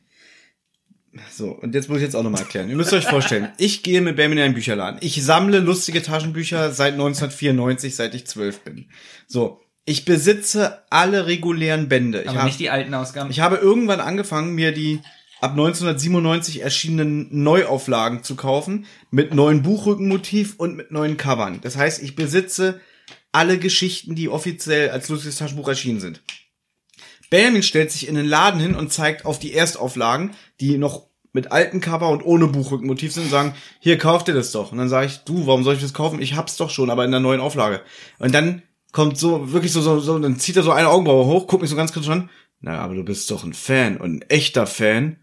So, 1.31 1.51
und 1.51 1.75
jetzt 1.75 1.89
muss 1.89 1.99
ich 1.99 2.05
jetzt 2.05 2.17
auch 2.17 2.23
nochmal 2.23 2.43
erklären. 2.43 2.69
Ihr 2.69 2.77
müsst 2.77 2.93
euch 2.93 3.07
vorstellen, 3.07 3.49
ich 3.59 3.83
gehe 3.83 4.01
mit 4.01 4.17
Benjamin 4.17 4.39
in 4.39 4.45
einen 4.45 4.55
Bücherladen. 4.55 4.99
Ich 5.03 5.23
sammle 5.25 5.61
lustige 5.61 6.03
Taschenbücher 6.03 6.73
seit 6.73 6.95
1994, 6.95 7.95
seit 7.95 8.15
ich 8.15 8.27
zwölf 8.27 8.61
bin. 8.61 8.87
So, 9.27 9.61
ich 9.85 10.05
besitze 10.05 10.83
alle 10.91 11.27
regulären 11.27 11.89
Bände. 11.89 12.23
Ich, 12.23 12.29
Aber 12.29 12.41
hab, 12.41 12.47
nicht 12.47 12.61
die 12.61 12.71
alten 12.71 12.93
Ausgaben. 12.95 13.31
ich 13.31 13.41
habe 13.41 13.57
irgendwann 13.57 14.01
angefangen, 14.01 14.55
mir 14.55 14.73
die 14.73 15.01
ab 15.41 15.53
1997 15.53 16.63
erschienenen 16.63 17.29
Neuauflagen 17.43 18.23
zu 18.23 18.37
kaufen, 18.37 18.87
mit 19.11 19.35
neuen 19.35 19.63
Buchrückenmotiv 19.63 20.55
und 20.59 20.77
mit 20.77 20.91
neuen 20.91 21.17
Covern. 21.17 21.61
Das 21.63 21.77
heißt, 21.77 22.03
ich 22.03 22.17
besitze 22.17 22.81
alle 23.33 23.59
Geschichten, 23.59 24.15
die 24.15 24.29
offiziell 24.29 24.91
als 24.91 25.09
lustiges 25.09 25.37
Taschenbuch 25.37 25.69
erschienen 25.69 26.01
sind. 26.01 26.23
Benjamin 27.31 27.63
stellt 27.63 27.91
sich 27.91 28.09
in 28.09 28.15
den 28.15 28.27
Laden 28.27 28.61
hin 28.61 28.75
und 28.75 28.93
zeigt 28.93 29.25
auf 29.25 29.39
die 29.39 29.53
Erstauflagen, 29.53 30.33
die 30.61 30.79
noch 30.79 31.07
mit 31.33 31.53
alten 31.53 31.81
Cover 31.81 32.09
und 32.09 32.25
ohne 32.25 32.47
Buchrückenmotiv 32.47 33.13
sind 33.13 33.25
und 33.25 33.31
sagen, 33.31 33.55
hier, 33.79 33.99
kauft 33.99 34.29
ihr 34.29 34.35
das 34.35 34.53
doch. 34.53 34.73
Und 34.73 34.79
dann 34.79 34.89
sage 34.89 35.07
ich, 35.07 35.19
du, 35.19 35.47
warum 35.47 35.65
soll 35.65 35.75
ich 35.75 35.83
das 35.83 35.93
kaufen? 35.93 36.23
Ich 36.23 36.35
hab's 36.35 36.57
doch 36.57 36.71
schon, 36.71 36.91
aber 36.91 37.05
in 37.05 37.11
der 37.11 37.21
neuen 37.21 37.41
Auflage. 37.41 37.83
Und 38.19 38.35
dann 38.35 38.63
kommt 38.93 39.19
so, 39.19 39.53
wirklich 39.53 39.73
so, 39.73 39.83
so, 39.83 40.01
so 40.01 40.19
dann 40.19 40.39
zieht 40.39 40.57
er 40.57 40.63
so 40.63 40.73
eine 40.73 40.89
Augenbraue 40.89 41.27
hoch, 41.27 41.47
guckt 41.47 41.61
mich 41.61 41.71
so 41.71 41.77
ganz 41.77 41.93
kritisch 41.93 42.09
an. 42.09 42.31
Na, 42.61 42.79
aber 42.79 42.95
du 42.95 43.05
bist 43.05 43.31
doch 43.31 43.45
ein 43.45 43.53
Fan 43.53 43.99
und 43.99 44.17
ein 44.17 44.23
echter 44.31 44.67
Fan 44.67 45.19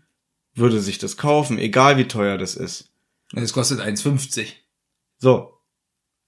würde 0.54 0.80
sich 0.80 1.00
das 1.00 1.18
kaufen, 1.18 1.58
egal 1.58 1.98
wie 1.98 2.08
teuer 2.08 2.38
das 2.38 2.56
ist. 2.56 2.92
Das 3.32 3.54
kostet 3.54 3.80
1,50. 3.80 4.50
So. 5.18 5.58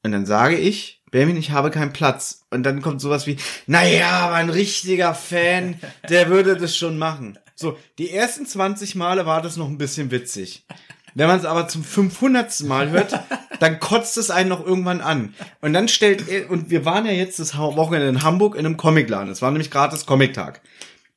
Und 0.04 0.12
dann 0.12 0.26
sage 0.26 0.58
ich, 0.58 1.04
Benjamin, 1.16 1.38
ich 1.38 1.52
habe 1.52 1.72
keinen 1.72 1.94
Platz. 1.94 2.46
Und 2.50 2.64
dann 2.64 2.82
kommt 2.82 3.00
sowas 3.00 3.26
wie, 3.26 3.38
naja, 3.68 4.20
aber 4.20 4.36
ein 4.36 4.50
richtiger 4.50 5.14
Fan, 5.14 5.80
der 6.10 6.28
würde 6.28 6.58
das 6.58 6.76
schon 6.76 6.98
machen. 6.98 7.40
So, 7.56 7.78
die 7.98 8.12
ersten 8.12 8.46
20 8.46 8.96
Male 8.96 9.26
war 9.26 9.42
das 9.42 9.56
noch 9.56 9.70
ein 9.70 9.78
bisschen 9.78 10.12
witzig. 10.12 10.66
Wenn 11.14 11.28
man 11.28 11.40
es 11.40 11.46
aber 11.46 11.70
zum 11.70 11.86
500. 11.86 12.60
Mal 12.64 12.90
hört, 12.90 13.18
dann 13.62 13.80
kotzt 13.80 14.18
es 14.18 14.30
einen 14.30 14.50
noch 14.50 14.66
irgendwann 14.66 15.00
an. 15.00 15.34
Und 15.62 15.72
dann 15.72 15.88
stellt 15.88 16.28
er, 16.28 16.52
und 16.52 16.70
wir 16.70 16.84
waren 16.84 17.06
ja 17.06 17.14
jetzt 17.14 17.40
das 17.40 17.58
Wochenende 17.58 18.10
in 18.10 18.24
Hamburg 18.24 18.56
in 18.56 18.66
einem 18.66 18.76
Comicladen. 18.76 19.32
Es 19.32 19.42
war 19.42 19.52
nämlich 19.52 19.72
gratis 19.72 20.06
Comic-Tag. 20.06 20.60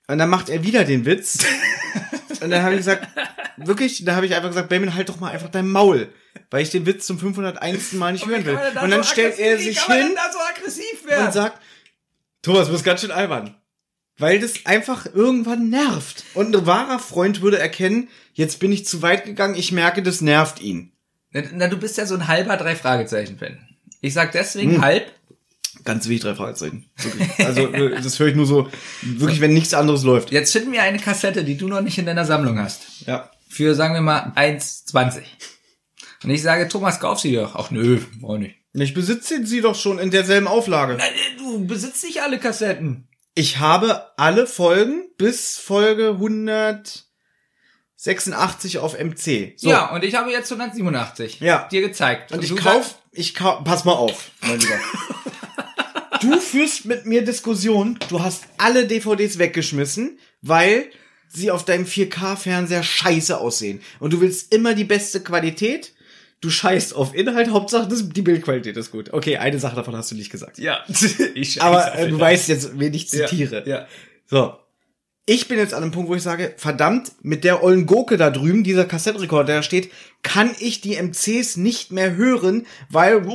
Und 0.07 0.18
dann 0.18 0.30
macht 0.30 0.49
er 0.49 0.62
wieder 0.62 0.84
den 0.84 1.07
Witz. 1.07 1.44
Und 2.40 2.51
dann 2.51 2.62
habe 2.62 2.74
ich 2.74 2.82
gesagt, 2.82 3.09
wirklich, 3.57 4.05
da 4.05 4.14
habe 4.14 4.26
ich 4.26 4.36
einfach 4.36 4.51
gesagt, 4.51 4.68
Benjamin, 4.68 4.94
halt 4.94 5.09
doch 5.09 5.18
mal 5.18 5.32
einfach 5.32 5.51
dein 5.51 5.66
Maul. 5.66 6.12
Weil 6.51 6.62
ich 6.62 6.70
den 6.70 6.86
Witz 6.86 7.07
zum 7.07 7.18
501. 7.18 7.92
Mal 7.94 8.12
nicht 8.12 8.26
hören 8.26 8.44
will. 8.44 8.59
Und 8.82 8.90
dann 8.90 9.05
stellt 9.05 9.38
er 9.38 9.59
sich 9.59 9.80
hin 9.82 10.16
so 10.32 11.14
und 11.14 11.32
sagt, 11.32 11.61
Thomas, 12.42 12.66
du 12.66 12.72
bist 12.72 12.84
ganz 12.84 13.01
schön 13.03 13.11
albern. 13.11 13.55
Weil 14.16 14.40
das 14.40 14.66
einfach 14.66 15.07
irgendwann 15.07 15.68
nervt. 15.68 16.24
Und 16.34 16.55
ein 16.55 16.66
wahrer 16.66 16.99
Freund 16.99 17.40
würde 17.40 17.59
erkennen, 17.59 18.09
jetzt 18.32 18.59
bin 18.59 18.72
ich 18.72 18.84
zu 18.84 19.03
weit 19.03 19.24
gegangen, 19.24 19.55
ich 19.55 19.70
merke, 19.70 20.03
das 20.03 20.20
nervt 20.20 20.61
ihn. 20.61 20.92
Na, 21.30 21.42
na, 21.53 21.68
du 21.68 21.76
bist 21.76 21.99
ja 21.99 22.07
so 22.07 22.14
ein 22.14 22.26
halber 22.26 22.57
drei 22.57 22.74
Fragezeichen 22.74 23.38
Fan. 23.38 23.59
Ich 24.01 24.14
sag 24.14 24.32
deswegen 24.32 24.80
halb. 24.80 25.12
Ganz 25.84 26.09
wenig 26.09 26.22
drei 26.22 26.34
Fragezeichen. 26.34 26.86
Wirklich. 26.96 27.46
Also 27.46 27.72
äh, 27.72 28.01
das 28.01 28.18
höre 28.18 28.28
ich 28.28 28.34
nur 28.34 28.46
so, 28.46 28.68
wirklich, 29.03 29.40
wenn 29.40 29.53
nichts 29.53 29.74
anderes 29.74 30.03
läuft. 30.03 30.32
Jetzt 30.32 30.53
finden 30.53 30.72
wir 30.72 30.82
eine 30.82 30.99
Kassette, 30.99 31.44
die 31.44 31.57
du 31.57 31.68
noch 31.68 31.80
nicht 31.80 31.99
in 31.99 32.07
deiner 32.07 32.24
Sammlung 32.24 32.59
hast. 32.59 33.07
Ja. 33.07 33.30
Für, 33.49 33.74
sagen 33.74 33.94
wir 33.94 34.01
mal, 34.01 34.32
1,20. 34.34 35.22
Und 36.24 36.30
ich 36.30 36.42
sage, 36.42 36.68
Thomas, 36.68 37.00
kauf 37.00 37.20
sie 37.20 37.34
doch. 37.34 37.54
Ach 37.54 37.70
nö, 37.70 38.00
auch 38.22 38.38
nicht. 38.38 38.56
Ich 38.74 38.94
besitze 38.94 39.44
sie 39.46 39.60
doch 39.60 39.74
schon 39.74 39.98
in 39.98 40.10
derselben 40.10 40.46
Auflage. 40.46 40.94
Nein, 40.94 41.10
Du 41.38 41.66
besitzt 41.66 42.04
nicht 42.04 42.22
alle 42.22 42.38
Kassetten. 42.38 43.08
Ich 43.34 43.58
habe 43.58 44.06
alle 44.18 44.46
Folgen 44.46 45.08
bis 45.16 45.58
Folge 45.58 46.10
186 46.10 48.78
auf 48.78 48.98
MC. 48.98 49.54
So. 49.56 49.70
Ja, 49.70 49.90
und 49.94 50.04
ich 50.04 50.14
habe 50.14 50.30
jetzt 50.30 50.50
187 50.52 51.40
Ja. 51.40 51.66
dir 51.70 51.80
gezeigt. 51.80 52.32
Und 52.32 52.42
ich 52.42 52.50
du 52.50 52.56
kauf, 52.56 52.96
ich 53.12 53.34
kauf, 53.34 53.64
pass 53.64 53.84
mal 53.84 53.92
auf, 53.92 54.30
mein 54.42 54.60
Lieber. 54.60 54.78
du 56.20 56.38
führst 56.40 56.84
mit 56.84 57.06
mir 57.06 57.24
Diskussionen, 57.24 57.98
du 58.08 58.22
hast 58.22 58.44
alle 58.58 58.86
DVDs 58.86 59.38
weggeschmissen, 59.38 60.18
weil 60.42 60.90
sie 61.28 61.50
auf 61.50 61.64
deinem 61.64 61.86
4K-Fernseher 61.86 62.82
scheiße 62.82 63.38
aussehen. 63.38 63.80
Und 64.00 64.12
du 64.12 64.20
willst 64.20 64.52
immer 64.54 64.74
die 64.74 64.84
beste 64.84 65.20
Qualität. 65.22 65.94
Du 66.41 66.51
scheißt 66.51 66.95
auf 66.95 67.14
Inhalt, 67.14 67.51
Hauptsache 67.51 67.89
das, 67.89 68.09
die 68.09 68.22
Bildqualität 68.22 68.76
ist 68.76 68.93
gut. 68.93 69.12
Okay, 69.12 69.39
eine 69.39 69.59
Sache 69.59 69.74
davon 69.74 69.97
hast 69.97 70.12
du 70.12 70.14
nicht 70.14 70.30
gesagt. 70.30 70.59
Ja. 70.59 70.84
ich 71.34 71.61
Aber 71.61 71.95
äh, 71.97 72.09
du 72.09 72.18
weißt 72.18 72.49
jetzt, 72.49 72.78
wen 72.78 72.95
ich 72.95 73.09
zitiere. 73.09 73.64
Ja. 73.66 73.86
So. 74.26 74.57
Ich 75.31 75.47
bin 75.47 75.59
jetzt 75.59 75.74
an 75.74 75.83
einem 75.83 75.93
Punkt, 75.93 76.09
wo 76.09 76.14
ich 76.14 76.22
sage, 76.22 76.55
verdammt, 76.57 77.12
mit 77.20 77.45
der 77.45 77.62
ollen 77.62 77.85
Gurke 77.85 78.16
da 78.16 78.31
drüben, 78.31 78.64
dieser 78.64 78.87
Kassettenrekorder, 78.87 79.45
der 79.45 79.57
da 79.57 79.62
steht, 79.62 79.91
kann 80.22 80.51
ich 80.59 80.81
die 80.81 80.97
MCs 80.97 81.59
nicht 81.59 81.93
mehr 81.93 82.16
hören, 82.16 82.64
weil 82.89 83.26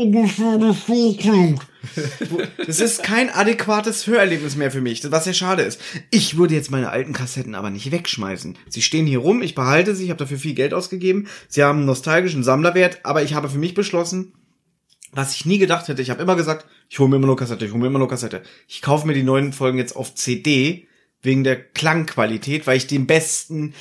das 2.65 2.79
ist 2.79 3.03
kein 3.03 3.29
adäquates 3.29 4.07
Hörerlebnis 4.07 4.55
mehr 4.55 4.71
für 4.71 4.81
mich, 4.81 5.03
was 5.11 5.25
sehr 5.25 5.35
schade 5.35 5.61
ist. 5.61 5.79
Ich 6.09 6.35
würde 6.35 6.55
jetzt 6.55 6.71
meine 6.71 6.89
alten 6.89 7.13
Kassetten 7.13 7.53
aber 7.53 7.69
nicht 7.69 7.91
wegschmeißen. 7.91 8.57
Sie 8.69 8.81
stehen 8.81 9.05
hier 9.05 9.19
rum, 9.19 9.43
ich 9.43 9.53
behalte 9.53 9.93
sie, 9.93 10.05
ich 10.05 10.09
habe 10.09 10.17
dafür 10.17 10.39
viel 10.39 10.55
Geld 10.55 10.73
ausgegeben, 10.73 11.27
sie 11.47 11.61
haben 11.61 11.77
einen 11.77 11.85
nostalgischen 11.85 12.43
Sammlerwert, 12.43 13.01
aber 13.03 13.21
ich 13.21 13.35
habe 13.35 13.49
für 13.49 13.59
mich 13.59 13.75
beschlossen, 13.75 14.33
was 15.11 15.35
ich 15.35 15.45
nie 15.45 15.59
gedacht 15.59 15.87
hätte, 15.87 16.01
ich 16.01 16.09
habe 16.09 16.23
immer 16.23 16.35
gesagt, 16.35 16.65
ich 16.89 16.97
hole 16.97 17.11
mir 17.11 17.17
immer 17.17 17.27
nur 17.27 17.37
Kassette, 17.37 17.65
ich 17.65 17.71
hole 17.71 17.81
mir 17.81 17.87
immer 17.87 17.99
nur 17.99 18.09
Kassette. 18.09 18.41
Ich 18.67 18.81
kaufe 18.81 19.05
mir 19.05 19.13
die 19.13 19.21
neuen 19.21 19.53
Folgen 19.53 19.77
jetzt 19.77 19.95
auf 19.95 20.15
CD 20.15 20.87
wegen 21.23 21.43
der 21.43 21.61
Klangqualität, 21.61 22.67
weil 22.67 22.77
ich 22.77 22.87
den 22.87 23.07
besten 23.07 23.73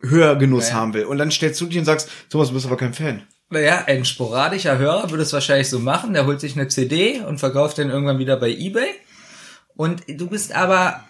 Hörgenuss 0.00 0.68
Ja. 0.68 0.74
haben 0.76 0.94
will. 0.94 1.04
Und 1.04 1.18
dann 1.18 1.30
stellst 1.30 1.60
du 1.60 1.66
dich 1.66 1.78
und 1.78 1.84
sagst, 1.84 2.08
Thomas, 2.30 2.48
du 2.48 2.54
bist 2.54 2.66
aber 2.66 2.76
kein 2.76 2.94
Fan. 2.94 3.22
Naja, 3.50 3.84
ein 3.86 4.04
sporadischer 4.04 4.78
Hörer 4.78 5.10
würde 5.10 5.24
es 5.24 5.32
wahrscheinlich 5.32 5.68
so 5.68 5.80
machen. 5.80 6.14
Der 6.14 6.24
holt 6.26 6.40
sich 6.40 6.54
eine 6.54 6.68
CD 6.68 7.20
und 7.20 7.38
verkauft 7.38 7.78
den 7.78 7.90
irgendwann 7.90 8.18
wieder 8.20 8.36
bei 8.36 8.50
eBay. 8.50 8.90
Und 9.74 10.02
du 10.06 10.28
bist 10.28 10.54
aber 10.54 11.04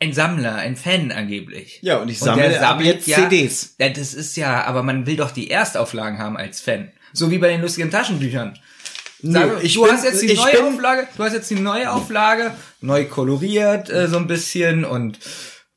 ein 0.00 0.12
Sammler, 0.12 0.56
ein 0.56 0.76
Fan 0.76 1.12
angeblich. 1.12 1.78
Ja, 1.82 1.98
und 1.98 2.08
ich 2.08 2.20
Und 2.20 2.26
sammle 2.26 2.48
der 2.48 2.68
ab 2.68 2.80
jetzt 2.82 3.06
ja, 3.06 3.16
CDs. 3.18 3.76
Ja, 3.78 3.88
das 3.88 4.12
ist 4.14 4.36
ja, 4.36 4.64
aber 4.64 4.82
man 4.82 5.06
will 5.06 5.16
doch 5.16 5.30
die 5.30 5.50
Erstauflagen 5.50 6.18
haben 6.18 6.36
als 6.36 6.60
Fan. 6.60 6.90
So 7.12 7.30
wie 7.30 7.38
bei 7.38 7.48
den 7.48 7.60
lustigen 7.62 7.90
Taschenbüchern. 7.90 8.58
Sag, 9.22 9.62
ich 9.62 9.74
du 9.74 9.82
bin- 9.84 9.92
hast 9.92 10.04
jetzt 10.04 10.22
die 10.22 10.26
ich 10.26 10.36
neue 10.38 10.52
bin- 10.52 10.74
Auflage, 10.74 11.08
du 11.16 11.22
hast 11.22 11.32
jetzt 11.32 11.50
die 11.50 11.54
neue 11.60 11.90
Auflage, 11.92 12.54
neu 12.80 13.04
koloriert 13.04 13.88
äh, 13.90 14.08
so 14.08 14.16
ein 14.16 14.26
bisschen 14.26 14.84
und 14.84 15.18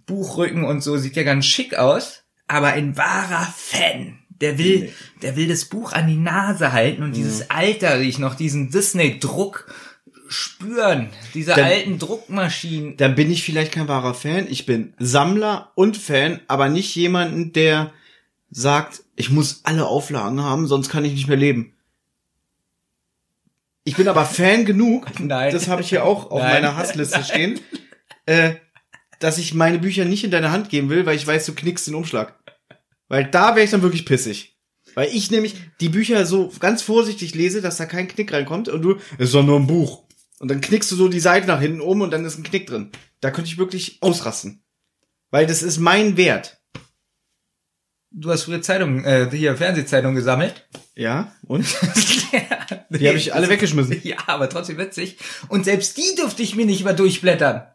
Buchrücken 0.06 0.64
und 0.64 0.82
so 0.82 0.98
sieht 0.98 1.16
ja 1.16 1.24
ganz 1.24 1.46
schick 1.46 1.76
aus, 1.76 2.24
aber 2.48 2.68
ein 2.70 2.98
wahrer 2.98 3.52
Fan, 3.56 4.20
der 4.42 4.58
will, 4.58 4.92
der 5.22 5.36
will 5.36 5.48
das 5.48 5.66
Buch 5.66 5.94
an 5.94 6.08
die 6.08 6.16
Nase 6.18 6.74
halten 6.74 7.04
und 7.04 7.16
dieses 7.16 7.50
Alter 7.50 8.00
riechen, 8.00 8.22
noch 8.22 8.36
diesen 8.36 8.70
Disney 8.72 9.20
Druck 9.20 9.68
spüren, 10.28 11.10
diese 11.34 11.52
Dann- 11.54 11.66
alten 11.66 12.00
Druckmaschinen. 12.00 12.98
Dann 12.98 13.16
bin 13.16 13.30
ich 13.32 13.44
vielleicht 13.44 13.72
kein 13.72 13.88
wahrer 13.88 14.14
Fan. 14.16 14.48
Ich 14.50 14.66
bin 14.66 14.94
Sammler 15.00 15.72
und 15.76 15.98
Fan, 15.98 16.40
aber 16.48 16.68
nicht 16.70 16.96
jemanden, 16.96 17.54
der 17.54 17.92
sagt, 18.50 19.04
ich 19.16 19.30
muss 19.30 19.62
alle 19.64 19.86
Auflagen 19.86 20.42
haben, 20.42 20.68
sonst 20.68 20.90
kann 20.90 21.06
ich 21.06 21.14
nicht 21.14 21.28
mehr 21.28 21.38
leben. 21.38 21.74
Ich 23.86 23.96
bin 23.96 24.08
aber 24.08 24.26
Fan 24.26 24.66
genug, 24.66 25.08
Nein. 25.20 25.54
das 25.54 25.68
habe 25.68 25.82
ich 25.82 25.90
hier 25.90 26.04
auch 26.04 26.32
auf 26.32 26.42
Nein. 26.42 26.56
meiner 26.56 26.76
Hassliste 26.76 27.24
stehen, 27.24 27.60
äh, 28.26 28.56
dass 29.20 29.38
ich 29.38 29.54
meine 29.54 29.80
Bücher 29.80 30.04
nicht 30.04 30.24
in 30.24 30.32
deine 30.32 30.52
Hand 30.52 30.70
geben 30.70 30.90
will, 30.90 31.06
weil 31.06 31.16
ich 31.16 31.26
weiß, 31.26 31.46
du 31.46 31.54
knickst 31.54 31.88
den 31.88 31.96
Umschlag. 31.96 32.38
Weil 33.08 33.26
da 33.30 33.56
wäre 33.56 33.64
ich 33.64 33.72
dann 33.72 33.84
wirklich 33.84 34.06
pissig. 34.06 34.58
Weil 34.96 35.10
ich 35.14 35.30
nämlich 35.30 35.56
die 35.80 35.90
Bücher 35.90 36.26
so 36.26 36.52
ganz 36.60 36.82
vorsichtig 36.82 37.36
lese, 37.36 37.62
dass 37.62 37.78
da 37.78 37.86
kein 37.86 38.08
Knick 38.08 38.34
reinkommt 38.34 38.70
und 38.70 38.82
du, 38.82 38.96
es 39.18 39.26
ist 39.28 39.36
doch 39.36 39.44
nur 39.44 39.60
ein 39.60 39.68
Buch. 39.68 40.06
Und 40.40 40.50
dann 40.50 40.62
knickst 40.62 40.92
du 40.92 40.96
so 40.96 41.08
die 41.08 41.20
Seite 41.20 41.48
nach 41.48 41.62
hinten 41.62 41.82
um 41.82 42.02
und 42.02 42.12
dann 42.12 42.26
ist 42.26 42.38
ein 42.38 42.44
Knick 42.44 42.68
drin. 42.68 42.92
Da 43.22 43.30
könnte 43.32 43.50
ich 43.50 43.58
wirklich 43.58 44.00
ausrasten. 44.02 44.64
Weil 45.30 45.46
das 45.46 45.62
ist 45.62 45.78
mein 45.78 46.18
Wert. 46.18 46.60
Du 48.12 48.32
hast 48.32 48.44
früher 48.44 48.62
Zeitung, 48.62 49.04
äh, 49.04 49.30
hier 49.32 49.56
Fernsehzeitung 49.58 50.16
gesammelt. 50.16 50.68
Ja, 50.96 51.34
und? 51.46 51.66
die 52.90 52.98
Die 53.00 53.08
habe 53.08 53.18
ich 53.18 53.34
alle 53.34 53.50
weggeschmissen. 53.50 54.00
Ja, 54.04 54.18
aber 54.28 54.50
trotzdem 54.50 54.78
witzig. 54.78 55.18
Und 55.50 55.66
selbst 55.66 55.98
die 55.98 56.16
durfte 56.18 56.42
ich 56.44 56.56
mir 56.56 56.66
nicht 56.66 56.84
mehr 56.86 56.94
durchblättern. 56.94 57.68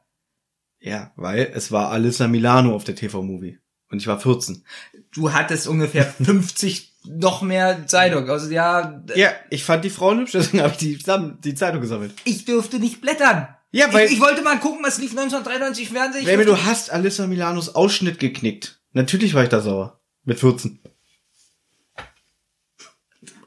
Ja, 0.81 1.12
weil 1.16 1.51
es 1.55 1.71
war 1.71 1.91
Alyssa 1.91 2.27
Milano 2.29 2.75
auf 2.75 2.85
der 2.85 2.95
TV-Movie. 2.95 3.59
Und 3.91 3.99
ich 3.99 4.07
war 4.07 4.18
14. 4.21 4.64
Du 5.12 5.33
hattest 5.33 5.68
ungefähr 5.68 6.05
50 6.23 6.95
noch 7.05 7.43
mehr 7.43 7.87
Zeitung. 7.87 8.29
Also 8.31 8.51
ja, 8.51 9.03
Ja, 9.14 9.33
ich 9.51 9.64
fand 9.64 9.85
die 9.85 9.91
Frauen 9.91 10.21
hübsch, 10.21 10.33
deswegen 10.33 10.62
habe 10.62 10.73
ich 10.73 10.79
die, 10.79 10.99
die 11.45 11.55
Zeitung 11.55 11.81
gesammelt. 11.81 12.12
ich 12.25 12.45
durfte 12.47 12.79
nicht 12.79 13.01
blättern. 13.01 13.49
Ja, 13.73 13.93
weil- 13.93 14.07
ich, 14.07 14.12
ich 14.14 14.21
wollte 14.21 14.43
mal 14.43 14.59
gucken, 14.59 14.85
was 14.85 14.99
lief 14.99 15.11
1993 15.11 15.89
im 15.91 15.97
Fernsehen. 15.97 16.25
Durfte- 16.25 16.45
du 16.45 16.64
hast 16.64 16.91
Alyssa 16.91 17.27
Milanos 17.27 17.75
Ausschnitt 17.75 18.18
geknickt. 18.18 18.81
Natürlich 18.93 19.35
war 19.35 19.43
ich 19.43 19.49
da 19.51 19.61
sauer. 19.61 20.01
Mit 20.25 20.39
14. 20.41 20.81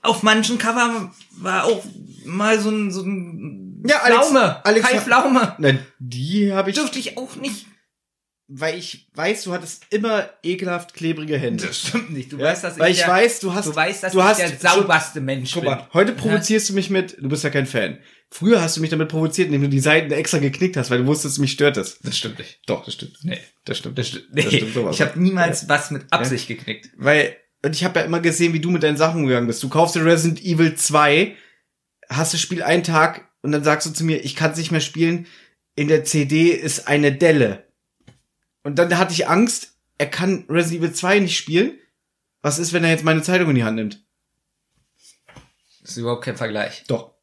Auf 0.03 0.21
manchen 0.23 0.57
Cover 0.57 1.11
war 1.37 1.63
auch 1.65 1.83
mal 2.25 2.59
so 2.59 2.69
ein, 2.69 2.91
so 2.91 3.01
ein 3.03 3.83
Ja, 3.87 3.97
Alex- 4.01 4.27
Pflaume. 4.27 4.65
Alex- 4.65 4.85
Kai 4.87 4.99
Pflaume. 4.99 5.55
Nein, 5.57 5.79
die 5.99 6.51
habe 6.53 6.69
ich, 6.69 6.75
Durfte 6.75 6.99
ich 6.99 7.17
auch 7.17 7.35
nicht. 7.37 7.65
weil 8.47 8.77
ich 8.77 9.09
weiß, 9.15 9.45
du 9.45 9.53
hattest 9.53 9.85
immer 9.89 10.29
ekelhaft 10.43 10.93
klebrige 10.93 11.37
Hände. 11.37 11.65
Das 11.65 11.79
stimmt 11.87 12.11
nicht. 12.11 12.31
Du 12.33 12.37
Ja, 12.37 12.45
weißt, 12.47 12.63
dass 12.65 12.77
weil 12.77 12.91
ich 12.91 12.99
der, 12.99 13.07
weiß, 13.07 13.39
du 13.39 13.53
hast, 13.53 13.65
du 13.67 13.75
weißt, 13.75 14.03
dass 14.03 14.11
du 14.13 14.19
ich 14.19 14.23
hast 14.25 14.39
der 14.39 14.49
sauberste 14.59 15.21
Mensch 15.21 15.53
Guck 15.53 15.63
bin. 15.63 15.71
mal, 15.71 15.87
heute 15.93 16.11
provozierst 16.11 16.69
du 16.69 16.73
mich 16.73 16.89
mit, 16.89 17.17
du 17.19 17.29
bist 17.29 17.43
ja 17.43 17.49
kein 17.49 17.65
Fan. 17.65 17.97
Früher 18.29 18.61
hast 18.61 18.75
du 18.77 18.81
mich 18.81 18.89
damit 18.89 19.09
provoziert, 19.09 19.47
indem 19.47 19.61
du 19.61 19.69
die 19.69 19.79
Seiten 19.79 20.11
extra 20.11 20.39
geknickt 20.39 20.75
hast, 20.75 20.89
weil 20.89 20.97
du 20.99 21.05
wusstest, 21.05 21.39
mich 21.39 21.51
stört 21.51 21.77
es. 21.77 21.99
Das 21.99 22.17
stimmt 22.17 22.39
nicht. 22.39 22.59
Doch, 22.65 22.83
das 22.83 22.95
stimmt. 22.95 23.17
Nee. 23.23 23.39
Das 23.65 23.77
stimmt. 23.77 23.97
Das 23.97 24.07
stimmt. 24.07 24.25
Nee, 24.33 24.43
Das 24.43 24.53
stimmt 24.53 24.73
sowas. 24.73 24.95
ich 24.95 25.01
habe 25.01 25.19
niemals 25.19 25.69
was 25.69 25.91
mit 25.91 26.11
Absicht 26.11 26.47
geknickt. 26.47 26.89
Weil, 26.97 27.35
und 27.64 27.76
ich 27.76 27.84
habe 27.84 27.99
ja 27.99 28.05
immer 28.05 28.20
gesehen, 28.20 28.53
wie 28.53 28.59
du 28.59 28.70
mit 28.70 28.84
deinen 28.84 28.97
Sachen 28.97 29.22
umgegangen 29.22 29.47
bist. 29.47 29.64
Du 29.64 29.70
kaufst 29.70 29.95
dir 29.95 30.05
Resident 30.05 30.43
Evil 30.43 30.76
2, 30.76 31.36
hast 32.09 32.34
das 32.34 32.41
Spiel 32.41 32.61
einen 32.61 32.84
Tag 32.84 33.30
und 33.41 33.51
dann 33.51 33.64
sagst 33.64 33.88
du 33.88 33.91
zu 33.91 34.03
mir, 34.03 34.24
ich 34.24 34.36
kann 34.36 34.51
es 34.51 34.57
nicht 34.57 34.72
mehr 34.72 34.82
spielen. 34.82 35.28
In 35.76 35.88
der 35.88 36.03
CD 36.03 36.51
ist 36.51 36.88
eine 36.88 37.14
Delle. 37.14 37.66
Und 38.64 38.78
dann 38.80 38.97
hatte 38.97 39.14
ich 39.14 39.28
Angst, 39.28 39.78
er 39.97 40.07
kann 40.07 40.45
Resident 40.49 40.84
Evil 40.84 40.93
2 40.93 41.20
nicht 41.20 41.38
spielen. 41.38 41.80
Was 42.41 42.59
ist, 42.59 42.74
wenn 42.74 42.84
er 42.84 42.91
jetzt 42.91 43.05
meine 43.05 43.22
Zeitung 43.22 43.49
in 43.49 43.55
die 43.55 43.64
Hand 43.64 43.78
nimmt? 43.78 44.05
Das 45.82 45.91
ist 45.91 45.97
überhaupt 45.97 46.26
kein 46.26 46.38
Vergleich. 46.38 46.84
Doch. 46.88 47.14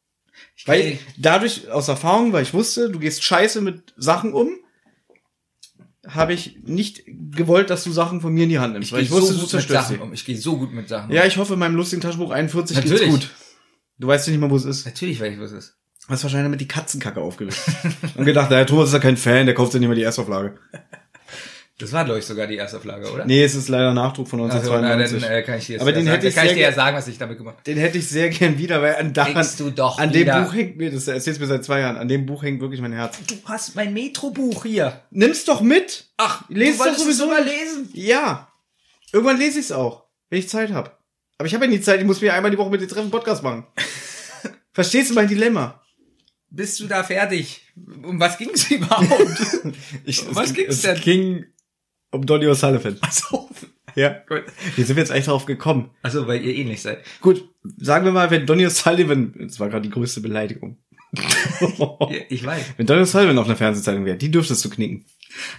Ich 0.55 0.67
Weil 0.67 0.97
dadurch, 1.17 1.69
aus 1.69 1.87
Erfahrung, 1.87 2.33
weil 2.33 2.43
ich 2.43 2.53
wusste, 2.53 2.89
du 2.89 2.99
gehst 2.99 3.23
scheiße 3.23 3.61
mit 3.61 3.93
Sachen 3.95 4.33
um, 4.33 4.49
habe 6.07 6.33
ich 6.33 6.57
nicht 6.63 7.03
gewollt, 7.05 7.69
dass 7.69 7.83
du 7.83 7.91
Sachen 7.91 8.21
von 8.21 8.33
mir 8.33 8.43
in 8.43 8.49
die 8.49 8.59
Hand 8.59 8.73
nimmst. 8.73 8.87
ich 8.87 8.93
weil 8.93 9.03
ich 9.03 9.11
wusste, 9.11 9.27
so 9.27 9.33
du 9.33 9.35
gut 9.35 9.41
mit 9.43 9.49
zerstörst 9.51 9.87
Sachen 9.87 9.97
sie. 9.97 10.03
um. 10.03 10.13
Ich 10.13 10.25
gehe 10.25 10.37
so 10.37 10.57
gut 10.57 10.73
mit 10.73 10.89
Sachen 10.89 11.09
um. 11.09 11.15
Ja, 11.15 11.25
ich 11.25 11.37
hoffe, 11.37 11.53
in 11.53 11.59
meinem 11.59 11.75
lustigen 11.75 12.01
Taschenbuch 12.01 12.31
41 12.31 12.77
Natürlich. 12.77 13.01
geht's 13.01 13.11
gut. 13.11 13.29
Du 13.99 14.07
weißt 14.07 14.27
ja 14.27 14.31
nicht 14.31 14.41
mal, 14.41 14.49
wo 14.49 14.55
es 14.55 14.65
ist. 14.65 14.85
Natürlich 14.85 15.21
weiß 15.21 15.33
ich, 15.33 15.39
was 15.39 15.51
es 15.51 15.65
ist. 15.65 15.77
Hast 16.07 16.23
wahrscheinlich 16.23 16.47
damit 16.47 16.61
die 16.61 16.67
Katzenkacke 16.67 17.21
aufgelöst. 17.21 17.69
Und 18.15 18.25
gedacht, 18.25 18.49
naja, 18.49 18.65
Thomas 18.65 18.87
ist 18.87 18.93
ja 18.93 18.99
kein 18.99 19.17
Fan, 19.17 19.45
der 19.45 19.53
kauft 19.53 19.73
ja 19.73 19.79
nicht 19.79 19.87
mehr 19.87 19.95
die 19.95 20.01
Erstauflage. 20.03 20.57
Das 21.81 21.91
war, 21.91 22.05
glaube 22.05 22.19
ich, 22.19 22.25
sogar 22.25 22.47
die 22.47 22.55
erste 22.55 22.77
Auflage, 22.77 23.11
oder? 23.11 23.25
Nee, 23.25 23.43
es 23.43 23.55
ist 23.55 23.67
leider 23.67 23.93
Nachdruck 23.93 24.27
von 24.27 24.39
Also, 24.49 24.55
na, 24.79 24.93
1992. 24.93 25.21
dann 25.21 25.31
äh, 25.31 25.41
kann 25.43 25.57
ich 25.57 25.65
dir 25.65 25.73
jetzt 25.73 25.81
Aber 25.81 25.91
den 25.91 26.05
sagen. 26.05 26.15
hätte 26.15 26.27
ich 26.27 26.35
kann 26.35 26.45
ich 26.45 26.53
dir 26.53 26.59
ja 26.61 26.67
ge- 26.69 26.75
sagen, 26.75 26.97
was 26.97 27.07
ich 27.07 27.17
damit 27.17 27.37
gemacht 27.37 27.55
habe. 27.57 27.63
Den 27.63 27.77
hätte 27.77 27.97
ich 27.97 28.07
sehr 28.07 28.29
gern 28.29 28.57
wieder, 28.57 28.81
weil 28.81 28.95
an, 28.95 29.13
daran, 29.13 29.47
du 29.57 29.71
doch 29.71 29.97
an 29.99 30.13
wieder. 30.13 30.35
dem 30.35 30.43
Buch 30.45 30.53
hängt 30.53 30.77
mir, 30.77 30.91
das 30.91 31.07
erzählst 31.07 31.39
du 31.39 31.43
mir 31.43 31.47
seit 31.49 31.65
zwei 31.65 31.79
Jahren, 31.81 31.97
an 31.97 32.07
dem 32.07 32.25
Buch 32.25 32.43
hängt 32.43 32.61
wirklich 32.61 32.79
mein 32.81 32.93
Herz. 32.93 33.17
Du 33.27 33.35
hast 33.45 33.75
mein 33.75 33.93
Metrobuch 33.93 34.63
hier. 34.65 35.01
Nimm's 35.11 35.43
doch 35.45 35.61
mit! 35.61 36.05
Ach, 36.17 36.43
Lese 36.49 36.77
du 36.77 36.83
doch 36.91 36.97
sowieso 36.97 37.25
nicht. 37.33 37.45
lesen. 37.45 37.89
Ja. 37.93 38.47
Irgendwann 39.11 39.37
lese 39.39 39.59
ich's 39.59 39.71
auch, 39.71 40.05
wenn 40.29 40.39
ich 40.39 40.47
Zeit 40.49 40.71
hab. 40.71 40.99
Aber 41.37 41.47
ich 41.47 41.53
habe 41.55 41.65
ja 41.65 41.71
nie 41.71 41.81
Zeit, 41.81 41.99
ich 41.99 42.05
muss 42.05 42.21
mir 42.21 42.33
einmal 42.33 42.51
die 42.51 42.57
Woche 42.57 42.69
mit 42.69 42.81
dir 42.81 42.87
treffen 42.87 43.09
Podcast 43.11 43.41
machen. 43.43 43.65
Verstehst 44.73 45.09
du 45.09 45.15
mein 45.15 45.27
Dilemma? 45.27 45.81
Bist 46.53 46.79
du 46.81 46.87
da 46.87 47.03
fertig? 47.03 47.61
Um 48.03 48.19
was 48.19 48.37
ging's 48.37 48.69
überhaupt? 48.71 49.41
Ich, 50.03 50.23
Was 50.35 50.47
es, 50.49 50.53
ging's 50.53 50.75
es 50.75 50.81
denn? 50.81 50.99
ging 50.99 51.45
um 52.11 52.25
Donny 52.25 52.45
O'Sullivan. 52.47 52.97
Achso. 53.01 53.49
Ja, 53.95 54.21
gut. 54.27 54.43
Wie 54.75 54.83
sind 54.83 54.95
wir 54.95 55.03
jetzt 55.03 55.11
eigentlich 55.11 55.25
darauf 55.25 55.45
gekommen? 55.45 55.89
Also, 56.01 56.27
weil 56.27 56.43
ihr 56.43 56.55
ähnlich 56.55 56.81
seid. 56.81 57.03
Gut, 57.19 57.49
sagen 57.77 58.05
wir 58.05 58.11
mal, 58.11 58.31
wenn 58.31 58.45
Donny 58.45 58.65
O'Sullivan, 58.65 59.33
das 59.47 59.59
war 59.59 59.69
gerade 59.69 59.83
die 59.83 59.89
größte 59.89 60.21
Beleidigung. 60.21 60.77
ich 62.29 62.45
weiß. 62.45 62.63
Wenn 62.77 62.85
Donny 62.85 63.01
O'Sullivan 63.01 63.37
auf 63.37 63.45
einer 63.45 63.57
Fernsehzeitung 63.57 64.05
wäre, 64.05 64.17
die 64.17 64.31
dürftest 64.31 64.63
du 64.63 64.69
knicken. 64.69 65.05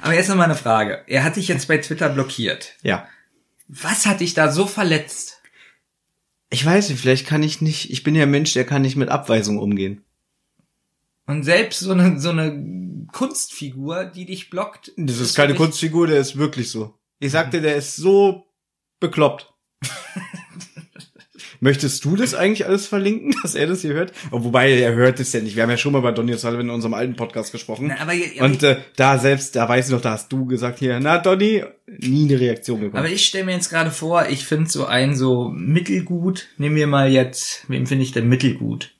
Aber 0.00 0.14
jetzt 0.14 0.28
noch 0.28 0.36
mal 0.36 0.44
eine 0.44 0.54
Frage. 0.54 1.02
Er 1.06 1.24
hat 1.24 1.36
dich 1.36 1.48
jetzt 1.48 1.68
bei 1.68 1.78
Twitter 1.78 2.08
blockiert. 2.08 2.74
Ja. 2.82 3.06
Was 3.68 4.06
hat 4.06 4.20
dich 4.20 4.34
da 4.34 4.50
so 4.50 4.66
verletzt? 4.66 5.40
Ich 6.50 6.64
weiß 6.64 6.90
nicht, 6.90 7.00
vielleicht 7.00 7.26
kann 7.26 7.42
ich 7.42 7.62
nicht, 7.62 7.90
ich 7.90 8.02
bin 8.02 8.14
ja 8.14 8.24
ein 8.24 8.30
Mensch, 8.30 8.52
der 8.52 8.66
kann 8.66 8.82
nicht 8.82 8.96
mit 8.96 9.08
Abweisung 9.08 9.58
umgehen. 9.58 10.04
Und 11.26 11.44
selbst 11.44 11.80
so 11.80 11.92
eine, 11.92 12.18
so 12.18 12.30
eine 12.30 13.06
Kunstfigur, 13.12 14.04
die 14.04 14.26
dich 14.26 14.50
blockt. 14.50 14.92
Das 14.96 15.20
ist 15.20 15.36
keine 15.36 15.54
Kunstfigur, 15.54 16.06
der 16.06 16.18
ist 16.18 16.36
wirklich 16.36 16.70
so. 16.70 16.98
Ich 17.20 17.32
sagte, 17.32 17.60
der 17.60 17.76
ist 17.76 17.96
so 17.96 18.46
bekloppt. 18.98 19.52
Möchtest 21.60 22.04
du 22.04 22.16
das 22.16 22.34
eigentlich 22.34 22.66
alles 22.66 22.88
verlinken, 22.88 23.36
dass 23.42 23.54
er 23.54 23.68
das 23.68 23.82
hier 23.82 23.92
hört? 23.92 24.12
Oh, 24.32 24.42
wobei, 24.42 24.72
er 24.72 24.94
hört 24.94 25.20
es 25.20 25.32
ja 25.32 25.40
nicht. 25.40 25.54
Wir 25.54 25.62
haben 25.62 25.70
ja 25.70 25.76
schon 25.76 25.92
mal 25.92 26.02
bei 26.02 26.10
Donny 26.10 26.32
O'Sullivan 26.32 26.62
in 26.62 26.70
unserem 26.70 26.94
alten 26.94 27.14
Podcast 27.14 27.52
gesprochen. 27.52 27.86
Na, 27.86 28.00
aber, 28.00 28.12
aber 28.12 28.44
und 28.44 28.64
äh, 28.64 28.78
da 28.96 29.16
selbst, 29.16 29.54
da 29.54 29.68
weiß 29.68 29.86
ich 29.86 29.92
noch, 29.92 30.00
da 30.00 30.10
hast 30.10 30.32
du 30.32 30.46
gesagt 30.46 30.80
hier, 30.80 30.98
na 30.98 31.18
Donny, 31.18 31.62
nie 31.86 32.28
eine 32.28 32.40
Reaktion 32.40 32.80
bekommen. 32.80 32.98
Aber 32.98 33.12
ich 33.12 33.24
stelle 33.24 33.44
mir 33.44 33.52
jetzt 33.52 33.70
gerade 33.70 33.92
vor, 33.92 34.26
ich 34.28 34.44
finde 34.44 34.68
so 34.68 34.86
ein 34.86 35.14
so 35.14 35.50
mittelgut. 35.50 36.48
Nehmen 36.58 36.74
wir 36.74 36.88
mal 36.88 37.12
jetzt, 37.12 37.64
wem 37.68 37.86
finde 37.86 38.02
ich 38.02 38.10
denn 38.10 38.28
mittelgut? 38.28 38.92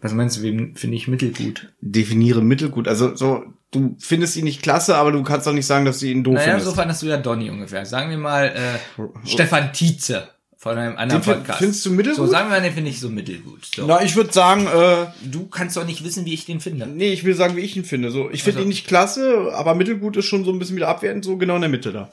Was 0.00 0.12
meinst 0.12 0.36
du, 0.38 0.42
wem 0.42 0.76
finde 0.76 0.96
ich 0.96 1.08
mittelgut? 1.08 1.72
Definiere 1.80 2.40
mittelgut. 2.42 2.86
Also 2.86 3.16
so, 3.16 3.44
du 3.72 3.96
findest 3.98 4.36
ihn 4.36 4.44
nicht 4.44 4.62
klasse, 4.62 4.96
aber 4.96 5.10
du 5.12 5.22
kannst 5.24 5.46
doch 5.46 5.52
nicht 5.52 5.66
sagen, 5.66 5.84
dass 5.84 5.98
du 5.98 6.06
ihn 6.06 6.22
doof 6.22 6.34
naja, 6.34 6.46
findest. 6.46 6.66
so 6.66 6.74
fandest 6.74 7.02
du 7.02 7.06
ja 7.06 7.16
Donny 7.16 7.50
ungefähr. 7.50 7.84
Sagen 7.84 8.10
wir 8.10 8.18
mal 8.18 8.46
äh, 8.46 9.02
Stefan 9.28 9.72
Tietze 9.72 10.28
von 10.56 10.78
einem 10.78 10.96
anderen 10.96 11.22
Den 11.22 11.34
Podcast. 11.34 11.58
findest 11.58 11.84
du 11.86 11.90
mittelgut? 11.90 12.16
So, 12.16 12.26
sagen 12.30 12.46
wir 12.48 12.56
mal, 12.56 12.62
den 12.62 12.74
finde 12.74 12.90
ich 12.90 13.00
so 13.00 13.08
mittelgut. 13.08 13.64
So. 13.74 13.86
Na, 13.86 14.02
ich 14.02 14.14
würde 14.14 14.32
sagen, 14.32 14.66
äh, 14.66 15.06
Du 15.28 15.46
kannst 15.46 15.76
doch 15.76 15.84
nicht 15.86 16.04
wissen, 16.04 16.24
wie 16.24 16.34
ich 16.34 16.44
den 16.46 16.60
finde. 16.60 16.86
nee, 16.86 17.12
ich 17.12 17.24
will 17.24 17.34
sagen, 17.34 17.56
wie 17.56 17.60
ich 17.60 17.76
ihn 17.76 17.84
finde. 17.84 18.10
So, 18.12 18.30
ich 18.30 18.42
finde 18.44 18.58
Also- 18.58 18.66
ihn 18.66 18.68
nicht 18.68 18.86
klasse, 18.86 19.52
aber 19.54 19.74
mittelgut 19.74 20.16
ist 20.16 20.26
schon 20.26 20.44
so 20.44 20.52
ein 20.52 20.58
bisschen 20.60 20.76
wieder 20.76 20.88
abwertend, 20.88 21.24
so 21.24 21.36
genau 21.36 21.56
in 21.56 21.60
der 21.62 21.70
Mitte 21.70 21.92
da. 21.92 22.10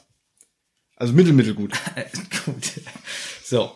Also 0.96 1.14
mittelmittelgut. 1.14 1.72
Gut. 2.46 2.72
So. 3.44 3.72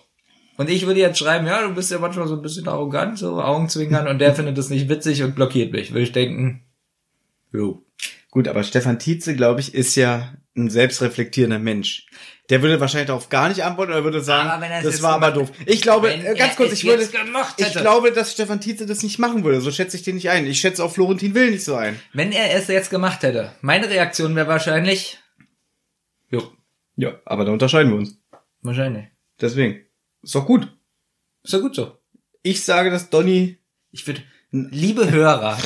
Und 0.59 0.69
ich 0.69 0.85
würde 0.85 0.99
jetzt 0.99 1.17
schreiben, 1.17 1.47
ja, 1.47 1.65
du 1.65 1.73
bist 1.73 1.89
ja 1.89 1.99
manchmal 1.99 2.27
so 2.27 2.35
ein 2.35 2.41
bisschen 2.41 2.67
arrogant, 2.67 3.17
so 3.17 3.41
Augenzwinkern, 3.41 4.09
und 4.09 4.19
der 4.19 4.35
findet 4.35 4.57
das 4.57 4.69
nicht 4.69 4.89
witzig 4.89 5.23
und 5.23 5.33
blockiert 5.33 5.71
mich. 5.71 5.93
Würde 5.93 6.01
ich 6.03 6.11
denken, 6.11 6.65
jo. 7.53 7.85
Gut, 8.29 8.45
aber 8.49 8.63
Stefan 8.65 8.99
Tietze, 8.99 9.37
glaube 9.37 9.61
ich, 9.61 9.73
ist 9.73 9.95
ja 9.95 10.33
ein 10.57 10.69
selbstreflektierender 10.69 11.59
Mensch. 11.59 12.07
Der 12.49 12.61
würde 12.61 12.81
wahrscheinlich 12.81 13.07
darauf 13.07 13.29
gar 13.29 13.47
nicht 13.47 13.63
antworten 13.63 13.93
oder 13.93 14.03
würde 14.03 14.19
sagen, 14.19 14.61
das 14.83 15.01
war 15.01 15.13
aber 15.13 15.31
doof. 15.31 15.49
Ich 15.65 15.81
glaube, 15.81 16.13
äh, 16.13 16.35
ganz 16.35 16.57
kurz, 16.57 16.73
ich 16.73 16.83
würde, 16.83 17.07
ich 17.57 17.71
glaube, 17.71 18.11
dass 18.11 18.33
Stefan 18.33 18.59
Tietze 18.59 18.85
das 18.85 19.01
nicht 19.01 19.17
machen 19.17 19.45
würde. 19.45 19.61
So 19.61 19.71
schätze 19.71 19.95
ich 19.95 20.03
den 20.03 20.15
nicht 20.15 20.29
ein. 20.29 20.45
Ich 20.45 20.59
schätze 20.59 20.83
auch 20.83 20.91
Florentin 20.91 21.33
Will 21.35 21.51
nicht 21.51 21.63
so 21.63 21.75
ein. 21.75 21.97
Wenn 22.11 22.33
er 22.33 22.53
es 22.53 22.67
jetzt 22.67 22.89
gemacht 22.89 23.23
hätte, 23.23 23.53
meine 23.61 23.89
Reaktion 23.89 24.35
wäre 24.35 24.49
wahrscheinlich, 24.49 25.19
jo, 26.29 26.51
Ja, 26.97 27.13
aber 27.23 27.45
da 27.45 27.53
unterscheiden 27.53 27.93
wir 27.93 27.97
uns. 27.99 28.19
wahrscheinlich. 28.61 29.05
Deswegen. 29.39 29.85
Ist 30.21 30.35
doch 30.35 30.45
gut. 30.45 30.67
Ist 31.43 31.53
ja 31.53 31.59
gut 31.59 31.75
so. 31.75 31.97
Ich 32.43 32.63
sage, 32.63 32.89
dass 32.89 33.09
Donny. 33.09 33.57
Ich 33.91 34.05
würde, 34.07 34.21
liebe 34.51 35.09
Hörer, 35.09 35.57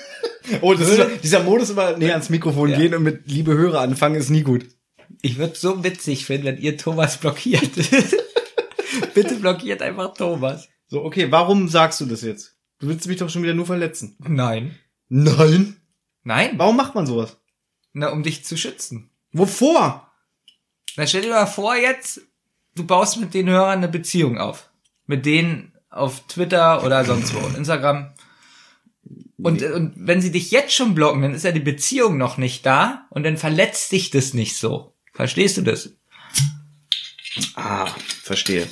Oh, 0.60 0.74
das 0.74 0.88
ist, 0.88 1.22
dieser 1.24 1.42
Modus 1.44 1.70
immer 1.70 1.96
näher 1.96 2.12
ans 2.14 2.28
Mikrofon 2.28 2.70
Ja. 2.70 2.76
gehen 2.78 2.94
und 2.94 3.04
mit 3.04 3.30
liebe 3.30 3.54
Hörer 3.54 3.80
anfangen 3.80 4.16
ist 4.16 4.28
nie 4.28 4.42
gut. 4.42 4.66
ich 5.22 5.38
würde 5.38 5.54
so 5.56 5.82
witzig 5.84 6.26
finden, 6.26 6.46
wenn 6.46 6.58
ihr 6.58 6.76
Thomas 6.76 7.16
blockiert. 7.18 7.70
Bitte 9.14 9.36
blockiert 9.36 9.82
einfach 9.82 10.14
Thomas. 10.14 10.68
So, 10.88 11.04
okay, 11.04 11.30
warum 11.30 11.68
sagst 11.68 12.00
du 12.00 12.06
das 12.06 12.22
jetzt? 12.22 12.56
Du 12.80 12.88
willst 12.88 13.06
mich 13.06 13.18
doch 13.18 13.30
schon 13.30 13.42
wieder 13.42 13.54
nur 13.54 13.66
verletzen. 13.66 14.16
Nein. 14.18 14.76
Nein. 15.08 15.76
Nein? 16.24 16.58
Warum 16.58 16.76
macht 16.76 16.94
man 16.94 17.06
sowas? 17.06 17.36
Na, 17.92 18.08
um 18.10 18.22
dich 18.22 18.44
zu 18.44 18.56
schützen. 18.56 19.10
Wovor? 19.32 20.10
Na, 20.96 21.06
stell 21.06 21.22
dir 21.22 21.30
mal 21.30 21.46
vor 21.46 21.76
jetzt, 21.76 22.20
du 22.74 22.84
baust 22.84 23.18
mit 23.20 23.34
den 23.34 23.48
Hörern 23.48 23.78
eine 23.78 23.88
Beziehung 23.88 24.38
auf. 24.38 24.70
Mit 25.06 25.26
denen 25.26 25.72
auf 25.90 26.26
Twitter 26.26 26.84
oder 26.84 27.04
sonst 27.04 27.34
wo, 27.34 27.56
Instagram. 27.56 28.12
Und, 29.36 29.62
und 29.62 29.92
wenn 29.96 30.20
sie 30.20 30.30
dich 30.30 30.50
jetzt 30.50 30.72
schon 30.72 30.94
blocken, 30.94 31.22
dann 31.22 31.34
ist 31.34 31.44
ja 31.44 31.52
die 31.52 31.60
Beziehung 31.60 32.16
noch 32.16 32.38
nicht 32.38 32.64
da 32.64 33.06
und 33.10 33.24
dann 33.24 33.36
verletzt 33.36 33.90
dich 33.92 34.10
das 34.10 34.34
nicht 34.34 34.56
so. 34.56 34.94
Verstehst 35.12 35.56
du 35.56 35.62
das? 35.62 35.90
Ah, 37.54 37.86
verstehe. 38.22 38.68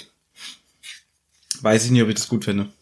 Weiß 1.60 1.84
ich 1.84 1.90
nicht, 1.90 2.02
ob 2.02 2.08
ich 2.08 2.14
das 2.14 2.28
gut 2.28 2.44
finde. 2.44 2.72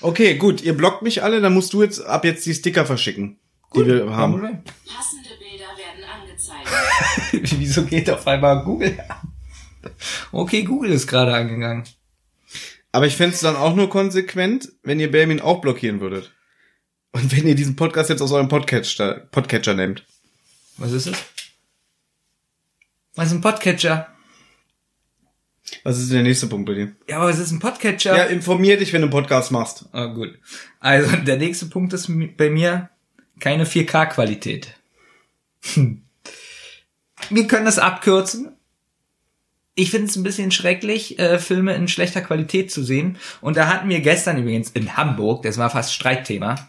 Okay, 0.00 0.36
gut, 0.36 0.62
ihr 0.62 0.76
blockt 0.76 1.02
mich 1.02 1.22
alle, 1.22 1.40
dann 1.40 1.54
musst 1.54 1.72
du 1.72 1.82
jetzt 1.82 2.00
ab 2.00 2.24
jetzt 2.24 2.46
die 2.46 2.54
Sticker 2.54 2.86
verschicken, 2.86 3.38
die 3.74 3.84
wir 3.84 4.10
haben. 4.10 4.34
Angezeigt. 4.34 4.72
Wieso 7.32 7.84
geht 7.84 8.10
auf 8.10 8.26
einmal 8.26 8.62
Google 8.64 8.98
an? 9.08 9.32
Okay, 10.32 10.62
Google 10.62 10.92
ist 10.92 11.06
gerade 11.06 11.34
angegangen. 11.34 11.84
Aber 12.92 13.06
ich 13.06 13.16
fände 13.16 13.34
es 13.34 13.40
dann 13.40 13.56
auch 13.56 13.74
nur 13.74 13.90
konsequent, 13.90 14.72
wenn 14.82 15.00
ihr 15.00 15.10
Belmin 15.10 15.40
auch 15.40 15.60
blockieren 15.60 16.00
würdet. 16.00 16.32
Und 17.12 17.36
wenn 17.36 17.46
ihr 17.46 17.54
diesen 17.54 17.76
Podcast 17.76 18.10
jetzt 18.10 18.22
aus 18.22 18.32
eurem 18.32 18.48
Podcatcher, 18.48 19.28
Podcatcher 19.30 19.74
nehmt. 19.74 20.04
Was 20.76 20.92
ist 20.92 21.06
es? 21.06 21.16
Was 23.14 23.28
ist 23.28 23.34
ein 23.34 23.40
Podcatcher? 23.40 24.08
Was 25.82 25.98
ist 25.98 26.08
denn 26.08 26.18
der 26.18 26.24
nächste 26.24 26.46
Punkt 26.46 26.66
bei 26.66 26.74
dir? 26.74 26.92
Ja, 27.08 27.18
aber 27.18 27.28
was 27.28 27.38
ist 27.38 27.50
ein 27.50 27.58
Podcatcher? 27.58 28.16
Ja, 28.16 28.24
informier 28.24 28.78
dich, 28.78 28.92
wenn 28.92 29.02
du 29.02 29.06
einen 29.06 29.12
Podcast 29.12 29.50
machst. 29.50 29.86
Ah, 29.92 30.06
gut. 30.06 30.38
Also, 30.80 31.16
der 31.16 31.36
nächste 31.36 31.66
Punkt 31.66 31.92
ist 31.92 32.10
bei 32.36 32.50
mir 32.50 32.90
keine 33.40 33.64
4K-Qualität. 33.64 34.74
Hm. 35.74 36.02
Wir 37.30 37.46
können 37.46 37.66
das 37.66 37.78
abkürzen. 37.78 38.52
Ich 39.74 39.90
finde 39.90 40.08
es 40.08 40.16
ein 40.16 40.24
bisschen 40.24 40.50
schrecklich, 40.50 41.18
äh, 41.18 41.38
Filme 41.38 41.74
in 41.74 41.86
schlechter 41.86 42.20
Qualität 42.20 42.72
zu 42.72 42.82
sehen. 42.82 43.16
Und 43.40 43.56
da 43.56 43.68
hatten 43.68 43.88
wir 43.88 44.00
gestern 44.00 44.38
übrigens 44.38 44.70
in 44.70 44.96
Hamburg, 44.96 45.42
das 45.44 45.56
war 45.56 45.70
fast 45.70 45.94
Streitthema, 45.94 46.68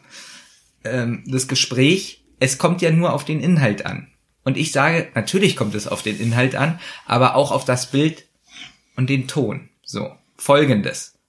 ähm, 0.83 1.23
das 1.25 1.47
Gespräch, 1.47 2.23
es 2.39 2.57
kommt 2.57 2.81
ja 2.81 2.91
nur 2.91 3.13
auf 3.13 3.25
den 3.25 3.41
Inhalt 3.41 3.85
an. 3.85 4.07
Und 4.43 4.57
ich 4.57 4.71
sage, 4.71 5.09
natürlich 5.15 5.55
kommt 5.55 5.75
es 5.75 5.87
auf 5.87 6.03
den 6.03 6.19
Inhalt 6.19 6.55
an, 6.55 6.79
aber 7.05 7.35
auch 7.35 7.51
auf 7.51 7.65
das 7.65 7.89
Bild 7.91 8.25
und 8.95 9.09
den 9.09 9.27
Ton. 9.27 9.69
So, 9.83 10.15
folgendes 10.37 11.19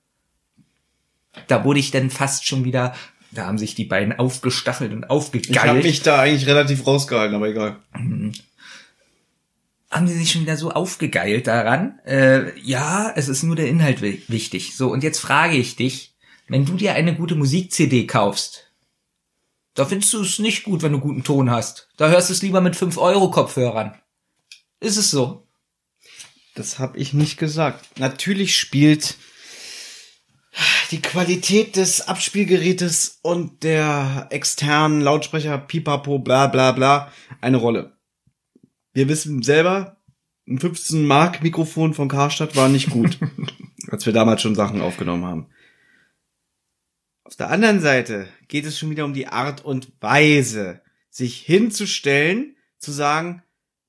da 1.47 1.65
wurde 1.65 1.81
ich 1.81 1.91
dann 1.91 2.11
fast 2.11 2.47
schon 2.47 2.65
wieder, 2.65 2.95
da 3.31 3.47
haben 3.47 3.59
sich 3.59 3.75
die 3.75 3.85
beiden 3.85 4.19
aufgestachelt 4.19 4.93
und 4.93 5.05
Ich 5.05 5.09
habe 5.09 5.15
aufgegeilt. 5.15 5.85
mich 5.85 6.03
da 6.03 6.21
eigentlich 6.21 6.47
relativ 6.47 6.87
rausgehalten, 6.87 7.35
aber 7.35 7.49
egal. 7.49 7.77
Haben 9.91 10.07
die 10.07 10.13
sich 10.13 10.31
schon 10.31 10.43
wieder 10.43 10.57
so 10.57 10.71
aufgegeilt 10.71 11.47
daran. 11.47 11.99
Äh, 12.05 12.59
ja, 12.61 13.13
es 13.17 13.29
ist 13.29 13.43
nur 13.43 13.57
der 13.57 13.69
Inhalt 13.69 14.03
wi- 14.03 14.23
wichtig. 14.29 14.77
So, 14.77 14.91
und 14.93 15.03
jetzt 15.03 15.19
frage 15.19 15.57
ich 15.57 15.77
dich, 15.77 16.15
wenn 16.49 16.65
du 16.65 16.75
dir 16.75 16.95
eine 16.95 17.15
gute 17.17 17.35
Musik-CD 17.35 18.07
kaufst, 18.07 18.69
da 19.75 19.85
findest 19.85 20.13
du 20.13 20.23
es 20.23 20.39
nicht 20.39 20.65
gut, 20.65 20.83
wenn 20.83 20.93
du 20.93 21.01
guten 21.01 21.25
Ton 21.25 21.51
hast. 21.51 21.89
Da 21.97 22.09
hörst 22.09 22.29
du 22.29 22.33
es 22.35 22.43
lieber 22.43 22.61
mit 22.61 22.75
5-Euro-Kopfhörern. 22.77 23.95
Ist 24.81 24.97
es 24.97 25.11
so? 25.11 25.47
Das 26.55 26.79
habe 26.79 26.99
ich 26.99 27.13
nicht 27.13 27.39
gesagt. 27.39 27.99
Natürlich 27.99 28.57
spielt 28.57 29.17
die 30.91 31.01
Qualität 31.01 31.77
des 31.77 32.09
Abspielgerätes 32.09 33.21
und 33.23 33.63
der 33.63 34.27
externen 34.31 35.01
Lautsprecher 35.01 35.59
Pipapo 35.59 36.19
bla 36.19 36.49
bla 36.49 36.73
bla 36.73 37.13
eine 37.41 37.57
Rolle. 37.57 37.97
Wir 38.93 39.09
wissen 39.09 39.43
selber, 39.43 40.01
ein 40.49 40.59
15 40.59 41.07
Mark 41.07 41.43
Mikrofon 41.43 41.95
von 41.95 42.09
Karstadt 42.09 42.57
war 42.57 42.69
nicht 42.69 42.91
gut, 42.91 43.19
als 43.89 44.07
wir 44.07 44.13
damals 44.13 44.43
schon 44.43 44.55
Sachen 44.55 44.81
aufgenommen 44.81 45.25
haben. 45.25 45.47
Auf 47.25 47.37
der 47.37 47.51
anderen 47.51 47.81
Seite 47.81 48.29
geht 48.49 48.67
es 48.67 48.79
schon 48.79 48.91
wieder 48.91 49.05
um 49.05 49.15
die 49.15 49.29
Art 49.29 49.65
und 49.65 49.93
Weise, 50.01 50.81
sich 51.09 51.41
hinzustellen, 51.41 52.57
zu 52.79 52.91
sagen, 52.91 53.43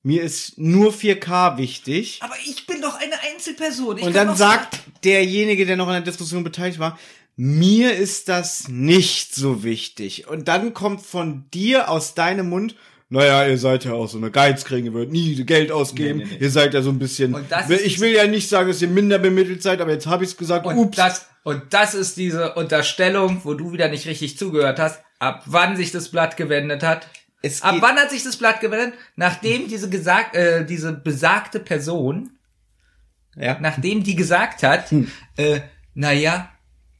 mir 0.04 0.22
ist 0.22 0.58
nur 0.58 0.92
4K 0.92 1.58
wichtig. 1.58 2.18
Aber 2.22 2.34
ich 2.44 2.66
bin 2.66 2.80
doch 2.80 2.94
eine 2.94 3.14
Einzelperson. 3.20 3.98
Ich 3.98 4.04
Und 4.04 4.14
dann 4.14 4.36
sagt 4.36 4.80
derjenige, 5.04 5.66
der 5.66 5.76
noch 5.76 5.86
an 5.86 5.94
der 5.94 6.02
Diskussion 6.02 6.44
beteiligt 6.44 6.78
war, 6.78 6.98
mir 7.36 7.94
ist 7.94 8.28
das 8.28 8.68
nicht 8.68 9.34
so 9.34 9.64
wichtig. 9.64 10.28
Und 10.28 10.48
dann 10.48 10.74
kommt 10.74 11.02
von 11.02 11.48
dir 11.50 11.88
aus 11.88 12.14
deinem 12.14 12.48
Mund, 12.48 12.76
naja, 13.12 13.46
ihr 13.46 13.58
seid 13.58 13.84
ja 13.84 13.92
auch 13.92 14.08
so 14.08 14.16
eine 14.18 14.30
Geizkriege, 14.30 14.86
ihr 14.88 14.92
würdet 14.94 15.12
nie 15.12 15.34
Geld 15.44 15.70
ausgeben. 15.70 16.18
Nee, 16.20 16.24
nee, 16.24 16.30
nee. 16.38 16.44
Ihr 16.44 16.50
seid 16.50 16.72
ja 16.74 16.82
so 16.82 16.90
ein 16.90 16.98
bisschen. 16.98 17.36
Ich 17.84 18.00
will 18.00 18.12
ja 18.12 18.26
nicht 18.26 18.48
sagen, 18.48 18.68
dass 18.68 18.80
ihr 18.80 18.88
minder 18.88 19.18
bemittelt 19.18 19.62
seid, 19.62 19.80
aber 19.80 19.92
jetzt 19.92 20.06
habe 20.06 20.24
ich 20.24 20.30
es 20.30 20.36
gesagt. 20.36 20.64
Und 20.66 20.76
Ups. 20.78 20.96
das, 20.96 21.26
und 21.44 21.62
das 21.70 21.94
ist 21.94 22.16
diese 22.16 22.54
Unterstellung, 22.54 23.40
wo 23.44 23.54
du 23.54 23.72
wieder 23.72 23.88
nicht 23.88 24.06
richtig 24.06 24.38
zugehört 24.38 24.78
hast, 24.78 25.00
ab 25.18 25.42
wann 25.46 25.76
sich 25.76 25.92
das 25.92 26.08
Blatt 26.08 26.36
gewendet 26.36 26.82
hat. 26.82 27.06
Es 27.42 27.60
Ab 27.62 27.76
wann 27.80 27.96
hat 27.96 28.10
sich 28.10 28.22
das 28.22 28.36
Blatt 28.36 28.60
gewendet? 28.60 28.94
Nachdem 29.16 29.68
diese 29.68 29.90
gesagt, 29.90 30.36
äh, 30.36 30.64
diese 30.64 30.92
besagte 30.92 31.58
Person, 31.60 32.30
Ja. 33.36 33.58
nachdem 33.60 34.04
die 34.04 34.14
gesagt 34.14 34.62
hat, 34.62 34.90
Hm. 34.90 35.08
äh, 35.36 35.60
naja, 35.94 36.48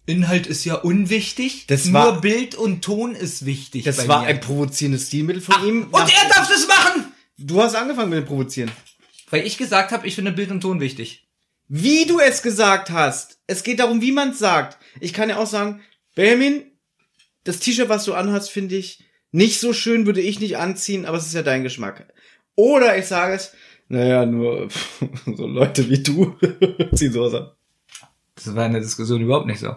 Inhalt 0.06 0.46
ist 0.46 0.64
ja 0.64 0.74
unwichtig, 0.74 1.66
Das 1.68 1.84
nur 1.86 1.94
war- 1.94 2.20
Bild 2.20 2.54
und 2.54 2.82
Ton 2.82 3.14
ist 3.14 3.46
wichtig. 3.46 3.84
Das 3.84 4.08
war 4.08 4.22
mir. 4.22 4.26
ein 4.28 4.40
provozierendes 4.40 5.06
Stilmittel 5.08 5.40
von 5.42 5.64
ihm. 5.66 5.82
Und 5.90 6.00
er 6.00 6.28
darf 6.28 6.48
das 6.48 6.66
machen! 6.66 7.12
Du 7.38 7.62
hast 7.62 7.74
angefangen 7.74 8.10
mit 8.10 8.18
dem 8.18 8.24
Provozieren. 8.26 8.70
Weil 9.30 9.46
ich 9.46 9.56
gesagt 9.58 9.92
habe, 9.92 10.06
ich 10.06 10.14
finde 10.14 10.32
Bild 10.32 10.50
und 10.50 10.60
Ton 10.60 10.80
wichtig. 10.80 11.26
Wie 11.68 12.04
du 12.04 12.18
es 12.20 12.42
gesagt 12.42 12.90
hast. 12.90 13.38
Es 13.46 13.62
geht 13.62 13.78
darum, 13.80 14.00
wie 14.02 14.12
man 14.12 14.30
es 14.30 14.38
sagt. 14.38 14.78
Ich 15.00 15.12
kann 15.12 15.28
ja 15.30 15.38
auch 15.38 15.46
sagen, 15.46 15.80
Benjamin, 16.14 16.64
das 17.44 17.60
T-Shirt, 17.60 17.88
was 17.88 18.04
du 18.04 18.12
anhast, 18.14 18.50
finde 18.50 18.76
ich 18.76 19.02
nicht 19.30 19.58
so 19.60 19.72
schön, 19.72 20.04
würde 20.04 20.20
ich 20.20 20.38
nicht 20.40 20.58
anziehen, 20.58 21.06
aber 21.06 21.16
es 21.16 21.26
ist 21.26 21.34
ja 21.34 21.42
dein 21.42 21.62
Geschmack. 21.62 22.12
Oder 22.56 22.98
ich 22.98 23.06
sage 23.06 23.34
es, 23.34 23.52
naja, 23.88 24.26
nur 24.26 24.68
so 25.36 25.46
Leute 25.46 25.88
wie 25.88 26.02
du 26.02 26.36
ziehen 26.94 27.12
sowas 27.12 27.34
an. 27.34 27.50
Das 28.34 28.54
war 28.54 28.66
in 28.66 28.72
der 28.72 28.82
Diskussion 28.82 29.20
überhaupt 29.22 29.46
nicht 29.46 29.60
so. 29.60 29.74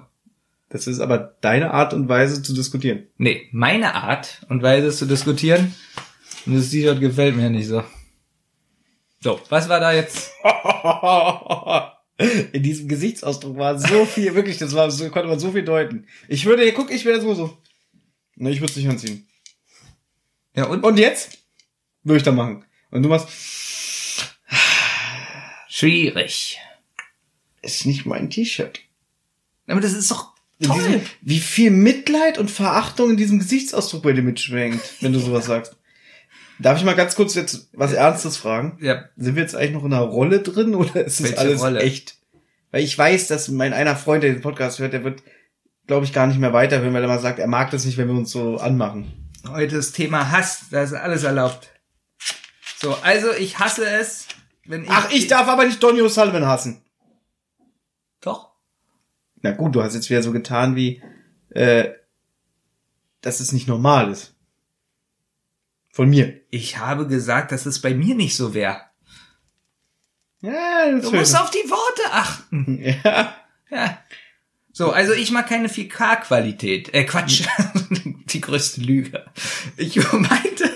Das 0.69 0.87
ist 0.87 0.99
aber 0.99 1.35
deine 1.41 1.71
Art 1.71 1.93
und 1.93 2.09
Weise 2.09 2.41
zu 2.41 2.53
diskutieren. 2.53 3.07
Nee, 3.17 3.47
meine 3.51 3.95
Art 3.95 4.45
und 4.49 4.63
Weise 4.63 4.91
zu 4.91 5.05
diskutieren. 5.05 5.75
Und 6.45 6.55
das 6.55 6.69
T-Shirt 6.69 6.99
gefällt 6.99 7.35
mir 7.35 7.49
nicht 7.49 7.67
so. 7.67 7.83
So, 9.21 9.39
was 9.49 9.69
war 9.69 9.79
da 9.79 9.93
jetzt? 9.93 10.31
In 12.53 12.63
diesem 12.63 12.87
Gesichtsausdruck 12.87 13.57
war 13.57 13.77
so 13.77 14.05
viel, 14.05 14.33
wirklich, 14.35 14.57
das 14.57 14.73
war 14.73 14.89
so, 14.89 15.09
konnte 15.09 15.27
man 15.27 15.39
so 15.39 15.51
viel 15.51 15.63
deuten. 15.63 16.07
Ich 16.27 16.45
würde, 16.45 16.71
guck, 16.73 16.91
ich 16.91 17.05
wäre 17.05 17.19
so 17.19 17.33
so. 17.33 17.57
Na, 18.35 18.49
ich 18.49 18.61
würde 18.61 18.71
es 18.71 18.77
nicht 18.77 18.87
anziehen. 18.87 19.27
Ja, 20.55 20.65
und? 20.65 20.83
Und 20.83 20.97
jetzt? 20.97 21.39
Würde 22.03 22.17
ich 22.17 22.23
da 22.23 22.31
machen. 22.31 22.63
Und 22.91 23.03
du 23.03 23.09
machst, 23.09 23.27
Schwierig. 25.67 26.59
ist 27.61 27.85
nicht 27.85 28.05
mein 28.05 28.29
T-Shirt. 28.29 28.79
Aber 29.67 29.81
das 29.81 29.93
ist 29.93 30.09
doch. 30.09 30.34
Diesem- 30.59 31.01
Wie 31.21 31.39
viel 31.39 31.71
Mitleid 31.71 32.37
und 32.37 32.49
Verachtung 32.51 33.11
in 33.11 33.17
diesem 33.17 33.39
Gesichtsausdruck 33.39 34.03
bei 34.03 34.13
dir 34.13 34.21
mitschwingt, 34.21 34.79
wenn 35.01 35.13
du 35.13 35.19
sowas 35.19 35.45
sagst. 35.45 35.75
Darf 36.59 36.77
ich 36.77 36.85
mal 36.85 36.95
ganz 36.95 37.15
kurz 37.15 37.35
jetzt 37.35 37.67
was 37.73 37.91
Ernstes 37.91 38.37
fragen? 38.37 38.77
Ja, 38.81 39.05
Sind 39.17 39.35
wir 39.35 39.41
jetzt 39.43 39.55
eigentlich 39.55 39.73
noch 39.73 39.83
in 39.83 39.93
einer 39.93 40.03
Rolle 40.03 40.39
drin 40.39 40.73
oder 40.75 41.05
ist 41.05 41.19
das 41.21 41.37
alles 41.37 41.59
Rolle? 41.61 41.81
echt? 41.81 42.15
Weil 42.71 42.83
ich 42.83 42.97
weiß, 42.97 43.27
dass 43.27 43.49
mein 43.49 43.73
einer 43.73 43.95
Freund, 43.97 44.23
der 44.23 44.31
den 44.31 44.41
Podcast 44.41 44.79
hört, 44.79 44.93
der 44.93 45.03
wird, 45.03 45.21
glaube 45.87 46.05
ich, 46.05 46.13
gar 46.13 46.27
nicht 46.27 46.39
mehr 46.39 46.53
weiterhören, 46.53 46.93
weil 46.93 47.01
er 47.03 47.09
mal 47.09 47.19
sagt, 47.19 47.39
er 47.39 47.47
mag 47.47 47.71
das 47.71 47.83
nicht, 47.85 47.97
wenn 47.97 48.07
wir 48.07 48.15
uns 48.15 48.31
so 48.31 48.57
anmachen. 48.57 49.31
heute 49.49 49.75
das 49.75 49.91
Thema 49.91 50.31
Hass, 50.31 50.65
da 50.71 50.83
ist 50.83 50.93
alles 50.93 51.23
erlaubt. 51.23 51.69
So, 52.79 52.95
also 53.01 53.31
ich 53.33 53.59
hasse 53.59 53.85
es, 53.85 54.27
wenn 54.65 54.83
ich... 54.83 54.89
Ach, 54.89 55.09
ich 55.11 55.27
darf 55.27 55.47
aber 55.47 55.65
nicht 55.65 55.81
Donny 55.83 56.01
O'Sullivan 56.01 56.45
hassen. 56.45 56.81
Na 59.45 59.51
gut, 59.51 59.75
du 59.75 59.83
hast 59.83 59.93
jetzt 59.93 60.09
wieder 60.09 60.23
so 60.23 60.31
getan 60.31 60.75
wie, 60.75 61.03
äh, 61.51 61.89
dass 63.21 63.41
es 63.41 63.51
nicht 63.51 63.67
normal 63.67 64.11
ist. 64.11 64.33
Von 65.91 66.09
mir. 66.09 66.41
Ich 66.49 66.79
habe 66.79 67.05
gesagt, 67.05 67.51
dass 67.51 67.67
es 67.67 67.79
bei 67.79 67.93
mir 67.93 68.15
nicht 68.15 68.35
so 68.35 68.55
wäre. 68.55 68.81
Ja, 70.41 70.91
das 70.91 71.03
Du 71.03 71.15
musst 71.15 71.39
auf 71.39 71.51
die 71.51 71.69
Worte 71.69 72.11
achten. 72.11 72.79
Ja. 73.03 73.35
Ja. 73.69 73.99
So, 74.71 74.89
also 74.91 75.13
ich 75.13 75.29
mag 75.29 75.47
keine 75.47 75.67
4K-Qualität. 75.67 76.91
Äh, 76.95 77.03
Quatsch. 77.03 77.43
die 78.29 78.41
größte 78.41 78.81
Lüge. 78.81 79.25
Ich 79.77 79.95
meinte, 80.11 80.71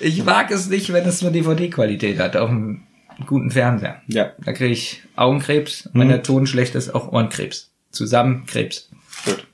ich 0.00 0.24
mag 0.24 0.50
es 0.50 0.68
nicht, 0.68 0.90
wenn 0.90 1.04
es 1.04 1.20
nur 1.20 1.32
DVD-Qualität 1.32 2.18
hat 2.18 2.34
auf 2.36 2.48
einem 2.48 2.86
guten 3.26 3.50
Fernseher. 3.50 4.00
Ja. 4.06 4.32
Da 4.42 4.54
kriege 4.54 4.72
ich 4.72 5.02
Augenkrebs. 5.16 5.90
Wenn 5.92 6.08
der 6.08 6.22
Ton 6.22 6.46
schlecht 6.46 6.74
ist, 6.74 6.94
auch 6.94 7.12
Ohrenkrebs. 7.12 7.75
Zusammen 7.96 8.46
Krebs. 8.46 8.90
Gut. 9.24 9.46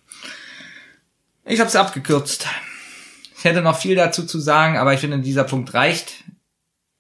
Ich 1.45 1.61
habe 1.61 1.69
es 1.69 1.77
abgekürzt. 1.77 2.47
Ich 3.37 3.45
hätte 3.45 3.63
noch 3.63 3.79
viel 3.79 3.97
dazu 3.97 4.25
zu 4.25 4.39
sagen, 4.39 4.77
aber 4.77 4.93
ich 4.95 5.01
finde, 5.01 5.21
dieser 5.21 5.45
Punkt 5.45 5.73
reicht. 5.75 6.25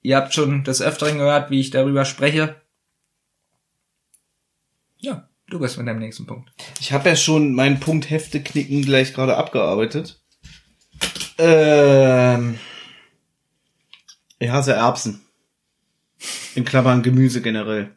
Ihr 0.01 0.16
habt 0.16 0.34
schon 0.34 0.64
des 0.64 0.82
Öfteren 0.82 1.18
gehört, 1.18 1.51
wie 1.51 1.61
ich 1.61 1.70
darüber 1.70 2.05
spreche. 2.05 2.61
Ja, 4.97 5.28
du 5.49 5.59
bist 5.61 5.78
mit 5.78 5.86
deinem 5.86 6.01
nächsten 6.01 6.26
Punkt. 6.26 6.53
Ich 6.80 6.93
habe 6.93 7.09
ja 7.09 7.16
schon 7.16 7.55
meinen 7.55 7.80
Punkt 7.80 8.11
Hefte 8.11 8.43
knicken 8.43 8.82
gleich 8.82 9.14
gerade 9.14 9.36
abgearbeitet. 9.36 10.20
Ähm, 11.38 12.59
ich 14.38 14.51
hasse 14.51 14.72
Erbsen. 14.72 15.22
In 16.55 16.64
Klammern 16.64 17.03
Gemüse 17.03 17.43
generell. 17.43 17.97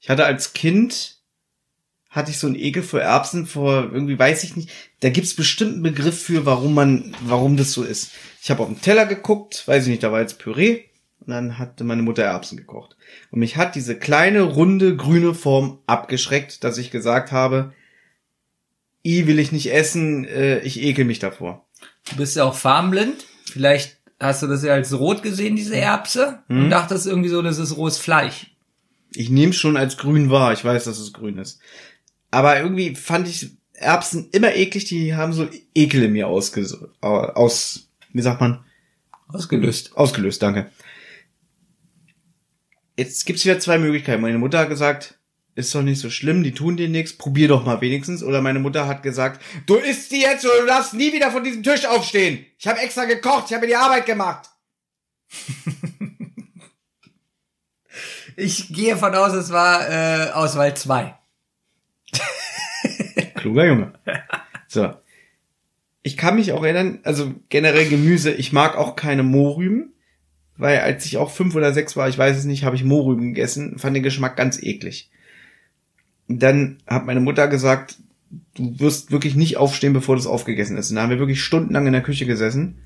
Ich 0.00 0.08
hatte 0.08 0.24
als 0.24 0.52
Kind 0.52 1.15
hatte 2.10 2.30
ich 2.30 2.38
so 2.38 2.46
einen 2.46 2.56
Ekel 2.56 2.82
vor 2.82 3.00
Erbsen, 3.00 3.46
vor 3.46 3.90
irgendwie 3.92 4.18
weiß 4.18 4.44
ich 4.44 4.56
nicht. 4.56 4.70
Da 5.00 5.10
gibt's 5.10 5.34
bestimmt 5.34 5.74
einen 5.74 5.82
Begriff 5.82 6.22
für, 6.22 6.46
warum 6.46 6.74
man, 6.74 7.14
warum 7.24 7.56
das 7.56 7.72
so 7.72 7.82
ist. 7.82 8.12
Ich 8.42 8.50
habe 8.50 8.62
auf 8.62 8.68
den 8.68 8.80
Teller 8.80 9.06
geguckt, 9.06 9.66
weiß 9.66 9.84
ich 9.84 9.90
nicht, 9.90 10.02
da 10.02 10.12
war 10.12 10.20
jetzt 10.20 10.38
Püree 10.38 10.84
und 11.20 11.28
dann 11.28 11.58
hatte 11.58 11.84
meine 11.84 12.02
Mutter 12.02 12.22
Erbsen 12.22 12.56
gekocht. 12.56 12.96
Und 13.30 13.40
mich 13.40 13.56
hat 13.56 13.74
diese 13.74 13.98
kleine, 13.98 14.42
runde, 14.42 14.96
grüne 14.96 15.34
Form 15.34 15.80
abgeschreckt, 15.86 16.64
dass 16.64 16.78
ich 16.78 16.90
gesagt 16.90 17.32
habe, 17.32 17.72
i 19.04 19.26
will 19.26 19.38
ich 19.38 19.52
nicht 19.52 19.72
essen, 19.72 20.24
äh, 20.24 20.60
ich 20.60 20.82
ekel 20.82 21.04
mich 21.04 21.18
davor. 21.18 21.66
Du 22.10 22.16
bist 22.16 22.36
ja 22.36 22.44
auch 22.44 22.54
farbenblind. 22.54 23.24
Vielleicht 23.52 23.98
hast 24.18 24.42
du 24.42 24.46
das 24.46 24.64
ja 24.64 24.72
als 24.72 24.98
rot 24.98 25.22
gesehen, 25.22 25.56
diese 25.56 25.76
Erbse, 25.76 26.40
und 26.48 26.70
dachtest 26.70 27.06
irgendwie 27.06 27.28
so, 27.28 27.42
das 27.42 27.58
ist 27.58 27.76
rohes 27.76 27.98
Fleisch. 27.98 28.52
Ich 29.12 29.30
nehme 29.30 29.52
schon 29.52 29.76
als 29.76 29.96
grün 29.96 30.30
wahr, 30.30 30.52
ich 30.52 30.64
weiß, 30.64 30.84
dass 30.84 30.98
es 30.98 31.12
grün 31.12 31.38
ist. 31.38 31.60
Aber 32.36 32.60
irgendwie 32.60 32.94
fand 32.94 33.26
ich 33.28 33.56
Erbsen 33.72 34.28
immer 34.32 34.54
eklig, 34.54 34.84
die 34.84 35.14
haben 35.14 35.32
so 35.32 35.48
Ekel 35.74 36.02
in 36.02 36.12
mir 36.12 36.28
ausges 36.28 36.78
aus, 37.00 37.88
wie 38.12 38.20
sagt 38.20 38.42
man, 38.42 38.62
Ausgelöst. 39.28 39.96
ausgelöst, 39.96 40.42
danke. 40.42 40.70
Jetzt 42.98 43.24
gibt's 43.24 43.46
wieder 43.46 43.58
zwei 43.58 43.78
Möglichkeiten. 43.78 44.20
Meine 44.20 44.36
Mutter 44.36 44.58
hat 44.58 44.68
gesagt, 44.68 45.18
ist 45.54 45.74
doch 45.74 45.80
nicht 45.80 45.98
so 45.98 46.10
schlimm, 46.10 46.42
die 46.42 46.52
tun 46.52 46.76
dir 46.76 46.90
nichts, 46.90 47.16
probier 47.16 47.48
doch 47.48 47.64
mal 47.64 47.80
wenigstens. 47.80 48.22
Oder 48.22 48.42
meine 48.42 48.58
Mutter 48.58 48.86
hat 48.86 49.02
gesagt, 49.02 49.42
du 49.64 49.76
isst 49.76 50.12
die 50.12 50.20
jetzt 50.20 50.44
oder 50.44 50.60
du 50.60 50.66
darfst 50.66 50.92
nie 50.92 51.14
wieder 51.14 51.30
von 51.30 51.42
diesem 51.42 51.62
Tisch 51.62 51.86
aufstehen. 51.86 52.44
Ich 52.58 52.66
habe 52.66 52.80
extra 52.80 53.06
gekocht, 53.06 53.46
ich 53.46 53.54
habe 53.54 53.62
mir 53.62 53.68
die 53.68 53.76
Arbeit 53.76 54.04
gemacht. 54.04 54.50
Ich 58.38 58.68
gehe 58.68 58.98
von 58.98 59.14
aus, 59.14 59.32
es 59.32 59.50
war 59.50 59.88
äh, 59.88 60.30
Auswahl 60.32 60.76
2. 60.76 61.15
Kluger 63.46 63.66
Junge. 63.66 63.92
So. 64.66 64.92
Ich 66.02 66.16
kann 66.16 66.34
mich 66.34 66.50
auch 66.50 66.64
erinnern, 66.64 66.98
also 67.04 67.32
generell 67.48 67.88
Gemüse, 67.88 68.32
ich 68.32 68.52
mag 68.52 68.76
auch 68.76 68.96
keine 68.96 69.22
Mohrrüben, 69.22 69.92
weil 70.56 70.80
als 70.80 71.06
ich 71.06 71.16
auch 71.16 71.30
fünf 71.30 71.54
oder 71.54 71.72
sechs 71.72 71.96
war, 71.96 72.08
ich 72.08 72.18
weiß 72.18 72.36
es 72.36 72.44
nicht, 72.44 72.64
habe 72.64 72.74
ich 72.74 72.82
Mohrrüben 72.82 73.28
gegessen, 73.28 73.78
fand 73.78 73.94
den 73.94 74.02
Geschmack 74.02 74.36
ganz 74.36 74.60
eklig. 74.60 75.12
Dann 76.26 76.78
hat 76.88 77.06
meine 77.06 77.20
Mutter 77.20 77.46
gesagt, 77.46 77.98
du 78.54 78.80
wirst 78.80 79.12
wirklich 79.12 79.36
nicht 79.36 79.56
aufstehen, 79.56 79.92
bevor 79.92 80.16
das 80.16 80.26
aufgegessen 80.26 80.76
ist. 80.76 80.90
Und 80.90 80.96
da 80.96 81.02
haben 81.02 81.10
wir 81.10 81.20
wirklich 81.20 81.40
stundenlang 81.40 81.86
in 81.86 81.92
der 81.92 82.02
Küche 82.02 82.26
gesessen 82.26 82.78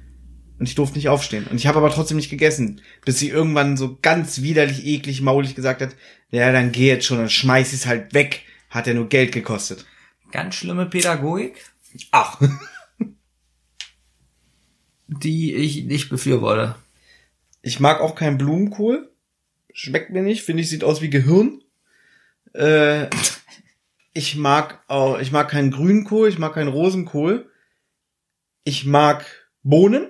und 0.58 0.68
ich 0.68 0.74
durfte 0.74 0.98
nicht 0.98 1.08
aufstehen. 1.08 1.46
Und 1.50 1.56
ich 1.56 1.66
habe 1.66 1.78
aber 1.78 1.90
trotzdem 1.90 2.18
nicht 2.18 2.28
gegessen, 2.28 2.82
bis 3.06 3.18
sie 3.18 3.30
irgendwann 3.30 3.78
so 3.78 3.98
ganz 4.02 4.42
widerlich, 4.42 4.84
eklig, 4.84 5.22
maulig 5.22 5.54
gesagt 5.54 5.80
hat, 5.80 5.96
ja, 6.30 6.52
dann 6.52 6.72
geh 6.72 6.88
jetzt 6.88 7.06
schon, 7.06 7.16
dann 7.16 7.30
schmeiß 7.30 7.72
ich's 7.72 7.86
halt 7.86 8.12
weg. 8.12 8.42
Hat 8.68 8.86
ja 8.86 8.94
nur 8.94 9.08
Geld 9.08 9.32
gekostet. 9.32 9.86
Ganz 10.32 10.54
schlimme 10.54 10.86
Pädagogik, 10.86 11.62
Ach. 12.10 12.40
die 15.06 15.54
ich 15.54 15.84
nicht 15.84 16.08
befürworte. 16.08 16.76
Ich 17.62 17.80
mag 17.80 18.00
auch 18.00 18.14
keinen 18.14 18.38
Blumenkohl. 18.38 19.10
Schmeckt 19.72 20.10
mir 20.10 20.22
nicht. 20.22 20.42
Finde 20.42 20.62
ich, 20.62 20.68
sieht 20.68 20.84
aus 20.84 21.02
wie 21.02 21.10
Gehirn. 21.10 21.62
Äh, 22.54 23.08
ich 24.12 24.36
mag 24.36 24.82
auch, 24.88 25.18
ich 25.18 25.32
mag 25.32 25.50
keinen 25.50 25.70
Grünkohl, 25.70 26.28
ich 26.28 26.38
mag 26.38 26.54
keinen 26.54 26.68
Rosenkohl. 26.68 27.50
Ich 28.64 28.86
mag 28.86 29.24
Bohnen. 29.62 30.08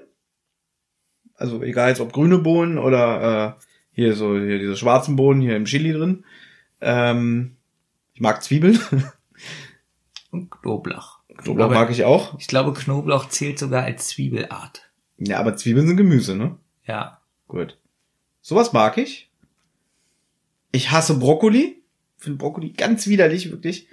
Also 1.34 1.62
egal 1.62 1.88
jetzt 1.88 2.00
ob 2.00 2.12
grüne 2.12 2.38
Bohnen 2.38 2.78
oder 2.78 3.58
äh, 3.58 3.64
hier 3.92 4.14
so 4.14 4.38
hier 4.38 4.58
diese 4.58 4.76
schwarzen 4.76 5.16
Bohnen 5.16 5.40
hier 5.40 5.56
im 5.56 5.64
Chili 5.64 5.92
drin. 5.92 6.24
Ähm, 6.80 7.56
ich 8.12 8.20
mag 8.20 8.42
Zwiebeln. 8.42 8.78
Und 10.30 10.50
Knoblauch. 10.50 11.18
Knoblauch 11.36 11.66
Aber 11.66 11.74
mag 11.74 11.90
ich 11.90 12.04
auch. 12.04 12.38
Ich 12.38 12.46
glaube, 12.46 12.72
Knoblauch 12.72 13.28
zählt 13.28 13.58
sogar 13.58 13.84
als 13.84 14.08
Zwiebelart. 14.08 14.90
Ja, 15.18 15.38
aber 15.38 15.56
Zwiebeln 15.56 15.86
sind 15.86 15.96
Gemüse, 15.96 16.36
ne? 16.36 16.56
Ja. 16.86 17.20
Gut. 17.48 17.78
Sowas 18.40 18.72
mag 18.72 18.96
ich. 18.96 19.30
Ich 20.72 20.90
hasse 20.90 21.18
Brokkoli. 21.18 21.82
Finde 22.16 22.38
Brokkoli 22.38 22.70
ganz 22.70 23.06
widerlich, 23.06 23.50
wirklich. 23.50 23.88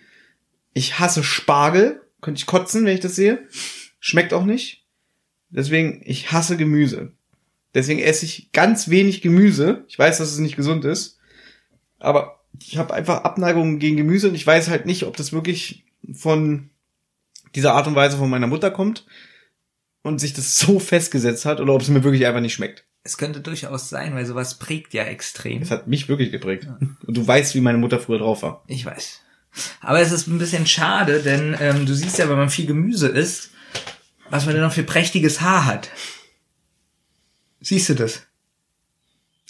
Ich 0.74 1.00
hasse 1.00 1.24
Spargel. 1.24 2.02
Könnte 2.22 2.40
ich 2.40 2.46
kotzen, 2.46 2.86
wenn 2.86 2.94
ich 2.94 3.02
das 3.02 3.16
sehe. 3.16 3.48
Schmeckt 4.00 4.34
auch 4.34 4.46
nicht. 4.46 4.86
Deswegen, 5.50 6.02
ich 6.06 6.32
hasse 6.32 6.58
Gemüse. 6.58 7.14
Deswegen 7.74 8.00
esse 8.00 8.26
ich 8.26 8.52
ganz 8.52 8.90
wenig 8.90 9.22
Gemüse. 9.22 9.86
Ich 9.88 9.98
weiß, 9.98 10.18
dass 10.18 10.32
es 10.32 10.40
nicht 10.40 10.56
gesund 10.56 10.86
ist. 10.86 11.20
Aber 12.00 12.44
ich 12.60 12.78
habe 12.78 12.94
einfach 12.94 13.24
Abneigungen 13.24 13.80
gegen 13.80 13.98
Gemüse 13.98 14.30
und 14.30 14.36
ich 14.36 14.46
weiß 14.46 14.70
halt 14.70 14.86
nicht, 14.86 15.04
ob 15.04 15.18
das 15.18 15.34
wirklich 15.34 15.86
von 16.14 16.70
dieser 17.56 17.74
Art 17.74 17.88
und 17.88 17.96
Weise 17.96 18.18
von 18.18 18.30
meiner 18.30 18.48
Mutter 18.48 18.72
kommt 18.72 19.06
und 20.04 20.20
sich 20.20 20.34
das 20.34 20.58
so 20.58 20.80
festgesetzt 20.80 21.46
hat 21.46 21.60
oder 21.60 21.74
ob 21.74 21.82
es 21.82 21.90
mir 21.90 22.04
wirklich 22.04 22.26
einfach 22.26 22.42
nicht 22.42 22.54
schmeckt. 22.54 22.86
Es 23.04 23.18
könnte 23.18 23.40
durchaus 23.40 23.90
sein, 23.90 24.16
weil 24.16 24.26
sowas 24.26 24.56
prägt 24.56 24.94
ja 24.94 25.04
extrem. 25.04 25.62
Es 25.62 25.72
hat 25.72 25.88
mich 25.88 26.10
wirklich 26.10 26.32
geprägt. 26.32 26.68
Und 27.06 27.18
du 27.18 27.26
weißt, 27.26 27.56
wie 27.56 27.62
meine 27.62 27.78
Mutter 27.78 28.00
früher 28.00 28.20
drauf 28.20 28.44
war. 28.44 28.64
Ich 28.68 28.86
weiß. 28.86 29.22
Aber 29.80 30.02
es 30.02 30.12
ist 30.12 30.28
ein 30.28 30.38
bisschen 30.38 30.68
schade, 30.68 31.22
denn 31.22 31.56
ähm, 31.60 31.86
du 31.86 31.96
siehst 31.96 32.18
ja, 32.18 32.30
wenn 32.30 32.38
man 32.38 32.50
viel 32.50 32.66
Gemüse 32.66 33.08
isst, 33.08 33.52
was 34.30 34.46
man 34.46 34.56
denn 34.56 34.64
noch 34.64 34.74
für 34.74 34.84
prächtiges 34.84 35.42
Haar 35.42 35.66
hat. 35.66 35.90
Siehst 37.62 37.90
du 37.90 37.96
das? 37.96 38.24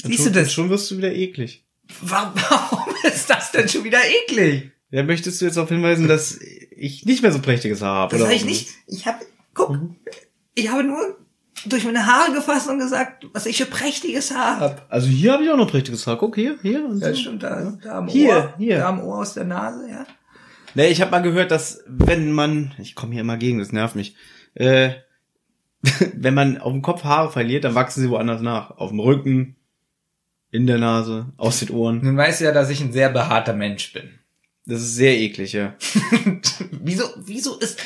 Siehst 0.03 0.19
du 0.19 0.23
schon, 0.25 0.33
das? 0.33 0.53
Schon 0.53 0.69
wirst 0.69 0.91
du 0.91 0.97
wieder 0.97 1.13
eklig. 1.13 1.65
Warum 2.01 2.93
ist 3.03 3.29
das 3.29 3.51
denn 3.51 3.67
schon 3.67 3.83
wieder 3.83 3.99
eklig? 4.05 4.71
Ja, 4.89 5.03
möchtest 5.03 5.41
du 5.41 5.45
jetzt 5.45 5.57
darauf 5.57 5.69
hinweisen, 5.69 6.07
dass 6.07 6.39
ich 6.39 7.05
nicht 7.05 7.21
mehr 7.21 7.31
so 7.31 7.39
prächtiges 7.39 7.81
Haar 7.81 7.95
habe? 7.95 8.11
Das 8.11 8.21
oder 8.21 8.29
sag 8.29 8.37
ich 8.37 8.45
nicht. 8.45 8.69
Ich 8.87 9.05
habe, 9.05 9.17
guck, 9.53 9.77
ich 10.55 10.69
habe 10.71 10.83
nur 10.83 11.17
durch 11.65 11.83
meine 11.83 12.05
Haare 12.05 12.33
gefasst 12.33 12.69
und 12.69 12.79
gesagt, 12.79 13.25
was 13.33 13.45
ich 13.47 13.57
für 13.57 13.65
prächtiges 13.65 14.33
Haar 14.33 14.59
habe. 14.59 14.81
Also 14.89 15.07
hier 15.07 15.33
habe 15.33 15.43
ich 15.43 15.49
auch 15.49 15.57
noch 15.57 15.69
prächtiges 15.69 16.07
Haar. 16.07 16.17
Guck 16.17 16.35
hier, 16.35 16.57
hier 16.61 16.85
und 16.85 16.99
Ja, 17.01 17.09
so. 17.09 17.15
stimmt, 17.19 17.43
da, 17.43 17.77
da 17.83 17.97
am 17.97 18.07
Hier, 18.07 18.29
Ohr, 18.29 18.53
hier. 18.57 18.77
da 18.77 18.89
am 18.89 19.01
Ohr 19.01 19.17
aus 19.19 19.33
der 19.33 19.43
Nase, 19.43 19.89
ja. 19.89 20.05
Nee, 20.75 20.87
ich 20.87 21.01
habe 21.01 21.11
mal 21.11 21.21
gehört, 21.21 21.51
dass 21.51 21.83
wenn 21.87 22.31
man, 22.31 22.73
ich 22.77 22.95
komme 22.95 23.13
hier 23.13 23.21
immer 23.21 23.37
gegen, 23.37 23.59
das 23.59 23.71
nervt 23.71 23.95
mich, 23.95 24.15
äh, 24.53 24.91
wenn 26.13 26.33
man 26.33 26.59
auf 26.59 26.71
dem 26.71 26.81
Kopf 26.81 27.03
Haare 27.03 27.31
verliert, 27.31 27.63
dann 27.63 27.75
wachsen 27.75 28.01
sie 28.01 28.09
woanders 28.09 28.41
nach. 28.41 28.71
Auf 28.71 28.89
dem 28.91 28.99
Rücken, 28.99 29.55
in 30.51 30.67
der 30.67 30.77
Nase, 30.77 31.33
aus 31.37 31.59
den 31.59 31.71
Ohren. 31.71 32.01
Nun 32.03 32.15
weißt 32.17 32.39
du 32.41 32.45
ja, 32.45 32.51
dass 32.51 32.69
ich 32.69 32.79
ein 32.81 32.93
sehr 32.93 33.09
behaarter 33.09 33.53
Mensch 33.53 33.91
bin. 33.93 34.19
Das 34.67 34.81
ist 34.81 34.95
sehr 34.95 35.17
eklig, 35.17 35.53
ja. 35.53 35.75
wieso, 36.71 37.05
wieso 37.17 37.57
ist, 37.57 37.79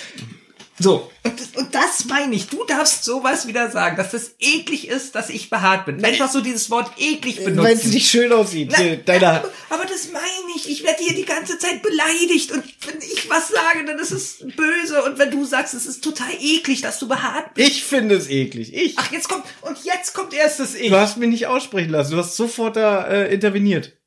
so, 0.79 1.11
und, 1.23 1.39
das- 1.39 1.55
und 1.55 1.75
das 1.75 2.05
meine 2.05 2.33
ich, 2.33 2.47
du 2.47 2.63
darfst 2.65 3.03
sowas 3.03 3.45
wieder 3.45 3.69
sagen, 3.69 3.97
dass 3.97 4.11
das 4.11 4.31
eklig 4.39 4.87
ist, 4.87 5.13
dass 5.13 5.29
ich 5.29 5.51
behaart 5.51 5.85
bin. 5.85 6.03
Einfach 6.03 6.31
so 6.31 6.41
dieses 6.41 6.71
Wort 6.71 6.91
eklig 6.97 7.43
benutzen. 7.43 7.63
Weil 7.63 7.75
es 7.75 7.85
nicht 7.85 8.09
schön 8.09 8.33
aussieht. 8.33 8.69
Na, 8.71 8.79
Hier, 8.79 8.97
Deine, 8.97 9.27
aber, 9.27 9.49
aber 9.69 9.85
das 9.85 10.11
meine 10.11 10.25
ich. 10.55 10.67
Ich 10.69 10.83
werde 10.83 11.03
hier 11.03 11.13
die 11.13 11.25
ganze 11.25 11.59
Zeit 11.59 11.83
beleidigt. 11.83 12.51
Und 12.51 12.63
wenn 12.87 12.97
ich 12.99 13.29
was 13.29 13.49
sage, 13.49 13.85
dann 13.85 13.99
ist 13.99 14.09
es 14.11 14.39
böse. 14.55 15.03
Und 15.03 15.19
wenn 15.19 15.29
du 15.29 15.45
sagst, 15.45 15.75
es 15.75 15.85
ist 15.85 16.03
total 16.03 16.31
eklig, 16.39 16.81
dass 16.81 16.97
du 16.97 17.07
behaart 17.07 17.53
bist. 17.53 17.69
ich 17.69 17.83
finde 17.83 18.15
es 18.15 18.27
eklig. 18.27 18.73
Ich. 18.73 18.95
Ach, 18.97 19.11
jetzt 19.11 19.29
kommt, 19.29 19.45
und 19.61 19.77
jetzt 19.83 20.13
kommt 20.15 20.33
erst 20.33 20.59
das 20.59 20.73
Ich. 20.73 20.89
Du 20.89 20.95
hast 20.97 21.17
mich 21.17 21.29
nicht 21.29 21.45
aussprechen 21.45 21.91
lassen. 21.91 22.13
Du 22.13 22.17
hast 22.17 22.35
sofort 22.35 22.75
da 22.75 23.05
äh, 23.07 23.31
interveniert. 23.31 23.97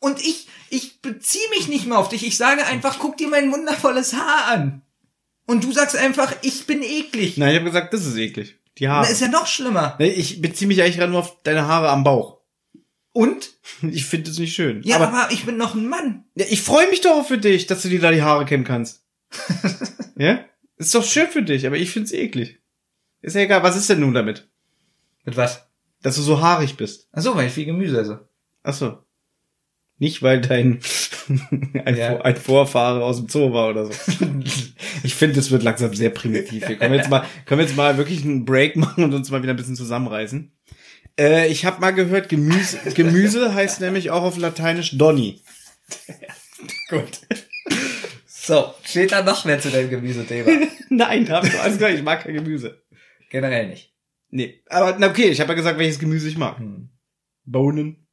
Und 0.00 0.20
ich, 0.20 0.48
ich 0.70 1.00
beziehe 1.00 1.48
mich 1.50 1.68
nicht 1.68 1.86
mehr 1.86 1.98
auf 1.98 2.08
dich. 2.08 2.26
Ich 2.26 2.36
sage 2.36 2.64
einfach, 2.66 2.98
guck 2.98 3.16
dir 3.16 3.28
mein 3.28 3.52
wundervolles 3.52 4.14
Haar 4.14 4.52
an. 4.52 4.82
Und 5.46 5.64
du 5.64 5.72
sagst 5.72 5.96
einfach, 5.96 6.34
ich 6.42 6.66
bin 6.66 6.82
eklig. 6.82 7.36
Nein, 7.36 7.50
ich 7.50 7.56
habe 7.56 7.66
gesagt, 7.66 7.92
das 7.92 8.06
ist 8.06 8.16
eklig. 8.16 8.58
Die 8.78 8.88
Haare. 8.88 9.02
Das 9.02 9.12
ist 9.12 9.20
ja 9.20 9.28
noch 9.28 9.46
schlimmer. 9.46 9.96
Nee, 9.98 10.08
ich 10.08 10.40
beziehe 10.40 10.66
mich 10.66 10.82
eigentlich 10.82 10.96
gerade 10.96 11.12
nur 11.12 11.20
auf 11.20 11.42
deine 11.42 11.66
Haare 11.66 11.90
am 11.90 12.04
Bauch. 12.04 12.40
Und? 13.12 13.52
Ich 13.82 14.06
finde 14.06 14.30
es 14.30 14.38
nicht 14.38 14.54
schön. 14.54 14.82
Ja, 14.82 14.96
aber, 14.96 15.08
aber, 15.08 15.32
ich 15.32 15.44
bin 15.44 15.56
noch 15.56 15.74
ein 15.74 15.88
Mann. 15.88 16.24
Ja, 16.36 16.46
ich 16.48 16.62
freue 16.62 16.88
mich 16.90 17.00
doch 17.00 17.26
für 17.26 17.38
dich, 17.38 17.66
dass 17.66 17.82
du 17.82 17.88
dir 17.88 18.00
da 18.00 18.10
die 18.10 18.22
Haare 18.22 18.44
kämmen 18.44 18.64
kannst. 18.64 19.04
ja? 20.16 20.44
Ist 20.76 20.94
doch 20.94 21.04
schön 21.04 21.28
für 21.28 21.42
dich, 21.42 21.66
aber 21.66 21.76
ich 21.76 21.90
find's 21.90 22.12
eklig. 22.12 22.60
Ist 23.20 23.34
ja 23.34 23.42
egal, 23.42 23.62
was 23.62 23.76
ist 23.76 23.88
denn 23.90 24.00
nun 24.00 24.14
damit? 24.14 24.48
Mit 25.24 25.36
was? 25.36 25.66
Dass 26.02 26.16
du 26.16 26.22
so 26.22 26.40
haarig 26.40 26.76
bist. 26.76 27.08
Ach 27.12 27.22
so, 27.22 27.34
weil 27.34 27.46
ich 27.46 27.52
viel 27.52 27.64
Gemüse 27.64 28.00
esse. 28.00 28.28
Ach 28.62 28.74
so. 28.74 29.03
Nicht, 29.98 30.22
weil 30.22 30.40
dein 30.40 30.80
ein, 31.84 31.96
Ja. 31.96 32.20
Ein 32.20 32.36
Vorfahre 32.36 33.04
aus 33.04 33.18
dem 33.18 33.28
Zoo 33.28 33.52
war 33.52 33.70
oder 33.70 33.86
so. 33.86 33.92
Ich 35.02 35.14
finde, 35.14 35.38
es 35.38 35.50
wird 35.50 35.62
langsam 35.62 35.92
sehr 35.92 36.08
primitiv. 36.08 36.66
Hier 36.66 36.76
können 36.76 36.92
wir 36.92 36.98
jetzt 36.98 37.10
mal, 37.10 37.26
können 37.44 37.58
wir 37.58 37.66
jetzt 37.66 37.76
mal 37.76 37.98
wirklich 37.98 38.24
einen 38.24 38.46
Break 38.46 38.76
machen 38.76 39.04
und 39.04 39.12
uns 39.12 39.30
mal 39.30 39.42
wieder 39.42 39.52
ein 39.52 39.56
bisschen 39.56 39.76
zusammenreißen. 39.76 40.50
Äh, 41.18 41.48
ich 41.48 41.66
habe 41.66 41.80
mal 41.80 41.90
gehört, 41.90 42.30
Gemüse, 42.30 42.78
Gemüse 42.94 43.54
heißt 43.54 43.80
nämlich 43.82 44.10
auch 44.10 44.22
auf 44.22 44.38
Lateinisch 44.38 44.96
Donny. 44.96 45.42
Gut. 46.88 47.20
So, 48.26 48.72
steht 48.84 49.12
da 49.12 49.22
noch 49.22 49.44
mehr 49.44 49.60
zu 49.60 49.70
deinem 49.70 49.90
Gemüsethema? 49.90 50.50
Nein, 50.88 51.28
hab 51.30 51.44
ich 51.44 51.58
alles 51.58 51.74
gesagt, 51.78 51.94
ich 51.94 52.02
mag 52.02 52.22
kein 52.22 52.34
Gemüse. 52.34 52.82
Generell 53.30 53.68
nicht. 53.68 53.94
Nee, 54.30 54.62
aber 54.68 54.96
na 54.98 55.08
okay, 55.08 55.28
ich 55.28 55.40
habe 55.40 55.50
ja 55.50 55.56
gesagt, 55.56 55.78
welches 55.78 55.98
Gemüse 55.98 56.28
ich 56.28 56.38
mag. 56.38 56.58
Hm. 56.58 56.88
Bohnen. 57.44 58.03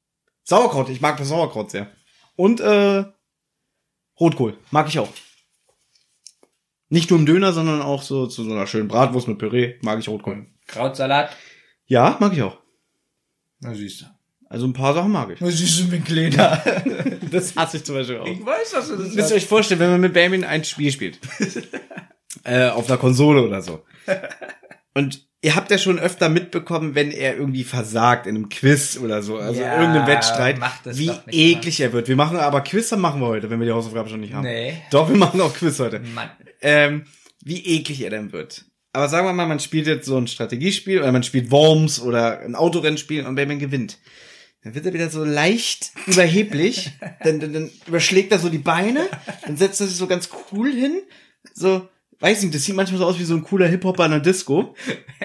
Sauerkraut, 0.43 0.89
ich 0.89 1.01
mag 1.01 1.17
das 1.17 1.29
Sauerkraut 1.29 1.71
sehr. 1.71 1.91
Und 2.35 2.59
äh, 2.59 3.05
Rotkohl, 4.19 4.57
mag 4.71 4.87
ich 4.87 4.99
auch. 4.99 5.09
Nicht 6.89 7.09
nur 7.09 7.19
im 7.19 7.25
Döner, 7.25 7.53
sondern 7.53 7.81
auch 7.81 8.01
so 8.01 8.27
zu 8.27 8.43
so 8.43 8.51
einer 8.51 8.67
schönen 8.67 8.87
Bratwurst 8.87 9.27
mit 9.27 9.37
Püree, 9.37 9.75
mag 9.81 9.99
ich 9.99 10.09
Rotkohl. 10.09 10.47
Krautsalat? 10.67 11.35
Ja, 11.85 12.17
mag 12.19 12.33
ich 12.33 12.41
auch. 12.41 12.57
Na 13.59 13.73
siehst 13.73 14.01
du. 14.01 14.05
Also 14.49 14.67
ein 14.67 14.73
paar 14.73 14.93
Sachen 14.93 15.11
mag 15.11 15.29
ich. 15.29 15.39
Na 15.39 15.49
siehst 15.49 15.79
du, 15.79 15.85
mein 15.85 16.03
Kleiner. 16.03 16.61
Das 17.31 17.55
hasse 17.55 17.77
ich 17.77 17.85
zum 17.85 17.95
Beispiel 17.95 18.17
auch. 18.17 18.27
Ich 18.27 18.45
weiß, 18.45 18.71
dass 18.71 18.89
du 18.89 18.97
das 18.97 19.13
Müsst 19.13 19.29
ihr 19.29 19.37
euch 19.37 19.45
vorstellen, 19.45 19.79
wenn 19.79 19.91
man 19.91 20.01
mit 20.01 20.11
Benjamin 20.11 20.43
ein 20.43 20.65
Spiel 20.65 20.91
spielt. 20.91 21.17
äh, 22.43 22.67
auf 22.67 22.89
einer 22.89 22.97
Konsole 22.97 23.41
oder 23.41 23.61
so. 23.61 23.85
Und 24.93 25.25
ihr 25.41 25.55
habt 25.55 25.71
ja 25.71 25.77
schon 25.77 25.99
öfter 25.99 26.29
mitbekommen, 26.29 26.95
wenn 26.95 27.11
er 27.11 27.35
irgendwie 27.35 27.63
versagt 27.63 28.27
in 28.27 28.35
einem 28.35 28.49
Quiz 28.49 28.97
oder 28.97 29.21
so, 29.23 29.37
also 29.37 29.61
Ja, 29.61 29.79
irgendeinem 29.79 30.07
Wettstreit, 30.07 30.59
wie 30.85 31.11
eklig 31.31 31.79
er 31.79 31.93
wird. 31.93 32.07
Wir 32.07 32.15
machen 32.15 32.37
aber 32.37 32.61
Quiz 32.61 32.89
dann 32.89 33.01
machen 33.01 33.21
wir 33.21 33.27
heute, 33.27 33.49
wenn 33.49 33.59
wir 33.59 33.65
die 33.67 33.73
Hausaufgabe 33.73 34.09
schon 34.09 34.19
nicht 34.19 34.33
haben. 34.33 34.43
Nee. 34.43 34.81
Doch, 34.91 35.09
wir 35.09 35.17
machen 35.17 35.41
auch 35.41 35.53
Quiz 35.53 35.79
heute. 35.79 35.99
Mann. 35.99 36.29
Ähm, 36.61 37.05
wie 37.43 37.65
eklig 37.65 38.01
er 38.01 38.11
dann 38.11 38.31
wird. 38.31 38.65
Aber 38.93 39.07
sagen 39.07 39.25
wir 39.25 39.33
mal, 39.33 39.47
man 39.47 39.59
spielt 39.59 39.87
jetzt 39.87 40.05
so 40.05 40.17
ein 40.17 40.27
Strategiespiel 40.27 40.99
oder 40.99 41.11
man 41.11 41.23
spielt 41.23 41.49
Worms 41.49 42.01
oder 42.01 42.41
ein 42.41 42.55
Autorennspiel 42.55 43.25
und 43.25 43.35
Benjamin 43.35 43.59
gewinnt. 43.59 43.97
Dann 44.63 44.75
wird 44.75 44.85
er 44.85 44.93
wieder 44.93 45.09
so 45.09 45.23
leicht 45.23 45.91
überheblich, 46.05 46.91
dann, 47.23 47.39
dann, 47.39 47.53
dann 47.53 47.71
überschlägt 47.87 48.31
er 48.31 48.39
so 48.39 48.49
die 48.49 48.59
Beine, 48.59 49.07
dann 49.45 49.57
setzt 49.57 49.81
er 49.81 49.87
sich 49.87 49.95
so 49.95 50.07
ganz 50.07 50.29
cool 50.51 50.71
hin, 50.71 51.01
so, 51.53 51.87
weiß 52.21 52.41
nicht, 52.43 52.55
das 52.55 52.63
sieht 52.63 52.75
manchmal 52.75 52.99
so 52.99 53.05
aus 53.05 53.19
wie 53.19 53.23
so 53.23 53.35
ein 53.35 53.43
cooler 53.43 53.67
Hip-Hopper 53.67 54.05
in 54.05 54.13
einer 54.13 54.21
Disco. 54.21 54.75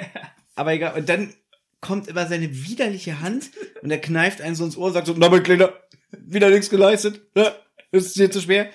Aber 0.54 0.72
egal, 0.72 0.96
und 0.96 1.08
dann 1.08 1.34
kommt 1.80 2.08
immer 2.08 2.26
seine 2.26 2.52
widerliche 2.52 3.20
Hand 3.20 3.50
und 3.82 3.90
er 3.90 4.00
kneift 4.00 4.40
einen 4.40 4.56
so 4.56 4.64
ins 4.64 4.76
Ohr 4.76 4.88
und 4.88 4.94
sagt 4.94 5.06
so, 5.06 5.14
na 5.16 5.28
mein 5.28 5.42
Kleiner, 5.42 5.72
wieder 6.10 6.50
nichts 6.50 6.70
geleistet, 6.70 7.20
ja, 7.36 7.54
ist 7.92 8.16
dir 8.16 8.30
zu 8.30 8.40
schwer? 8.40 8.70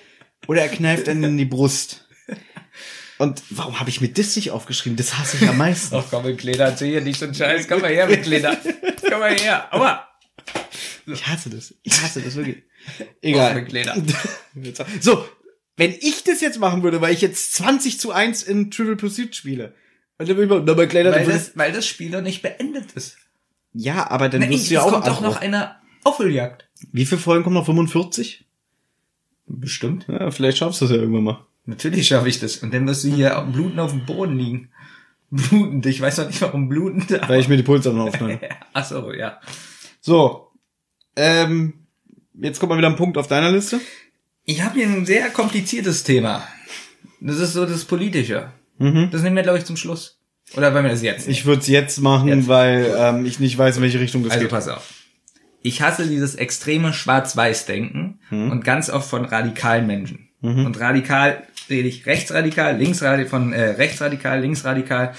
Oder 0.46 0.62
er 0.62 0.68
kneift 0.68 1.08
einen 1.08 1.24
in 1.24 1.38
die 1.38 1.44
Brust. 1.44 2.08
Und 3.18 3.42
warum 3.50 3.78
habe 3.78 3.90
ich 3.90 4.00
mir 4.00 4.08
das 4.08 4.34
nicht 4.34 4.50
aufgeschrieben? 4.50 4.96
Das 4.96 5.16
hasse 5.16 5.36
ich 5.36 5.48
am 5.48 5.56
meisten. 5.56 5.94
Ach 5.94 6.04
komm, 6.10 6.24
mein 6.24 6.36
Kleiner, 6.36 6.64
erzähl 6.64 6.88
hier 6.88 7.00
nicht 7.00 7.20
so 7.20 7.26
einen 7.26 7.34
Scheiß. 7.34 7.68
Komm 7.68 7.80
mal 7.80 7.92
her, 7.92 8.08
mein 8.08 8.22
Kleiner. 8.22 8.56
Komm 9.08 9.20
mal 9.20 9.38
her. 9.38 9.68
Aua. 9.72 10.08
Ich 11.06 11.26
hasse 11.26 11.50
das. 11.50 11.74
Ich 11.82 12.00
hasse 12.00 12.20
das 12.20 12.34
wirklich. 12.34 12.64
Egal. 13.20 13.64
Kleiner. 13.64 13.94
So, 15.00 15.24
wenn 15.76 15.92
ich 15.92 16.24
das 16.24 16.40
jetzt 16.40 16.58
machen 16.58 16.82
würde, 16.82 17.00
weil 17.00 17.14
ich 17.14 17.20
jetzt 17.20 17.54
20 17.54 17.98
zu 17.98 18.12
1 18.12 18.42
in 18.42 18.70
Trivial 18.70 18.96
Pursuit 18.96 19.34
spiele. 19.34 19.74
Und 20.18 20.28
dann 20.28 20.36
würde 20.36 20.44
ich 20.44 20.66
mal, 20.66 20.76
na, 20.76 20.86
Kleiner, 20.86 21.12
Weil 21.12 21.26
das, 21.26 21.56
weil 21.56 21.72
das 21.72 21.86
Spiel 21.86 22.10
noch 22.10 22.20
nicht 22.20 22.42
beendet 22.42 22.92
ist. 22.92 23.16
ja, 23.72 24.08
aber 24.10 24.28
dann 24.28 24.42
Na, 24.42 24.48
wirst 24.48 24.64
ich, 24.64 24.68
du 24.68 24.74
ja 24.74 24.80
es 24.80 24.86
auch 24.86 24.92
kommt 24.92 25.06
doch 25.06 25.20
noch 25.20 25.40
eine 25.40 25.76
Aufholjagd. 26.04 26.68
Wie 26.92 27.06
viele 27.06 27.20
Folgen 27.20 27.44
kommen 27.44 27.54
noch? 27.54 27.66
45? 27.66 28.44
Bestimmt. 29.46 30.06
Ja, 30.08 30.30
vielleicht 30.30 30.58
schaffst 30.58 30.80
du 30.80 30.84
es 30.84 30.90
ja 30.90 30.98
irgendwann 30.98 31.24
mal. 31.24 31.46
Natürlich 31.64 32.08
schaffe 32.08 32.28
ich 32.28 32.40
das. 32.40 32.58
Und 32.58 32.74
dann 32.74 32.86
wirst 32.86 33.04
du 33.04 33.08
hier 33.08 33.30
blutend 33.52 33.78
auf 33.80 33.90
dem 33.92 34.04
Boden 34.04 34.36
liegen. 34.36 34.70
Blutend. 35.30 35.86
Ich 35.86 36.00
weiß 36.00 36.18
noch 36.18 36.26
nicht, 36.26 36.42
warum 36.42 36.68
blutend. 36.68 37.10
Weil 37.28 37.40
ich 37.40 37.48
mir 37.48 37.56
die 37.56 37.62
Pulse 37.62 37.92
noch 37.92 38.08
aufnehme. 38.08 38.40
Ach 38.72 38.84
so, 38.84 39.12
ja. 39.12 39.40
So. 40.00 40.50
Ähm, 41.16 41.86
jetzt 42.34 42.58
kommt 42.60 42.70
mal 42.70 42.78
wieder 42.78 42.88
ein 42.88 42.96
Punkt 42.96 43.16
auf 43.16 43.28
deiner 43.28 43.50
Liste. 43.50 43.80
Ich 44.44 44.62
habe 44.62 44.74
hier 44.78 44.86
ein 44.88 45.06
sehr 45.06 45.30
kompliziertes 45.30 46.02
Thema. 46.04 46.46
Das 47.20 47.38
ist 47.38 47.52
so 47.52 47.64
das 47.66 47.84
Politische. 47.84 48.50
Mhm. 48.78 49.08
Das 49.12 49.22
nehmen 49.22 49.36
wir, 49.36 49.42
glaube 49.42 49.58
ich, 49.58 49.64
zum 49.64 49.76
Schluss. 49.76 50.18
Oder 50.56 50.74
wollen 50.74 50.84
wir 50.84 50.90
das 50.90 51.02
jetzt? 51.02 51.28
Ich 51.28 51.46
würde 51.46 51.62
es 51.62 51.68
jetzt 51.68 52.00
machen, 52.00 52.28
Jetzt. 52.28 52.48
weil 52.48 52.92
ähm, 52.98 53.24
ich 53.24 53.38
nicht 53.38 53.56
weiß, 53.56 53.76
in 53.76 53.82
welche 53.82 54.00
Richtung 54.00 54.22
das 54.24 54.32
Also 54.32 54.42
geht. 54.44 54.50
pass 54.50 54.68
auf. 54.68 54.92
Ich 55.62 55.80
hasse 55.80 56.06
dieses 56.08 56.34
extreme 56.34 56.92
Schwarz-Weiß-Denken 56.92 58.18
Hm. 58.28 58.50
und 58.50 58.64
ganz 58.64 58.90
oft 58.90 59.08
von 59.08 59.24
radikalen 59.24 59.86
Menschen. 59.86 60.28
Und 60.40 60.80
radikal 60.80 61.46
rede 61.70 61.86
ich 61.86 62.04
rechtsradikal, 62.04 62.76
linksradikal, 62.76 63.28
von 63.30 63.52
äh, 63.52 63.62
rechtsradikal, 63.70 64.40
linksradikal. 64.40 65.14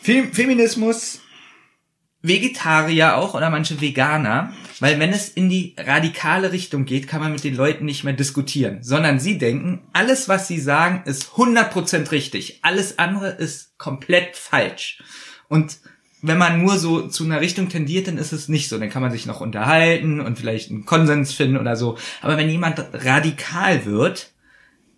Fem 0.00 0.32
Feminismus 0.32 1.20
Vegetarier 2.26 3.16
auch 3.16 3.34
oder 3.34 3.50
manche 3.50 3.80
Veganer, 3.80 4.52
weil 4.80 4.98
wenn 4.98 5.10
es 5.10 5.28
in 5.28 5.48
die 5.48 5.74
radikale 5.78 6.52
Richtung 6.52 6.84
geht, 6.84 7.08
kann 7.08 7.20
man 7.20 7.32
mit 7.32 7.44
den 7.44 7.56
Leuten 7.56 7.84
nicht 7.84 8.04
mehr 8.04 8.12
diskutieren, 8.12 8.82
sondern 8.82 9.20
sie 9.20 9.38
denken, 9.38 9.82
alles 9.92 10.28
was 10.28 10.48
sie 10.48 10.60
sagen 10.60 11.02
ist 11.06 11.32
100% 11.36 12.10
richtig, 12.10 12.60
alles 12.62 12.98
andere 12.98 13.28
ist 13.28 13.78
komplett 13.78 14.36
falsch. 14.36 15.02
Und 15.48 15.78
wenn 16.22 16.38
man 16.38 16.62
nur 16.62 16.78
so 16.78 17.08
zu 17.08 17.24
einer 17.24 17.40
Richtung 17.40 17.68
tendiert, 17.68 18.08
dann 18.08 18.18
ist 18.18 18.32
es 18.32 18.48
nicht 18.48 18.68
so. 18.68 18.78
Dann 18.78 18.90
kann 18.90 19.02
man 19.02 19.12
sich 19.12 19.26
noch 19.26 19.40
unterhalten 19.40 20.20
und 20.20 20.38
vielleicht 20.38 20.70
einen 20.70 20.86
Konsens 20.86 21.32
finden 21.32 21.56
oder 21.56 21.76
so. 21.76 21.98
Aber 22.20 22.36
wenn 22.36 22.50
jemand 22.50 22.84
radikal 22.92 23.84
wird, 23.84 24.32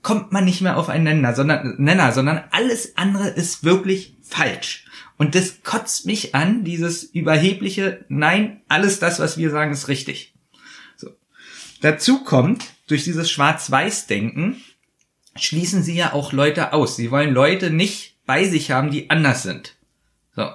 kommt 0.03 0.33
man 0.33 0.45
nicht 0.45 0.61
mehr 0.61 0.77
auf 0.77 0.89
einen 0.89 1.05
Nenner, 1.05 1.35
sondern, 1.35 1.75
Nenner, 1.79 2.13
sondern 2.13 2.45
alles 2.51 2.97
andere 2.97 3.29
ist 3.29 3.65
wirklich 3.65 4.15
falsch. 4.23 4.87
Und 5.19 5.35
das 5.35 5.65
kotzt 5.65 6.07
mich 6.07 6.35
an, 6.37 6.65
dieses 6.65 7.03
überhebliche, 7.03 8.05
nein, 8.09 8.63
alles 8.69 9.01
das, 9.01 9.19
was 9.19 9.37
wir 9.37 9.51
sagen, 9.51 9.73
ist 9.73 9.89
richtig. 9.89 10.33
So. 10.97 11.11
Dazu 11.81 12.23
kommt, 12.23 12.65
durch 12.87 13.05
dieses 13.05 13.29
Schwarz-Weiß-Denken 13.31 14.63
schließen 15.37 15.83
sie 15.83 15.97
ja 15.97 16.13
auch 16.13 16.33
Leute 16.33 16.73
aus. 16.73 16.97
Sie 16.97 17.11
wollen 17.11 17.35
Leute 17.35 17.71
nicht 17.71 18.17
bei 18.27 18.45
sich 18.45 18.71
haben, 18.71 18.93
die 18.93 19.11
anders 19.11 19.43
sind. 19.43 19.77
So. 20.37 20.49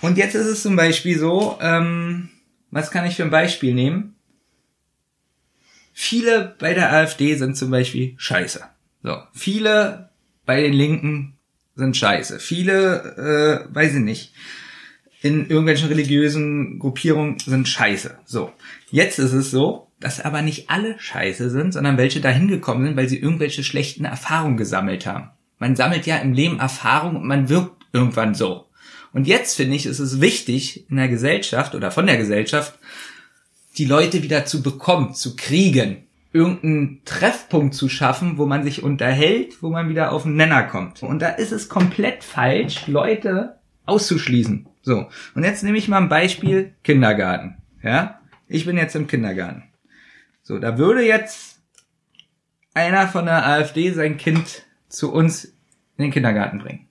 Und 0.00 0.18
jetzt 0.18 0.34
ist 0.34 0.46
es 0.46 0.62
zum 0.62 0.74
Beispiel 0.74 1.16
so, 1.16 1.58
ähm, 1.60 2.30
was 2.72 2.90
kann 2.90 3.06
ich 3.06 3.14
für 3.14 3.22
ein 3.22 3.30
Beispiel 3.30 3.74
nehmen? 3.74 4.16
Viele 5.92 6.56
bei 6.58 6.74
der 6.74 6.92
AfD 6.92 7.36
sind 7.36 7.56
zum 7.56 7.70
Beispiel 7.70 8.14
scheiße. 8.16 8.64
So. 9.04 9.22
Viele 9.32 10.10
bei 10.46 10.62
den 10.62 10.72
Linken 10.72 11.38
sind 11.74 11.96
scheiße. 11.96 12.38
Viele, 12.38 13.66
äh, 13.70 13.74
weiß 13.74 13.94
ich 13.94 14.00
nicht, 14.00 14.32
in 15.22 15.48
irgendwelchen 15.48 15.88
religiösen 15.88 16.78
Gruppierungen 16.78 17.38
sind 17.38 17.68
scheiße. 17.68 18.18
So. 18.24 18.52
Jetzt 18.90 19.18
ist 19.18 19.32
es 19.32 19.50
so, 19.50 19.88
dass 20.00 20.20
aber 20.20 20.42
nicht 20.42 20.68
alle 20.68 20.98
scheiße 20.98 21.48
sind, 21.50 21.72
sondern 21.72 21.96
welche 21.96 22.20
dahin 22.20 22.48
gekommen 22.48 22.84
sind, 22.84 22.96
weil 22.96 23.08
sie 23.08 23.18
irgendwelche 23.18 23.62
schlechten 23.62 24.04
Erfahrungen 24.04 24.56
gesammelt 24.56 25.06
haben. 25.06 25.30
Man 25.58 25.76
sammelt 25.76 26.06
ja 26.06 26.16
im 26.16 26.32
Leben 26.32 26.58
Erfahrung 26.58 27.16
und 27.16 27.26
man 27.26 27.48
wirkt 27.48 27.86
irgendwann 27.92 28.34
so. 28.34 28.66
Und 29.12 29.28
jetzt 29.28 29.56
finde 29.56 29.76
ich, 29.76 29.86
ist 29.86 30.00
es 30.00 30.20
wichtig 30.20 30.90
in 30.90 30.96
der 30.96 31.08
Gesellschaft 31.08 31.74
oder 31.74 31.90
von 31.90 32.06
der 32.06 32.16
Gesellschaft, 32.16 32.78
die 33.78 33.84
Leute 33.84 34.22
wieder 34.22 34.44
zu 34.44 34.62
bekommen, 34.62 35.14
zu 35.14 35.36
kriegen, 35.36 36.08
irgendeinen 36.32 37.02
Treffpunkt 37.04 37.74
zu 37.74 37.88
schaffen, 37.88 38.38
wo 38.38 38.46
man 38.46 38.64
sich 38.64 38.82
unterhält, 38.82 39.62
wo 39.62 39.70
man 39.70 39.88
wieder 39.88 40.12
auf 40.12 40.22
den 40.22 40.36
Nenner 40.36 40.62
kommt. 40.62 41.02
Und 41.02 41.20
da 41.20 41.28
ist 41.28 41.52
es 41.52 41.68
komplett 41.68 42.24
falsch, 42.24 42.86
Leute 42.86 43.58
auszuschließen. 43.84 44.66
So. 44.80 45.08
Und 45.34 45.44
jetzt 45.44 45.62
nehme 45.62 45.78
ich 45.78 45.88
mal 45.88 45.98
ein 45.98 46.08
Beispiel 46.08 46.74
Kindergarten. 46.82 47.56
Ja? 47.82 48.20
Ich 48.48 48.64
bin 48.64 48.76
jetzt 48.76 48.96
im 48.96 49.06
Kindergarten. 49.06 49.64
So, 50.42 50.58
da 50.58 50.78
würde 50.78 51.04
jetzt 51.04 51.60
einer 52.74 53.06
von 53.08 53.26
der 53.26 53.46
AfD 53.46 53.92
sein 53.92 54.16
Kind 54.16 54.64
zu 54.88 55.12
uns 55.12 55.44
in 55.96 56.04
den 56.04 56.10
Kindergarten 56.10 56.58
bringen. 56.58 56.88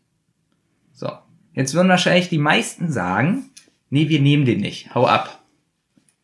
So. 0.93 1.09
Jetzt 1.53 1.73
würden 1.73 1.89
wahrscheinlich 1.89 2.29
die 2.29 2.37
meisten 2.37 2.91
sagen, 2.91 3.49
nee, 3.89 4.07
wir 4.07 4.21
nehmen 4.21 4.45
den 4.45 4.61
nicht. 4.61 4.93
Hau 4.93 5.07
ab 5.07 5.40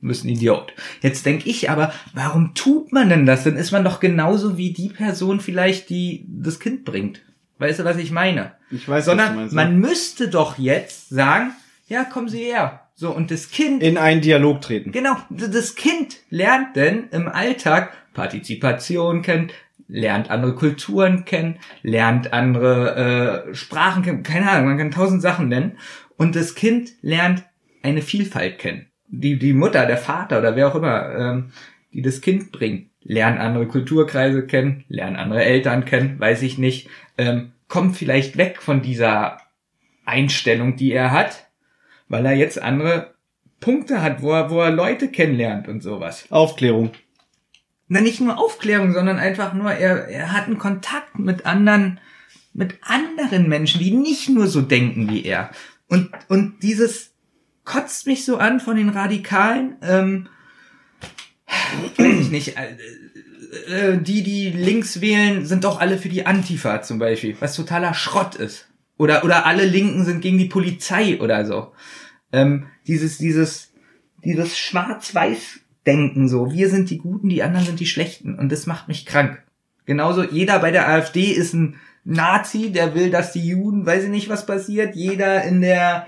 bist 0.02 0.26
ein 0.26 0.30
Idiot. 0.30 0.74
Jetzt 1.02 1.26
denke 1.26 1.50
ich 1.50 1.70
aber, 1.70 1.92
warum 2.14 2.54
tut 2.54 2.92
man 2.92 3.10
denn 3.10 3.26
das? 3.26 3.44
Dann 3.44 3.56
ist 3.56 3.72
man 3.72 3.84
doch 3.84 4.00
genauso 4.00 4.58
wie 4.58 4.72
die 4.72 4.90
Person 4.90 5.40
vielleicht, 5.40 5.90
die 5.90 6.26
das 6.28 6.60
Kind 6.60 6.86
bringt. 6.86 7.22
Weißt 7.60 7.80
du, 7.80 7.86
was 7.86 7.98
ich 7.98 8.12
meine? 8.12 8.54
Ich 8.70 8.88
weiß, 8.88 9.06
Sondern 9.06 9.28
was 9.30 9.34
du 9.34 9.40
meinst. 9.40 9.56
man 9.56 9.80
müsste 9.80 10.28
doch 10.28 10.58
jetzt 10.60 11.10
sagen, 11.10 11.52
ja, 11.88 12.04
kommen 12.04 12.30
Sie 12.30 12.40
her. 12.44 12.82
So, 12.94 13.12
und 13.12 13.32
das 13.32 13.50
Kind, 13.50 13.82
in 13.84 13.98
einen 13.98 14.22
Dialog 14.22 14.62
treten. 14.62 14.92
genau, 14.92 15.16
das 15.30 15.76
Kind 15.76 16.18
lernt 16.30 16.76
denn 16.76 17.10
im 17.12 17.28
Alltag 17.28 17.94
Partizipation 18.14 19.22
kennen, 19.22 19.52
lernt 19.88 20.30
andere 20.30 20.56
Kulturen 20.56 21.24
kennen, 21.24 21.60
lernt 21.84 22.34
andere 22.34 23.46
äh, 23.50 23.56
Sprachen 23.56 24.04
kennen, 24.04 24.24
keine 24.24 24.50
Ahnung, 24.50 24.68
man 24.70 24.78
kann 24.78 24.92
tausend 24.92 25.22
Sachen 25.22 25.48
nennen. 25.48 25.78
Und 26.18 26.36
das 26.36 26.56
Kind 26.56 26.92
lernt 27.02 27.44
eine 27.84 28.02
Vielfalt 28.02 28.58
kennen 28.58 28.87
die, 29.08 29.40
die 29.40 29.54
Mutter, 29.54 29.86
der 29.86 29.98
Vater 29.98 30.40
oder 30.40 30.56
wer 30.56 30.68
auch 30.68 30.76
immer, 30.76 31.16
ähm, 31.16 31.52
die 31.94 32.02
das 32.02 32.22
Kind 32.22 32.52
bringen, 32.52 32.90
lernen 33.02 33.38
andere 33.38 33.68
Kulturkreise 33.68 34.46
kennen, 34.46 34.84
lernen 34.90 35.16
andere 35.16 35.44
Eltern 35.44 35.86
kennen, 35.86 36.20
weiß 36.20 36.42
ich 36.44 36.58
nicht, 36.58 36.90
ähm, 37.18 37.54
kommt 37.68 37.96
vielleicht 37.96 38.38
weg 38.38 38.62
von 38.62 38.82
dieser 38.82 39.40
Einstellung, 40.06 40.76
die 40.76 40.92
er 40.92 41.12
hat, 41.12 41.48
weil 42.08 42.26
er 42.26 42.36
jetzt 42.36 42.62
andere 42.62 43.16
Punkte 43.60 44.02
hat, 44.02 44.22
wo 44.22 44.32
er, 44.32 44.50
wo 44.50 44.62
er 44.62 44.72
Leute 44.72 45.10
kennenlernt 45.10 45.68
und 45.68 45.82
sowas. 45.82 46.26
Aufklärung. 46.30 46.92
Na, 47.88 48.02
nicht 48.02 48.22
nur 48.22 48.38
Aufklärung, 48.38 48.94
sondern 48.94 49.18
einfach 49.18 49.54
nur, 49.54 49.72
er, 49.72 50.08
er 50.08 50.34
hat 50.34 50.46
einen 50.46 50.58
Kontakt 50.58 51.20
mit 51.20 51.46
anderen, 51.46 52.00
mit 52.54 52.76
anderen 52.82 53.48
Menschen, 53.48 53.80
die 53.80 53.92
nicht 53.92 54.30
nur 54.30 54.48
so 54.48 54.62
denken 54.62 55.10
wie 55.10 55.24
er. 55.24 55.52
Und, 55.88 56.10
und 56.28 56.62
dieses 56.64 57.14
kotzt 57.68 58.08
mich 58.08 58.26
so 58.26 58.38
an 58.38 58.60
von 58.60 58.78
den 58.78 58.90
Radikalen, 58.90 59.76
ähm, 59.82 60.28
weiß 61.98 62.20
ich 62.22 62.32
nicht, 62.32 62.56
äh, 62.58 63.92
äh, 63.92 63.98
die, 64.02 64.24
die 64.24 64.50
links 64.50 65.02
wählen, 65.02 65.46
sind 65.46 65.66
doch 65.66 65.80
alle 65.80 65.98
für 65.98 66.10
die 66.10 66.26
Antifa 66.26 66.82
zum 66.82 66.98
Beispiel, 66.98 67.36
was 67.40 67.56
totaler 67.56 67.94
Schrott 67.94 68.36
ist. 68.36 68.70
Oder, 68.98 69.24
oder 69.24 69.46
alle 69.46 69.66
Linken 69.66 70.06
sind 70.06 70.22
gegen 70.22 70.38
die 70.38 70.46
Polizei 70.46 71.20
oder 71.20 71.46
so. 71.46 71.74
Ähm, 72.32 72.68
dieses, 72.88 73.18
dieses, 73.18 73.74
dieses 74.24 74.58
Schwarz-Weiß-Denken 74.58 76.30
so, 76.30 76.52
wir 76.52 76.70
sind 76.70 76.90
die 76.90 76.98
Guten, 76.98 77.30
die 77.30 77.44
anderen 77.44 77.66
sind 77.66 77.80
die 77.80 77.86
Schlechten. 77.86 78.40
Und 78.40 78.52
das 78.52 78.66
macht 78.66 78.88
mich 78.88 79.06
krank. 79.06 79.44
Genauso, 79.86 80.24
jeder 80.24 80.60
bei 80.60 80.72
der 80.72 80.88
AfD 80.88 81.26
ist 81.26 81.54
ein 81.54 81.76
Nazi, 82.06 82.72
der 82.72 82.96
will, 82.96 83.12
dass 83.12 83.34
die 83.34 83.46
Juden, 83.46 83.86
weiß 83.86 84.06
ich 84.06 84.10
nicht, 84.10 84.30
was 84.30 84.46
passiert. 84.46 84.96
Jeder 84.96 85.44
in 85.44 85.62
der, 85.62 86.08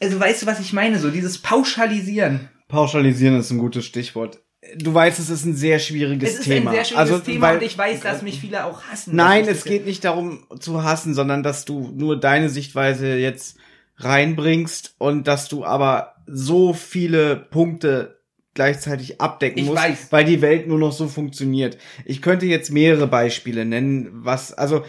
also 0.00 0.18
weißt 0.18 0.42
du, 0.42 0.46
was 0.46 0.60
ich 0.60 0.72
meine? 0.72 0.98
So 0.98 1.10
dieses 1.10 1.38
Pauschalisieren. 1.38 2.48
Pauschalisieren 2.68 3.38
ist 3.38 3.50
ein 3.50 3.58
gutes 3.58 3.84
Stichwort. 3.84 4.40
Du 4.76 4.92
weißt, 4.92 5.18
es 5.18 5.30
ist 5.30 5.44
ein 5.46 5.56
sehr 5.56 5.78
schwieriges 5.78 6.30
Es 6.34 6.38
ist 6.40 6.44
Thema. 6.44 6.70
ein 6.70 6.76
sehr 6.76 6.84
schwieriges 6.84 7.12
also, 7.12 7.24
Thema 7.24 7.48
weil- 7.48 7.56
und 7.56 7.62
ich 7.62 7.76
weiß, 7.78 8.00
dass 8.00 8.22
mich 8.22 8.40
viele 8.40 8.64
auch 8.66 8.82
hassen. 8.84 9.16
Nein, 9.16 9.46
es 9.48 9.64
geht 9.64 9.86
nicht 9.86 10.04
darum 10.04 10.44
zu 10.60 10.84
hassen, 10.84 11.14
sondern 11.14 11.42
dass 11.42 11.64
du 11.64 11.90
nur 11.94 12.20
deine 12.20 12.50
Sichtweise 12.50 13.16
jetzt 13.16 13.56
reinbringst 13.96 14.94
und 14.98 15.26
dass 15.26 15.48
du 15.48 15.64
aber 15.64 16.14
so 16.26 16.72
viele 16.72 17.36
Punkte 17.36 18.20
gleichzeitig 18.54 19.20
abdecken 19.20 19.58
Ich 19.58 19.66
musst, 19.66 19.82
weiß. 19.82 20.06
weil 20.10 20.24
die 20.24 20.42
Welt 20.42 20.66
nur 20.68 20.78
noch 20.78 20.92
so 20.92 21.08
funktioniert. 21.08 21.78
Ich 22.04 22.20
könnte 22.20 22.46
jetzt 22.46 22.70
mehrere 22.70 23.06
Beispiele 23.06 23.64
nennen, 23.64 24.08
was, 24.12 24.52
also, 24.52 24.84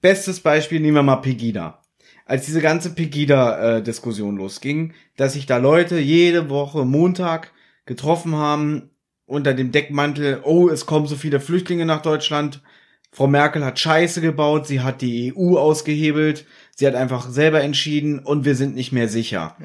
bestes 0.00 0.40
Beispiel 0.40 0.80
nehmen 0.80 0.96
wir 0.96 1.02
mal 1.02 1.16
Pegida. 1.16 1.82
Als 2.30 2.46
diese 2.46 2.60
ganze 2.60 2.94
Pegida-Diskussion 2.94 4.36
losging, 4.36 4.94
dass 5.16 5.32
sich 5.32 5.46
da 5.46 5.56
Leute 5.56 5.98
jede 5.98 6.48
Woche 6.48 6.84
Montag 6.84 7.52
getroffen 7.86 8.36
haben 8.36 8.90
unter 9.26 9.52
dem 9.52 9.72
Deckmantel, 9.72 10.38
oh, 10.44 10.68
es 10.68 10.86
kommen 10.86 11.08
so 11.08 11.16
viele 11.16 11.40
Flüchtlinge 11.40 11.86
nach 11.86 12.02
Deutschland, 12.02 12.62
Frau 13.10 13.26
Merkel 13.26 13.64
hat 13.64 13.80
Scheiße 13.80 14.20
gebaut, 14.20 14.68
sie 14.68 14.80
hat 14.80 15.00
die 15.00 15.34
EU 15.36 15.58
ausgehebelt, 15.58 16.46
sie 16.76 16.86
hat 16.86 16.94
einfach 16.94 17.28
selber 17.28 17.62
entschieden 17.62 18.20
und 18.20 18.44
wir 18.44 18.54
sind 18.54 18.76
nicht 18.76 18.92
mehr 18.92 19.08
sicher. 19.08 19.56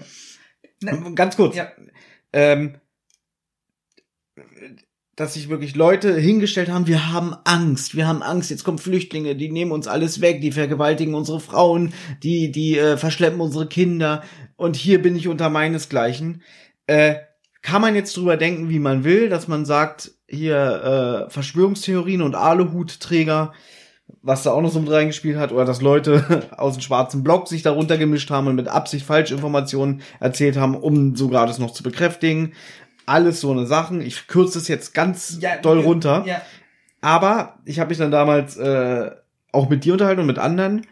Na, 0.82 1.12
Ganz 1.14 1.36
kurz. 1.36 1.56
Ja. 1.56 1.72
Ähm, 2.34 2.78
dass 5.16 5.34
sich 5.34 5.48
wirklich 5.48 5.76
Leute 5.76 6.14
hingestellt 6.14 6.70
haben, 6.70 6.88
wir 6.88 7.14
haben 7.14 7.36
Angst, 7.46 7.96
wir 7.96 8.08
haben 8.08 8.22
Angst, 8.22 8.52
jetzt 8.52 8.66
kommen 8.66 8.78
Flüchtlinge, 8.78 9.36
die 9.36 9.50
nehmen 9.50 9.72
uns 9.72 9.88
alles 9.88 10.20
weg, 10.20 10.42
die 10.42 10.52
vergewaltigen 10.52 11.16
unsere 11.16 11.40
Frauen, 11.40 11.94
die, 12.22 12.52
die 12.52 12.78
äh, 12.78 12.98
verschleppen 12.98 13.40
unsere 13.40 13.68
Kinder 13.68 14.24
und 14.58 14.76
hier 14.76 15.02
bin 15.02 15.16
ich 15.16 15.28
unter 15.28 15.50
meinesgleichen. 15.50 16.42
Äh, 16.88 17.16
kann 17.62 17.82
man 17.82 17.96
jetzt 17.96 18.16
drüber 18.16 18.38
denken, 18.38 18.70
wie 18.70 18.80
man 18.80 19.04
will, 19.04 19.30
dass 19.30 19.48
man 19.48 19.66
sagt, 19.66 20.12
hier 20.28 21.28
äh, 21.28 21.32
Verschwörungstheorien 21.32 22.22
und 22.22 22.36
Aluhutträger, 22.36 23.54
was 24.22 24.44
da 24.44 24.52
auch 24.52 24.62
noch 24.62 24.72
so 24.72 24.80
mit 24.80 24.92
reingespielt 24.92 25.38
hat, 25.38 25.52
oder 25.52 25.66
dass 25.66 25.82
Leute 25.82 26.48
aus 26.58 26.74
dem 26.74 26.82
schwarzen 26.82 27.24
Block 27.24 27.48
sich 27.48 27.64
darunter 27.64 27.98
gemischt 27.98 28.30
haben 28.30 28.48
und 28.48 28.56
mit 28.56 28.68
Absicht 28.68 29.06
Falschinformationen 29.06 30.02
erzählt 30.20 30.58
haben, 30.58 30.76
um 30.76 31.16
sogar 31.16 31.48
das 31.48 31.58
noch 31.58 31.72
zu 31.72 31.84
bekräftigen. 31.84 32.54
Alles 33.06 33.42
so 33.42 33.52
eine 33.52 33.66
Sachen. 33.66 34.02
Ich 34.02 34.28
kürze 34.28 34.58
es 34.58 34.68
jetzt 34.68 34.94
ganz 34.94 35.38
Ja, 35.42 35.58
doll 35.58 35.80
runter. 35.80 36.24
Ja. 36.26 36.42
Aber 37.02 37.60
ich 37.66 37.80
habe 37.80 37.90
mich 37.90 37.98
dann 37.98 38.12
damals 38.12 38.58
äh, 38.58 39.12
auch 39.52 39.70
mit 39.70 39.86
dir 39.86 39.94
unterhalten 39.94 40.22
und 40.22 40.28
mit 40.28 40.40
anderen. 40.40 40.88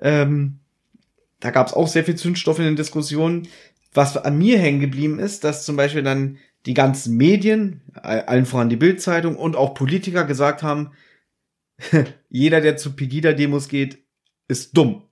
Ähm, 0.00 0.58
da 1.40 1.50
gab 1.50 1.66
es 1.66 1.72
auch 1.72 1.88
sehr 1.88 2.04
viel 2.04 2.16
Zündstoff 2.16 2.58
in 2.58 2.64
den 2.64 2.76
Diskussionen. 2.76 3.48
Was 3.92 4.16
an 4.16 4.38
mir 4.38 4.58
hängen 4.58 4.80
geblieben 4.80 5.18
ist, 5.18 5.44
dass 5.44 5.64
zum 5.64 5.76
Beispiel 5.76 6.02
dann 6.02 6.38
die 6.66 6.74
ganzen 6.74 7.16
Medien, 7.16 7.82
allen 7.94 8.46
voran 8.46 8.68
die 8.68 8.76
Bildzeitung 8.76 9.36
und 9.36 9.56
auch 9.56 9.74
Politiker 9.74 10.24
gesagt 10.24 10.62
haben, 10.62 10.92
jeder, 12.28 12.60
der 12.60 12.76
zu 12.76 12.94
Pegida-Demos 12.96 13.68
geht, 13.68 13.98
ist 14.48 14.76
dumm. 14.76 15.02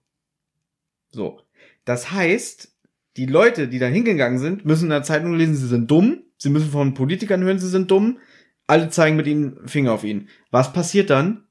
So. 1.11 1.41
Das 1.85 2.11
heißt, 2.13 2.73
die 3.17 3.27
Leute, 3.27 3.69
die 3.69 3.79
da 3.79 3.87
hingegangen 3.87 4.39
sind, 4.39 4.65
müssen 4.65 4.85
in 4.85 4.91
der 4.91 5.03
Zeitung 5.03 5.35
lesen, 5.35 5.57
sie 5.57 5.67
sind 5.67 5.91
dumm. 5.91 6.23
Sie 6.43 6.51
müssen 6.51 6.73
von 6.73 6.93
Politikern 6.93 7.45
hören, 7.45 7.61
sie 7.61 7.69
sind 7.69 7.93
dumm. 7.93 8.19
Alle 8.67 8.89
zeigen 8.91 9.15
mit 9.15 9.29
ihnen 9.29 9.69
Finger 9.69 9.93
auf 9.93 10.03
ihn. 10.03 10.29
Was 10.51 10.73
passiert 10.73 11.09
dann? 11.09 11.45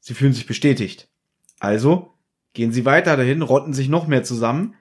Sie 0.00 0.12
fühlen 0.12 0.34
sich 0.34 0.46
bestätigt. 0.46 1.08
Also 1.60 2.12
gehen 2.52 2.70
sie 2.70 2.84
weiter 2.84 3.16
dahin, 3.16 3.40
rotten 3.40 3.72
sich 3.72 3.88
noch 3.88 4.06
mehr 4.06 4.24
zusammen, 4.24 4.74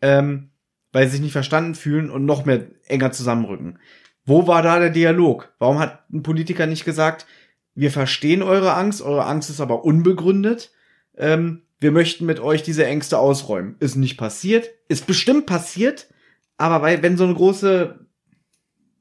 ähm, 0.00 0.48
weil 0.92 1.06
sie 1.06 1.12
sich 1.12 1.20
nicht 1.20 1.32
verstanden 1.32 1.74
fühlen 1.74 2.08
und 2.08 2.24
noch 2.24 2.46
mehr 2.46 2.68
enger 2.86 3.12
zusammenrücken. 3.12 3.78
Wo 4.24 4.46
war 4.46 4.62
da 4.62 4.78
der 4.78 4.90
Dialog? 4.90 5.54
Warum 5.58 5.78
hat 5.78 6.10
ein 6.10 6.22
Politiker 6.22 6.66
nicht 6.66 6.86
gesagt, 6.86 7.26
wir 7.74 7.90
verstehen 7.90 8.42
eure 8.42 8.74
Angst, 8.74 9.02
eure 9.02 9.26
Angst 9.26 9.50
ist 9.50 9.60
aber 9.60 9.84
unbegründet. 9.84 10.72
Ähm, 11.18 11.64
wir 11.80 11.92
möchten 11.92 12.24
mit 12.24 12.40
euch 12.40 12.62
diese 12.62 12.86
Ängste 12.86 13.18
ausräumen. 13.18 13.76
Ist 13.78 13.96
nicht 13.96 14.16
passiert, 14.16 14.70
ist 14.88 15.06
bestimmt 15.06 15.44
passiert, 15.44 16.08
aber 16.56 16.80
weil, 16.80 17.02
wenn 17.02 17.18
so 17.18 17.24
eine 17.24 17.34
große, 17.34 18.05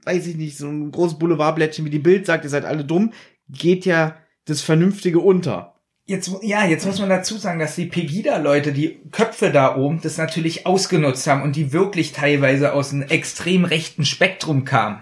weiß 0.06 0.28
ich 0.28 0.38
nicht, 0.38 0.58
so 0.58 0.68
ein 0.68 0.92
großes 0.92 1.20
Boulevardblättchen 1.20 1.86
wie 1.86 1.90
die 1.90 2.00
Bild 2.00 2.26
sagt, 2.26 2.44
ihr 2.44 2.50
seid 2.50 2.66
alle 2.66 2.86
dumm, 2.86 3.12
geht 3.50 3.86
ja 3.86 4.16
das 4.46 4.62
Vernünftige 4.62 5.20
unter. 5.20 5.76
Jetzt, 6.08 6.32
ja, 6.44 6.66
jetzt 6.68 6.86
muss 6.86 7.00
man 7.00 7.10
dazu 7.10 7.38
sagen, 7.38 7.58
dass 7.58 7.76
die 7.76 7.88
Pegida-Leute, 7.88 8.74
die 8.74 9.00
Köpfe 9.12 9.50
da 9.50 9.76
oben, 9.76 10.02
das 10.02 10.20
natürlich 10.20 10.68
ausgenutzt 10.68 11.26
haben 11.26 11.42
und 11.42 11.56
die 11.56 11.74
wirklich 11.74 12.12
teilweise 12.12 12.74
aus 12.74 12.94
einem 12.94 13.02
extrem 13.04 13.66
rechten 13.66 14.06
Spektrum 14.06 14.66
kamen. 14.66 15.00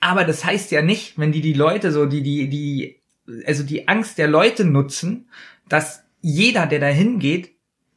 Aber 0.00 0.24
das 0.24 0.46
heißt 0.46 0.70
ja 0.70 0.80
nicht, 0.80 1.18
wenn 1.18 1.32
die 1.32 1.42
die 1.42 1.52
Leute 1.52 1.92
so, 1.92 2.06
die, 2.06 2.22
die, 2.22 2.48
die, 2.48 3.02
also 3.46 3.64
die 3.64 3.86
Angst 3.86 4.16
der 4.16 4.28
Leute 4.28 4.64
nutzen, 4.64 5.28
dass 5.68 6.04
jeder, 6.22 6.66
der 6.66 6.80
da 6.80 6.86
hingeht, 6.86 7.50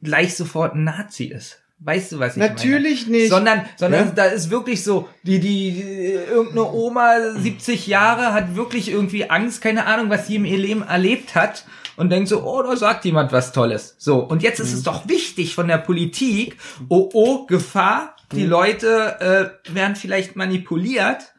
gleich 0.04 0.36
sofort 0.36 0.76
ein 0.76 0.84
Nazi 0.84 1.26
ist. 1.26 1.64
Weißt 1.82 2.12
du, 2.12 2.20
was 2.20 2.36
ich 2.36 2.40
Natürlich 2.42 3.06
meine? 3.06 3.18
nicht. 3.20 3.30
Sondern, 3.30 3.62
sondern 3.78 4.08
Ja. 4.08 4.12
da 4.14 4.26
ist 4.26 4.50
wirklich 4.50 4.84
so, 4.84 5.08
die, 5.24 5.40
die, 5.40 5.80
irgendeine 5.80 6.70
Oma, 6.74 7.32
70 7.38 7.88
Jahre, 7.88 8.34
hat 8.34 8.56
wirklich 8.58 8.92
irgendwie 8.92 9.30
Angst, 9.30 9.62
keine 9.62 9.86
Ahnung, 9.86 10.10
was 10.10 10.28
sie 10.28 10.36
im 10.36 10.44
ihr 10.46 10.58
Leben 10.58 10.82
erlebt 10.82 11.36
hat 11.36 11.64
und 11.96 12.10
denkt 12.10 12.28
so, 12.28 12.44
oh, 12.44 12.62
da 12.64 12.76
sagt 12.76 13.06
jemand 13.06 13.32
was 13.32 13.54
Tolles. 13.54 13.96
So. 13.98 14.18
Und 14.20 14.44
jetzt 14.44 14.60
ist 14.60 14.74
es 14.74 14.84
doch 14.84 15.08
wichtig 15.08 15.56
von 15.56 15.70
der 15.70 15.78
Politik, 15.78 16.58
oh, 16.90 17.10
oh, 17.14 17.46
Gefahr, 17.46 18.16
die 18.34 18.46
Leute 18.46 19.56
äh, 19.70 19.74
werden 19.74 19.96
vielleicht 19.96 20.36
manipuliert. 20.36 21.34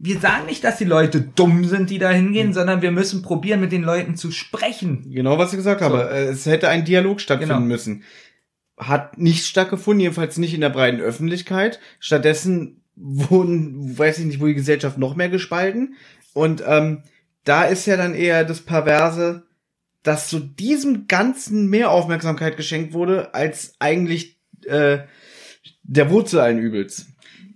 Wir 0.00 0.20
sagen 0.20 0.46
nicht, 0.46 0.62
dass 0.64 0.78
die 0.78 0.84
Leute 0.84 1.20
dumm 1.20 1.64
sind, 1.64 1.90
die 1.90 1.98
da 1.98 2.10
hingehen, 2.10 2.52
sondern 2.52 2.82
wir 2.82 2.92
müssen 2.92 3.20
probieren, 3.22 3.60
mit 3.60 3.72
den 3.72 3.82
Leuten 3.82 4.16
zu 4.16 4.30
sprechen. 4.30 5.10
Genau, 5.10 5.38
was 5.38 5.52
ich 5.52 5.56
gesagt 5.56 5.80
habe. 5.82 6.08
Äh, 6.10 6.28
Es 6.28 6.46
hätte 6.46 6.68
ein 6.68 6.84
Dialog 6.84 7.20
stattfinden 7.20 7.54
Genau. 7.56 7.66
müssen. 7.66 8.04
Hat 8.78 9.18
nicht 9.18 9.44
stattgefunden, 9.46 10.00
jedenfalls 10.00 10.38
nicht 10.38 10.54
in 10.54 10.60
der 10.60 10.70
breiten 10.70 11.00
Öffentlichkeit. 11.00 11.80
Stattdessen 11.98 12.82
wurden, 12.94 13.98
weiß 13.98 14.18
ich 14.18 14.26
nicht, 14.26 14.40
wo 14.40 14.46
die 14.46 14.54
Gesellschaft 14.54 14.98
noch 14.98 15.16
mehr 15.16 15.28
gespalten. 15.28 15.96
Und 16.32 16.62
ähm, 16.66 17.02
da 17.44 17.64
ist 17.64 17.86
ja 17.86 17.96
dann 17.96 18.14
eher 18.14 18.44
das 18.44 18.60
Perverse, 18.60 19.44
dass 20.02 20.30
so 20.30 20.38
diesem 20.38 21.06
Ganzen 21.06 21.68
mehr 21.68 21.90
Aufmerksamkeit 21.90 22.56
geschenkt 22.56 22.92
wurde, 22.92 23.34
als 23.34 23.74
eigentlich 23.78 24.38
äh, 24.66 24.98
der 25.82 26.10
Wurzel 26.10 26.40
allen 26.40 26.58
Übels. 26.58 27.06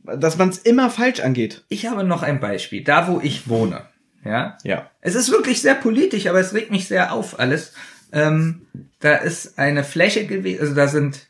Dass 0.04 0.36
man 0.36 0.48
es 0.48 0.58
immer 0.58 0.90
falsch 0.90 1.20
angeht. 1.20 1.64
Ich 1.68 1.86
habe 1.86 2.02
noch 2.04 2.22
ein 2.22 2.40
Beispiel. 2.40 2.82
Da, 2.82 3.06
wo 3.08 3.20
ich 3.20 3.48
wohne. 3.48 3.82
Ja. 4.24 4.58
Ja. 4.64 4.90
Es 5.00 5.14
ist 5.14 5.30
wirklich 5.30 5.62
sehr 5.62 5.74
politisch, 5.74 6.26
aber 6.26 6.40
es 6.40 6.54
regt 6.54 6.70
mich 6.70 6.88
sehr 6.88 7.12
auf 7.12 7.38
alles. 7.38 7.72
Ähm, 8.12 8.66
da 9.00 9.16
ist 9.16 9.58
eine 9.58 9.84
Fläche 9.84 10.26
gewesen, 10.26 10.60
also 10.60 10.74
da 10.74 10.86
sind, 10.86 11.28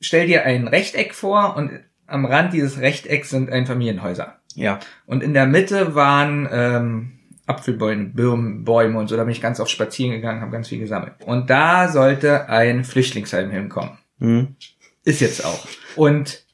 stell 0.00 0.26
dir 0.26 0.44
ein 0.44 0.68
Rechteck 0.68 1.14
vor 1.14 1.56
und 1.56 1.80
am 2.06 2.24
Rand 2.24 2.52
dieses 2.52 2.78
Rechtecks 2.78 3.30
sind 3.30 3.50
Einfamilienhäuser. 3.50 4.36
Ja. 4.54 4.78
Und 5.06 5.22
in 5.22 5.34
der 5.34 5.46
Mitte 5.46 5.94
waren 5.94 6.48
ähm, 6.50 7.12
Apfelbäume, 7.46 8.06
Birnen, 8.06 8.64
Bäume 8.64 8.98
und 8.98 9.08
so. 9.08 9.16
Da 9.16 9.24
bin 9.24 9.32
ich 9.32 9.40
ganz 9.40 9.60
oft 9.60 9.70
spazieren 9.70 10.12
gegangen, 10.12 10.40
habe 10.40 10.52
ganz 10.52 10.68
viel 10.68 10.78
gesammelt. 10.78 11.14
Und 11.24 11.50
da 11.50 11.88
sollte 11.88 12.48
ein 12.48 12.84
Flüchtlingsheim 12.84 13.50
hinkommen. 13.50 13.98
Hm. 14.18 14.56
Ist 15.04 15.20
jetzt 15.20 15.44
auch. 15.44 15.66
Und 15.94 16.44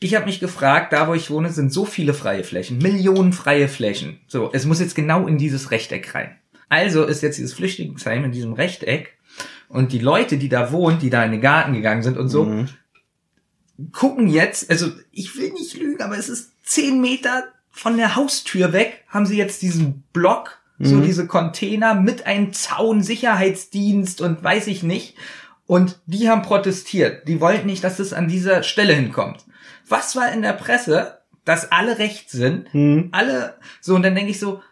ich 0.00 0.14
habe 0.14 0.26
mich 0.26 0.40
gefragt, 0.40 0.92
da 0.92 1.08
wo 1.08 1.14
ich 1.14 1.30
wohne, 1.30 1.50
sind 1.50 1.72
so 1.72 1.86
viele 1.86 2.12
freie 2.12 2.44
Flächen, 2.44 2.78
Millionen 2.78 3.32
freie 3.32 3.68
Flächen. 3.68 4.20
So, 4.26 4.50
es 4.52 4.66
muss 4.66 4.80
jetzt 4.80 4.94
genau 4.94 5.26
in 5.26 5.38
dieses 5.38 5.70
Rechteck 5.70 6.14
rein. 6.14 6.36
Also 6.68 7.04
ist 7.04 7.22
jetzt 7.22 7.38
dieses 7.38 7.52
Flüchtlingsheim 7.54 8.24
in 8.24 8.32
diesem 8.32 8.52
Rechteck 8.54 9.16
und 9.68 9.92
die 9.92 9.98
Leute, 9.98 10.36
die 10.38 10.48
da 10.48 10.72
wohnen, 10.72 10.98
die 10.98 11.10
da 11.10 11.24
in 11.24 11.32
den 11.32 11.40
Garten 11.40 11.72
gegangen 11.72 12.02
sind 12.02 12.16
und 12.16 12.28
so, 12.28 12.44
Mhm. 12.44 12.68
gucken 13.92 14.28
jetzt, 14.28 14.70
also 14.70 14.90
ich 15.10 15.36
will 15.36 15.52
nicht 15.52 15.76
lügen, 15.76 16.02
aber 16.02 16.16
es 16.16 16.28
ist 16.28 16.52
zehn 16.62 17.00
Meter 17.00 17.44
von 17.70 17.96
der 17.96 18.14
Haustür 18.14 18.72
weg, 18.72 19.02
haben 19.08 19.26
sie 19.26 19.36
jetzt 19.36 19.62
diesen 19.62 20.02
Block, 20.12 20.58
so 20.80 21.00
diese 21.00 21.26
Container 21.28 21.94
mit 21.94 22.26
einem 22.26 22.52
Zaun, 22.52 23.00
Sicherheitsdienst 23.02 24.20
und 24.20 24.42
weiß 24.42 24.66
ich 24.66 24.82
nicht. 24.82 25.16
Und 25.66 26.00
die 26.06 26.28
haben 26.28 26.42
protestiert. 26.42 27.26
Die 27.28 27.40
wollten 27.40 27.66
nicht, 27.66 27.82
dass 27.84 28.00
es 28.00 28.12
an 28.12 28.26
dieser 28.28 28.64
Stelle 28.64 28.92
hinkommt. 28.92 29.44
Was 29.88 30.14
war 30.16 30.30
in 30.32 30.42
der 30.42 30.52
Presse? 30.52 31.20
Dass 31.44 31.70
alle 31.70 31.98
recht 31.98 32.28
sind. 32.28 32.74
Mhm. 32.74 33.08
Alle, 33.12 33.54
so, 33.80 33.94
und 33.94 34.02
dann 34.02 34.14
denke 34.16 34.32
ich 34.32 34.40
so, 34.40 34.62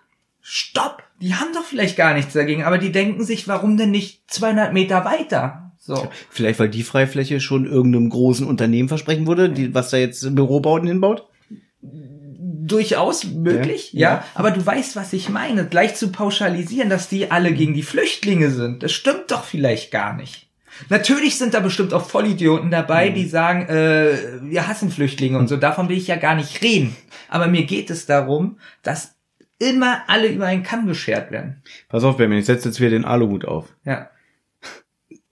stopp, 0.40 1.02
die 1.22 1.34
haben 1.34 1.52
doch 1.54 1.64
vielleicht 1.64 1.96
gar 1.96 2.14
nichts 2.14 2.32
dagegen, 2.34 2.64
aber 2.64 2.78
die 2.78 2.92
denken 2.92 3.24
sich, 3.24 3.48
warum 3.48 3.76
denn 3.76 3.90
nicht 3.90 4.24
200 4.26 4.72
Meter 4.72 5.04
weiter? 5.04 5.72
So. 5.78 6.08
Vielleicht, 6.30 6.58
weil 6.58 6.68
die 6.68 6.82
Freifläche 6.82 7.40
schon 7.40 7.66
irgendeinem 7.66 8.10
großen 8.10 8.46
Unternehmen 8.46 8.88
versprechen 8.88 9.26
wurde, 9.26 9.48
die, 9.50 9.74
was 9.74 9.90
da 9.90 9.96
jetzt 9.96 10.34
Bürobauten 10.34 10.88
hinbaut? 10.88 11.28
durchaus 12.64 13.24
möglich, 13.24 13.92
ja, 13.92 14.00
Ja. 14.00 14.24
Aber 14.34 14.50
du 14.50 14.64
weißt, 14.64 14.96
was 14.96 15.12
ich 15.12 15.28
meine. 15.28 15.66
Gleich 15.66 15.94
zu 15.94 16.12
pauschalisieren, 16.12 16.90
dass 16.90 17.08
die 17.08 17.30
alle 17.30 17.52
gegen 17.52 17.74
die 17.74 17.82
Flüchtlinge 17.82 18.50
sind, 18.50 18.82
das 18.82 18.92
stimmt 18.92 19.30
doch 19.30 19.44
vielleicht 19.44 19.90
gar 19.90 20.14
nicht. 20.14 20.48
Natürlich 20.88 21.36
sind 21.36 21.54
da 21.54 21.60
bestimmt 21.60 21.92
auch 21.92 22.06
Vollidioten 22.06 22.70
dabei, 22.70 23.10
die 23.10 23.26
sagen, 23.26 23.66
äh, 23.68 24.40
wir 24.42 24.66
hassen 24.66 24.90
Flüchtlinge 24.90 25.38
und 25.38 25.48
so. 25.48 25.56
Davon 25.56 25.88
will 25.88 25.98
ich 25.98 26.06
ja 26.06 26.16
gar 26.16 26.34
nicht 26.34 26.62
reden. 26.62 26.96
Aber 27.28 27.46
mir 27.46 27.64
geht 27.64 27.90
es 27.90 28.06
darum, 28.06 28.58
dass 28.82 29.16
immer 29.58 30.02
alle 30.08 30.28
über 30.28 30.46
einen 30.46 30.62
Kamm 30.62 30.86
geschert 30.86 31.30
werden. 31.30 31.62
Pass 31.88 32.04
auf, 32.04 32.16
Benjamin, 32.16 32.38
ich 32.38 32.46
setze 32.46 32.68
jetzt 32.68 32.80
wieder 32.80 32.90
den 32.90 33.04
Aluhut 33.04 33.44
auf. 33.44 33.74
Ja. 33.84 34.10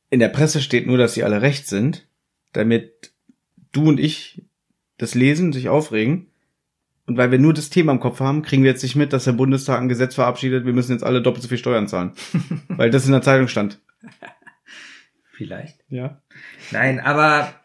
In 0.08 0.20
der 0.20 0.28
Presse 0.28 0.60
steht 0.60 0.86
nur, 0.86 0.98
dass 0.98 1.14
sie 1.14 1.24
alle 1.24 1.42
recht 1.42 1.66
sind, 1.66 2.06
damit 2.52 3.12
du 3.72 3.88
und 3.88 4.00
ich 4.00 4.42
das 4.98 5.14
lesen, 5.14 5.52
sich 5.52 5.68
aufregen. 5.68 6.26
Und 7.06 7.16
weil 7.16 7.30
wir 7.30 7.38
nur 7.38 7.54
das 7.54 7.70
Thema 7.70 7.92
im 7.92 8.00
Kopf 8.00 8.20
haben, 8.20 8.42
kriegen 8.42 8.62
wir 8.62 8.70
jetzt 8.70 8.82
nicht 8.82 8.96
mit, 8.96 9.12
dass 9.12 9.24
der 9.24 9.32
Bundestag 9.32 9.80
ein 9.80 9.88
Gesetz 9.88 10.14
verabschiedet, 10.14 10.64
wir 10.64 10.72
müssen 10.72 10.92
jetzt 10.92 11.02
alle 11.02 11.22
doppelt 11.22 11.42
so 11.42 11.48
viel 11.48 11.58
Steuern 11.58 11.88
zahlen. 11.88 12.12
weil 12.68 12.90
das 12.90 13.06
in 13.06 13.12
der 13.12 13.22
Zeitung 13.22 13.48
stand. 13.48 13.80
Vielleicht. 15.32 15.78
Ja. 15.88 16.20
Nein, 16.70 17.00
aber 17.00 17.59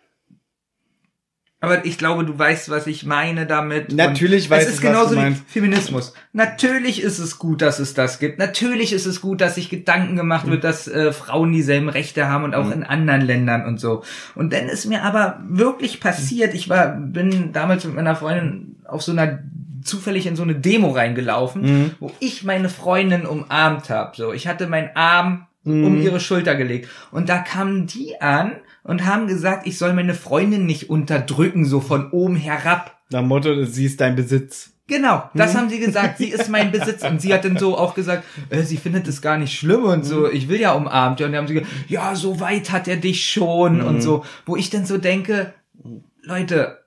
aber 1.65 1.85
ich 1.85 1.97
glaube, 1.97 2.23
du 2.25 2.37
weißt, 2.37 2.69
was 2.69 2.87
ich 2.87 3.05
meine 3.05 3.45
damit. 3.45 3.91
Natürlich 3.91 4.49
weiß 4.49 4.63
es 4.63 4.69
ist 4.69 4.79
ich, 4.79 4.83
was 4.85 4.91
genauso 4.91 5.09
du 5.11 5.15
wie 5.15 5.23
meinst. 5.23 5.43
Feminismus. 5.47 6.13
Natürlich 6.33 7.01
ist 7.01 7.19
es 7.19 7.39
gut, 7.39 7.61
dass 7.61 7.79
es 7.79 7.93
das 7.93 8.19
gibt. 8.19 8.39
Natürlich 8.39 8.93
ist 8.93 9.05
es 9.05 9.21
gut, 9.21 9.41
dass 9.41 9.55
sich 9.55 9.69
Gedanken 9.69 10.13
Mhm. 10.13 10.17
gemacht 10.17 10.47
wird, 10.47 10.63
dass 10.63 10.87
äh, 10.87 11.11
Frauen 11.11 11.51
dieselben 11.51 11.89
Rechte 11.89 12.27
haben 12.27 12.43
und 12.43 12.55
auch 12.55 12.71
in 12.71 12.83
anderen 12.83 13.21
Ländern 13.21 13.65
und 13.65 13.79
so. 13.79 14.03
Und 14.35 14.53
dann 14.53 14.67
ist 14.69 14.85
mir 14.85 15.03
aber 15.03 15.39
wirklich 15.47 15.99
passiert, 15.99 16.53
ich 16.53 16.69
war 16.69 16.89
bin 16.97 17.51
damals 17.51 17.83
mit 17.85 17.95
meiner 17.95 18.15
Freundin 18.15 18.75
auf 18.87 19.01
so 19.01 19.11
einer 19.11 19.39
zufällig 19.83 20.25
in 20.25 20.35
so 20.35 20.43
eine 20.43 20.55
Demo 20.55 20.89
reingelaufen, 20.91 21.61
Mhm. 21.61 21.91
wo 21.99 22.11
ich 22.19 22.43
meine 22.43 22.69
Freundin 22.69 23.25
umarmt 23.25 23.89
habe. 23.89 24.15
So, 24.15 24.33
ich 24.33 24.47
hatte 24.47 24.67
meinen 24.67 24.89
Arm 24.95 25.45
Mhm. 25.63 25.83
um 25.85 26.01
ihre 26.01 26.19
Schulter 26.19 26.55
gelegt 26.55 26.89
und 27.11 27.27
da 27.29 27.39
kamen 27.39 27.87
die 27.87 28.21
an 28.21 28.51
und 28.85 29.05
haben 29.05 29.27
gesagt, 29.27 29.67
ich 29.67 29.77
soll 29.77 29.91
meine 29.93 30.13
Freundin 30.13 30.65
nicht 30.65 30.89
unterdrücken, 30.89 31.65
so 31.65 31.81
von 31.81 32.11
oben 32.11 32.37
herab. 32.37 32.97
Nach 33.09 33.19
dem 33.19 33.27
Motto, 33.27 33.65
sie 33.65 33.85
ist 33.85 33.99
dein 33.99 34.15
Besitz. 34.15 34.71
Genau, 34.87 35.29
das 35.33 35.53
Mhm. 35.53 35.57
haben 35.57 35.69
sie 35.69 35.79
gesagt. 35.79 36.19
Sie 36.19 36.27
ist 36.29 36.47
mein 36.49 36.71
Besitz. 36.71 37.03
Und 37.03 37.19
sie 37.19 37.33
hat 37.33 37.43
dann 37.43 37.57
so 37.57 37.75
auch 37.77 37.95
gesagt, 37.95 38.23
äh, 38.51 38.61
sie 38.61 38.77
findet 38.77 39.07
es 39.07 39.21
gar 39.21 39.37
nicht 39.37 39.57
schlimm 39.57 39.83
und 39.83 39.99
Mhm. 40.03 40.03
so. 40.07 40.29
Ich 40.31 40.47
will 40.47 40.59
ja 40.61 40.73
umarmt. 40.73 41.19
Und 41.21 41.31
dann 41.31 41.35
haben 41.35 41.47
sie 41.47 41.55
gesagt, 41.55 41.71
ja, 41.87 42.15
so 42.15 42.39
weit 42.39 42.71
hat 42.71 42.87
er 42.87 42.97
dich 42.97 43.25
schon 43.29 43.79
Mhm. 43.79 43.85
und 43.87 44.01
so. 44.01 44.23
Wo 44.45 44.55
ich 44.55 44.69
dann 44.69 44.85
so 44.85 44.97
denke, 44.99 45.53
Leute, 46.21 46.77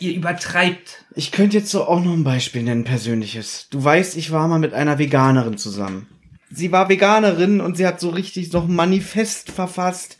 ihr 0.00 0.14
übertreibt. 0.14 1.04
Ich 1.14 1.30
könnte 1.30 1.58
jetzt 1.58 1.70
so 1.70 1.84
auch 1.84 2.02
noch 2.02 2.12
ein 2.12 2.24
Beispiel 2.24 2.62
nennen, 2.64 2.84
persönliches. 2.84 3.68
Du 3.70 3.82
weißt, 3.82 4.16
ich 4.16 4.32
war 4.32 4.48
mal 4.48 4.58
mit 4.58 4.74
einer 4.74 4.98
Veganerin 4.98 5.56
zusammen. 5.56 6.06
Sie 6.50 6.72
war 6.72 6.88
Veganerin 6.88 7.60
und 7.60 7.76
sie 7.76 7.86
hat 7.86 8.00
so 8.00 8.08
richtig 8.08 8.52
noch 8.52 8.64
ein 8.68 8.74
Manifest 8.74 9.52
verfasst, 9.52 10.18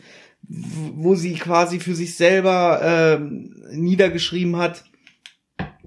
wo 0.95 1.15
sie 1.15 1.33
quasi 1.33 1.79
für 1.79 1.95
sich 1.95 2.15
selber 2.15 2.81
ähm, 2.83 3.55
niedergeschrieben 3.71 4.57
hat, 4.57 4.83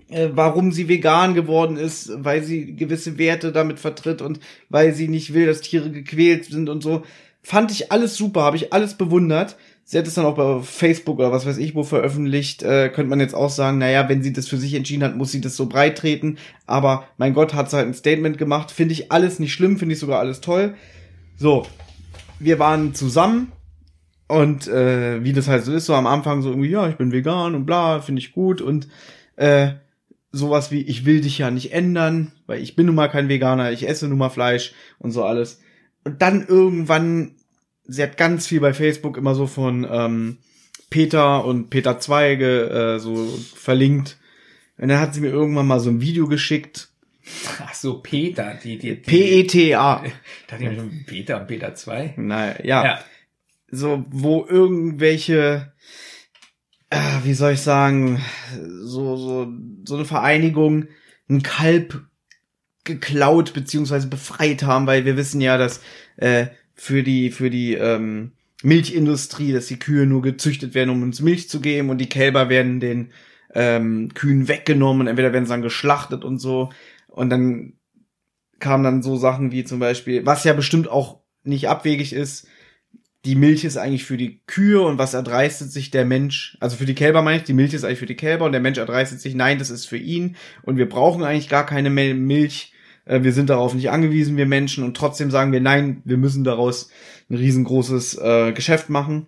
äh, 0.08 0.30
warum 0.32 0.72
sie 0.72 0.88
vegan 0.88 1.34
geworden 1.34 1.76
ist, 1.76 2.10
weil 2.16 2.42
sie 2.42 2.74
gewisse 2.74 3.18
Werte 3.18 3.52
damit 3.52 3.78
vertritt 3.78 4.22
und 4.22 4.40
weil 4.68 4.94
sie 4.94 5.08
nicht 5.08 5.34
will, 5.34 5.46
dass 5.46 5.60
Tiere 5.60 5.90
gequält 5.90 6.46
sind 6.46 6.68
und 6.68 6.82
so. 6.82 7.02
Fand 7.42 7.70
ich 7.70 7.92
alles 7.92 8.16
super, 8.16 8.42
habe 8.42 8.56
ich 8.56 8.72
alles 8.72 8.94
bewundert. 8.94 9.56
sie 9.84 9.98
hat 9.98 10.06
es 10.06 10.14
dann 10.14 10.24
auch 10.24 10.36
bei 10.36 10.62
Facebook 10.62 11.18
oder 11.18 11.30
was 11.30 11.44
weiß 11.44 11.58
ich 11.58 11.74
wo 11.74 11.82
veröffentlicht, 11.82 12.62
äh, 12.62 12.88
könnte 12.88 13.10
man 13.10 13.20
jetzt 13.20 13.34
auch 13.34 13.50
sagen, 13.50 13.78
naja, 13.78 14.08
wenn 14.08 14.22
sie 14.22 14.32
das 14.32 14.48
für 14.48 14.56
sich 14.56 14.74
entschieden 14.74 15.04
hat, 15.04 15.16
muss 15.16 15.32
sie 15.32 15.42
das 15.42 15.56
so 15.56 15.66
breit 15.66 15.98
treten. 15.98 16.38
Aber 16.66 17.06
mein 17.18 17.34
Gott, 17.34 17.52
hat 17.52 17.70
sie 17.70 17.76
halt 17.76 17.88
ein 17.88 17.94
Statement 17.94 18.38
gemacht. 18.38 18.70
Finde 18.70 18.94
ich 18.94 19.12
alles 19.12 19.40
nicht 19.40 19.52
schlimm, 19.52 19.78
finde 19.78 19.92
ich 19.92 19.98
sogar 19.98 20.20
alles 20.20 20.40
toll. 20.40 20.74
So, 21.36 21.66
wir 22.38 22.58
waren 22.58 22.94
zusammen 22.94 23.52
und 24.28 24.68
äh, 24.68 25.22
wie 25.22 25.32
das 25.32 25.48
halt 25.48 25.64
so 25.64 25.72
ist, 25.72 25.86
so 25.86 25.94
am 25.94 26.06
Anfang 26.06 26.42
so 26.42 26.50
irgendwie, 26.50 26.70
ja, 26.70 26.88
ich 26.88 26.96
bin 26.96 27.12
vegan 27.12 27.54
und 27.54 27.66
bla, 27.66 28.00
finde 28.00 28.20
ich 28.20 28.32
gut 28.32 28.60
und 28.60 28.88
äh, 29.36 29.72
sowas 30.32 30.70
wie, 30.70 30.82
ich 30.82 31.04
will 31.04 31.20
dich 31.20 31.38
ja 31.38 31.50
nicht 31.50 31.72
ändern, 31.72 32.32
weil 32.46 32.60
ich 32.60 32.74
bin 32.76 32.86
nun 32.86 32.94
mal 32.94 33.08
kein 33.08 33.28
Veganer, 33.28 33.72
ich 33.72 33.88
esse 33.88 34.08
nun 34.08 34.18
mal 34.18 34.30
Fleisch 34.30 34.72
und 34.98 35.12
so 35.12 35.24
alles. 35.24 35.60
Und 36.04 36.22
dann 36.22 36.46
irgendwann, 36.46 37.36
sie 37.84 38.02
hat 38.02 38.16
ganz 38.16 38.46
viel 38.46 38.60
bei 38.60 38.74
Facebook 38.74 39.16
immer 39.16 39.34
so 39.34 39.46
von 39.46 39.86
ähm, 39.88 40.38
Peter 40.90 41.44
und 41.44 41.70
Peter 41.70 41.98
Zweige 41.98 42.68
äh, 42.70 42.98
so 42.98 43.26
verlinkt. 43.54 44.18
Und 44.76 44.88
dann 44.88 44.98
hat 44.98 45.14
sie 45.14 45.20
mir 45.20 45.30
irgendwann 45.30 45.66
mal 45.66 45.80
so 45.80 45.90
ein 45.90 46.00
Video 46.00 46.26
geschickt. 46.26 46.88
Ach 47.60 47.72
so, 47.72 48.00
Peter, 48.00 48.58
die, 48.62 48.76
die, 48.76 48.96
die 48.96 48.96
P-E-T-A. 48.96 50.04
Da 50.46 50.58
ich 50.58 50.76
schon 50.76 51.04
Peter 51.06 51.40
und 51.40 51.46
Peter 51.46 51.74
2. 51.74 52.14
Naja, 52.16 52.56
ja. 52.62 52.84
Ja. 52.84 52.98
So, 53.74 54.04
wo 54.10 54.46
irgendwelche, 54.48 55.72
äh, 56.90 57.18
wie 57.24 57.34
soll 57.34 57.52
ich 57.52 57.60
sagen, 57.60 58.20
so, 58.80 59.16
so, 59.16 59.52
so 59.84 59.96
eine 59.96 60.04
Vereinigung 60.04 60.86
ein 61.28 61.42
Kalb 61.42 62.02
geklaut 62.84 63.54
beziehungsweise 63.54 64.08
befreit 64.08 64.62
haben, 64.62 64.86
weil 64.86 65.04
wir 65.04 65.16
wissen 65.16 65.40
ja, 65.40 65.56
dass 65.56 65.80
äh, 66.16 66.46
für 66.74 67.02
die, 67.02 67.30
für 67.30 67.50
die 67.50 67.74
ähm, 67.74 68.32
Milchindustrie, 68.62 69.52
dass 69.52 69.66
die 69.66 69.78
Kühe 69.78 70.06
nur 70.06 70.22
gezüchtet 70.22 70.74
werden, 70.74 70.90
um 70.90 71.02
uns 71.02 71.20
Milch 71.20 71.48
zu 71.48 71.60
geben 71.60 71.90
und 71.90 71.98
die 71.98 72.08
Kälber 72.08 72.48
werden 72.48 72.80
den 72.80 73.12
ähm, 73.54 74.12
Kühen 74.14 74.48
weggenommen, 74.48 75.06
entweder 75.06 75.32
werden 75.32 75.46
sie 75.46 75.52
dann 75.52 75.62
geschlachtet 75.62 76.24
und 76.24 76.38
so. 76.38 76.70
Und 77.08 77.30
dann 77.30 77.74
kamen 78.58 78.84
dann 78.84 79.02
so 79.02 79.16
Sachen 79.16 79.52
wie 79.52 79.64
zum 79.64 79.78
Beispiel, 79.78 80.26
was 80.26 80.44
ja 80.44 80.52
bestimmt 80.52 80.88
auch 80.88 81.20
nicht 81.42 81.68
abwegig 81.68 82.12
ist, 82.12 82.48
die 83.24 83.36
Milch 83.36 83.64
ist 83.64 83.76
eigentlich 83.76 84.04
für 84.04 84.16
die 84.16 84.40
Kühe 84.46 84.80
und 84.82 84.98
was 84.98 85.14
erdreistet 85.14 85.72
sich 85.72 85.90
der 85.90 86.04
Mensch, 86.04 86.56
also 86.60 86.76
für 86.76 86.86
die 86.86 86.94
Kälber 86.94 87.22
meine 87.22 87.38
ich, 87.38 87.44
die 87.44 87.54
Milch 87.54 87.72
ist 87.72 87.84
eigentlich 87.84 87.98
für 87.98 88.06
die 88.06 88.16
Kälber 88.16 88.44
und 88.44 88.52
der 88.52 88.60
Mensch 88.60 88.78
erdreistet 88.78 89.20
sich, 89.20 89.34
nein, 89.34 89.58
das 89.58 89.70
ist 89.70 89.86
für 89.86 89.96
ihn 89.96 90.36
und 90.62 90.76
wir 90.76 90.88
brauchen 90.88 91.24
eigentlich 91.24 91.48
gar 91.48 91.64
keine 91.64 91.90
Milch, 91.90 92.72
äh, 93.06 93.22
wir 93.22 93.32
sind 93.32 93.50
darauf 93.50 93.74
nicht 93.74 93.90
angewiesen, 93.90 94.36
wir 94.36 94.46
Menschen 94.46 94.84
und 94.84 94.96
trotzdem 94.96 95.30
sagen 95.30 95.52
wir, 95.52 95.60
nein, 95.60 96.02
wir 96.04 96.16
müssen 96.16 96.44
daraus 96.44 96.90
ein 97.30 97.36
riesengroßes 97.36 98.18
äh, 98.18 98.52
Geschäft 98.52 98.90
machen 98.90 99.26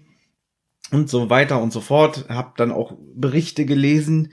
und 0.90 1.08
so 1.08 1.30
weiter 1.30 1.62
und 1.62 1.72
so 1.72 1.80
fort. 1.80 2.26
Hab 2.28 2.56
dann 2.56 2.72
auch 2.72 2.96
Berichte 3.14 3.64
gelesen, 3.64 4.32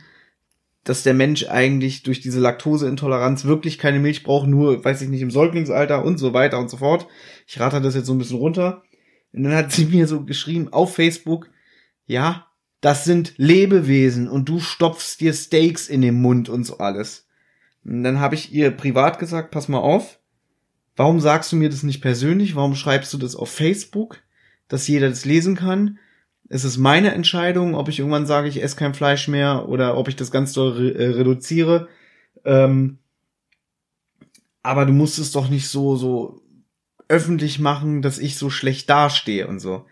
dass 0.84 1.04
der 1.04 1.14
Mensch 1.14 1.48
eigentlich 1.48 2.04
durch 2.04 2.20
diese 2.20 2.42
Laktoseintoleranz 2.42 3.46
wirklich 3.46 3.80
keine 3.80 4.00
Milch 4.00 4.24
braucht, 4.24 4.48
nur, 4.48 4.84
weiß 4.84 5.02
ich 5.02 5.10
nicht, 5.10 5.22
im 5.22 5.32
Säuglingsalter 5.32 6.04
und 6.04 6.18
so 6.18 6.34
weiter 6.34 6.60
und 6.60 6.70
so 6.70 6.78
fort. 6.78 7.08
Ich 7.48 7.60
rate 7.60 7.80
das 7.80 7.96
jetzt 7.96 8.08
so 8.08 8.14
ein 8.14 8.18
bisschen 8.18 8.38
runter. 8.38 8.84
Und 9.34 9.44
dann 9.44 9.56
hat 9.56 9.72
sie 9.72 9.86
mir 9.92 10.08
so 10.08 10.24
geschrieben 10.24 10.72
auf 10.72 10.96
Facebook, 10.96 11.50
ja, 12.06 12.48
das 12.82 13.06
sind 13.06 13.34
Lebewesen 13.38 14.28
und 14.28 14.50
du 14.50 14.60
stopfst 14.60 15.18
dir 15.20 15.34
Steaks 15.34 15.88
in 15.88 16.02
den 16.02 16.22
Mund 16.22 16.50
und 16.50 16.66
so 16.66 16.80
alles. 16.80 17.28
Und 17.86 18.04
dann 18.04 18.20
habe 18.20 18.36
ich 18.36 18.54
ihr 18.54 18.72
privat 18.72 19.20
gesagt, 19.20 19.52
pass 19.52 19.68
mal 19.68 19.80
auf, 19.80 20.20
warum 20.96 21.20
sagst 21.20 21.52
du 21.52 21.56
mir 21.56 21.70
das 21.70 21.84
nicht 21.84 22.02
persönlich? 22.02 22.56
Warum 22.56 22.76
schreibst 22.76 23.14
du 23.14 23.18
das 23.18 23.36
auf 23.36 23.50
Facebook, 23.50 24.20
dass 24.68 24.88
jeder 24.88 25.10
das 25.10 25.26
lesen 25.26 25.56
kann? 25.56 25.98
Es 26.50 26.66
ist 26.66 26.78
meine 26.78 27.14
Entscheidung, 27.14 27.74
ob 27.74 27.90
ich 27.90 28.00
irgendwann 28.00 28.26
sage, 28.26 28.50
ich 28.50 28.62
esse 28.62 28.76
kein 28.76 28.94
Fleisch 28.94 29.28
mehr 29.28 29.70
oder 29.70 29.98
ob 29.98 30.08
ich 30.10 30.16
das 30.16 30.30
ganz 30.30 30.54
doll 30.54 30.74
re 30.74 30.94
äh, 30.94 31.10
reduziere. 31.12 31.88
Ähm, 32.44 33.00
aber 34.62 34.86
du 34.86 34.94
musst 34.94 35.20
es 35.20 35.32
doch 35.32 35.50
nicht 35.50 35.68
so, 35.68 35.96
so 35.96 36.43
öffentlich 37.14 37.60
machen, 37.60 38.02
dass 38.02 38.18
ich 38.18 38.38
so 38.38 38.50
schlecht 38.50 38.90
dastehe 38.90 39.48
und 39.48 39.60
so. 39.60 39.86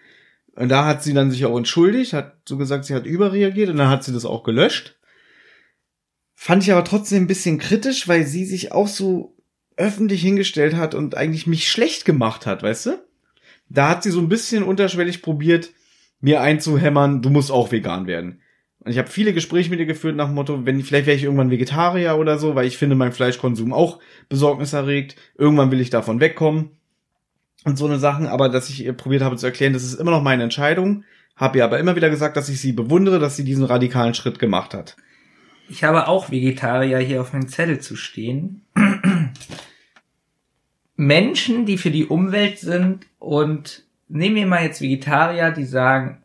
Und 0.55 0.69
da 0.69 0.85
hat 0.85 1.03
sie 1.03 1.13
dann 1.13 1.29
sich 1.29 1.45
auch 1.45 1.55
entschuldigt, 1.55 2.13
hat 2.13 2.41
so 2.45 2.57
gesagt, 2.57 2.85
sie 2.85 2.95
hat 2.95 3.05
überreagiert 3.05 3.69
und 3.69 3.77
dann 3.77 3.89
hat 3.89 4.03
sie 4.03 4.11
das 4.11 4.25
auch 4.25 4.43
gelöscht. 4.43 4.97
Fand 6.33 6.63
ich 6.63 6.71
aber 6.71 6.83
trotzdem 6.83 7.23
ein 7.23 7.27
bisschen 7.27 7.59
kritisch, 7.59 8.07
weil 8.07 8.25
sie 8.25 8.45
sich 8.45 8.71
auch 8.71 8.87
so 8.87 9.37
öffentlich 9.77 10.21
hingestellt 10.21 10.75
hat 10.75 10.95
und 10.95 11.15
eigentlich 11.15 11.45
mich 11.45 11.69
schlecht 11.69 12.05
gemacht 12.05 12.47
hat, 12.47 12.63
weißt 12.63 12.87
du? 12.87 12.91
Da 13.69 13.89
hat 13.89 14.01
sie 14.01 14.11
so 14.11 14.19
ein 14.19 14.29
bisschen 14.29 14.63
unterschwellig 14.63 15.21
probiert, 15.21 15.69
mir 16.21 16.41
einzuhämmern, 16.41 17.21
du 17.21 17.29
musst 17.29 17.51
auch 17.51 17.71
vegan 17.71 18.07
werden. 18.07 18.41
Und 18.79 18.91
ich 18.91 18.97
habe 18.97 19.11
viele 19.11 19.33
Gespräche 19.33 19.69
mit 19.69 19.79
ihr 19.79 19.85
geführt 19.85 20.15
nach 20.15 20.25
dem 20.25 20.35
Motto, 20.35 20.65
wenn 20.65 20.81
vielleicht 20.81 21.05
wäre 21.05 21.15
ich 21.15 21.23
irgendwann 21.23 21.51
Vegetarier 21.51 22.17
oder 22.17 22.39
so, 22.39 22.55
weil 22.55 22.65
ich 22.65 22.79
finde 22.79 22.95
mein 22.95 23.11
Fleischkonsum 23.11 23.73
auch 23.73 23.99
besorgniserregt. 24.27 25.15
Irgendwann 25.37 25.69
will 25.69 25.79
ich 25.79 25.91
davon 25.91 26.19
wegkommen 26.19 26.80
und 27.63 27.77
so 27.77 27.85
eine 27.85 27.99
Sachen, 27.99 28.27
aber 28.27 28.49
dass 28.49 28.69
ich 28.69 28.83
ihr 28.83 28.93
probiert 28.93 29.21
habe 29.21 29.37
zu 29.37 29.45
erklären, 29.45 29.73
das 29.73 29.83
ist 29.83 29.99
immer 29.99 30.11
noch 30.11 30.23
meine 30.23 30.43
Entscheidung, 30.43 31.03
habe 31.35 31.59
ihr 31.59 31.63
aber 31.63 31.79
immer 31.79 31.95
wieder 31.95 32.09
gesagt, 32.09 32.37
dass 32.37 32.49
ich 32.49 32.59
sie 32.59 32.73
bewundere, 32.73 33.19
dass 33.19 33.35
sie 33.35 33.43
diesen 33.43 33.65
radikalen 33.65 34.13
Schritt 34.13 34.39
gemacht 34.39 34.73
hat. 34.73 34.95
Ich 35.69 35.83
habe 35.83 36.07
auch 36.07 36.31
Vegetarier 36.31 36.99
hier 36.99 37.21
auf 37.21 37.33
meinem 37.33 37.47
Zettel 37.47 37.79
zu 37.79 37.95
stehen. 37.95 38.65
Menschen, 40.95 41.65
die 41.65 41.77
für 41.77 41.91
die 41.91 42.05
Umwelt 42.05 42.59
sind 42.59 43.07
und 43.19 43.83
nehmen 44.07 44.35
wir 44.35 44.45
mal 44.45 44.63
jetzt 44.63 44.81
Vegetarier, 44.81 45.51
die 45.51 45.65
sagen, 45.65 46.21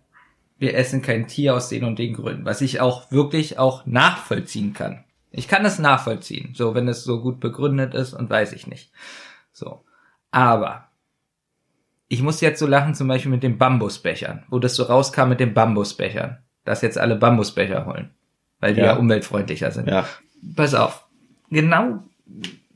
wir 0.58 0.74
essen 0.74 1.02
kein 1.02 1.28
Tier 1.28 1.54
aus 1.54 1.68
den 1.68 1.84
und 1.84 1.98
den 1.98 2.14
Gründen, 2.14 2.44
was 2.44 2.60
ich 2.60 2.80
auch 2.80 3.10
wirklich 3.10 3.58
auch 3.58 3.86
nachvollziehen 3.86 4.72
kann. 4.72 5.04
Ich 5.30 5.48
kann 5.48 5.64
das 5.64 5.78
nachvollziehen, 5.78 6.54
so 6.54 6.74
wenn 6.74 6.88
es 6.88 7.04
so 7.04 7.20
gut 7.20 7.40
begründet 7.40 7.94
ist 7.94 8.14
und 8.14 8.30
weiß 8.30 8.52
ich 8.52 8.66
nicht. 8.66 8.90
So. 9.52 9.84
Aber 10.30 10.85
ich 12.08 12.22
muss 12.22 12.40
jetzt 12.40 12.58
so 12.60 12.66
lachen, 12.66 12.94
zum 12.94 13.08
Beispiel 13.08 13.30
mit 13.30 13.42
den 13.42 13.58
Bambusbechern, 13.58 14.44
wo 14.48 14.58
das 14.58 14.76
so 14.76 14.84
rauskam 14.84 15.28
mit 15.28 15.40
den 15.40 15.54
Bambusbechern, 15.54 16.38
dass 16.64 16.82
jetzt 16.82 16.98
alle 16.98 17.16
Bambusbecher 17.16 17.86
holen, 17.86 18.10
weil 18.60 18.74
die 18.74 18.80
ja, 18.80 18.86
Ja. 18.86 18.96
umweltfreundlicher 18.96 19.70
sind. 19.70 19.88
Ja. 19.88 20.06
Pass 20.54 20.74
auf. 20.74 21.04
Genau, 21.50 22.02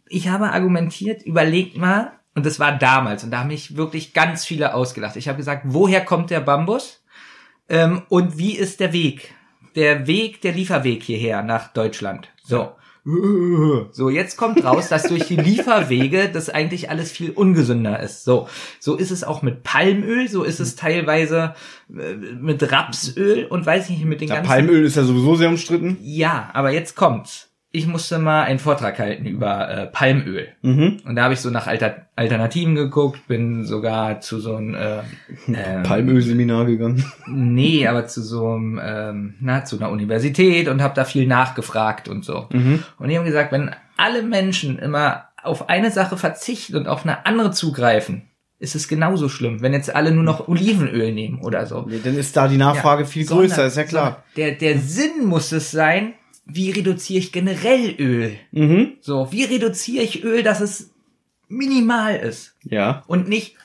ich 0.08 0.28
habe 0.28 0.50
argumentiert, 0.50 1.22
überlegt 1.22 1.76
mal, 1.76 2.12
und 2.34 2.46
das 2.46 2.58
war 2.60 2.72
damals, 2.76 3.24
und 3.24 3.30
da 3.30 3.40
haben 3.40 3.48
mich 3.48 3.76
wirklich 3.76 4.12
ganz 4.14 4.44
viele 4.44 4.74
ausgelacht. 4.74 5.16
Ich 5.16 5.28
habe 5.28 5.36
gesagt, 5.38 5.62
woher 5.66 6.04
kommt 6.04 6.30
der 6.30 6.40
Bambus? 6.40 7.02
Ähm, 7.68 8.02
und 8.08 8.38
wie 8.38 8.56
ist 8.56 8.80
der 8.80 8.92
Weg? 8.92 9.34
Der 9.76 10.06
Weg, 10.06 10.40
der 10.40 10.52
Lieferweg 10.52 11.02
hierher 11.02 11.42
nach 11.42 11.72
Deutschland. 11.72 12.28
So. 12.42 12.72
So, 13.92 14.10
jetzt 14.10 14.36
kommt 14.36 14.62
raus, 14.64 14.88
dass 14.88 15.04
durch 15.04 15.26
die 15.26 15.36
Lieferwege 15.36 16.30
das 16.32 16.50
eigentlich 16.50 16.90
alles 16.90 17.10
viel 17.10 17.30
ungesünder 17.30 18.00
ist. 18.00 18.24
So, 18.24 18.48
so 18.78 18.96
ist 18.96 19.10
es 19.10 19.24
auch 19.24 19.42
mit 19.42 19.62
Palmöl, 19.62 20.28
so 20.28 20.42
ist 20.42 20.60
es 20.60 20.76
teilweise 20.76 21.54
äh, 21.88 22.14
mit 22.14 22.70
Rapsöl 22.70 23.46
und 23.46 23.64
weiß 23.64 23.90
ich 23.90 23.96
nicht, 23.96 24.04
mit 24.06 24.20
den 24.20 24.28
ja 24.28 24.36
ganzen 24.36 24.48
Palmöl 24.48 24.84
ist 24.84 24.96
ja 24.96 25.04
sowieso 25.04 25.34
sehr 25.36 25.48
umstritten. 25.48 25.96
ja, 26.02 26.50
aber 26.52 26.72
jetzt 26.72 26.94
kommt's. 26.94 27.49
Ich 27.72 27.86
musste 27.86 28.18
mal 28.18 28.42
einen 28.42 28.58
Vortrag 28.58 28.98
halten 28.98 29.26
über 29.26 29.68
äh, 29.70 29.86
Palmöl. 29.86 30.48
Mhm. 30.62 31.02
Und 31.06 31.14
da 31.14 31.22
habe 31.24 31.34
ich 31.34 31.40
so 31.40 31.50
nach 31.50 31.68
Alter 31.68 32.06
Alternativen 32.16 32.74
geguckt, 32.74 33.28
bin 33.28 33.64
sogar 33.64 34.20
zu 34.20 34.40
so 34.40 34.56
einem 34.56 34.74
äh, 34.74 34.98
ähm, 35.48 35.82
Palmölseminar 35.84 36.66
gegangen. 36.66 37.04
Nee, 37.28 37.86
aber 37.86 38.06
zu 38.08 38.22
so 38.22 38.48
einem, 38.54 38.80
ähm, 38.82 39.34
na, 39.40 39.64
zu 39.64 39.76
einer 39.78 39.90
Universität 39.90 40.68
und 40.68 40.82
habe 40.82 40.94
da 40.94 41.04
viel 41.04 41.26
nachgefragt 41.28 42.08
und 42.08 42.24
so. 42.24 42.48
Mhm. 42.52 42.82
Und 42.98 43.08
die 43.08 43.16
haben 43.16 43.24
gesagt, 43.24 43.52
wenn 43.52 43.70
alle 43.96 44.22
Menschen 44.22 44.78
immer 44.78 45.26
auf 45.42 45.68
eine 45.68 45.90
Sache 45.92 46.16
verzichten 46.16 46.76
und 46.76 46.88
auf 46.88 47.04
eine 47.04 47.24
andere 47.24 47.52
zugreifen, 47.52 48.22
ist 48.58 48.74
es 48.74 48.88
genauso 48.88 49.28
schlimm, 49.28 49.62
wenn 49.62 49.72
jetzt 49.72 49.94
alle 49.94 50.10
nur 50.10 50.24
noch 50.24 50.48
Olivenöl 50.48 51.12
nehmen 51.12 51.40
oder 51.40 51.64
so. 51.66 51.86
Nee, 51.88 52.00
dann 52.02 52.18
ist 52.18 52.36
da 52.36 52.46
die 52.48 52.58
Nachfrage 52.58 53.06
viel 53.06 53.24
sondern- 53.24 53.46
größer, 53.48 53.66
ist 53.66 53.76
ja 53.76 53.84
klar. 53.84 54.22
sondern 54.34 54.58
Der, 54.58 54.74
der 54.74 54.78
Sinn 54.80 55.24
muss 55.26 55.52
es 55.52 55.70
sein, 55.70 56.12
wie 56.44 56.70
reduziere 56.70 57.18
ich 57.20 57.32
generell 57.32 57.94
Öl? 57.98 58.36
Mhm. 58.52 58.94
So, 59.00 59.28
wie 59.30 59.44
reduziere 59.44 60.04
ich 60.04 60.24
Öl, 60.24 60.42
dass 60.42 60.60
es 60.60 60.90
minimal 61.48 62.16
ist? 62.16 62.54
Ja. 62.64 63.02
Und 63.06 63.28
nicht, 63.28 63.56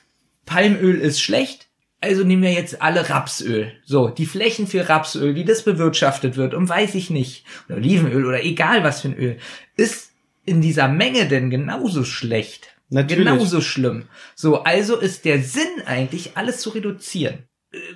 Palmöl 0.45 0.99
ist 0.99 1.22
schlecht, 1.22 1.68
also 2.02 2.23
nehmen 2.23 2.43
wir 2.43 2.52
jetzt 2.52 2.81
alle 2.81 3.10
Rapsöl. 3.10 3.72
So, 3.84 4.10
die 4.10 4.26
Flächen 4.26 4.68
für 4.68 4.88
Rapsöl, 4.88 5.35
wie 5.35 5.45
das 5.45 5.64
bewirtschaftet 5.64 6.38
wird, 6.38 6.53
und 6.53 6.69
weiß 6.69 6.95
ich 6.95 7.10
nicht, 7.10 7.45
oder 7.68 7.77
Olivenöl 7.77 8.26
oder 8.26 8.43
egal 8.43 8.84
was 8.84 9.02
für 9.02 9.10
ein 9.10 9.18
Öl, 9.18 9.38
ist 9.76 10.11
in 10.45 10.61
dieser 10.61 10.88
Menge 10.88 11.27
denn 11.27 11.49
genauso 11.49 12.03
schlecht. 12.03 12.76
Natürlich. 12.89 13.26
Genauso 13.26 13.61
schlimm. 13.61 14.06
So, 14.35 14.61
also 14.64 14.97
ist 14.97 15.26
der 15.26 15.41
Sinn 15.41 15.81
eigentlich, 15.85 16.38
alles 16.38 16.60
zu 16.60 16.69
reduzieren. 16.69 17.39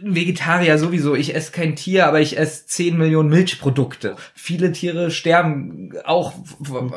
Vegetarier 0.02 0.78
sowieso. 0.78 1.16
Ich 1.16 1.36
esse 1.36 1.52
kein 1.52 1.76
Tier, 1.76 2.06
aber 2.08 2.20
ich 2.22 2.38
esse 2.38 2.66
10 2.66 2.98
Millionen 2.98 3.30
Milchprodukte. 3.30 4.16
Viele 4.34 4.72
Tiere 4.72 5.12
sterben 5.12 5.94
auch 6.06 6.34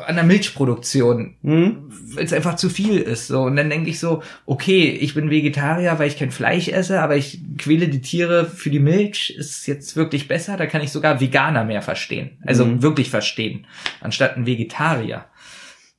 an 0.05 0.15
der 0.15 0.23
Milchproduktion, 0.23 1.35
Hm? 1.43 1.89
weil 2.15 2.23
es 2.25 2.33
einfach 2.33 2.55
zu 2.55 2.69
viel 2.69 2.97
ist. 2.99 3.27
So 3.27 3.41
und 3.43 3.55
dann 3.55 3.69
denke 3.69 3.89
ich 3.89 3.99
so, 3.99 4.21
okay, 4.45 4.89
ich 4.89 5.13
bin 5.13 5.29
Vegetarier, 5.29 5.97
weil 5.99 6.07
ich 6.07 6.17
kein 6.17 6.31
Fleisch 6.31 6.67
esse, 6.67 7.01
aber 7.01 7.15
ich 7.15 7.39
quäle 7.57 7.87
die 7.87 8.01
Tiere 8.01 8.45
für 8.45 8.69
die 8.69 8.79
Milch. 8.79 9.33
Ist 9.37 9.67
jetzt 9.67 9.95
wirklich 9.95 10.27
besser? 10.27 10.57
Da 10.57 10.65
kann 10.65 10.81
ich 10.81 10.91
sogar 10.91 11.19
Veganer 11.21 11.63
mehr 11.63 11.81
verstehen, 11.81 12.31
also 12.45 12.65
Mhm. 12.65 12.81
wirklich 12.81 13.09
verstehen, 13.09 13.65
anstatt 14.01 14.37
ein 14.37 14.45
Vegetarier. 14.45 15.25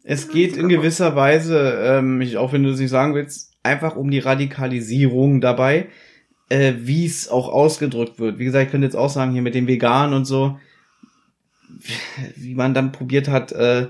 Es 0.02 0.28
geht 0.28 0.56
in 0.56 0.68
gewisser 0.68 1.16
Weise, 1.16 1.78
ähm, 1.82 2.20
ich, 2.20 2.36
auch 2.36 2.52
wenn 2.52 2.62
du 2.62 2.70
das 2.70 2.78
nicht 2.80 2.90
sagen 2.90 3.14
willst, 3.14 3.52
einfach 3.62 3.96
um 3.96 4.10
die 4.10 4.18
Radikalisierung 4.18 5.40
dabei, 5.40 5.86
äh, 6.48 6.74
wie 6.78 7.06
es 7.06 7.28
auch 7.28 7.48
ausgedrückt 7.48 8.18
wird. 8.18 8.38
Wie 8.38 8.44
gesagt, 8.44 8.66
ich 8.66 8.70
könnte 8.70 8.86
jetzt 8.86 8.96
auch 8.96 9.10
sagen, 9.10 9.32
hier 9.32 9.42
mit 9.42 9.54
dem 9.54 9.66
Vegan 9.66 10.12
und 10.14 10.24
so, 10.24 10.58
wie 12.36 12.54
man 12.54 12.74
dann 12.74 12.92
probiert 12.92 13.28
hat, 13.28 13.52
äh, 13.52 13.88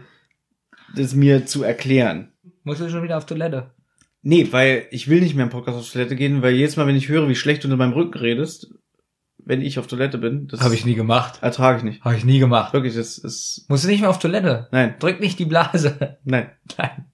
das 0.97 1.15
mir 1.15 1.47
zu 1.47 1.63
erklären. 1.63 2.33
Musst 2.63 2.81
du 2.81 2.89
schon 2.89 3.03
wieder 3.03 3.19
auf 3.19 3.27
Toilette? 3.27 3.71
Nee, 4.23 4.49
weil 4.53 4.87
ich 4.91 5.09
will 5.09 5.21
nicht 5.21 5.35
mehr 5.35 5.45
im 5.45 5.51
Podcast 5.51 5.79
auf 5.79 5.91
Toilette 5.91 6.17
gehen, 6.17 6.41
weil 6.41 6.55
jedes 6.55 6.77
Mal, 6.77 6.87
wenn 6.87 6.97
ich 6.97 7.09
höre, 7.09 7.29
wie 7.29 7.35
schlecht 7.35 7.63
du 7.65 7.69
in 7.71 7.77
meinem 7.77 7.93
Rücken 7.93 8.19
redest, 8.19 8.73
wenn 9.39 9.61
ich 9.61 9.79
auf 9.79 9.87
Toilette 9.87 10.17
bin, 10.17 10.49
das 10.49 10.61
Habe 10.63 10.75
ich 10.75 10.87
nie 10.87 10.95
gemacht. 10.95 11.41
ertrage 11.43 11.79
ich 11.79 11.85
nicht. 11.85 12.05
Habe 12.05 12.17
ich 12.17 12.25
nie 12.25 12.39
gemacht. 12.39 12.73
Wirklich, 12.73 12.95
das 12.95 13.19
ist, 13.19 13.67
Musst 13.69 13.85
du 13.85 13.89
nicht 13.89 14.01
mehr 14.01 14.09
auf 14.09 14.19
Toilette? 14.19 14.69
nein, 14.73 14.95
Drück 14.99 15.21
nicht 15.21 15.39
die 15.39 15.45
Blase. 15.45 16.17
nein. 16.25 16.51
Nein. 16.79 17.05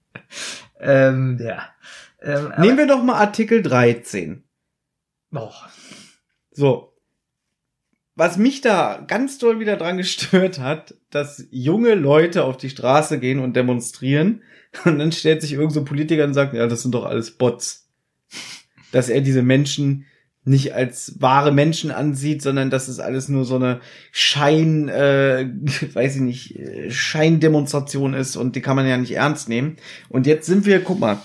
Ähm, 0.79 1.37
ja. 1.41 1.63
Ähm, 2.21 2.53
Nehmen 2.59 2.77
wir 2.77 2.87
doch 2.87 3.03
mal 3.03 3.15
Artikel 3.19 3.61
13. 3.61 4.43
Oh, 5.33 5.51
So. 6.51 6.87
Was 8.15 8.37
mich 8.37 8.61
da 8.61 9.03
ganz 9.07 9.37
doll 9.37 9.59
wieder 9.59 9.77
dran 9.77 9.97
gestört 9.97 10.59
hat, 10.59 10.95
dass 11.09 11.47
junge 11.49 11.95
Leute 11.95 12.43
auf 12.43 12.57
die 12.57 12.69
Straße 12.69 13.19
gehen 13.19 13.39
und 13.39 13.55
demonstrieren 13.55 14.43
und 14.85 14.99
dann 14.99 15.11
stellt 15.11 15.41
sich 15.41 15.53
irgend 15.53 15.73
so 15.73 15.79
ein 15.81 15.85
Politiker 15.85 16.25
und 16.25 16.33
sagt, 16.33 16.53
ja, 16.53 16.67
das 16.67 16.81
sind 16.81 16.93
doch 16.93 17.05
alles 17.05 17.31
Bots. 17.31 17.89
Dass 18.91 19.09
er 19.09 19.21
diese 19.21 19.41
Menschen 19.41 20.05
nicht 20.43 20.73
als 20.73 21.21
wahre 21.21 21.51
Menschen 21.51 21.91
ansieht, 21.91 22.41
sondern 22.41 22.69
dass 22.69 22.87
es 22.87 22.99
alles 22.99 23.29
nur 23.29 23.45
so 23.45 23.55
eine 23.55 23.79
Schein, 24.11 24.89
äh, 24.89 25.47
weiß 25.93 26.15
ich 26.15 26.21
nicht, 26.21 26.59
äh, 26.59 26.89
Scheindemonstration 26.89 28.13
ist 28.13 28.35
und 28.35 28.55
die 28.55 28.61
kann 28.61 28.75
man 28.75 28.87
ja 28.87 28.97
nicht 28.97 29.15
ernst 29.15 29.49
nehmen. 29.49 29.77
Und 30.09 30.25
jetzt 30.25 30.47
sind 30.47 30.65
wir, 30.65 30.83
guck 30.83 30.99
mal, 30.99 31.19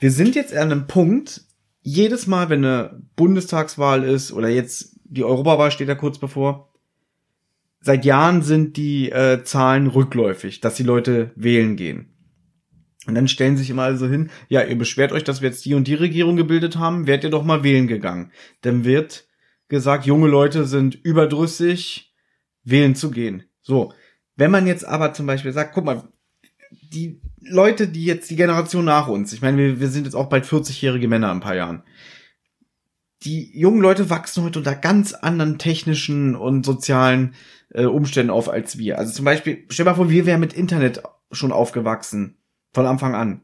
wir 0.00 0.10
sind 0.10 0.36
jetzt 0.36 0.54
an 0.54 0.70
einem 0.70 0.86
Punkt, 0.86 1.42
jedes 1.86 2.26
Mal, 2.26 2.48
wenn 2.48 2.64
eine 2.64 3.00
Bundestagswahl 3.14 4.02
ist 4.02 4.32
oder 4.32 4.48
jetzt 4.48 4.98
die 5.04 5.22
Europawahl 5.22 5.70
steht 5.70 5.88
da 5.88 5.94
kurz 5.94 6.18
bevor, 6.18 6.72
seit 7.80 8.04
Jahren 8.04 8.42
sind 8.42 8.76
die 8.76 9.12
äh, 9.12 9.44
Zahlen 9.44 9.86
rückläufig, 9.86 10.60
dass 10.60 10.74
die 10.74 10.82
Leute 10.82 11.30
wählen 11.36 11.76
gehen. 11.76 12.12
Und 13.06 13.14
dann 13.14 13.28
stellen 13.28 13.56
sich 13.56 13.70
immer 13.70 13.84
also 13.84 14.08
hin, 14.08 14.30
ja, 14.48 14.64
ihr 14.64 14.76
beschwert 14.76 15.12
euch, 15.12 15.22
dass 15.22 15.42
wir 15.42 15.48
jetzt 15.48 15.64
die 15.64 15.74
und 15.74 15.86
die 15.86 15.94
Regierung 15.94 16.34
gebildet 16.34 16.76
haben, 16.76 17.06
wärt 17.06 17.22
ihr 17.22 17.30
doch 17.30 17.44
mal 17.44 17.62
wählen 17.62 17.86
gegangen. 17.86 18.32
Dann 18.62 18.84
wird 18.84 19.28
gesagt, 19.68 20.06
junge 20.06 20.26
Leute 20.26 20.64
sind 20.64 20.96
überdrüssig, 20.96 22.12
wählen 22.64 22.96
zu 22.96 23.12
gehen. 23.12 23.44
So. 23.62 23.92
Wenn 24.34 24.50
man 24.50 24.66
jetzt 24.66 24.84
aber 24.84 25.12
zum 25.12 25.26
Beispiel 25.26 25.52
sagt, 25.52 25.72
guck 25.72 25.84
mal, 25.84 26.02
die 26.92 27.20
Leute, 27.48 27.88
die 27.88 28.04
jetzt 28.04 28.30
die 28.30 28.36
Generation 28.36 28.84
nach 28.84 29.08
uns, 29.08 29.32
ich 29.32 29.42
meine, 29.42 29.58
wir, 29.58 29.80
wir 29.80 29.88
sind 29.88 30.04
jetzt 30.04 30.14
auch 30.14 30.28
bald 30.28 30.44
40-jährige 30.44 31.08
Männer 31.08 31.30
in 31.30 31.38
ein 31.38 31.40
paar 31.40 31.56
Jahren. 31.56 31.82
Die 33.22 33.58
jungen 33.58 33.80
Leute 33.80 34.10
wachsen 34.10 34.44
heute 34.44 34.58
unter 34.58 34.74
ganz 34.74 35.14
anderen 35.14 35.58
technischen 35.58 36.36
und 36.36 36.64
sozialen 36.64 37.34
äh, 37.70 37.84
Umständen 37.84 38.30
auf 38.30 38.48
als 38.48 38.78
wir. 38.78 38.98
Also 38.98 39.12
zum 39.12 39.24
Beispiel, 39.24 39.64
stell 39.68 39.84
mal 39.84 39.94
vor, 39.94 40.10
wir 40.10 40.26
wären 40.26 40.40
mit 40.40 40.52
Internet 40.52 41.02
schon 41.32 41.52
aufgewachsen. 41.52 42.36
Von 42.72 42.86
Anfang 42.86 43.14
an. 43.14 43.40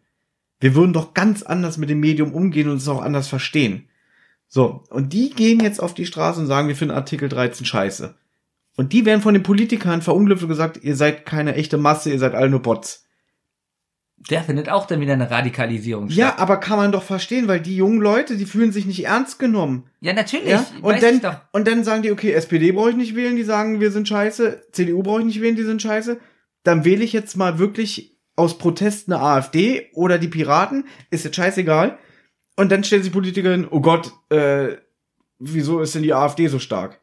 Wir 0.61 0.75
würden 0.75 0.93
doch 0.93 1.15
ganz 1.15 1.43
anders 1.43 1.79
mit 1.79 1.89
dem 1.89 2.01
Medium 2.01 2.35
umgehen 2.35 2.69
und 2.69 2.77
es 2.77 2.89
auch 2.89 3.01
anders 3.01 3.29
verstehen. 3.29 3.89
So, 4.47 4.85
und 4.91 5.15
die 5.15 5.31
gehen 5.31 5.61
jetzt 5.61 5.83
auf 5.83 5.95
die 5.95 6.05
Straße 6.05 6.39
und 6.39 6.47
sagen, 6.47 6.69
wir 6.69 6.77
finden 6.77 6.95
Artikel 6.95 7.31
13 7.31 7.65
scheiße. 7.65 8.15
Und 8.77 8.93
die 8.93 9.07
werden 9.07 9.23
von 9.23 9.35
den 9.35 9.43
Politikern 9.43 10.03
verunglückt 10.03 10.43
und 10.43 10.49
gesagt, 10.49 10.85
ihr 10.85 10.97
seid 10.97 11.25
keine 11.25 11.55
echte 11.55 11.79
Masse, 11.79 12.11
ihr 12.11 12.19
seid 12.19 12.35
alle 12.35 12.51
nur 12.51 12.61
Bots. 12.61 13.07
Der 14.31 14.43
findet 14.45 14.69
auch 14.69 14.87
dann 14.87 15.01
wieder 15.01 15.15
eine 15.15 15.31
Radikalisierung 15.31 16.09
Ja, 16.09 16.29
statt. 16.29 16.39
aber 16.39 16.59
kann 16.59 16.79
man 16.79 16.93
doch 16.93 17.03
verstehen, 17.03 17.49
weil 17.49 17.61
die 17.61 17.77
jungen 17.77 18.01
Leute, 18.01 18.37
die 18.37 18.45
fühlen 18.47 18.71
sich 18.73 18.87
nicht 18.87 19.05
ernst 19.05 19.39
genommen. 19.39 19.85
Ja, 20.01 20.13
natürlich. 20.13 20.49
Ja? 20.49 20.65
Und 20.81 21.03
dann, 21.03 21.21
doch. 21.21 21.37
und 21.53 21.67
dann 21.67 21.83
sagen 21.85 22.03
die, 22.03 22.13
okay, 22.13 22.33
SPD 22.33 22.73
brauche 22.73 22.91
ich 22.91 22.97
nicht 22.97 23.17
wählen, 23.17 23.37
die 23.37 23.43
sagen, 23.43 23.81
wir 23.81 23.91
sind 23.91 24.07
scheiße, 24.09 24.63
CDU 24.73 25.03
brauche 25.03 25.21
ich 25.21 25.27
nicht 25.27 25.41
wählen, 25.41 25.57
die 25.57 25.65
sind 25.65 25.83
scheiße. 25.83 26.19
Dann 26.63 26.85
wähle 26.85 27.03
ich 27.03 27.13
jetzt 27.13 27.37
mal 27.37 27.59
wirklich 27.59 28.17
aus 28.37 28.59
Protest 28.59 29.09
eine 29.09 29.21
AfD 29.21 29.91
oder 29.95 30.19
die 30.19 30.29
Piraten, 30.29 30.85
ist 31.11 31.25
jetzt 31.25 31.37
scheißegal. 31.37 31.99
Und 32.57 32.71
dann 32.71 32.85
stellen 32.85 33.03
sich 33.03 33.13
Politiker 33.13 33.51
hin, 33.51 33.67
oh 33.69 33.81
Gott, 33.81 34.13
äh, 34.31 34.77
wieso 35.39 35.81
ist 35.81 35.95
denn 35.95 36.03
die 36.03 36.15
AfD 36.15 36.47
so 36.47 36.59
stark? 36.59 37.01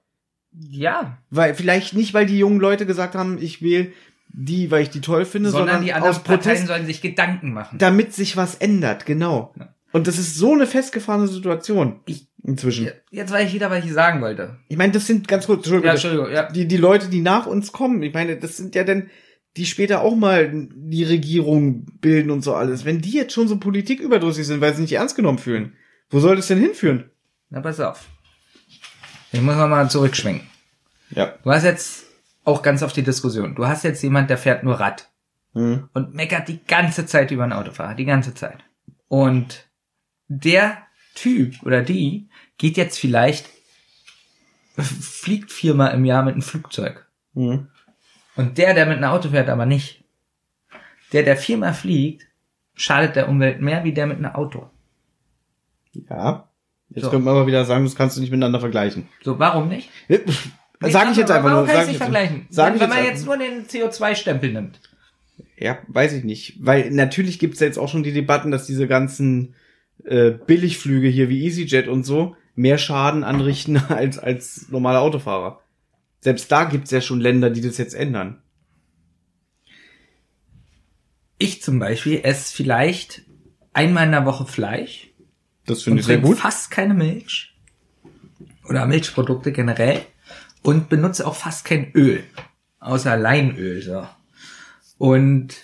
Ja, 0.52 1.20
Weil, 1.30 1.54
vielleicht 1.54 1.94
nicht, 1.94 2.14
weil 2.14 2.26
die 2.26 2.40
jungen 2.40 2.60
Leute 2.60 2.86
gesagt 2.86 3.14
haben, 3.16 3.38
ich 3.40 3.62
wähle 3.62 3.92
die, 4.30 4.72
weil 4.72 4.84
ich 4.84 4.90
die 4.90 5.02
toll 5.02 5.26
finde, 5.26 5.50
sondern, 5.50 5.68
sondern, 5.68 5.86
die 5.86 5.94
anderen 5.94 6.12
aus 6.16 6.24
Parteien 6.24 6.42
Protest, 6.56 6.68
sollen 6.68 6.86
sich 6.86 7.02
Gedanken 7.02 7.52
machen. 7.54 7.78
damit 7.80 8.14
sich 8.14 8.38
was 8.38 8.56
ändert, 8.56 9.06
genau. 9.06 9.54
Ja. 9.60 9.74
Und 9.92 10.08
das 10.08 10.20
ist 10.20 10.36
so 10.36 10.54
eine 10.54 10.68
festgefahrene 10.68 11.28
Situation 11.28 12.00
Ich- 12.06 12.28
inzwischen. 12.44 12.90
Jetzt 13.10 13.32
weiß 13.32 13.48
ich 13.48 13.54
wieder, 13.56 13.70
was 13.72 13.84
ich 13.84 13.92
sagen 13.92 14.22
wollte. 14.22 14.58
Ich 14.68 14.78
meine, 14.78 14.94
das 14.94 15.08
sind 15.08 15.28
ganz 15.28 15.48
kurz, 15.48 15.60
Entschuldigung, 15.60 15.88
Ja. 15.88 15.92
Entschuldigung, 15.94 16.32
ja. 16.32 16.52
die, 16.52 16.68
die 16.68 16.78
Leute, 16.78 17.08
die 17.10 17.22
nach 17.22 17.48
uns 17.48 17.72
kommen, 17.72 18.02
ich 18.04 18.14
meine, 18.14 18.38
das 18.38 18.56
sind 18.58 18.76
ja 18.76 18.84
dann, 18.84 19.10
die 19.58 19.66
später 19.66 20.02
auch 20.02 20.16
mal 20.16 20.68
die 20.76 21.04
Regierung 21.04 21.88
bilden 22.00 22.30
und 22.30 22.44
so 22.44 22.54
alles. 22.54 22.86
Wenn 22.86 23.02
die 23.02 23.12
jetzt 23.12 23.34
schon 23.34 23.48
so 23.48 23.58
politiküberdrüssig 23.58 24.46
sind, 24.46 24.62
weil 24.62 24.76
sie 24.76 24.84
nicht 24.84 24.94
ernst 24.94 25.16
genommen 25.16 25.40
fühlen, 25.40 25.74
wo 26.12 26.20
soll 26.20 26.36
das 26.36 26.48
denn 26.48 26.60
hinführen? 26.60 27.10
Na, 27.50 27.60
pass 27.60 27.80
auf. 27.80 28.06
Ich 29.32 29.42
muss 29.42 29.56
noch 29.56 29.68
mal 29.68 29.90
zurückschwenken. 29.90 30.48
Ja. 31.12 31.34
Du 31.44 31.50
hast 31.52 31.64
jetzt 31.64 32.06
auch 32.46 32.62
ganz 32.62 32.84
auf 32.84 32.94
die 32.94 33.04
Diskussion. 33.04 33.56
Du 33.56 33.68
hast 33.68 33.84
jetzt 33.84 34.02
jemand, 34.02 34.30
der 34.30 34.38
fährt 34.38 34.64
nur 34.64 34.80
Rad 34.80 35.10
Hm. 35.54 35.90
und 35.94 36.14
meckert 36.14 36.48
die 36.48 36.64
ganze 36.64 37.08
Zeit 37.08 37.32
über 37.32 37.44
einen 37.44 37.54
Autofahrer, 37.54 37.96
die 37.96 38.06
ganze 38.06 38.36
Zeit. 38.36 38.60
Und 39.08 39.68
der 40.28 40.78
Typ 41.16 41.64
oder 41.64 41.82
die 41.82 42.30
geht 42.60 42.78
jetzt 42.78 43.00
vielleicht, 43.00 43.50
fliegt 44.78 45.52
viermal 45.52 45.94
im 45.96 46.06
Jahr 46.06 46.24
mit 46.24 46.34
einem 46.34 46.44
Flugzeug. 46.44 47.08
Hm. 47.34 47.68
Und 48.36 48.58
der, 48.60 48.74
der 48.76 48.86
mit 48.86 48.98
einem 48.98 49.12
Auto 49.12 49.30
fährt, 49.30 49.50
aber 49.50 49.66
nicht. 49.66 50.04
Der, 51.14 51.24
der 51.24 51.36
viermal 51.36 51.74
fliegt, 51.74 52.28
schadet 52.76 53.16
der 53.16 53.28
Umwelt 53.28 53.60
mehr 53.60 53.84
wie 53.84 53.94
der 53.94 54.06
mit 54.06 54.18
einem 54.18 54.34
Auto. 54.36 54.70
Ja. 55.94 56.48
Jetzt 56.90 57.06
So. 57.06 57.10
könnte 57.10 57.26
man 57.26 57.36
aber 57.36 57.48
wieder 57.48 57.66
sagen, 57.66 57.84
das 57.84 57.96
kannst 57.96 58.16
du 58.18 58.22
nicht 58.22 58.30
miteinander 58.30 58.60
vergleichen. 58.60 59.10
So, 59.24 59.40
warum 59.40 59.68
nicht? 59.68 59.90
Sag 60.82 61.12
ich 61.12 61.18
jetzt 61.18 61.32
einfach 61.32 61.52
Warum 61.52 61.66
nur. 61.66 61.68
kann 61.68 61.76
Sag 61.76 61.84
ich 61.86 61.92
jetzt, 61.94 61.98
vergleichen? 61.98 62.48
Sag 62.50 62.74
wenn 62.74 62.80
jetzt 62.80 62.90
man 62.90 63.04
jetzt 63.04 63.26
nur 63.26 63.38
den 63.38 63.66
CO2-Stempel 63.68 64.54
nimmt. 64.54 64.80
Ja, 65.58 65.80
weiß 65.88 66.14
ich 66.14 66.24
nicht. 66.24 66.56
Weil 66.60 66.90
natürlich 66.92 67.38
gibt's 67.38 67.60
ja 67.60 67.68
jetzt 67.68 67.78
auch 67.78 67.90
schon 67.90 68.04
die 68.04 68.14
Debatten, 68.14 68.50
dass 68.52 68.66
diese 68.66 68.88
ganzen 68.88 69.56
äh, 70.06 70.32
Billigflüge 70.32 71.10
hier 71.10 71.28
wie 71.28 71.46
EasyJet 71.46 71.88
und 71.90 72.06
so 72.06 72.36
mehr 72.56 72.78
Schaden 72.78 73.24
anrichten 73.24 73.78
als, 73.90 74.18
als 74.18 74.70
normale 74.70 75.00
Autofahrer. 75.00 75.62
Selbst 76.22 76.52
da 76.52 76.66
gibt's 76.66 76.92
ja 76.92 77.02
schon 77.02 77.20
Länder, 77.22 77.50
die 77.50 77.62
das 77.62 77.78
jetzt 77.78 77.94
ändern. 77.94 78.42
Ich 81.38 81.62
zum 81.62 81.80
Beispiel 81.80 82.20
esse 82.24 82.54
vielleicht 82.54 83.24
einmal 83.74 84.06
in 84.06 84.12
der 84.12 84.26
Woche 84.26 84.46
Fleisch 84.46 85.08
Das 85.66 85.84
finde 85.84 86.02
ich 86.02 86.06
sehr 86.06 86.18
gut. 86.18 86.38
fast 86.38 86.70
keine 86.70 86.94
Milch 86.94 87.56
oder 88.68 88.86
Milchprodukte 88.86 89.54
generell 89.54 90.02
und 90.62 90.90
benutze 90.90 91.26
auch 91.26 91.36
fast 91.36 91.66
kein 91.66 91.92
Öl, 91.94 92.24
außer 92.80 93.18
Leinöl. 93.18 93.82
So. 93.82 94.06
Und 94.98 95.56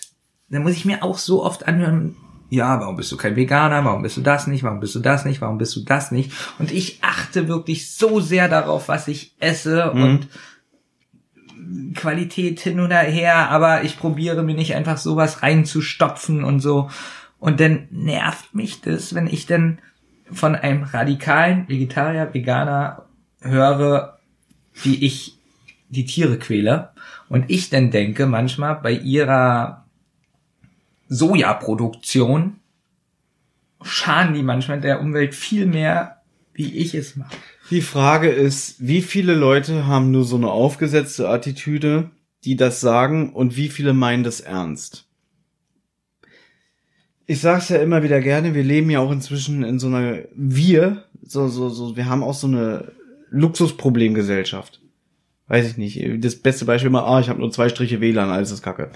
dann 0.48 0.62
muss 0.62 0.72
ich 0.72 0.84
mir 0.84 1.02
auch 1.02 1.18
so 1.18 1.44
oft 1.44 1.66
anhören, 1.66 2.16
ja, 2.48 2.78
warum 2.80 2.96
bist 2.96 3.10
du 3.10 3.16
kein 3.16 3.34
Veganer, 3.34 3.84
warum 3.84 4.02
bist 4.02 4.16
du 4.16 4.20
das 4.20 4.46
nicht, 4.46 4.62
warum 4.62 4.78
bist 4.78 4.94
du 4.94 5.00
das 5.00 5.24
nicht, 5.24 5.40
warum 5.40 5.58
bist 5.58 5.74
du 5.74 5.80
das 5.80 6.12
nicht. 6.12 6.30
Und 6.58 6.70
ich 6.70 7.00
achte 7.02 7.48
wirklich 7.48 7.92
so 7.92 8.20
sehr 8.20 8.48
darauf, 8.48 8.88
was 8.88 9.08
ich 9.08 9.34
esse 9.40 9.90
Mhm. 9.92 10.02
und 10.02 10.28
Qualität 11.94 12.60
hin 12.60 12.78
oder 12.78 12.98
her, 12.98 13.50
aber 13.50 13.82
ich 13.82 13.98
probiere 13.98 14.44
mir 14.44 14.54
nicht 14.54 14.74
einfach 14.76 14.98
sowas 14.98 15.42
reinzustopfen 15.42 16.44
und 16.44 16.60
so. 16.60 16.88
Und 17.38 17.58
dann 17.58 17.88
nervt 17.90 18.54
mich 18.54 18.80
das, 18.80 19.14
wenn 19.14 19.26
ich 19.26 19.46
dann 19.46 19.80
von 20.30 20.54
einem 20.54 20.84
radikalen 20.84 21.68
Vegetarier, 21.68 22.32
Veganer 22.32 23.06
höre, 23.40 24.15
wie 24.82 25.04
ich 25.04 25.36
die 25.88 26.04
Tiere 26.04 26.38
quäle. 26.38 26.90
Und 27.28 27.46
ich 27.48 27.70
dann 27.70 27.90
denke 27.90 28.26
manchmal 28.26 28.76
bei 28.76 28.92
ihrer 28.92 29.84
Sojaproduktion 31.08 32.56
schaden 33.82 34.34
die 34.34 34.42
manchmal 34.42 34.80
der 34.80 35.00
Umwelt 35.00 35.34
viel 35.34 35.66
mehr 35.66 36.16
wie 36.56 36.72
ich 36.74 36.94
es 36.94 37.16
mache. 37.16 37.36
Die 37.70 37.82
Frage 37.82 38.28
ist, 38.28 38.76
wie 38.78 39.02
viele 39.02 39.34
Leute 39.34 39.86
haben 39.86 40.10
nur 40.10 40.24
so 40.24 40.36
eine 40.36 40.50
aufgesetzte 40.50 41.28
Attitüde, 41.28 42.10
die 42.44 42.56
das 42.56 42.80
sagen 42.80 43.32
und 43.34 43.56
wie 43.56 43.68
viele 43.68 43.92
meinen 43.92 44.24
das 44.24 44.40
ernst? 44.40 45.06
Ich 47.26 47.40
sag's 47.40 47.68
ja 47.68 47.76
immer 47.78 48.02
wieder 48.02 48.20
gerne, 48.20 48.54
wir 48.54 48.62
leben 48.62 48.88
ja 48.88 49.00
auch 49.00 49.10
inzwischen 49.10 49.64
in 49.64 49.78
so 49.78 49.88
einer, 49.88 50.20
wir, 50.34 51.04
so, 51.22 51.48
so, 51.48 51.68
so, 51.68 51.96
wir 51.96 52.06
haben 52.06 52.22
auch 52.22 52.34
so 52.34 52.46
eine 52.46 52.92
Luxusproblemgesellschaft. 53.36 54.80
Weiß 55.48 55.68
ich 55.68 55.76
nicht. 55.76 56.24
Das 56.24 56.36
beste 56.36 56.64
Beispiel 56.64 56.88
immer, 56.88 57.06
ah, 57.06 57.20
ich 57.20 57.28
habe 57.28 57.40
nur 57.40 57.52
zwei 57.52 57.68
Striche 57.68 58.00
WLAN, 58.00 58.30
alles 58.30 58.50
ist 58.50 58.62
Kacke. 58.62 58.90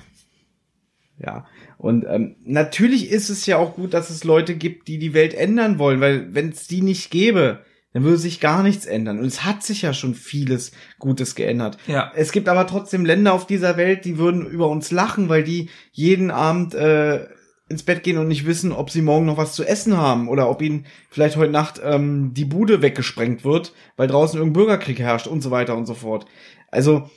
Ja. 1.19 1.47
Und 1.79 2.05
ähm, 2.09 2.37
natürlich 2.45 3.11
ist 3.11 3.31
es 3.31 3.47
ja 3.47 3.57
auch 3.57 3.77
gut, 3.77 3.95
dass 3.95 4.11
es 4.11 4.25
Leute 4.25 4.55
gibt, 4.55 4.89
die 4.89 4.99
die 4.99 5.15
Welt 5.15 5.35
ändern 5.35 5.79
wollen, 5.79 6.01
weil 6.01 6.35
wenn 6.35 6.51
es 6.51 6.67
die 6.67 6.83
nicht 6.83 7.11
gäbe, 7.11 7.61
dann 7.93 8.05
würde 8.05 8.19
sich 8.19 8.41
gar 8.41 8.63
nichts 8.63 8.87
ändern. 8.87 9.19
Und 9.19 9.27
es 9.27 9.45
hat 9.45 9.63
sich 9.63 9.83
ja 9.83 9.93
schon 9.93 10.15
vieles 10.15 10.73
Gutes 10.99 11.35
geändert. 11.35 11.79
Ja. 11.87 12.13
Es 12.15 12.33
gibt 12.33 12.49
aber 12.49 12.67
trotzdem 12.67 13.05
Länder 13.05 13.33
auf 13.33 13.47
dieser 13.47 13.77
Welt, 13.77 14.05
die 14.05 14.19
würden 14.19 14.47
über 14.47 14.69
uns 14.69 14.91
lachen, 14.91 15.29
weil 15.29 15.43
die 15.43 15.71
jeden 15.93 16.31
Abend 16.31 16.75
äh, 16.75 17.27
ins 17.71 17.85
Bett 17.85 18.03
gehen 18.03 18.19
und 18.19 18.27
nicht 18.27 18.47
wissen, 18.47 18.73
ob 18.73 18.91
sie 18.91 19.01
morgen 19.01 19.27
noch 19.27 19.37
was 19.37 19.55
zu 19.55 19.65
essen 19.65 19.97
haben 19.97 20.29
oder 20.29 20.51
ob 20.51 20.61
ihnen 20.61 20.87
vielleicht 21.09 21.37
heute 21.37 21.53
Nacht 21.53 21.81
ähm, 21.83 22.35
die 22.35 22.45
Bude 22.45 22.83
weggesprengt 22.83 23.45
wird, 23.45 23.73
weil 23.97 24.09
draußen 24.09 24.37
irgendein 24.39 24.61
Bürgerkrieg 24.61 24.99
herrscht 24.99 25.29
und 25.29 25.41
so 25.41 25.53
weiter 25.53 25.77
und 25.77 25.87
so 25.87 25.95
fort. 25.95 26.27
Also 26.73 27.09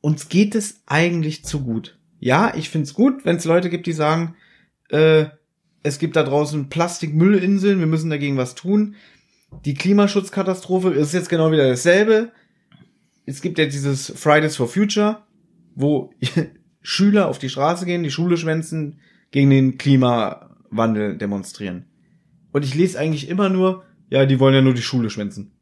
uns 0.00 0.28
geht 0.28 0.54
es 0.54 0.82
eigentlich 0.86 1.44
zu 1.44 1.64
gut. 1.64 1.98
Ja, 2.20 2.54
ich 2.54 2.70
find's 2.70 2.94
gut, 2.94 3.24
wenn 3.24 3.36
es 3.36 3.44
Leute 3.44 3.70
gibt, 3.70 3.86
die 3.88 3.92
sagen, 3.92 4.36
äh, 4.90 5.26
es 5.82 5.98
gibt 5.98 6.14
da 6.14 6.22
draußen 6.22 6.68
Plastikmüllinseln, 6.68 7.80
wir 7.80 7.86
müssen 7.88 8.10
dagegen 8.10 8.36
was 8.36 8.54
tun. 8.54 8.94
Die 9.64 9.74
Klimaschutzkatastrophe 9.74 10.90
ist 10.90 11.12
jetzt 11.12 11.28
genau 11.28 11.50
wieder 11.50 11.68
dasselbe. 11.68 12.30
Es 13.26 13.42
gibt 13.42 13.58
ja 13.58 13.66
dieses 13.66 14.12
Fridays 14.14 14.54
for 14.54 14.68
Future, 14.68 15.24
wo 15.74 16.12
Schüler 16.82 17.28
auf 17.28 17.40
die 17.40 17.48
Straße 17.48 17.84
gehen, 17.84 18.04
die 18.04 18.12
Schule 18.12 18.36
schwänzen, 18.36 19.00
gegen 19.30 19.50
den 19.50 19.78
Klimawandel 19.78 21.16
demonstrieren. 21.16 21.84
Und 22.52 22.64
ich 22.64 22.74
lese 22.74 22.98
eigentlich 22.98 23.28
immer 23.28 23.48
nur, 23.48 23.84
ja, 24.10 24.26
die 24.26 24.40
wollen 24.40 24.54
ja 24.54 24.62
nur 24.62 24.74
die 24.74 24.82
Schule 24.82 25.10
schwänzen. 25.10 25.52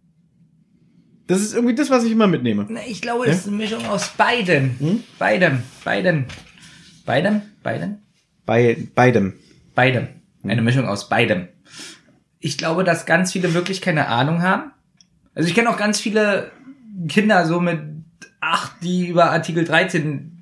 Das 1.26 1.40
ist 1.40 1.54
irgendwie 1.54 1.74
das, 1.74 1.90
was 1.90 2.04
ich 2.04 2.12
immer 2.12 2.28
mitnehme. 2.28 2.66
Na, 2.68 2.80
Ich 2.86 3.02
glaube, 3.02 3.26
es 3.26 3.38
ist 3.38 3.48
eine 3.48 3.56
Mischung 3.56 3.84
aus 3.86 4.10
beiden. 4.10 4.78
Hm? 4.78 5.02
Beidem, 5.18 5.62
beiden. 5.84 6.26
Beidem, 7.04 7.42
beiden, 7.62 7.98
Bei 8.44 8.76
beidem. 8.94 9.34
beidem. 9.74 10.08
Eine 10.44 10.62
Mischung 10.62 10.86
aus 10.86 11.08
beidem. 11.08 11.48
Ich 12.38 12.58
glaube, 12.58 12.84
dass 12.84 13.06
ganz 13.06 13.32
viele 13.32 13.54
wirklich 13.54 13.80
keine 13.80 14.06
Ahnung 14.08 14.42
haben. 14.42 14.70
Also 15.34 15.48
ich 15.48 15.54
kenne 15.54 15.70
auch 15.70 15.76
ganz 15.76 16.00
viele 16.00 16.52
Kinder 17.08 17.46
so 17.46 17.60
mit 17.60 17.80
acht, 18.40 18.72
die 18.82 19.08
über 19.08 19.30
Artikel 19.32 19.64
13 19.64 20.35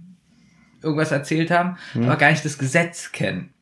irgendwas 0.84 1.10
erzählt 1.10 1.50
haben, 1.50 1.76
aber 1.94 2.16
gar 2.16 2.30
nicht 2.30 2.44
das 2.44 2.58
Gesetz 2.58 3.10
kennen. 3.12 3.54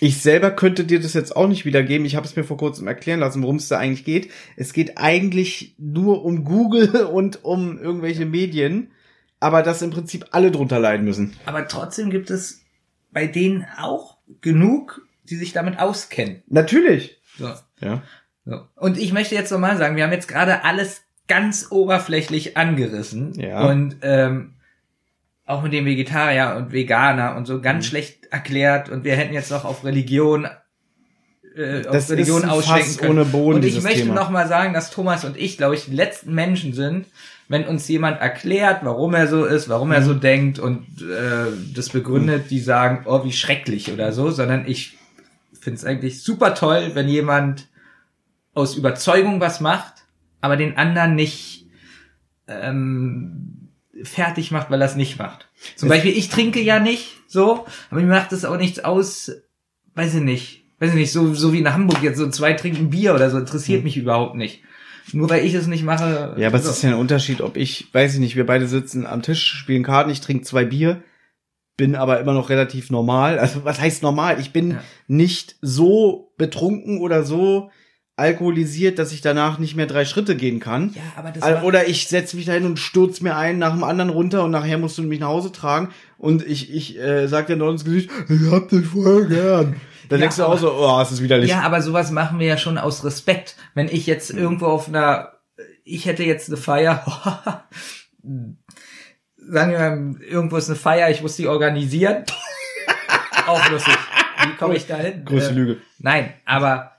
Ich 0.00 0.20
selber 0.20 0.50
könnte 0.50 0.84
dir 0.84 1.00
das 1.00 1.14
jetzt 1.14 1.36
auch 1.36 1.46
nicht 1.46 1.64
wiedergeben. 1.64 2.04
Ich 2.04 2.16
habe 2.16 2.26
es 2.26 2.34
mir 2.34 2.42
vor 2.42 2.56
kurzem 2.56 2.88
erklären 2.88 3.20
lassen, 3.20 3.42
worum 3.42 3.56
es 3.56 3.68
da 3.68 3.78
eigentlich 3.78 4.04
geht. 4.04 4.32
Es 4.56 4.72
geht 4.72 4.98
eigentlich 4.98 5.76
nur 5.78 6.24
um 6.24 6.44
Google 6.44 7.04
und 7.12 7.44
um 7.44 7.78
irgendwelche 7.78 8.26
Medien, 8.26 8.90
aber 9.38 9.62
dass 9.62 9.82
im 9.82 9.90
Prinzip 9.90 10.26
alle 10.32 10.50
drunter 10.50 10.78
leiden 10.80 11.04
müssen. 11.04 11.36
Aber 11.46 11.68
trotzdem 11.68 12.10
gibt 12.10 12.30
es 12.30 12.62
bei 13.12 13.26
denen 13.26 13.66
auch 13.78 14.18
genug, 14.40 15.06
die 15.24 15.36
sich 15.36 15.52
damit 15.52 15.78
auskennen. 15.78 16.42
Natürlich. 16.48 17.20
So. 17.38 17.52
Ja. 17.80 18.02
So. 18.44 18.60
Und 18.74 18.98
ich 18.98 19.12
möchte 19.12 19.34
jetzt 19.34 19.52
nochmal 19.52 19.76
sagen, 19.76 19.96
wir 19.96 20.04
haben 20.04 20.12
jetzt 20.12 20.28
gerade 20.28 20.64
alles 20.64 21.02
ganz 21.28 21.68
oberflächlich 21.70 22.56
angerissen. 22.56 23.38
Ja. 23.38 23.68
Und 23.68 23.96
ähm, 24.02 24.51
auch 25.44 25.62
mit 25.62 25.72
dem 25.72 25.84
Vegetarier 25.84 26.54
und 26.56 26.72
Veganer 26.72 27.36
und 27.36 27.46
so 27.46 27.60
ganz 27.60 27.86
schlecht 27.86 28.26
erklärt. 28.30 28.88
Und 28.88 29.04
wir 29.04 29.16
hätten 29.16 29.34
jetzt 29.34 29.50
noch 29.50 29.64
auf 29.64 29.84
Religion 29.84 30.46
äh, 31.56 31.84
auf 31.86 31.92
Das 31.92 32.10
Religion 32.10 32.38
ist 32.38 32.44
ein 32.44 32.50
ausschwenken 32.50 32.86
Fass 32.86 32.98
können. 32.98 33.10
ohne 33.18 33.24
Boden, 33.26 33.56
und 33.56 33.64
ich 33.64 33.82
möchte 33.82 34.06
nochmal 34.08 34.48
sagen, 34.48 34.72
dass 34.72 34.90
Thomas 34.90 35.24
und 35.24 35.36
ich, 35.36 35.56
glaube 35.56 35.74
ich, 35.74 35.84
die 35.86 35.94
letzten 35.94 36.34
Menschen 36.34 36.72
sind, 36.72 37.06
wenn 37.48 37.66
uns 37.66 37.86
jemand 37.88 38.20
erklärt, 38.20 38.80
warum 38.84 39.12
er 39.14 39.26
so 39.26 39.44
ist, 39.44 39.68
warum 39.68 39.88
Mhm. 39.88 39.94
er 39.94 40.02
so 40.02 40.14
denkt 40.14 40.58
und 40.58 40.86
äh, 41.02 41.52
das 41.74 41.90
begründet, 41.90 42.50
die 42.50 42.60
sagen, 42.60 43.02
oh, 43.04 43.24
wie 43.24 43.32
schrecklich 43.32 43.92
oder 43.92 44.12
so, 44.12 44.30
sondern 44.30 44.66
ich 44.66 44.96
finde 45.60 45.76
es 45.78 45.84
eigentlich 45.84 46.22
super 46.22 46.54
toll, 46.54 46.92
wenn 46.94 47.08
jemand 47.08 47.68
aus 48.54 48.76
Überzeugung 48.76 49.40
was 49.40 49.60
macht, 49.60 49.92
aber 50.40 50.56
den 50.56 50.78
anderen 50.78 51.14
nicht 51.14 51.66
ähm, 52.48 53.61
fertig 54.02 54.50
macht, 54.50 54.70
weil 54.70 54.80
er 54.80 54.86
es 54.86 54.96
nicht 54.96 55.18
macht. 55.18 55.48
Zum 55.76 55.88
Beispiel, 55.88 56.16
ich 56.16 56.28
trinke 56.28 56.60
ja 56.60 56.80
nicht 56.80 57.08
so, 57.28 57.66
aber 57.90 58.00
mir 58.00 58.06
macht 58.06 58.32
es 58.32 58.44
auch 58.44 58.56
nichts 58.56 58.80
aus, 58.80 59.30
weiß 59.94 60.14
ich 60.16 60.22
nicht, 60.22 60.64
weiß 60.78 60.90
ich 60.90 60.96
nicht, 60.96 61.12
so, 61.12 61.32
so 61.34 61.52
wie 61.52 61.58
in 61.60 61.72
Hamburg 61.72 62.02
jetzt 62.02 62.18
so 62.18 62.28
zwei 62.30 62.52
trinken 62.54 62.90
Bier 62.90 63.14
oder 63.14 63.30
so, 63.30 63.38
interessiert 63.38 63.84
mich 63.84 63.96
überhaupt 63.96 64.34
nicht. 64.34 64.62
Nur 65.12 65.28
weil 65.30 65.44
ich 65.44 65.54
es 65.54 65.66
nicht 65.66 65.84
mache. 65.84 66.34
Ja, 66.38 66.48
aber 66.48 66.58
es 66.58 66.64
so. 66.64 66.70
ist 66.70 66.82
ja 66.82 66.90
ein 66.90 66.96
Unterschied, 66.96 67.40
ob 67.40 67.56
ich, 67.56 67.88
weiß 67.92 68.14
ich 68.14 68.20
nicht, 68.20 68.36
wir 68.36 68.46
beide 68.46 68.66
sitzen 68.68 69.06
am 69.06 69.22
Tisch, 69.22 69.44
spielen 69.44 69.82
Karten, 69.82 70.10
ich 70.10 70.20
trinke 70.20 70.44
zwei 70.44 70.64
Bier, 70.64 71.02
bin 71.76 71.96
aber 71.96 72.20
immer 72.20 72.34
noch 72.34 72.50
relativ 72.50 72.90
normal. 72.90 73.38
Also 73.38 73.64
was 73.64 73.80
heißt 73.80 74.02
normal? 74.02 74.38
Ich 74.40 74.52
bin 74.52 74.72
Ja. 74.72 74.82
nicht 75.08 75.56
so 75.60 76.32
betrunken 76.36 77.00
oder 77.00 77.24
so 77.24 77.70
alkoholisiert, 78.16 78.98
dass 78.98 79.12
ich 79.12 79.20
danach 79.22 79.58
nicht 79.58 79.74
mehr 79.74 79.86
drei 79.86 80.04
Schritte 80.04 80.36
gehen 80.36 80.60
kann. 80.60 80.92
Ja, 80.94 81.00
aber 81.16 81.30
das 81.30 81.62
Oder 81.62 81.88
ich 81.88 82.08
setze 82.08 82.36
mich 82.36 82.46
dahin 82.46 82.66
und 82.66 82.78
stürz 82.78 83.20
mir 83.20 83.36
einen 83.36 83.58
nach 83.58 83.72
dem 83.72 83.84
anderen 83.84 84.10
runter 84.10 84.44
und 84.44 84.50
nachher 84.50 84.78
musst 84.78 84.98
du 84.98 85.02
mich 85.02 85.20
nach 85.20 85.28
Hause 85.28 85.50
tragen 85.50 85.88
und 86.18 86.46
ich, 86.46 86.72
ich 86.72 86.98
äh, 86.98 87.26
sag 87.26 87.46
dir 87.46 87.56
noch 87.56 87.70
ins 87.70 87.84
Gesicht, 87.84 88.10
ich 88.28 88.50
hab 88.50 88.68
dich 88.68 88.86
voll 88.86 89.26
gern. 89.28 89.76
Dann 90.08 90.18
Ja, 90.20 90.24
denkst 90.26 90.36
du 90.36 90.44
auch 90.44 90.58
so, 90.58 90.72
oh, 90.72 91.00
es 91.00 91.10
ist 91.10 91.22
widerlich. 91.22 91.48
Ja, 91.50 91.62
aber 91.62 91.80
sowas 91.80 92.10
machen 92.10 92.38
wir 92.38 92.46
ja 92.46 92.58
schon 92.58 92.76
aus 92.76 93.02
Respekt. 93.04 93.56
Wenn 93.74 93.88
ich 93.88 94.06
jetzt 94.06 94.30
irgendwo 94.30 94.66
auf 94.66 94.88
einer, 94.88 95.32
ich 95.84 96.04
hätte 96.06 96.22
jetzt 96.22 96.48
eine 96.48 96.58
Feier, 96.58 97.02
sagen 98.22 99.72
wir 99.72 99.78
mal, 99.78 100.14
irgendwo 100.22 100.56
ist 100.56 100.68
eine 100.68 100.76
Feier, 100.76 101.10
ich 101.10 101.22
muss 101.22 101.36
die 101.36 101.48
organisieren. 101.48 102.24
Auch 103.46 103.70
lustig. 103.70 103.94
Wie 104.44 104.56
komme 104.56 104.76
ich 104.76 104.86
da 104.86 104.96
hin? 104.96 105.24
Größte 105.24 105.52
Äh, 105.52 105.54
Lüge. 105.54 105.76
Nein, 105.98 106.32
aber 106.44 106.91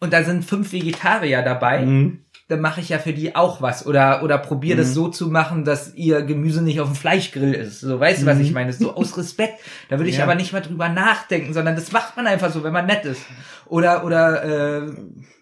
und 0.00 0.12
da 0.12 0.22
sind 0.24 0.44
fünf 0.44 0.72
Vegetarier 0.72 1.42
dabei, 1.42 1.80
Mhm. 1.84 2.24
dann 2.48 2.60
mache 2.60 2.80
ich 2.80 2.88
ja 2.88 2.98
für 2.98 3.12
die 3.12 3.36
auch 3.36 3.62
was 3.62 3.86
oder 3.86 4.22
oder 4.24 4.36
probiere 4.38 4.78
das 4.78 4.92
so 4.92 5.06
zu 5.08 5.28
machen, 5.28 5.64
dass 5.64 5.94
ihr 5.94 6.22
Gemüse 6.22 6.62
nicht 6.62 6.80
auf 6.80 6.88
dem 6.88 6.96
Fleischgrill 6.96 7.54
ist. 7.54 7.80
So, 7.80 8.00
weißt 8.00 8.22
du, 8.22 8.26
was 8.26 8.38
ich 8.40 8.50
meine? 8.52 8.72
So 8.72 8.94
aus 8.96 9.16
Respekt. 9.16 9.60
Da 9.88 9.98
würde 9.98 10.10
ich 10.10 10.16
Ja. 10.16 10.24
aber 10.24 10.34
nicht 10.34 10.52
mal 10.52 10.60
drüber 10.60 10.88
nachdenken, 10.88 11.52
sondern 11.54 11.76
das 11.76 11.92
macht 11.92 12.16
man 12.16 12.26
einfach 12.26 12.50
so, 12.50 12.64
wenn 12.64 12.72
man 12.72 12.86
nett 12.86 13.04
ist. 13.04 13.22
Oder 13.66 14.04
oder 14.04 14.42
äh, 14.42 14.92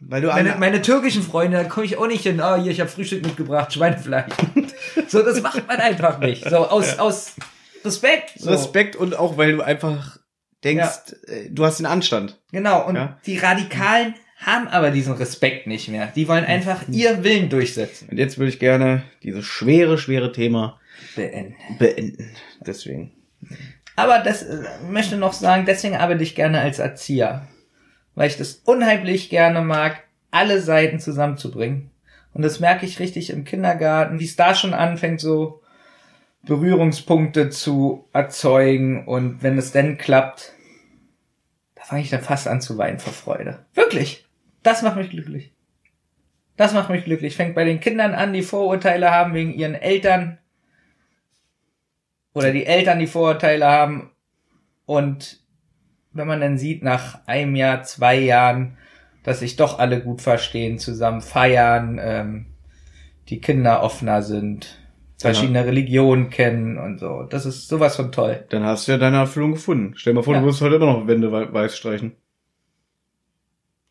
Weil 0.01 0.21
du 0.21 0.29
meine, 0.29 0.57
meine 0.59 0.83
türkischen 0.83 1.23
Freunde, 1.23 1.57
da 1.57 1.65
komme 1.65 1.87
ich 1.87 1.97
auch 1.97 2.07
nicht 2.09 2.25
hin. 2.25 2.41
Ah, 2.41 2.57
hier, 2.57 2.73
ich 2.73 2.81
habe 2.81 2.91
Frühstück 2.91 3.25
mitgebracht, 3.25 3.73
Schweinefleisch. 3.73 4.27
so, 5.09 5.23
das 5.23 5.41
macht 5.41 5.67
man 5.67 5.79
einfach 5.79 6.19
nicht. 6.19 6.49
So 6.49 6.59
aus 6.69 6.99
aus 6.99 7.37
Respekt. 7.85 8.33
So. 8.37 8.51
Respekt 8.51 8.97
und 8.97 9.19
auch, 9.19 9.39
weil 9.39 9.53
du 9.53 9.63
einfach 9.63 10.19
denkst, 10.65 11.15
äh, 11.27 11.49
du 11.51 11.65
hast 11.65 11.79
den 11.79 11.87
Anstand. 11.87 12.39
Genau, 12.53 12.87
und 12.87 12.97
Ja. 12.97 13.17
die 13.25 13.39
Radikalen 13.39 14.15
haben 14.39 14.69
aber 14.69 14.91
diesen 14.91 15.15
Respekt 15.15 15.67
nicht 15.67 15.89
mehr. 15.89 16.13
Die 16.15 16.29
wollen 16.29 16.45
einfach 16.45 16.89
ihr 16.89 17.25
Willen 17.25 17.49
durchsetzen. 17.49 18.09
Und 18.09 18.19
jetzt 18.19 18.39
würde 18.39 18.51
ich 18.51 18.59
gerne 18.59 19.03
dieses 19.23 19.45
schwere, 19.45 19.99
schwere 19.99 20.33
Thema 20.33 20.81
Beenden. 21.17 21.55
beenden. 21.79 22.31
Deswegen. 22.61 23.13
Aber 23.97 24.21
das 24.21 24.45
äh, 24.45 24.63
möchte 24.89 25.17
noch 25.17 25.33
sagen, 25.33 25.65
deswegen 25.67 25.97
arbeite 25.97 26.23
ich 26.23 26.37
gerne 26.37 26.61
als 26.61 26.79
Erzieher. 26.79 27.49
Weil 28.15 28.29
ich 28.29 28.37
das 28.37 28.63
unheimlich 28.65 29.29
gerne 29.29 29.61
mag, 29.61 30.05
alle 30.31 30.61
Seiten 30.61 31.01
zusammenzubringen. 31.01 31.91
Und 32.33 32.43
das 32.43 32.61
merke 32.61 32.87
ich 32.87 33.01
richtig 33.01 33.31
im 33.31 33.45
Kindergarten, 33.45 34.21
wie 34.21 34.25
es 34.25 34.37
da 34.37 34.55
schon 34.55 34.75
anfängt, 34.75 35.21
so 35.21 35.63
Berührungspunkte 36.45 37.51
zu 37.51 38.09
erzeugen. 38.13 39.05
Und 39.07 39.43
wenn 39.43 39.59
es 39.59 39.73
dann 39.73 39.99
klappt, 39.99 40.53
da 41.75 41.83
fange 41.83 42.03
ich 42.03 42.11
dann 42.11 42.23
fast 42.23 42.47
an 42.47 42.61
zu 42.61 42.79
weinen 42.79 43.01
vor 43.01 43.13
Freude. 43.13 43.65
Wirklich. 43.75 44.28
Das 44.63 44.83
macht 44.83 44.97
mich 44.97 45.11
glücklich. 45.11 45.53
Das 46.57 46.75
macht 46.75 46.91
mich 46.91 47.05
glücklich. 47.05 47.37
Fängt 47.37 47.55
bei 47.55 47.65
den 47.65 47.81
Kindern 47.81 48.15
an, 48.15 48.33
die 48.33 48.43
Vorurteile 48.43 49.11
haben 49.11 49.35
wegen 49.35 49.53
ihren 49.55 49.75
Eltern. 49.75 50.39
Oder 52.35 52.53
die 52.53 52.67
Eltern, 52.67 52.99
die 52.99 53.07
Vorurteile 53.07 53.67
haben. 53.67 54.11
Und 54.87 55.41
wenn 56.13 56.27
man 56.27 56.41
dann 56.41 56.59
sieht, 56.59 56.83
nach 56.83 57.27
einem 57.27 57.55
Jahr, 57.57 57.83
zwei 57.83 58.17
Jahren, 58.19 58.77
dass 59.23 59.41
sich 59.41 59.57
doch 59.57 59.79
alle 59.79 60.01
gut 60.01 60.21
verstehen, 60.23 60.79
zusammen 60.79 61.21
feiern, 61.21 61.99
ähm, 62.03 62.47
die 63.29 63.41
Kinder 63.41 63.83
offener 63.83 64.23
sind, 64.23 64.79
verschiedene 65.19 65.65
Religionen 65.67 66.31
kennen 66.31 66.79
und 66.79 66.99
so. 66.99 67.25
Das 67.25 67.45
ist 67.45 67.69
sowas 67.69 67.97
von 67.97 68.13
toll. 68.13 68.47
Dann 68.51 68.63
hast 68.65 68.87
du 68.89 68.93
ja 68.93 68.99
deine 68.99 69.19
Erfüllung 69.19 69.53
gefunden. 69.53 69.95
Stell 69.97 70.13
dir 70.13 70.19
mal 70.19 70.23
vor, 70.23 70.35
Ja. 70.35 70.41
du 70.41 70.47
musst 70.47 70.61
heute 70.61 70.77
immer 70.77 70.87
noch 70.87 71.07
Wände 71.07 71.31
wei- 71.33 71.53
weiß 71.53 71.77
streichen. 71.77 72.13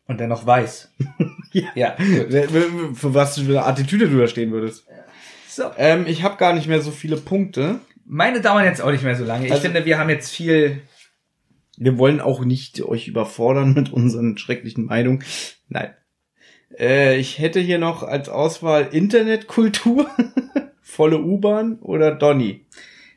Und 0.08 0.18
dennoch 0.18 0.44
weiß. 0.44 0.92
Ja. 1.52 1.70
Ja. 1.74 1.96
Für 1.96 3.14
was 3.14 3.38
für 3.38 3.48
eine 3.48 3.64
Attitüde 3.64 4.06
du 4.10 4.18
da 4.18 4.28
stehen 4.28 4.52
würdest. 4.52 4.86
So. 5.48 5.70
Ähm, 5.78 6.04
ich 6.06 6.22
habe 6.22 6.36
gar 6.36 6.52
nicht 6.52 6.66
mehr 6.68 6.82
so 6.82 6.90
viele 6.90 7.16
Punkte. 7.16 7.80
Meine 8.04 8.42
dauern 8.42 8.66
jetzt 8.66 8.82
auch 8.82 8.90
nicht 8.90 9.02
mehr 9.02 9.16
so 9.16 9.24
lange. 9.24 9.46
Ich 9.46 9.52
Also- 9.52 9.62
finde, 9.62 9.86
wir 9.86 9.98
haben 9.98 10.10
jetzt 10.10 10.30
viel. 10.30 10.82
Wir 11.78 11.96
wollen 11.96 12.20
auch 12.20 12.44
nicht 12.44 12.82
euch 12.82 13.08
überfordern 13.08 13.72
mit 13.72 13.90
unseren 13.90 14.36
schrecklichen 14.36 14.84
Meinungen. 14.84 15.24
Nein. 15.68 15.94
Äh, 16.78 17.16
ich 17.16 17.38
hätte 17.38 17.60
hier 17.60 17.78
noch 17.78 18.02
als 18.02 18.28
Auswahl 18.28 18.88
Internetkultur, 18.92 20.06
volle 20.82 21.18
U-Bahn 21.22 21.78
oder 21.80 22.14
Donny. 22.14 22.66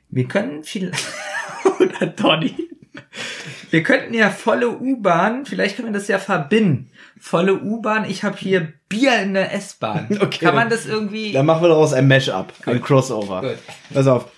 Wir 0.09 0.25
können 0.27 0.63
viel. 0.63 0.91
Oder 1.79 2.07
Donny. 2.07 2.53
Wir 3.71 3.83
könnten 3.83 4.13
ja 4.13 4.29
volle 4.29 4.77
U-Bahn, 4.77 5.45
vielleicht 5.45 5.77
können 5.77 5.87
wir 5.87 5.93
das 5.93 6.09
ja 6.09 6.19
verbinden. 6.19 6.91
Volle 7.17 7.61
U-Bahn, 7.61 8.03
ich 8.07 8.23
habe 8.23 8.37
hier 8.37 8.73
Bier 8.89 9.21
in 9.21 9.33
der 9.33 9.53
S-Bahn. 9.53 10.07
Okay, 10.21 10.45
Kann 10.45 10.55
man 10.55 10.69
das 10.69 10.85
irgendwie. 10.85 11.31
Dann 11.31 11.45
machen 11.45 11.63
wir 11.63 11.69
daraus 11.69 11.93
ein 11.93 12.07
Mashup, 12.07 12.53
ein 12.65 12.81
Crossover. 12.81 13.41
Gut. 13.41 13.57
Pass 13.93 14.07
auf. 14.07 14.29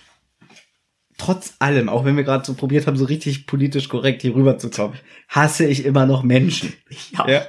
Trotz 1.18 1.54
allem, 1.58 1.88
auch 1.88 2.04
wenn 2.04 2.16
wir 2.16 2.24
gerade 2.24 2.44
so 2.44 2.54
probiert 2.54 2.86
haben, 2.86 2.96
so 2.96 3.04
richtig 3.04 3.46
politisch 3.46 3.88
korrekt 3.88 4.22
hier 4.22 4.34
rüber 4.34 4.56
zu 4.58 4.70
kommen, 4.70 4.94
hasse 5.28 5.66
ich 5.66 5.84
immer 5.84 6.06
noch 6.06 6.22
Menschen. 6.22 6.72
Ja. 7.12 7.28
Ja. 7.28 7.42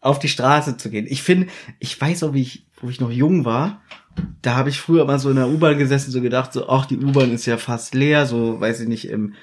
Auf 0.00 0.18
die 0.18 0.28
Straße 0.28 0.76
zu 0.76 0.90
gehen. 0.90 1.06
Ich 1.08 1.22
finde, 1.22 1.48
ich 1.78 2.00
weiß 2.00 2.22
auch, 2.22 2.32
wie 2.32 2.42
ich, 2.42 2.66
wo 2.80 2.88
ich 2.88 3.00
noch 3.00 3.10
jung 3.10 3.44
war, 3.44 3.82
da 4.40 4.56
habe 4.56 4.70
ich 4.70 4.80
früher 4.80 5.04
mal 5.04 5.18
so 5.18 5.30
in 5.30 5.36
der 5.36 5.48
U-Bahn 5.48 5.78
gesessen, 5.78 6.10
so 6.10 6.20
gedacht, 6.20 6.52
so, 6.52 6.68
ach, 6.68 6.86
die 6.86 6.96
U-Bahn 6.96 7.32
ist 7.32 7.46
ja 7.46 7.58
fast 7.58 7.94
leer, 7.94 8.24
so, 8.24 8.60
weiß 8.60 8.80
ich 8.80 8.88
nicht, 8.88 9.08
im 9.08 9.34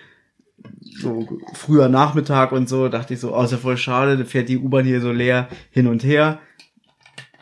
so 0.99 1.27
früher 1.53 1.89
Nachmittag 1.89 2.51
und 2.51 2.69
so, 2.69 2.89
dachte 2.89 3.13
ich 3.13 3.19
so, 3.19 3.35
oh, 3.35 3.43
ist 3.43 3.51
ja 3.51 3.57
voll 3.57 3.77
schade, 3.77 4.17
da 4.17 4.25
fährt 4.25 4.49
die 4.49 4.57
U-Bahn 4.57 4.85
hier 4.85 5.01
so 5.01 5.11
leer 5.11 5.47
hin 5.71 5.87
und 5.87 6.03
her. 6.03 6.39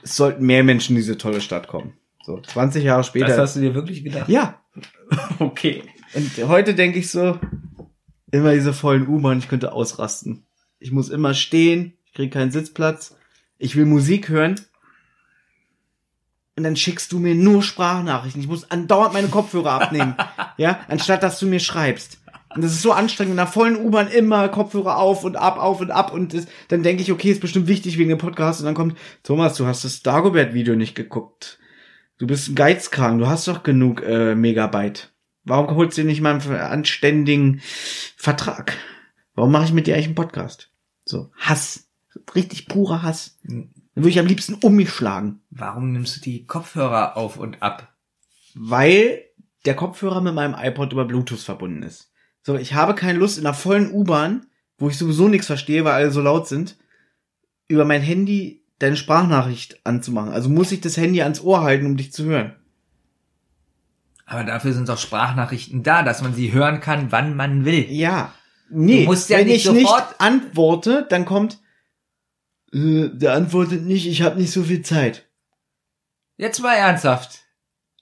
Es 0.04 0.16
sollten 0.16 0.46
mehr 0.46 0.64
Menschen 0.64 0.96
in 0.96 1.02
diese 1.02 1.18
tolle 1.18 1.42
Stadt 1.42 1.68
kommen. 1.68 1.94
So, 2.24 2.40
20 2.40 2.84
Jahre 2.84 3.04
später. 3.04 3.28
Das 3.28 3.38
hast 3.38 3.56
du 3.56 3.62
dir 3.62 3.76
wirklich 3.76 4.04
gedacht? 4.04 4.30
ja, 4.30 4.60
Okay. 5.40 5.84
und 6.14 6.48
heute 6.48 6.74
denke 6.76 7.00
ich 7.00 7.10
so, 7.10 7.40
immer 8.32 8.54
diese 8.54 8.74
vollen 8.74 9.08
U-Bahn, 9.08 9.40
ich 9.40 9.48
könnte 9.48 9.74
ausrasten. 9.74 10.46
Ich 10.80 10.92
muss 10.92 11.10
immer 11.10 11.34
stehen, 11.34 11.94
ich 12.06 12.14
kriege 12.14 12.32
keinen 12.32 12.52
Sitzplatz, 12.52 13.16
ich 13.58 13.76
will 13.76 13.86
Musik 13.86 14.30
hören. 14.30 14.56
Und 16.58 16.64
dann 16.64 16.76
schickst 16.76 17.12
du 17.12 17.20
mir 17.20 17.34
nur 17.34 17.64
Sprachnachrichten. 17.64 18.42
Ich 18.42 18.48
muss 18.48 18.70
andauernd 18.70 19.14
meine 19.14 19.30
Kopfhörer 19.30 19.82
abnehmen. 19.82 20.16
ja, 20.58 20.80
anstatt 20.90 21.24
dass 21.24 21.40
du 21.40 21.48
mir 21.48 21.60
schreibst. 21.60 22.21
Und 22.56 22.64
das 22.64 22.74
ist 22.74 22.82
so 22.82 22.92
anstrengend, 22.92 23.34
in 23.34 23.40
einer 23.40 23.48
vollen 23.48 23.78
U-Bahn 23.78 24.10
immer 24.10 24.50
Kopfhörer 24.50 24.98
auf 24.98 25.24
und 25.24 25.36
ab, 25.36 25.58
auf 25.58 25.80
und 25.80 25.92
ab. 25.92 26.14
Und 26.14 26.34
das, 26.34 26.48
dann 26.68 26.84
denke 26.84 27.02
ich, 27.02 27.12
okay, 27.12 27.32
ist 27.32 27.42
bestimmt 27.42 27.68
wichtig 27.68 27.98
wegen 27.98 28.10
dem 28.10 28.18
Podcast. 28.18 28.60
Und 28.60 28.66
dann 28.66 28.76
kommt, 28.76 28.98
Thomas, 29.24 29.56
du 29.56 29.66
hast 29.66 29.86
das 29.86 30.04
Dagobert-Video 30.04 30.76
nicht 30.76 30.96
geguckt. 30.96 31.60
Du 32.18 32.28
bist 32.28 32.50
ein 32.50 32.56
Geizkrank, 32.56 33.20
du 33.20 33.28
hast 33.28 33.48
doch 33.48 33.64
genug 33.64 34.04
äh, 34.04 34.36
Megabyte. 34.36 35.12
Warum 35.44 35.76
holst 35.76 35.98
du 35.98 36.02
dir 36.02 36.08
nicht 36.08 36.22
mal 36.22 36.40
einen 36.40 36.56
anständigen 36.56 37.62
Vertrag? 38.16 38.78
Warum 39.34 39.52
mache 39.52 39.66
ich 39.66 39.74
mit 39.74 39.88
dir 39.88 39.96
eigentlich 39.96 40.08
einen 40.08 40.16
Podcast? 40.16 40.70
So, 41.04 41.32
Hass. 41.38 41.88
Richtig 42.36 42.68
purer 42.68 43.02
Hass. 43.02 43.40
Dann 43.44 43.72
würde 43.96 44.10
ich 44.10 44.20
am 44.20 44.28
liebsten 44.28 44.56
um 44.56 44.76
mich 44.76 44.92
schlagen. 44.92 45.42
Warum 45.50 45.94
nimmst 45.94 46.18
du 46.18 46.22
die 46.22 46.46
Kopfhörer 46.46 47.18
auf 47.18 47.38
und 47.38 47.64
ab? 47.64 47.94
Weil 48.54 49.24
der 49.66 49.76
Kopfhörer 49.76 50.22
mit 50.22 50.36
meinem 50.36 50.56
iPod 50.58 50.92
über 50.92 51.06
Bluetooth 51.06 51.40
verbunden 51.40 51.84
ist. 51.84 52.11
So, 52.44 52.56
ich 52.56 52.74
habe 52.74 52.96
keine 52.96 53.20
Lust 53.20 53.38
in 53.38 53.46
einer 53.46 53.54
vollen 53.54 53.92
U-Bahn, 53.92 54.48
wo 54.78 54.90
ich 54.90 54.98
sowieso 54.98 55.28
nichts 55.28 55.48
verstehe, 55.48 55.86
weil 55.86 55.94
alle 55.94 56.12
so 56.12 56.22
laut 56.22 56.48
sind, 56.48 56.78
über 57.68 57.86
mein 57.86 58.02
Handy 58.02 58.66
deine 58.80 58.98
Sprachnachricht 58.98 59.86
anzumachen. 59.86 60.32
Also 60.32 60.50
muss 60.50 60.72
ich 60.72 60.82
das 60.82 60.98
Handy 60.98 61.22
ans 61.22 61.42
Ohr 61.42 61.62
halten, 61.62 61.86
um 61.86 61.98
dich 61.98 62.12
zu 62.12 62.26
hören. 62.26 62.56
Aber 64.26 64.44
dafür 64.44 64.74
sind 64.74 64.90
doch 64.90 64.98
Sprachnachrichten 64.98 65.84
da, 65.84 66.04
dass 66.04 66.22
man 66.22 66.34
sie 66.34 66.52
hören 66.52 66.80
kann, 66.80 67.12
wann 67.12 67.36
man 67.36 67.66
will. 67.66 67.86
Ja. 67.92 68.34
Nee, 68.70 69.04
ja 69.04 69.38
wenn 69.38 69.48
nicht 69.48 69.66
ich 69.66 69.72
nicht 69.72 69.94
antworte, 70.20 71.06
dann 71.10 71.26
kommt, 71.26 71.60
äh, 72.74 73.10
der 73.10 73.34
antwortet 73.34 73.84
nicht, 73.84 74.08
ich 74.08 74.22
habe 74.22 74.40
nicht 74.40 74.52
so 74.52 74.64
viel 74.64 74.82
Zeit. 74.82 75.28
Jetzt 76.38 76.62
mal 76.62 76.76
ernsthaft. 76.76 77.40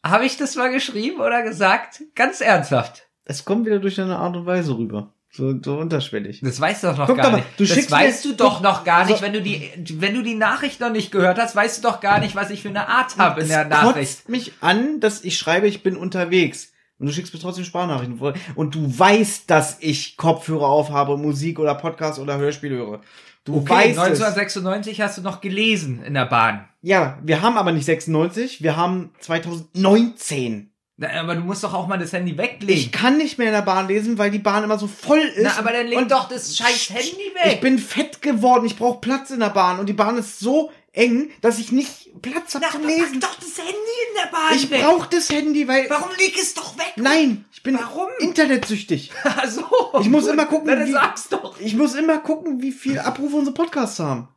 Habe 0.03 0.25
ich 0.25 0.37
das 0.37 0.55
mal 0.55 0.71
geschrieben 0.71 1.19
oder 1.19 1.41
gesagt? 1.41 2.03
Ganz 2.15 2.39
ernsthaft. 2.39 3.08
Es 3.29 3.45
kommt 3.45 3.65
wieder 3.67 3.77
durch 3.79 4.01
eine 4.01 4.17
Art 4.17 4.35
und 4.35 4.45
Weise 4.47 4.75
rüber. 4.77 5.13
So, 5.31 5.53
so 5.63 5.77
unterschwellig. 5.77 6.41
Das 6.41 6.59
weißt 6.59 6.81
du 6.83 6.87
doch 6.87 6.97
noch 6.97 7.05
Guck 7.07 7.17
gar 7.17 7.29
mal, 7.29 7.37
nicht. 7.37 7.47
du 7.59 7.63
das 7.65 7.91
weißt 7.91 8.25
du 8.25 8.33
doch 8.33 8.61
noch 8.61 8.83
gar 8.83 9.05
nicht, 9.05 9.17
so- 9.19 9.23
wenn 9.23 9.33
du 9.33 9.41
die, 9.43 9.69
wenn 9.99 10.15
du 10.15 10.23
die 10.23 10.33
Nachricht 10.33 10.79
noch 10.79 10.91
nicht 10.91 11.11
gehört 11.11 11.37
hast, 11.37 11.55
weißt 11.55 11.77
du 11.83 11.87
doch 11.87 11.99
gar 11.99 12.19
nicht, 12.19 12.35
was 12.35 12.49
ich 12.49 12.63
für 12.63 12.69
eine 12.69 12.87
Art 12.87 13.15
habe 13.19 13.41
in 13.41 13.43
Es 13.45 13.49
der 13.51 13.65
Nachricht. 13.65 13.95
kotzt 14.17 14.29
mich 14.29 14.53
an, 14.61 14.99
dass 14.99 15.23
ich 15.23 15.37
schreibe, 15.37 15.67
ich 15.67 15.83
bin 15.83 15.95
unterwegs. 15.95 16.71
Und 16.97 17.05
du 17.05 17.13
schickst 17.13 17.31
mir 17.33 17.39
trotzdem 17.39 17.63
Sprachnachrichten. 17.63 18.19
Und 18.55 18.73
du 18.75 18.99
weißt, 18.99 19.49
dass 19.49 19.77
ich 19.81 20.17
Kopfhörer 20.17 20.67
aufhabe, 20.67 21.15
Musik 21.15 21.59
oder 21.59 21.75
Podcast 21.75 22.17
oder 22.19 22.37
Hörspiel 22.39 22.71
höre. 22.71 23.01
Du 23.45 23.57
Okay, 23.57 23.69
weißt 23.71 23.89
es. 23.91 23.99
1996 23.99 24.99
hast 25.01 25.17
du 25.19 25.21
noch 25.21 25.39
gelesen 25.41 26.01
in 26.03 26.15
der 26.15 26.25
Bahn. 26.25 26.67
Ja, 26.81 27.19
wir 27.23 27.41
haben 27.43 27.57
aber 27.57 27.71
nicht 27.71 27.85
96, 27.85 28.63
wir 28.63 28.75
haben 28.75 29.11
2019. 29.19 30.68
Na, 31.01 31.07
aber 31.21 31.35
du 31.35 31.41
musst 31.41 31.63
doch 31.63 31.73
auch 31.73 31.87
mal 31.87 31.97
das 31.97 32.11
Handy 32.11 32.31
Ich 32.33 32.37
weglegen. 32.37 32.91
kann 32.91 33.17
nicht 33.17 33.37
mehr 33.37 33.47
in 33.47 33.53
der 33.53 33.61
Bahn 33.61 33.87
lesen, 33.87 34.17
weil 34.17 34.31
die 34.31 34.39
Bahn 34.39 34.65
immer 34.65 34.77
so 34.77 34.87
voll 34.87 35.19
ist. 35.19 35.43
Na, 35.43 35.57
aber 35.57 35.71
dann 35.71 35.87
leg 35.87 35.97
Und 35.97 36.11
doch 36.11 36.27
das 36.27 36.57
scheiß 36.57 36.89
Handy 36.89 37.31
Ich 37.45 37.51
weg. 37.53 37.61
bin 37.61 37.79
fett 37.79 38.21
geworden, 38.21 38.65
ich 38.65 38.75
brauche 38.75 38.99
Platz 38.99 39.29
in 39.31 39.39
der 39.39 39.49
Bahn 39.49 39.79
und 39.79 39.85
die 39.87 39.93
Bahn 39.93 40.17
ist 40.17 40.39
so 40.39 40.71
eng, 40.91 41.29
dass 41.39 41.57
ich 41.57 41.71
nicht 41.71 42.21
Platz 42.21 42.55
habe 42.55 42.65
zum 42.71 42.85
Lesen. 42.85 43.21
doch 43.21 43.35
das 43.35 43.57
Handy 43.59 43.71
in 43.71 44.15
der 44.21 44.29
Bahn 44.29 44.53
Ich 44.55 44.69
brauche 44.69 45.07
das 45.09 45.29
Handy, 45.29 45.65
weil 45.69 45.89
Warum 45.89 46.09
leg 46.17 46.37
es 46.37 46.53
doch 46.53 46.77
weg? 46.77 46.93
nein, 46.97 47.45
ich 47.53 47.63
bin 47.63 47.75
Warum? 47.79 48.09
internetsüchtig. 48.19 49.11
Ach 49.23 49.47
so. 49.47 49.63
Ich 50.01 50.09
muss 50.09 50.27
immer 50.27 50.47
gucken, 50.47 50.73
Na, 50.77 50.85
wie- 50.85 50.91
sag's 50.91 51.29
doch. 51.29 51.57
Ich 51.61 51.75
muss 51.75 51.95
immer 51.95 52.17
gucken, 52.17 52.61
wie 52.61 52.73
viel 52.73 52.99
Abrufe 52.99 53.37
unsere 53.37 53.53
Podcasts 53.53 53.99
haben. 53.99 54.27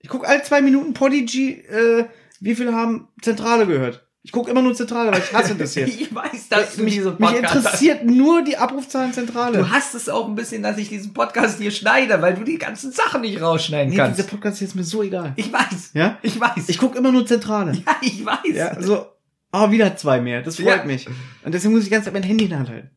Ich 0.00 0.08
gucke 0.08 0.26
alle 0.26 0.42
zwei 0.42 0.62
Minuten 0.62 0.94
Podigy, 0.94 1.52
äh, 1.60 2.06
wie 2.40 2.54
viele 2.56 2.74
haben 2.74 3.06
Zentrale 3.22 3.66
gehört. 3.66 4.06
Ich 4.22 4.32
gucke 4.32 4.50
immer 4.50 4.60
nur 4.60 4.74
Zentrale, 4.74 5.10
weil 5.12 5.20
ich 5.20 5.32
hasse 5.32 5.54
das 5.54 5.72
hier. 5.72 5.86
Ich 5.88 6.14
weiß, 6.14 6.48
dass 6.50 6.76
du 6.76 6.82
mich, 6.82 6.94
diese 6.94 7.10
mich 7.12 7.18
Podcast 7.18 7.56
interessiert 7.56 8.04
nur 8.04 8.42
die 8.42 8.56
Abrufzahlen 8.58 9.14
Zentrale. 9.14 9.58
Du 9.58 9.70
hast 9.70 9.94
es 9.94 10.10
auch 10.10 10.28
ein 10.28 10.34
bisschen, 10.34 10.62
dass 10.62 10.76
ich 10.76 10.90
diesen 10.90 11.14
Podcast 11.14 11.58
hier 11.58 11.70
schneide, 11.70 12.20
weil 12.20 12.34
du 12.34 12.44
die 12.44 12.58
ganzen 12.58 12.92
Sachen 12.92 13.22
nicht 13.22 13.40
rausschneiden 13.40 13.90
nee, 13.90 13.96
kannst. 13.96 14.18
dieser 14.18 14.28
Podcast 14.28 14.58
hier 14.58 14.68
ist 14.68 14.74
mir 14.74 14.84
so 14.84 15.02
egal. 15.02 15.32
Ich 15.36 15.50
weiß. 15.50 15.92
Ja? 15.94 16.18
Ich 16.20 16.38
weiß. 16.38 16.68
Ich 16.68 16.76
gucke 16.76 16.98
immer 16.98 17.12
nur 17.12 17.24
Zentrale. 17.24 17.72
ja, 17.72 17.96
ich 18.02 18.24
weiß. 18.24 18.54
Ja, 18.54 18.82
so, 18.82 19.06
oh, 19.52 19.70
wieder 19.70 19.96
zwei 19.96 20.20
mehr. 20.20 20.42
Das 20.42 20.56
freut 20.56 20.66
Ja. 20.66 20.84
mich. 20.84 21.08
Und 21.42 21.54
deswegen 21.54 21.72
muss 21.72 21.82
ich 21.84 21.88
die 21.88 21.92
ganze 21.92 22.06
Zeit 22.06 22.14
mein 22.14 22.22
Handy 22.22 22.44
in 22.44 22.50
der 22.50 22.58
Hand 22.58 22.68
halten. 22.68 22.90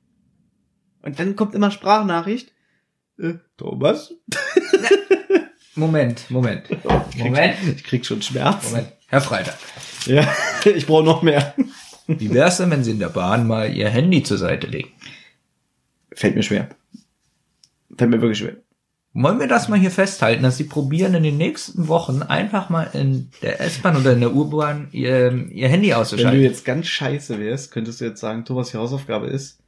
Und 1.03 1.19
dann 1.19 1.35
kommt 1.37 1.55
immer 1.55 1.71
Sprachnachricht. 1.71 2.51
Äh, 3.17 3.35
Thomas? 3.57 4.13
Moment, 5.75 6.29
Moment. 6.29 6.65
Moment. 7.17 7.55
Ich 7.75 7.83
krieg 7.83 8.05
schon 8.05 8.21
Schmerzen. 8.21 8.71
Moment. 8.71 8.93
Herr 9.07 9.21
Freitag. 9.21 9.57
Ja, 10.05 10.27
ich 10.65 10.85
brauche 10.85 11.03
noch 11.03 11.21
mehr. 11.21 11.53
Wie 12.07 12.33
wär's 12.33 12.57
denn, 12.57 12.71
wenn 12.71 12.83
Sie 12.83 12.91
in 12.91 12.99
der 12.99 13.09
Bahn 13.09 13.47
mal 13.47 13.73
Ihr 13.73 13.89
Handy 13.89 14.23
zur 14.23 14.37
Seite 14.37 14.67
legen? 14.67 14.89
Fällt 16.11 16.35
mir 16.35 16.43
schwer. 16.43 16.69
Fällt 17.97 18.11
mir 18.11 18.21
wirklich 18.21 18.39
schwer. 18.39 18.57
Wollen 19.15 19.39
wir 19.39 19.47
das 19.47 19.69
mal 19.69 19.79
hier 19.79 19.91
festhalten, 19.91 20.41
dass 20.41 20.57
Sie 20.57 20.63
probieren 20.63 21.13
in 21.13 21.23
den 21.23 21.37
nächsten 21.37 21.87
Wochen 21.87 22.23
einfach 22.23 22.69
mal 22.69 22.89
in 22.93 23.29
der 23.43 23.61
S-Bahn 23.61 23.95
oder 23.95 24.13
in 24.13 24.21
der 24.21 24.33
U-Bahn 24.33 24.87
Ihr, 24.91 25.47
Ihr 25.51 25.69
Handy 25.69 25.89
Wenn 25.89 25.95
du 25.95 26.01
auszuschalten? 26.01 26.41
jetzt 26.41 26.65
ganz 26.65 26.87
scheiße 26.87 27.39
wärst, 27.39 27.71
könntest 27.71 28.01
du 28.01 28.05
jetzt 28.05 28.19
sagen, 28.19 28.43
Thomas, 28.43 28.71
die 28.71 28.77
Hausaufgabe 28.77 29.27
ist, 29.27 29.59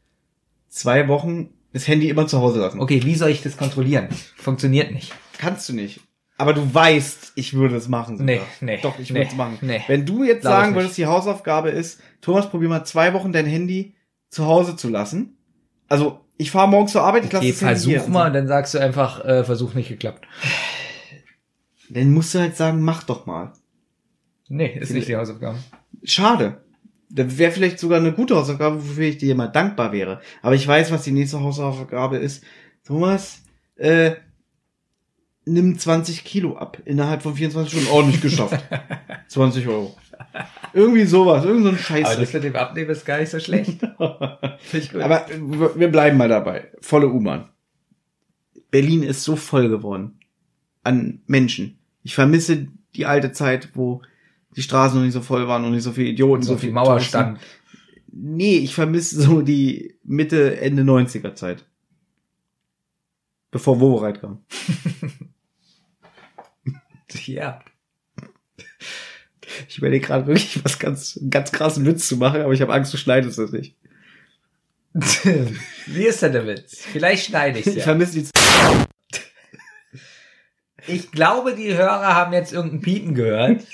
zwei 0.67 1.07
Wochen 1.07 1.49
das 1.75 1.89
Handy 1.89 2.07
immer 2.07 2.25
zu 2.25 2.39
Hause 2.39 2.59
lassen. 2.61 2.79
Okay, 2.79 3.03
wie 3.03 3.15
soll 3.15 3.29
ich 3.29 3.41
das 3.43 3.57
kontrollieren? 3.57 4.07
Funktioniert 4.37 4.91
nicht. 4.93 5.13
Kannst 5.37 5.67
du 5.67 5.73
nicht. 5.73 5.99
Aber 6.37 6.53
du 6.53 6.73
weißt, 6.73 7.33
ich 7.35 7.53
würde 7.53 7.75
es 7.75 7.89
machen. 7.89 8.17
sogar. 8.17 8.33
Nee, 8.35 8.41
nee, 8.61 8.79
Doch, 8.81 8.97
ich 8.97 9.09
nee, 9.11 9.19
würde 9.19 9.29
es 9.31 9.35
machen. 9.35 9.57
nee. 9.61 9.81
Wenn 9.87 10.05
du 10.05 10.23
jetzt 10.23 10.43
sagen 10.43 10.73
würdest, 10.73 10.97
die 10.97 11.05
Hausaufgabe 11.05 11.69
ist, 11.69 12.01
Thomas, 12.21 12.49
probier 12.49 12.69
mal 12.69 12.85
zwei 12.85 13.13
Wochen 13.13 13.33
dein 13.33 13.45
Handy 13.45 13.93
zu 14.29 14.45
Hause 14.45 14.77
zu 14.77 14.87
lassen. 14.89 15.37
Also, 15.89 16.21
ich 16.37 16.49
fahre 16.49 16.69
morgens 16.69 16.93
zur 16.93 17.03
Arbeit, 17.03 17.25
ich 17.25 17.31
lasse 17.33 17.45
Okay, 17.45 17.51
das 17.51 17.61
Handy 17.61 17.81
hier. 17.81 17.97
versuch 17.99 18.13
mal, 18.13 18.31
dann 18.31 18.47
sagst 18.47 18.73
du 18.73 18.79
einfach, 18.79 19.23
äh, 19.25 19.43
Versuch 19.43 19.73
nicht 19.73 19.89
geklappt. 19.89 20.25
Dann 21.89 22.11
musst 22.13 22.33
du 22.33 22.39
halt 22.39 22.55
sagen, 22.55 22.81
mach 22.81 23.03
doch 23.03 23.25
mal. 23.25 23.51
Nee, 24.47 24.77
ist 24.79 24.91
nicht 24.93 25.07
die 25.09 25.15
Hausaufgabe. 25.17 25.57
Schade. 26.03 26.64
Das 27.15 27.37
wäre 27.37 27.51
vielleicht 27.51 27.79
sogar 27.79 27.99
eine 27.99 28.11
gute 28.11 28.35
Hausaufgabe, 28.35 28.77
wofür 28.77 29.05
ich 29.05 29.17
dir 29.17 29.35
mal 29.35 29.47
dankbar 29.47 29.93
wäre. 29.93 30.19
Aber 30.41 30.55
ich 30.55 30.67
weiß, 30.67 30.91
was 30.91 31.03
die 31.03 31.13
nächste 31.13 31.39
Hausaufgabe 31.39 32.17
ist. 32.17 32.43
Thomas, 32.83 33.41
äh, 33.77 34.15
nimm 35.45 35.79
20 35.79 36.25
Kilo 36.25 36.57
ab. 36.57 36.77
Innerhalb 36.83 37.21
von 37.21 37.35
24 37.35 37.71
Stunden 37.71 37.91
ordentlich 37.91 38.21
geschafft. 38.21 38.61
20 39.29 39.67
Euro. 39.67 39.95
Irgendwie 40.73 41.05
sowas, 41.05 41.45
irgend 41.45 41.63
so 41.63 41.69
ein 41.69 41.77
Scheiß. 41.77 42.05
Aber 42.05 42.19
das 42.19 42.33
mit 42.33 42.43
dem 42.43 42.55
Abnehmen 42.55 42.89
ist 42.89 43.05
gar 43.05 43.19
nicht 43.19 43.29
so 43.29 43.39
schlecht. 43.39 43.81
Aber 43.97 45.25
wir 45.75 45.87
bleiben 45.87 46.17
mal 46.17 46.29
dabei. 46.29 46.69
Volle 46.81 47.07
U-Bahn. 47.07 47.49
Berlin 48.71 49.03
ist 49.03 49.23
so 49.23 49.37
voll 49.37 49.69
geworden. 49.69 50.19
an 50.83 51.21
Menschen. 51.27 51.79
Ich 52.03 52.13
vermisse 52.13 52.67
die 52.95 53.05
alte 53.05 53.31
Zeit, 53.31 53.69
wo 53.73 54.01
die 54.55 54.61
Straßen 54.61 54.97
noch 54.97 55.05
nicht 55.05 55.13
so 55.13 55.21
voll 55.21 55.47
waren 55.47 55.65
und 55.65 55.71
nicht 55.71 55.83
so 55.83 55.91
viele 55.91 56.09
Idioten, 56.09 56.43
so 56.43 56.53
viel 56.53 56.59
viele 56.61 56.73
Mauer 56.73 56.85
Touristen. 56.85 57.09
stand. 57.09 57.39
Nee, 58.11 58.57
ich 58.57 58.73
vermisse 58.73 59.21
so 59.21 59.41
die 59.41 59.95
Mitte, 60.03 60.59
Ende 60.61 60.83
90er 60.83 61.35
Zeit. 61.35 61.65
Bevor 63.51 63.79
Wovereit 63.79 64.21
kam. 64.21 64.39
Ja. 67.25 67.61
Ich 69.69 69.77
überlege 69.77 70.05
gerade 70.07 70.27
wirklich 70.27 70.65
was 70.65 70.79
ganz, 70.79 71.17
ganz 71.29 71.51
krassen 71.51 71.85
Witz 71.85 72.09
zu 72.09 72.17
machen, 72.17 72.41
aber 72.41 72.51
ich 72.51 72.61
habe 72.61 72.73
Angst, 72.73 72.93
du 72.93 72.97
schneidest 72.97 73.37
das 73.37 73.51
nicht. 73.51 73.77
Wie 74.93 76.03
ist 76.05 76.21
denn 76.21 76.33
der 76.33 76.45
Witz? 76.45 76.83
Vielleicht 76.83 77.27
schneide 77.27 77.59
ich 77.59 77.67
Ich 77.67 77.75
ja. 77.75 77.83
vermisse 77.83 78.19
die 78.19 78.29
Ich 80.87 81.11
glaube, 81.11 81.55
die 81.55 81.73
Hörer 81.73 82.15
haben 82.15 82.33
jetzt 82.33 82.51
irgendeinen 82.51 82.81
Piepen 82.81 83.13
gehört. 83.13 83.65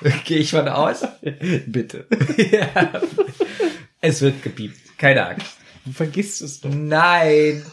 Gehe 0.24 0.38
ich 0.38 0.50
von 0.50 0.68
aus. 0.68 1.04
Bitte. 1.66 2.06
ja. 2.36 3.00
Es 4.00 4.20
wird 4.22 4.42
gepiept. 4.42 4.98
Keine 4.98 5.26
Angst. 5.26 5.56
Du 5.84 5.92
vergisst 5.92 6.42
es 6.42 6.60
doch. 6.60 6.70
Nein. 6.72 7.64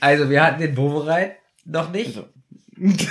Also, 0.00 0.28
wir 0.30 0.42
hatten 0.42 0.60
den 0.60 0.74
Bovereit 0.74 1.36
noch 1.64 1.90
nicht. 1.90 2.20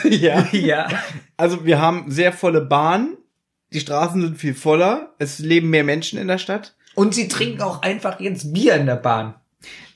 ja. 0.03 0.47
Ja. 0.51 0.89
Also 1.37 1.65
wir 1.65 1.79
haben 1.79 2.11
sehr 2.11 2.33
volle 2.33 2.61
Bahnen. 2.61 3.17
Die 3.73 3.79
Straßen 3.79 4.21
sind 4.21 4.37
viel 4.37 4.53
voller. 4.53 5.13
Es 5.17 5.39
leben 5.39 5.69
mehr 5.69 5.85
Menschen 5.85 6.19
in 6.19 6.27
der 6.27 6.37
Stadt. 6.37 6.75
Und 6.93 7.15
sie 7.15 7.29
trinken 7.29 7.61
auch 7.61 7.81
einfach 7.81 8.19
jetzt 8.19 8.53
Bier 8.53 8.75
in 8.75 8.85
der 8.85 8.97
Bahn. 8.97 9.35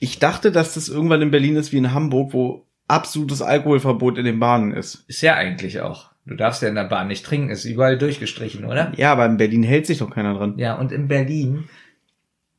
Ich 0.00 0.18
dachte, 0.18 0.50
dass 0.50 0.74
das 0.74 0.88
irgendwann 0.88 1.22
in 1.22 1.30
Berlin 1.30 1.56
ist 1.56 1.72
wie 1.72 1.78
in 1.78 1.92
Hamburg, 1.92 2.32
wo 2.32 2.66
absolutes 2.88 3.42
Alkoholverbot 3.42 4.16
in 4.18 4.24
den 4.24 4.38
Bahnen 4.38 4.72
ist. 4.72 5.04
Ist 5.08 5.22
ja 5.22 5.34
eigentlich 5.34 5.80
auch. 5.80 6.10
Du 6.26 6.34
darfst 6.34 6.60
ja 6.60 6.68
in 6.68 6.74
der 6.74 6.84
Bahn 6.84 7.08
nicht 7.08 7.24
trinken, 7.24 7.50
ist 7.50 7.64
überall 7.64 7.96
durchgestrichen, 7.96 8.64
oder? 8.64 8.92
Ja, 8.96 9.12
aber 9.12 9.26
in 9.26 9.36
Berlin 9.36 9.62
hält 9.62 9.86
sich 9.86 9.98
doch 9.98 10.10
keiner 10.10 10.34
dran. 10.34 10.58
Ja, 10.58 10.74
und 10.74 10.90
in 10.90 11.06
Berlin, 11.06 11.68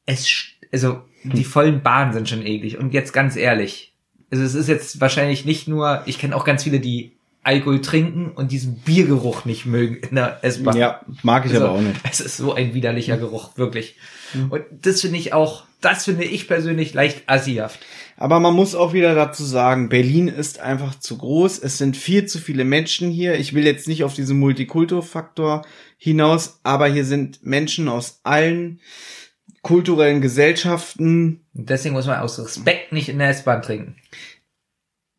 es, 0.06 0.28
also, 0.72 1.02
die 1.24 1.44
vollen 1.44 1.84
Bahnen 1.84 2.14
sind 2.14 2.30
schon 2.30 2.46
eklig. 2.46 2.78
Und 2.78 2.94
jetzt 2.94 3.12
ganz 3.12 3.36
ehrlich, 3.36 3.94
also 4.32 4.44
es 4.44 4.56
ist 4.56 4.70
jetzt 4.70 5.02
wahrscheinlich 5.02 5.46
nicht 5.46 5.68
nur, 5.68 6.02
ich 6.06 6.18
kenne 6.18 6.36
auch 6.36 6.46
ganz 6.46 6.64
viele, 6.64 6.80
die 6.80 7.12
Alkohol 7.44 7.82
trinken 7.82 8.32
und 8.32 8.52
diesen 8.52 8.76
Biergeruch 8.80 9.46
nicht 9.46 9.66
mögen 9.66 9.96
in 9.96 10.16
der 10.16 10.40
S-Bahn. 10.42 10.76
Ja, 10.76 11.02
mag 11.24 11.46
ich 11.46 11.54
Also, 11.54 11.66
aber 11.66 11.76
auch 11.76 11.82
nicht. 11.82 11.96
Es 12.10 12.20
ist 12.20 12.38
so 12.38 12.54
ein 12.54 12.74
widerlicher 12.74 13.18
Geruch, 13.18 13.58
wirklich. 13.58 13.96
Und 14.50 14.64
das 14.82 15.02
finde 15.02 15.18
ich 15.18 15.34
auch, 15.34 15.64
das 15.80 16.06
finde 16.06 16.26
ich 16.26 16.48
persönlich 16.48 16.94
leicht 16.94 17.24
assihaft. 17.28 17.80
Aber 18.20 18.40
man 18.40 18.56
muss 18.56 18.74
auch 18.74 18.94
wieder 18.94 19.14
dazu 19.14 19.44
sagen, 19.44 19.90
Berlin 19.90 20.28
ist 20.28 20.60
einfach 20.60 21.00
zu 21.00 21.18
groß. 21.20 21.60
Es 21.60 21.78
sind 21.78 21.96
viel 21.96 22.26
zu 22.26 22.40
viele 22.40 22.66
Menschen 22.66 23.12
hier. 23.12 23.36
Ich 23.40 23.54
will 23.54 23.64
jetzt 23.64 23.88
nicht 23.88 24.04
auf 24.04 24.16
diesen 24.16 24.40
Multikulturfaktor 24.40 25.64
hinaus, 25.98 26.60
aber 26.64 26.88
hier 26.88 27.06
sind 27.06 27.46
Menschen 27.46 27.88
aus 27.88 28.20
allen 28.24 28.82
kulturellen 29.62 30.22
Gesellschaften. 30.22 31.46
Deswegen 31.54 31.94
muss 31.94 32.08
man 32.08 32.20
aus 32.20 32.40
Respekt 32.40 32.92
nicht 32.92 33.10
in 33.10 33.20
der 33.20 33.30
S-Bahn 33.30 33.62
trinken. 33.62 33.96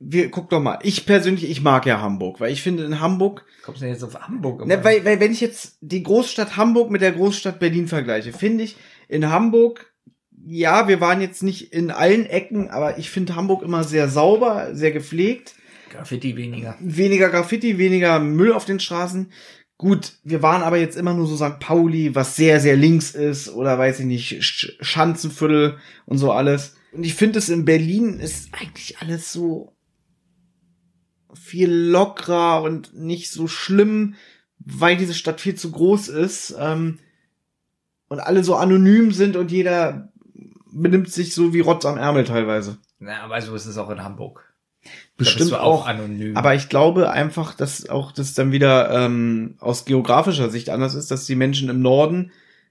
Wir, 0.01 0.31
guck 0.31 0.49
doch 0.51 0.61
mal, 0.61 0.79
ich 0.83 1.07
persönlich, 1.07 1.49
ich 1.49 1.61
mag 1.61 1.85
ja 1.87 2.01
Hamburg, 2.01 2.41
weil 2.41 2.53
ich 2.53 2.63
finde 2.63 2.85
in 2.85 3.01
Hamburg, 3.01 3.45
Kommst 3.65 3.81
du 3.81 3.85
denn 3.85 3.95
jetzt 3.95 4.05
auf 4.05 4.21
Hamburg? 4.21 4.65
ne, 4.67 4.83
weil, 4.85 5.05
weil 5.05 5.19
wenn 5.21 5.33
ich 5.33 5.41
jetzt 5.41 5.77
die 5.81 6.03
Großstadt 6.05 6.57
Hamburg 6.57 6.91
mit 6.91 7.03
der 7.03 7.13
Großstadt 7.13 7.59
Berlin 7.59 7.89
vergleiche, 7.89 8.33
finde 8.33 8.65
ich 8.65 8.77
in 9.09 9.29
Hamburg, 9.29 9.93
ja, 10.51 10.89
wir 10.89 11.01
waren 11.01 11.21
jetzt 11.21 11.43
nicht 11.43 11.75
in 11.75 11.91
allen 11.91 12.25
Ecken, 12.25 12.71
aber 12.71 12.97
ich 12.97 13.11
finde 13.11 13.37
Hamburg 13.37 13.63
immer 13.63 13.85
sehr 13.85 14.09
sauber, 14.09 14.75
sehr 14.75 14.93
gepflegt. 14.93 15.55
Graffiti 15.91 16.37
weniger. 16.37 16.75
weniger 16.81 17.29
Graffiti, 17.29 17.77
weniger 17.77 18.19
Müll 18.19 18.53
auf 18.53 18.65
den 18.65 18.81
Straßen. 18.81 19.31
Gut, 19.77 20.15
wir 20.25 20.43
waren 20.43 20.63
aber 20.63 20.79
jetzt 20.79 20.97
immer 20.97 21.13
nur 21.13 21.27
so 21.27 21.37
St. 21.37 21.61
Pauli, 21.61 22.15
was 22.15 22.35
sehr, 22.35 22.61
sehr 22.61 22.77
links 22.77 23.11
ist, 23.11 23.51
oder 23.51 23.79
weiß 23.79 24.01
ich 24.01 24.07
nicht, 24.07 24.43
Sch 24.43 24.77
Schanzenviertel 24.81 25.77
und 26.07 26.17
so 26.17 26.33
alles. 26.33 26.77
Und 26.93 27.05
ich 27.05 27.15
finde 27.15 27.39
es 27.39 27.51
in 27.51 27.67
Berlin 27.67 28.19
ist 28.19 28.49
eigentlich 28.53 28.99
alles 28.99 29.33
so 29.33 29.73
viel 31.35 31.71
lockerer 31.71 32.63
und 32.63 32.95
nicht 32.95 33.31
so 33.31 33.49
schlimm, 33.49 34.15
weil 34.59 34.97
diese 34.97 35.15
Stadt 35.15 35.43
viel 35.43 35.55
zu 35.57 35.71
groß 35.71 36.09
ist 36.09 36.55
ähm, 36.59 36.99
und 38.09 38.21
alle 38.21 38.43
so 38.43 38.57
anonym 38.57 39.13
sind 39.13 39.37
und 39.37 39.53
jeder 39.53 40.11
benimmt 40.73 41.11
sich 41.11 41.35
so 41.35 41.53
wie 41.53 41.61
Rotz 41.61 41.85
am 41.85 41.97
Ärmel 41.99 42.25
teilweise. 42.25 42.79
Na, 42.99 43.23
aber 43.23 43.41
so 43.43 43.55
ist 43.55 43.67
es 43.67 43.79
auch 43.79 43.91
in 43.91 44.03
Hamburg. 44.03 44.53
Bestimmt 45.17 45.39
bist 45.41 45.51
du 45.53 45.57
auch. 45.61 45.87
anonym. 45.87 46.37
Aber 46.37 46.55
ich 46.55 46.69
glaube 46.69 47.11
einfach, 47.11 47.55
dass 47.55 47.89
auch 47.89 48.13
das 48.13 48.35
dann 48.35 48.53
wieder 48.53 48.91
ähm, 48.91 49.57
aus 49.59 49.85
geografischer 49.85 50.51
Sicht 50.51 50.71
anders 50.71 50.95
ist, 50.95 51.11
dass 51.11 51.27
die 51.27 51.35
Menschen 51.35 51.69
im 51.69 51.83
Norden 51.83 52.31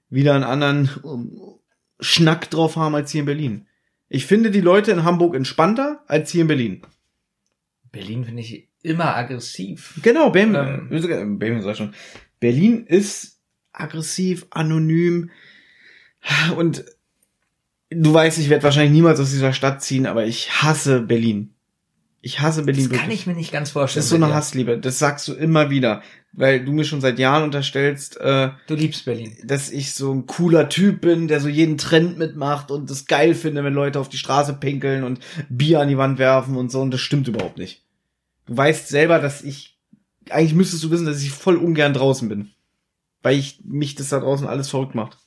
wieder 0.10 0.34
einen 0.34 0.44
anderen 0.46 0.90
ähm, 1.04 1.42
Schnack 2.00 2.50
drauf 2.50 2.76
haben 2.76 2.96
als 2.96 3.12
hier 3.12 3.20
in 3.22 3.26
Berlin. 3.26 3.68
Ich 4.10 4.26
finde 4.26 4.52
die 4.52 4.62
Leute 4.62 4.92
in 4.92 5.04
Hamburg 5.04 5.36
entspannter 5.36 6.04
als 6.08 6.32
hier 6.32 6.42
in 6.42 6.48
Berlin. 6.48 6.82
Berlin 7.92 8.24
finde 8.24 8.42
ich 8.42 8.70
immer 8.84 9.16
aggressiv. 9.16 10.00
Genau, 10.02 10.30
Bam, 10.30 10.56
Ähm. 10.56 10.90
äh, 10.92 11.62
sag 11.62 11.76
schon. 11.76 11.94
Berlin 12.40 12.86
ist 12.86 13.42
aggressiv, 13.74 14.48
anonym 14.52 15.30
und 16.56 16.86
du 17.90 18.14
weißt, 18.14 18.38
ich 18.38 18.50
werde 18.50 18.64
wahrscheinlich 18.64 18.92
niemals 18.94 19.20
aus 19.20 19.32
dieser 19.32 19.54
Stadt 19.54 19.82
ziehen, 19.82 20.06
aber 20.06 20.26
ich 20.26 20.62
hasse 20.64 21.02
Berlin. 21.02 21.54
Ich 22.22 22.42
hasse 22.42 22.64
Berlin 22.64 22.90
Das 22.90 23.00
kann 23.00 23.12
ich 23.12 23.28
mir 23.28 23.36
nicht 23.36 23.52
ganz 23.52 23.70
vorstellen. 23.72 24.00
Das 24.00 24.06
ist 24.06 24.10
so 24.10 24.16
eine. 24.24 24.34
Hassliebe. 24.34 24.78
Das 24.78 25.00
sagst 25.00 25.28
du 25.28 25.34
immer 25.34 25.70
wieder, 25.70 26.02
weil 26.34 26.66
du 26.66 26.74
mir 26.74 26.84
schon 26.84 27.00
seit 27.00 27.20
Jahren 27.20 27.44
unterstellst, 27.44 28.20
äh, 28.20 28.50
Du 28.68 28.76
liebst 28.76 29.06
Berlin. 29.06 29.38
dass 29.44 29.70
ich 29.70 29.94
so 29.94 30.14
ein 30.14 30.26
cooler 30.26 30.68
Typ 30.68 31.02
bin, 31.02 31.28
der 31.28 31.40
so 31.40 31.48
jeden 31.48 31.78
Trend 31.78 32.18
mitmacht 32.18 32.72
und 32.72 32.90
das 32.90 33.06
geil 33.06 33.34
finde, 33.34 33.64
wenn 33.64 33.74
Leute 33.74 34.00
auf 34.00 34.10
die 34.10 34.18
Straße 34.18 34.54
pinkeln 34.56 35.04
und 35.04 35.20
Bier 35.48 35.80
an 35.80 35.88
die 35.88 35.98
Wand 35.98 36.18
werfen 36.18 36.58
und 36.58 36.72
so. 36.72 36.82
Und 36.82 36.92
das 36.92 37.02
stimmt 37.02 37.28
überhaupt 37.28 37.58
nicht. 37.58 37.84
Du 38.46 38.58
weißt 38.58 38.88
selber, 38.90 39.20
dass 39.20 39.44
ich 39.44 39.78
eigentlich 40.30 40.56
müsstest 40.56 40.84
du 40.84 40.92
wissen, 40.92 41.06
dass 41.06 41.22
ich 41.22 41.32
voll 41.32 41.56
ungern 41.56 41.94
draußen 41.94 42.28
bin, 42.28 42.50
weil 43.22 43.38
ich 43.38 43.60
mich 43.64 43.96
das 43.96 44.10
da 44.10 44.20
draußen 44.20 44.48
alles 44.48 44.70
verrückt 44.70 44.96
macht. 44.96 45.18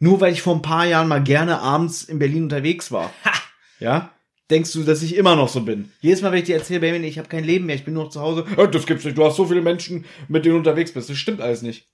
Nur 0.00 0.20
weil 0.20 0.32
ich 0.32 0.42
vor 0.42 0.54
ein 0.56 0.62
paar 0.62 0.86
Jahren 0.86 1.06
mal 1.08 1.22
gerne 1.22 1.60
abends 1.60 2.02
in 2.02 2.18
Berlin 2.18 2.44
unterwegs 2.44 2.90
war. 2.90 3.12
Ja? 3.78 4.10
Denkst 4.50 4.72
du, 4.74 4.82
dass 4.82 5.00
ich 5.00 5.16
immer 5.16 5.36
noch 5.36 5.48
so 5.48 5.62
bin? 5.62 5.90
Jedes 6.00 6.20
Mal, 6.20 6.32
wenn 6.32 6.40
ich 6.40 6.44
dir 6.44 6.56
erzähle, 6.56 6.80
Benjamin, 6.80 7.04
ich 7.08 7.16
habe 7.18 7.28
kein 7.28 7.44
Leben 7.44 7.64
mehr, 7.64 7.76
ich 7.76 7.84
bin 7.86 7.94
nur 7.94 8.04
noch 8.04 8.10
zu 8.10 8.20
Hause. 8.20 8.44
"Ja, 8.58 8.66
Das 8.66 8.84
gibt's 8.84 9.06
nicht. 9.06 9.16
Du 9.16 9.24
hast 9.24 9.36
so 9.36 9.46
viele 9.46 9.62
Menschen, 9.62 10.04
mit 10.28 10.44
denen 10.44 10.54
du 10.54 10.58
unterwegs 10.58 10.92
bist. 10.92 11.08
Das 11.08 11.16
stimmt 11.16 11.40
alles 11.40 11.62
nicht. 11.62 11.86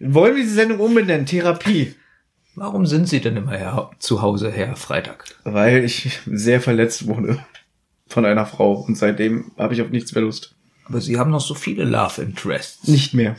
Wollen 0.00 0.36
wir 0.36 0.42
diese 0.42 0.54
Sendung 0.56 0.80
umbenennen? 0.80 1.24
Therapie. 1.24 1.94
Warum 2.56 2.84
sind 2.84 3.08
Sie 3.08 3.20
denn 3.20 3.36
immer 3.36 3.56
her, 3.56 3.90
zu 4.00 4.20
Hause, 4.22 4.50
Herr 4.50 4.76
Freitag? 4.76 5.24
Weil 5.44 5.84
ich 5.84 6.18
sehr 6.26 6.60
verletzt 6.60 7.06
wurde 7.06 7.42
von 8.06 8.24
einer 8.26 8.44
Frau 8.44 8.72
und 8.74 8.96
seitdem 8.98 9.52
habe 9.56 9.72
ich 9.74 9.80
auf 9.82 9.88
nichts 9.90 10.14
mehr 10.14 10.24
Lust. 10.24 10.54
Aber 10.84 11.00
Sie 11.00 11.16
haben 11.18 11.30
noch 11.30 11.40
so 11.40 11.54
viele 11.54 11.84
Love 11.84 12.20
Interests. 12.22 12.86
Nicht 12.88 13.14
mehr. 13.14 13.36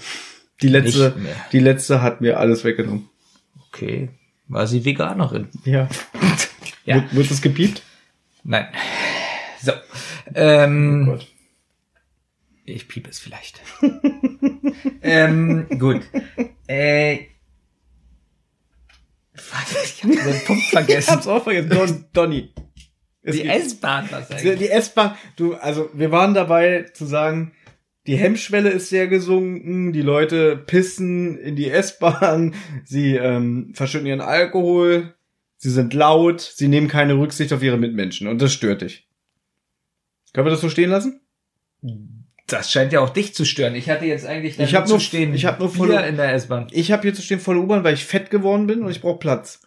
Die 0.61 0.67
letzte, 0.67 1.15
die 1.51 1.59
letzte 1.59 2.01
hat 2.01 2.21
mir 2.21 2.39
alles 2.39 2.63
weggenommen. 2.63 3.09
Okay. 3.67 4.09
War 4.47 4.67
sie 4.67 4.85
Veganerin? 4.85 5.47
Ja. 5.65 5.87
Ja. 6.83 6.95
Wird, 6.95 7.15
wird 7.15 7.31
das 7.31 7.41
gepiept? 7.43 7.83
Nein. 8.43 8.65
So. 9.61 9.71
Ähm, 10.33 11.05
Gott. 11.05 11.27
Ich 12.65 12.87
piep 12.87 13.07
es 13.07 13.19
vielleicht. 13.19 13.61
ähm, 15.03 15.67
gut. 15.77 16.01
Äh, 16.67 17.19
ich 19.35 20.03
habe 20.03 20.15
den 20.15 20.45
Punkt 20.45 20.63
Ich 20.63 20.69
vergessen. 20.71 21.11
hab's 21.11 21.27
auch 21.27 21.43
vergessen. 21.43 21.69
Don, 21.69 22.05
Donny. 22.13 22.53
Es 23.21 23.35
Die 23.35 23.47
S-Bahn, 23.47 24.07
was 24.09 24.31
eigentlich? 24.31 24.57
die 24.57 24.69
S-Bahn, 24.69 25.15
du, 25.35 25.53
also 25.53 25.89
wir 25.93 26.11
waren 26.11 26.33
dabei 26.33 26.87
zu 26.93 27.05
sagen, 27.05 27.53
die 28.07 28.15
Hemmschwelle 28.17 28.69
ist 28.69 28.89
sehr 28.89 29.07
gesunken, 29.07 29.93
die 29.93 30.01
Leute 30.01 30.57
pissen 30.57 31.37
in 31.37 31.55
die 31.55 31.69
S-Bahn, 31.69 32.55
sie 32.83 33.15
ähm, 33.15 33.71
verschütten 33.75 34.07
ihren 34.07 34.21
Alkohol, 34.21 35.13
sie 35.57 35.69
sind 35.69 35.93
laut, 35.93 36.41
sie 36.41 36.67
nehmen 36.67 36.87
keine 36.87 37.17
Rücksicht 37.17 37.53
auf 37.53 37.61
ihre 37.61 37.77
Mitmenschen 37.77 38.27
und 38.27 38.41
das 38.41 38.53
stört 38.53 38.81
dich. 38.81 39.07
Können 40.33 40.47
wir 40.47 40.51
das 40.51 40.61
so 40.61 40.69
stehen 40.69 40.89
lassen? 40.89 41.21
Das 42.47 42.71
scheint 42.71 42.91
ja 42.93 42.99
auch 43.01 43.09
dich 43.09 43.33
zu 43.33 43.45
stören. 43.45 43.75
Ich 43.75 43.89
hatte 43.89 44.05
jetzt 44.05 44.25
eigentlich 44.25 44.59
Ich 44.59 44.75
hab 44.75 44.87
zu 44.87 44.93
nur- 44.95 44.99
stehen. 44.99 45.33
ich 45.33 45.45
hab 45.45 45.59
nur 45.59 45.69
voll- 45.69 45.91
in 45.91 46.17
der 46.17 46.33
S-Bahn. 46.33 46.67
Ich 46.71 46.91
habe 46.91 47.03
hier 47.03 47.13
zu 47.13 47.21
stehen 47.21 47.39
volle 47.39 47.59
U-Bahn, 47.59 47.83
weil 47.83 47.93
ich 47.93 48.05
fett 48.05 48.29
geworden 48.29 48.67
bin 48.67 48.81
und 48.81 48.91
ich 48.91 49.01
brauche 49.01 49.19
Platz. 49.19 49.61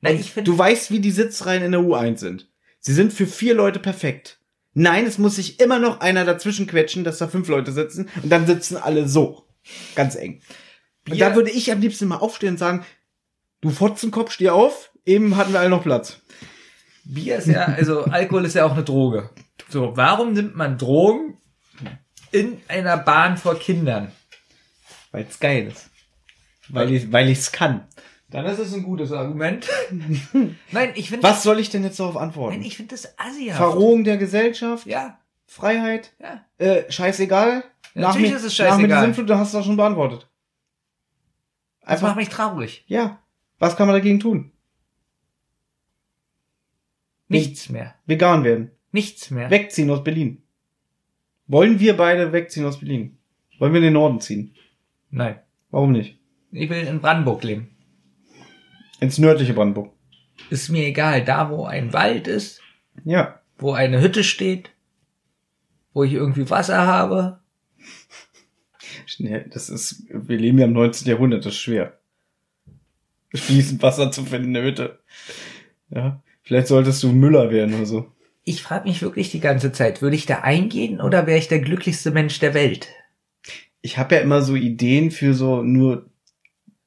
Nein, 0.00 0.16
ich 0.18 0.32
finde, 0.32 0.50
du 0.50 0.56
weißt, 0.56 0.90
wie 0.90 1.00
die 1.00 1.10
Sitzreihen 1.10 1.62
in 1.62 1.72
der 1.72 1.80
U1 1.82 2.16
sind. 2.18 2.48
Sie 2.78 2.94
sind 2.94 3.12
für 3.12 3.26
vier 3.26 3.54
Leute 3.54 3.78
perfekt. 3.78 4.39
Nein, 4.74 5.06
es 5.06 5.18
muss 5.18 5.36
sich 5.36 5.60
immer 5.60 5.78
noch 5.78 6.00
einer 6.00 6.24
dazwischen 6.24 6.66
quetschen, 6.66 7.04
dass 7.04 7.18
da 7.18 7.28
fünf 7.28 7.48
Leute 7.48 7.72
sitzen 7.72 8.08
und 8.22 8.30
dann 8.30 8.46
sitzen 8.46 8.76
alle 8.76 9.08
so. 9.08 9.46
Ganz 9.94 10.14
eng. 10.14 10.42
Und 11.06 11.14
Bier- 11.14 11.28
da 11.28 11.34
würde 11.34 11.50
ich 11.50 11.72
am 11.72 11.80
liebsten 11.80 12.06
mal 12.08 12.16
aufstehen 12.16 12.50
und 12.50 12.58
sagen, 12.58 12.84
du 13.60 13.70
Fotzenkopf, 13.70 14.32
steh 14.32 14.50
auf, 14.50 14.92
eben 15.04 15.36
hatten 15.36 15.52
wir 15.52 15.60
alle 15.60 15.70
noch 15.70 15.82
Platz. 15.82 16.20
Bier 17.04 17.36
ist 17.36 17.48
ja, 17.48 17.64
also 17.64 18.04
Alkohol 18.04 18.44
ist 18.44 18.54
ja 18.54 18.64
auch 18.64 18.72
eine 18.72 18.84
Droge. 18.84 19.30
So, 19.68 19.96
warum 19.96 20.32
nimmt 20.34 20.54
man 20.56 20.78
Drogen 20.78 21.36
in 22.30 22.60
einer 22.68 22.96
Bahn 22.96 23.36
vor 23.36 23.58
Kindern? 23.58 24.12
Weil 25.10 25.26
es 25.28 25.40
geil 25.40 25.66
ist. 25.68 25.90
Weil 26.68 26.92
ich 26.92 27.10
weil 27.10 27.28
ich's 27.28 27.50
kann. 27.50 27.88
Dann 28.30 28.46
ist 28.46 28.58
es 28.60 28.72
ein 28.74 28.82
gutes 28.84 29.10
Argument. 29.12 29.68
Nein, 30.70 30.92
ich 30.94 31.10
finde 31.10 31.24
Was 31.24 31.42
soll 31.42 31.58
ich 31.58 31.68
denn 31.70 31.82
jetzt 31.82 31.98
darauf 31.98 32.14
Nein, 32.14 32.22
antworten? 32.24 32.62
ich 32.62 32.76
finde 32.76 32.94
das 32.94 33.18
assi. 33.18 33.50
Verrohung 33.50 34.04
der 34.04 34.18
Gesellschaft, 34.18 34.86
Ja, 34.86 35.18
Freiheit, 35.46 36.14
ja. 36.20 36.44
äh, 36.58 36.90
scheißegal. 36.90 37.64
Ja, 37.94 38.00
natürlich 38.02 38.30
mir, 38.30 38.36
ist 38.36 38.44
es 38.44 38.58
Nach 38.58 38.76
mir 38.78 38.86
die 38.86 38.92
scheißegal. 38.92 39.26
Da 39.26 39.38
hast 39.38 39.52
du 39.52 39.58
doch 39.58 39.64
schon 39.66 39.76
beantwortet. 39.76 40.28
Das 41.80 41.90
Einfach, 41.94 42.08
macht 42.08 42.16
mich 42.16 42.28
traurig. 42.28 42.84
ja. 42.86 43.18
Was 43.58 43.76
kann 43.76 43.86
man 43.88 43.94
dagegen 43.96 44.20
tun? 44.20 44.52
Nichts 47.28 47.68
mehr. 47.68 47.94
Vegan 48.06 48.42
werden. 48.42 48.70
Nichts 48.90 49.30
mehr. 49.30 49.50
Wegziehen 49.50 49.90
aus 49.90 50.02
Berlin. 50.02 50.42
Wollen 51.46 51.78
wir 51.78 51.96
beide 51.96 52.32
wegziehen 52.32 52.64
aus 52.64 52.78
Berlin? 52.80 53.18
Wollen 53.58 53.72
wir 53.72 53.78
in 53.78 53.84
den 53.84 53.92
Norden 53.92 54.20
ziehen? 54.20 54.54
Nein. 55.10 55.40
Warum 55.70 55.92
nicht? 55.92 56.18
Ich 56.52 56.70
will 56.70 56.86
in 56.86 57.00
Brandenburg 57.00 57.44
leben. 57.44 57.76
Ins 59.00 59.18
nördliche 59.18 59.54
Brandenburg. 59.54 59.92
Ist 60.50 60.68
mir 60.68 60.86
egal, 60.86 61.24
da 61.24 61.50
wo 61.50 61.64
ein 61.64 61.92
Wald 61.92 62.26
ist, 62.28 62.60
Ja. 63.04 63.40
wo 63.58 63.72
eine 63.72 64.00
Hütte 64.00 64.24
steht, 64.24 64.70
wo 65.92 66.04
ich 66.04 66.12
irgendwie 66.12 66.48
Wasser 66.50 66.86
habe. 66.86 67.40
Schnell, 69.06 69.48
das 69.52 69.68
ist, 69.68 70.04
wir 70.08 70.38
leben 70.38 70.58
ja 70.58 70.64
im 70.66 70.72
19. 70.72 71.08
Jahrhundert, 71.08 71.44
das 71.44 71.54
ist 71.54 71.60
schwer. 71.60 71.98
Fließend 73.34 73.82
Wasser 73.82 74.10
zu 74.10 74.24
finden 74.24 74.48
in 74.48 74.54
der 74.54 74.62
Hütte. 74.64 74.98
Ja. 75.90 76.22
Vielleicht 76.42 76.68
solltest 76.68 77.02
du 77.02 77.12
Müller 77.12 77.50
werden 77.50 77.74
oder 77.74 77.86
so. 77.86 78.10
Ich 78.44 78.62
frage 78.62 78.88
mich 78.88 79.02
wirklich 79.02 79.30
die 79.30 79.40
ganze 79.40 79.72
Zeit, 79.72 80.02
würde 80.02 80.16
ich 80.16 80.26
da 80.26 80.40
eingehen 80.40 81.00
oder 81.00 81.26
wäre 81.26 81.38
ich 81.38 81.48
der 81.48 81.60
glücklichste 81.60 82.10
Mensch 82.10 82.38
der 82.38 82.54
Welt? 82.54 82.88
Ich 83.82 83.98
habe 83.98 84.14
ja 84.16 84.20
immer 84.20 84.42
so 84.42 84.54
Ideen 84.56 85.10
für 85.10 85.34
so 85.34 85.62
nur 85.62 86.08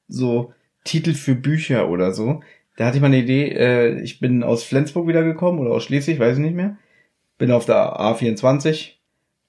so 0.08 0.52
Titel 0.84 1.14
für 1.14 1.34
Bücher 1.34 1.88
oder 1.88 2.12
so. 2.12 2.42
Da 2.76 2.86
hatte 2.86 2.96
ich 2.96 3.00
mal 3.00 3.08
eine 3.08 3.18
Idee, 3.18 3.48
äh, 3.48 4.00
ich 4.00 4.20
bin 4.20 4.42
aus 4.42 4.64
Flensburg 4.64 5.06
wiedergekommen 5.06 5.60
oder 5.60 5.70
aus 5.70 5.84
Schleswig, 5.84 6.18
weiß 6.18 6.36
ich 6.36 6.42
nicht 6.44 6.56
mehr. 6.56 6.76
Bin 7.38 7.50
auf 7.50 7.66
der 7.66 7.98
A24 7.98 8.92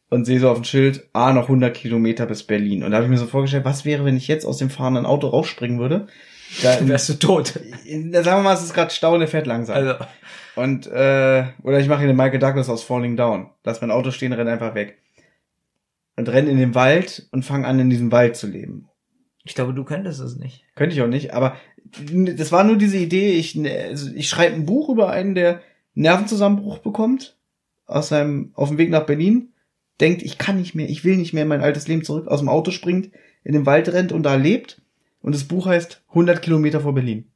und 0.09 0.25
sehe 0.25 0.39
so 0.39 0.49
auf 0.49 0.59
dem 0.59 0.63
Schild, 0.63 1.09
A 1.13 1.33
noch 1.33 1.43
100 1.43 1.75
Kilometer 1.75 2.25
bis 2.25 2.43
Berlin. 2.43 2.83
Und 2.83 2.91
da 2.91 2.97
habe 2.97 3.05
ich 3.05 3.11
mir 3.11 3.17
so 3.17 3.25
vorgestellt, 3.25 3.65
was 3.65 3.85
wäre, 3.85 4.05
wenn 4.05 4.17
ich 4.17 4.27
jetzt 4.27 4.45
aus 4.45 4.57
dem 4.57 4.69
fahrenden 4.69 5.05
Auto 5.05 5.27
rausspringen 5.27 5.79
würde? 5.79 6.07
Da, 6.61 6.77
wärst 6.87 7.09
du 7.09 7.13
tot. 7.15 7.59
in, 7.85 8.11
da 8.11 8.23
sagen 8.23 8.39
wir 8.39 8.43
mal, 8.43 8.53
es 8.53 8.63
ist 8.63 8.73
gerade 8.73 8.93
Stau 8.93 9.13
und 9.13 9.19
der 9.19 9.27
fährt 9.27 9.47
langsam. 9.47 9.75
Also, 9.75 9.95
Und, 10.55 10.87
äh, 10.87 11.45
oder 11.63 11.79
ich 11.79 11.87
mache 11.87 11.99
hier 11.99 12.07
den 12.07 12.15
Michael 12.15 12.39
Douglas 12.39 12.69
aus 12.69 12.83
Falling 12.83 13.17
Down. 13.17 13.49
Lass 13.63 13.81
mein 13.81 13.91
Auto 13.91 14.11
stehen, 14.11 14.33
renn 14.33 14.47
einfach 14.47 14.75
weg. 14.75 14.99
Und 16.15 16.29
renn 16.29 16.47
in 16.47 16.57
den 16.57 16.75
Wald 16.75 17.27
und 17.31 17.43
fang 17.43 17.65
an, 17.65 17.79
in 17.79 17.89
diesem 17.89 18.11
Wald 18.11 18.37
zu 18.37 18.47
leben. 18.47 18.87
Ich 19.45 19.53
glaube, 19.55 19.73
du 19.73 19.83
könntest 19.83 20.19
es 20.19 20.35
nicht. 20.35 20.65
Könnte 20.75 20.95
ich 20.95 21.01
auch 21.01 21.07
nicht, 21.07 21.33
aber 21.33 21.55
das 21.85 22.51
war 22.51 22.63
nur 22.63 22.77
diese 22.77 22.97
Idee, 22.97 23.33
ich, 23.33 23.57
also 23.57 24.11
ich 24.13 24.27
schreibe 24.27 24.55
ein 24.55 24.65
Buch 24.65 24.89
über 24.89 25.11
einen, 25.11 25.35
der 25.35 25.61
Nervenzusammenbruch 25.93 26.79
bekommt, 26.79 27.37
aus 27.85 28.09
seinem, 28.09 28.51
auf 28.55 28.69
dem 28.69 28.79
Weg 28.79 28.89
nach 28.89 29.05
Berlin, 29.05 29.53
denkt, 30.01 30.23
ich 30.23 30.39
kann 30.39 30.57
nicht 30.57 30.73
mehr, 30.73 30.89
ich 30.89 31.05
will 31.05 31.15
nicht 31.15 31.31
mehr 31.31 31.43
in 31.43 31.49
mein 31.49 31.61
altes 31.61 31.87
Leben 31.87 32.03
zurück, 32.03 32.27
aus 32.27 32.39
dem 32.39 32.49
Auto 32.49 32.71
springt, 32.71 33.11
in 33.43 33.53
den 33.53 33.67
Wald 33.67 33.87
rennt 33.93 34.11
und 34.11 34.23
da 34.23 34.35
lebt. 34.35 34.81
Und 35.21 35.33
das 35.33 35.45
Buch 35.45 35.67
heißt 35.67 36.03
100 36.09 36.41
Kilometer 36.41 36.81
vor 36.81 36.93
Berlin. 36.93 37.31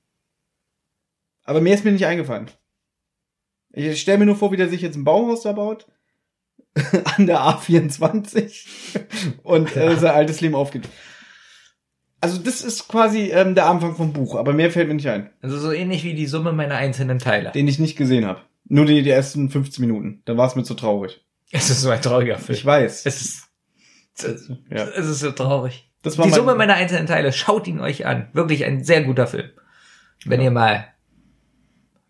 Aber 1.43 1.61
mehr 1.61 1.75
ist 1.75 1.85
mir 1.85 1.91
nicht 1.91 2.05
eingefallen. 2.05 2.49
Ich 3.71 4.01
stelle 4.01 4.17
mir 4.17 4.25
nur 4.25 4.35
vor, 4.35 4.51
wie 4.51 4.57
der 4.57 4.69
sich 4.69 4.81
jetzt 4.81 4.95
ein 4.95 5.03
Baumhaus 5.03 5.43
da 5.43 5.53
baut. 5.53 5.87
an 7.17 7.27
der 7.27 7.39
A24. 7.39 8.65
und 9.43 9.75
äh, 9.75 9.95
sein 9.95 10.15
altes 10.15 10.41
Leben 10.41 10.55
aufgibt. 10.55 10.89
Also 12.21 12.37
das 12.37 12.61
ist 12.61 12.87
quasi 12.87 13.31
ähm, 13.31 13.55
der 13.55 13.67
Anfang 13.67 13.95
vom 13.95 14.11
Buch, 14.13 14.35
aber 14.35 14.51
mehr 14.53 14.71
fällt 14.71 14.87
mir 14.89 14.95
nicht 14.95 15.07
ein. 15.07 15.29
Also 15.41 15.57
so 15.57 15.71
ähnlich 15.71 16.03
wie 16.03 16.13
die 16.13 16.27
Summe 16.27 16.51
meiner 16.51 16.75
einzelnen 16.75 17.19
Teile. 17.19 17.51
Den 17.51 17.67
ich 17.67 17.79
nicht 17.79 17.97
gesehen 17.97 18.25
habe. 18.25 18.41
Nur 18.65 18.85
die, 18.85 19.01
die 19.03 19.09
ersten 19.09 19.49
15 19.49 19.85
Minuten. 19.85 20.21
Da 20.25 20.35
war 20.37 20.45
es 20.47 20.55
mir 20.55 20.63
zu 20.63 20.73
traurig. 20.73 21.25
Es 21.51 21.69
ist 21.69 21.81
so 21.81 21.89
ein 21.89 22.01
trauriger 22.01 22.37
Film. 22.37 22.57
Ich 22.57 22.65
weiß. 22.65 23.05
es 23.05 23.21
ist, 23.21 23.43
es 24.23 24.51
Ja. 24.69 24.83
es 24.85 25.07
ist 25.07 25.19
so 25.21 25.31
traurig. 25.31 25.89
Das 26.01 26.17
war 26.17 26.25
Die 26.25 26.31
Summe 26.31 26.55
meiner 26.55 26.75
einzelnen 26.75 27.07
Teile, 27.07 27.31
schaut 27.33 27.67
ihn 27.67 27.79
euch 27.79 28.05
an. 28.05 28.29
Wirklich 28.33 28.65
ein 28.65 28.83
sehr 28.83 29.03
guter 29.03 29.25
Film. 29.27 29.49
Wenn 30.25 30.39
Ja. 30.41 30.45
ihr 30.45 30.51
mal 30.51 30.87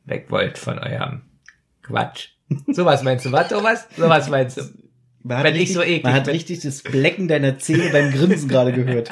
weg 0.06 0.26
wollt 0.30 0.58
von 0.58 0.80
eurem 0.80 1.22
Quatsch. 1.84 2.30
Sowas 2.68 3.04
meinst 3.04 3.26
du, 3.26 3.32
was, 3.32 3.48
Thomas? 3.50 3.88
Sowas 3.96 4.28
meinst 4.30 4.58
du? 4.58 4.62
Man 5.22 5.38
hat 5.38 5.46
wenn 5.46 5.54
ich 5.56 5.62
richtig, 5.62 5.76
so 5.76 5.84
eklig 5.84 6.04
Man 6.04 6.14
hat 6.14 6.28
richtig 6.28 6.62
das 6.62 6.82
Blecken 6.82 7.28
deiner 7.28 7.60
Zähne 7.60 7.90
beim 7.92 8.12
Grinsen 8.12 8.50
gerade 8.50 8.74
gehört. 8.74 9.12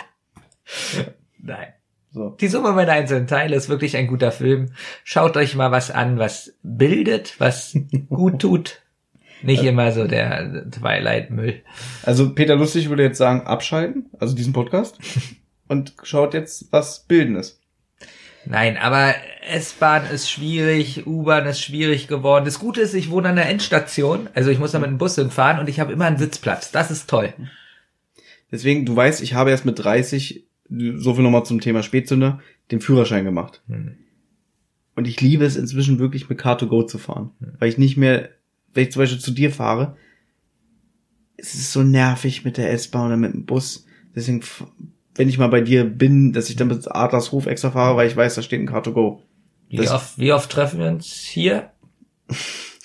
Nein. 1.39 1.67
So. 2.11 2.29
Die 2.41 2.47
Summe 2.47 2.71
meiner 2.71 2.93
einzelnen 2.93 3.27
Teile 3.27 3.55
ist 3.55 3.69
wirklich 3.69 3.95
ein 3.95 4.07
guter 4.07 4.31
Film. 4.31 4.71
Schaut 5.03 5.37
euch 5.37 5.55
mal 5.55 5.71
was 5.71 5.91
an, 5.91 6.17
was 6.17 6.55
bildet, 6.63 7.35
was 7.39 7.77
gut 8.09 8.39
tut. 8.39 8.81
Nicht 9.43 9.63
immer 9.63 9.91
so 9.91 10.07
der 10.07 10.69
Twilight-Müll. 10.71 11.61
Also 12.03 12.33
Peter 12.33 12.55
Lustig 12.55 12.89
würde 12.89 13.03
jetzt 13.03 13.19
sagen, 13.19 13.45
abschalten, 13.45 14.07
also 14.19 14.35
diesen 14.35 14.53
Podcast. 14.53 14.97
und 15.67 15.93
schaut 16.03 16.33
jetzt 16.33 16.71
was 16.71 17.01
Bildendes. 17.01 17.59
Nein, 18.45 18.77
aber 18.77 19.13
S-Bahn 19.47 20.09
ist 20.09 20.31
schwierig, 20.31 21.05
U-Bahn 21.05 21.45
ist 21.45 21.61
schwierig 21.61 22.07
geworden. 22.07 22.45
Das 22.45 22.59
Gute 22.59 22.81
ist, 22.81 22.93
ich 22.93 23.11
wohne 23.11 23.29
an 23.29 23.35
der 23.35 23.49
Endstation, 23.49 24.29
also 24.33 24.49
ich 24.49 24.57
muss 24.57 24.71
da 24.71 24.79
mit 24.79 24.89
dem 24.89 24.97
Bus 24.97 25.15
hinfahren 25.15 25.59
und 25.59 25.67
ich 25.67 25.79
habe 25.79 25.91
immer 25.91 26.05
einen 26.05 26.17
Sitzplatz. 26.17 26.71
Das 26.71 26.89
ist 26.89 27.09
toll. 27.09 27.33
Deswegen, 28.51 28.85
du 28.85 28.95
weißt, 28.95 29.21
ich 29.21 29.33
habe 29.33 29.49
erst 29.49 29.65
mit 29.65 29.77
30, 29.77 30.46
so 30.69 31.13
viel 31.13 31.23
nochmal 31.23 31.45
zum 31.45 31.61
Thema 31.61 31.83
Spätzünder, 31.83 32.39
den 32.71 32.81
Führerschein 32.81 33.25
gemacht. 33.25 33.61
Hm. 33.67 33.95
Und 34.95 35.07
ich 35.07 35.21
liebe 35.21 35.45
es 35.45 35.55
inzwischen 35.55 35.99
wirklich 35.99 36.27
mit 36.27 36.39
Car2Go 36.39 36.87
zu 36.87 36.97
fahren. 36.97 37.31
Weil 37.59 37.69
ich 37.69 37.77
nicht 37.77 37.97
mehr, 37.97 38.29
wenn 38.73 38.83
ich 38.83 38.91
zum 38.91 39.01
Beispiel 39.01 39.19
zu 39.19 39.31
dir 39.31 39.51
fahre, 39.51 39.95
es 41.37 41.53
ist 41.53 41.71
so 41.71 41.83
nervig 41.83 42.43
mit 42.43 42.57
der 42.57 42.71
S-Bahn 42.71 43.07
oder 43.07 43.17
mit 43.17 43.33
dem 43.33 43.45
Bus. 43.45 43.85
Deswegen, 44.15 44.41
wenn 45.13 45.29
ich 45.29 45.37
mal 45.37 45.49
bei 45.49 45.61
dir 45.61 45.83
bin, 45.83 46.33
dass 46.33 46.49
ich 46.49 46.55
dann 46.55 46.69
bis 46.69 46.87
Adlershof 46.87 47.45
extra 47.45 47.71
fahre, 47.71 47.95
weil 47.95 48.07
ich 48.07 48.17
weiß, 48.17 48.35
da 48.35 48.41
steht 48.41 48.59
ein 48.59 48.69
Car2Go. 48.69 49.19
Wie 49.69 49.87
oft, 49.87 50.17
wie 50.17 50.33
oft 50.33 50.49
treffen 50.49 50.79
wir 50.79 50.87
uns 50.87 51.13
hier? 51.13 51.71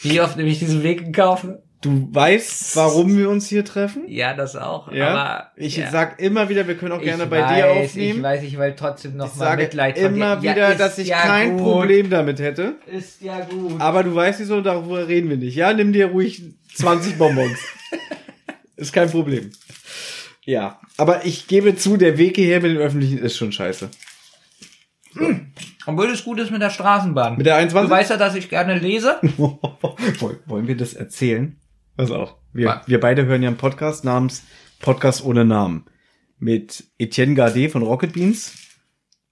Wie 0.03 0.21
oft 0.21 0.37
nehme 0.37 0.51
ich 0.51 0.59
diesen 0.59 0.83
Weg 0.83 1.01
in 1.01 1.13
Kauf? 1.13 1.47
Du 1.83 2.09
weißt, 2.13 2.77
warum 2.77 3.19
wir 3.19 3.29
uns 3.29 3.49
hier 3.49 3.65
treffen? 3.65 4.05
Ja, 4.07 4.35
das 4.35 4.55
auch. 4.55 4.91
Ja. 4.93 5.09
Aber 5.09 5.51
ich 5.57 5.77
ja. 5.79 5.91
sag 5.91 6.21
immer 6.21 6.49
wieder, 6.49 6.69
wir 6.69 6.77
können 6.77 6.93
auch 6.93 7.03
gerne 7.03 7.25
Ich 7.25 7.29
bei 7.29 7.43
weiß, 7.43 7.55
dir 7.57 7.71
aufnehmen. 7.71 8.17
Ich 8.19 8.23
weiß, 8.23 8.43
ich 8.45 8.59
will 8.59 8.75
trotzdem 8.77 9.17
noch 9.17 9.27
Ich 9.33 9.35
mal 9.37 9.45
sage 9.47 9.63
Mitleid 9.65 9.99
von 9.99 10.07
immer 10.15 10.37
dir. 10.37 10.51
Ja, 10.51 10.55
wieder, 10.57 10.71
ist 10.73 10.81
dass 10.81 10.99
ich 10.99 11.09
ja 11.09 11.21
kein 11.23 11.57
gut. 11.57 11.63
Problem 11.65 12.09
damit 12.09 12.39
hätte. 12.39 12.77
Ist 12.87 13.21
ja 13.21 13.41
gut. 13.41 13.81
Aber 13.81 14.05
du 14.05 14.15
weißt 14.15 14.39
wieso, 14.39 14.61
darüber 14.61 15.09
reden 15.09 15.29
wir 15.29 15.37
nicht. 15.37 15.57
Ja, 15.57 15.73
nimm 15.73 15.93
dir 15.93 16.07
ruhig 16.07 16.43
20 16.75 17.19
Bonbons. 17.19 17.59
ist 18.77 18.93
kein 18.93 19.11
Problem. 19.11 19.51
Ja, 20.45 20.81
aber 20.97 21.25
ich 21.27 21.49
gebe 21.49 21.75
zu, 21.75 21.97
der 21.97 22.17
Weg 22.17 22.37
hierher 22.37 22.61
mit 22.61 22.71
den 22.71 22.79
Öffentlichen 22.79 23.19
ist 23.19 23.37
schon 23.37 23.51
scheiße. 23.51 23.91
Obwohl 25.87 26.11
es 26.11 26.25
gut 26.25 26.39
ist 26.39 26.53
mit 26.53 26.63
der 26.63 26.71
Straßenbahn. 26.71 27.37
Mit 27.37 27.47
der 27.47 27.55
du 27.55 27.61
21? 27.61 27.91
weißt 27.91 28.11
ja, 28.11 28.17
dass 28.17 28.37
ich 28.37 28.49
gerne 28.49 28.79
lese. 28.79 29.19
Woll- 29.37 29.59
Wollen 30.47 30.69
wir 30.69 30.77
das 30.77 30.95
erzählen? 30.95 31.57
Pass 31.97 32.11
auf. 32.11 32.37
Wir, 32.53 32.67
Was? 32.69 32.89
wir 32.89 33.01
beide 33.01 33.27
hören 33.27 33.43
ja 33.43 33.49
einen 33.49 33.57
Podcast 33.59 34.05
namens 34.05 34.45
Podcast 34.81 35.25
ohne 35.25 35.45
Namen. 35.45 35.85
Mit 36.39 36.85
Etienne 36.99 37.35
Gardet 37.35 37.71
von 37.71 37.83
Rocket 37.83 38.13
Beans 38.15 38.55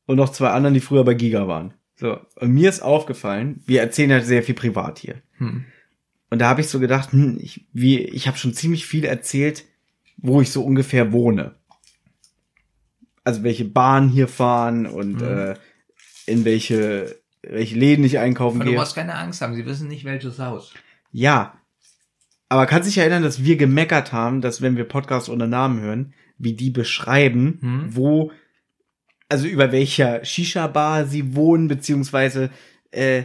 und 0.06 0.16
noch 0.16 0.30
zwei 0.30 0.50
anderen, 0.50 0.74
die 0.74 0.80
früher 0.80 1.04
bei 1.04 1.14
Giga 1.14 1.48
waren. 1.48 1.74
So. 1.96 2.18
Und 2.36 2.52
mir 2.52 2.68
ist 2.68 2.80
aufgefallen, 2.82 3.62
wir 3.66 3.80
erzählen 3.80 4.10
ja 4.10 4.20
sehr 4.20 4.42
viel 4.42 4.54
privat 4.54 4.98
hier. 4.98 5.20
Hm. 5.38 5.64
Und 6.30 6.38
da 6.38 6.48
habe 6.48 6.60
ich 6.60 6.68
so 6.68 6.78
gedacht, 6.78 7.12
hm, 7.12 7.38
ich, 7.40 7.66
wie, 7.72 7.98
ich 7.98 8.28
habe 8.28 8.38
schon 8.38 8.54
ziemlich 8.54 8.86
viel 8.86 9.04
erzählt, 9.04 9.64
wo 10.16 10.40
ich 10.40 10.52
so 10.52 10.62
ungefähr 10.64 11.12
wohne. 11.12 11.56
Also 13.24 13.42
welche 13.42 13.64
Bahn 13.64 14.08
hier 14.08 14.28
fahren 14.28 14.86
und 14.86 15.20
Mhm. 15.20 15.26
äh, 15.26 15.54
in 16.26 16.44
welche, 16.44 17.16
welche 17.42 17.74
Läden 17.76 18.04
ich 18.04 18.18
einkaufen 18.18 18.58
Aber 18.58 18.64
du 18.66 18.70
gehe. 18.70 18.78
musst 18.78 18.94
keine 18.94 19.16
Angst 19.16 19.40
haben, 19.40 19.54
sie 19.56 19.66
wissen 19.66 19.88
nicht, 19.88 20.04
welches 20.04 20.38
Haus. 20.38 20.72
Ja. 21.10 21.54
Aber 22.50 22.66
kannst 22.66 22.88
dich 22.88 22.98
erinnern, 22.98 23.22
dass 23.22 23.44
wir 23.44 23.56
gemeckert 23.56 24.12
haben, 24.12 24.40
dass 24.40 24.60
wenn 24.60 24.76
wir 24.76 24.84
Podcasts 24.84 25.30
ohne 25.30 25.46
Namen 25.46 25.80
hören, 25.80 26.14
wie 26.36 26.54
die 26.54 26.70
beschreiben, 26.70 27.58
Hm. 27.60 27.96
wo, 27.96 28.32
also 29.28 29.46
über 29.46 29.70
welcher 29.70 30.24
Shisha-Bar 30.24 31.06
sie 31.06 31.36
wohnen, 31.36 31.68
beziehungsweise 31.68 32.50
äh, 32.90 33.22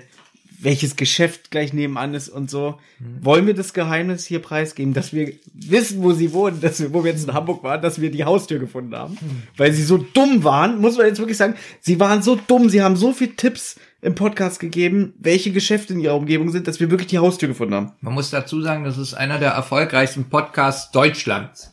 welches 0.66 0.96
Geschäft 0.96 1.52
gleich 1.52 1.74
nebenan 1.74 2.14
ist 2.16 2.28
und 2.28 2.50
so. 2.50 2.80
Wollen 3.22 3.46
wir 3.46 3.54
das 3.54 3.74
Geheimnis 3.74 4.26
hier 4.26 4.40
preisgeben, 4.40 4.94
dass 4.94 5.14
wir 5.14 5.32
wissen, 5.54 6.02
wo 6.02 6.12
sie 6.12 6.34
wohnen, 6.34 6.60
dass 6.60 6.82
wir, 6.82 6.92
wo 6.92 7.04
wir 7.04 7.12
jetzt 7.12 7.28
in 7.28 7.34
Hamburg 7.34 7.64
waren, 7.64 7.82
dass 7.82 8.02
wir 8.02 8.10
die 8.12 8.26
Haustür 8.26 8.60
gefunden 8.60 8.96
haben? 8.96 9.18
Weil 9.58 9.72
sie 9.74 9.84
so 9.84 9.98
dumm 9.98 10.44
waren, 10.44 10.82
muss 10.82 10.98
man 10.98 11.06
jetzt 11.06 11.20
wirklich 11.20 11.38
sagen, 11.38 11.56
sie 11.82 12.00
waren 12.00 12.24
so 12.24 12.36
dumm, 12.36 12.70
sie 12.70 12.82
haben 12.82 12.96
so 12.96 13.14
viel 13.14 13.36
Tipps 13.36 13.80
im 14.02 14.16
Podcast 14.16 14.60
gegeben, 14.60 15.14
welche 15.20 15.52
Geschäfte 15.52 15.94
in 15.94 16.00
ihrer 16.00 16.16
Umgebung 16.16 16.52
sind, 16.52 16.68
dass 16.68 16.80
wir 16.80 16.90
wirklich 16.90 17.08
die 17.08 17.20
Haustür 17.20 17.48
gefunden 17.48 17.76
haben. 17.76 17.92
Man 18.02 18.14
muss 18.14 18.32
dazu 18.32 18.62
sagen, 18.62 18.84
das 18.84 18.98
ist 18.98 19.14
einer 19.14 19.40
der 19.40 19.52
erfolgreichsten 19.52 20.26
Podcasts 20.26 20.92
Deutschlands. 20.92 21.72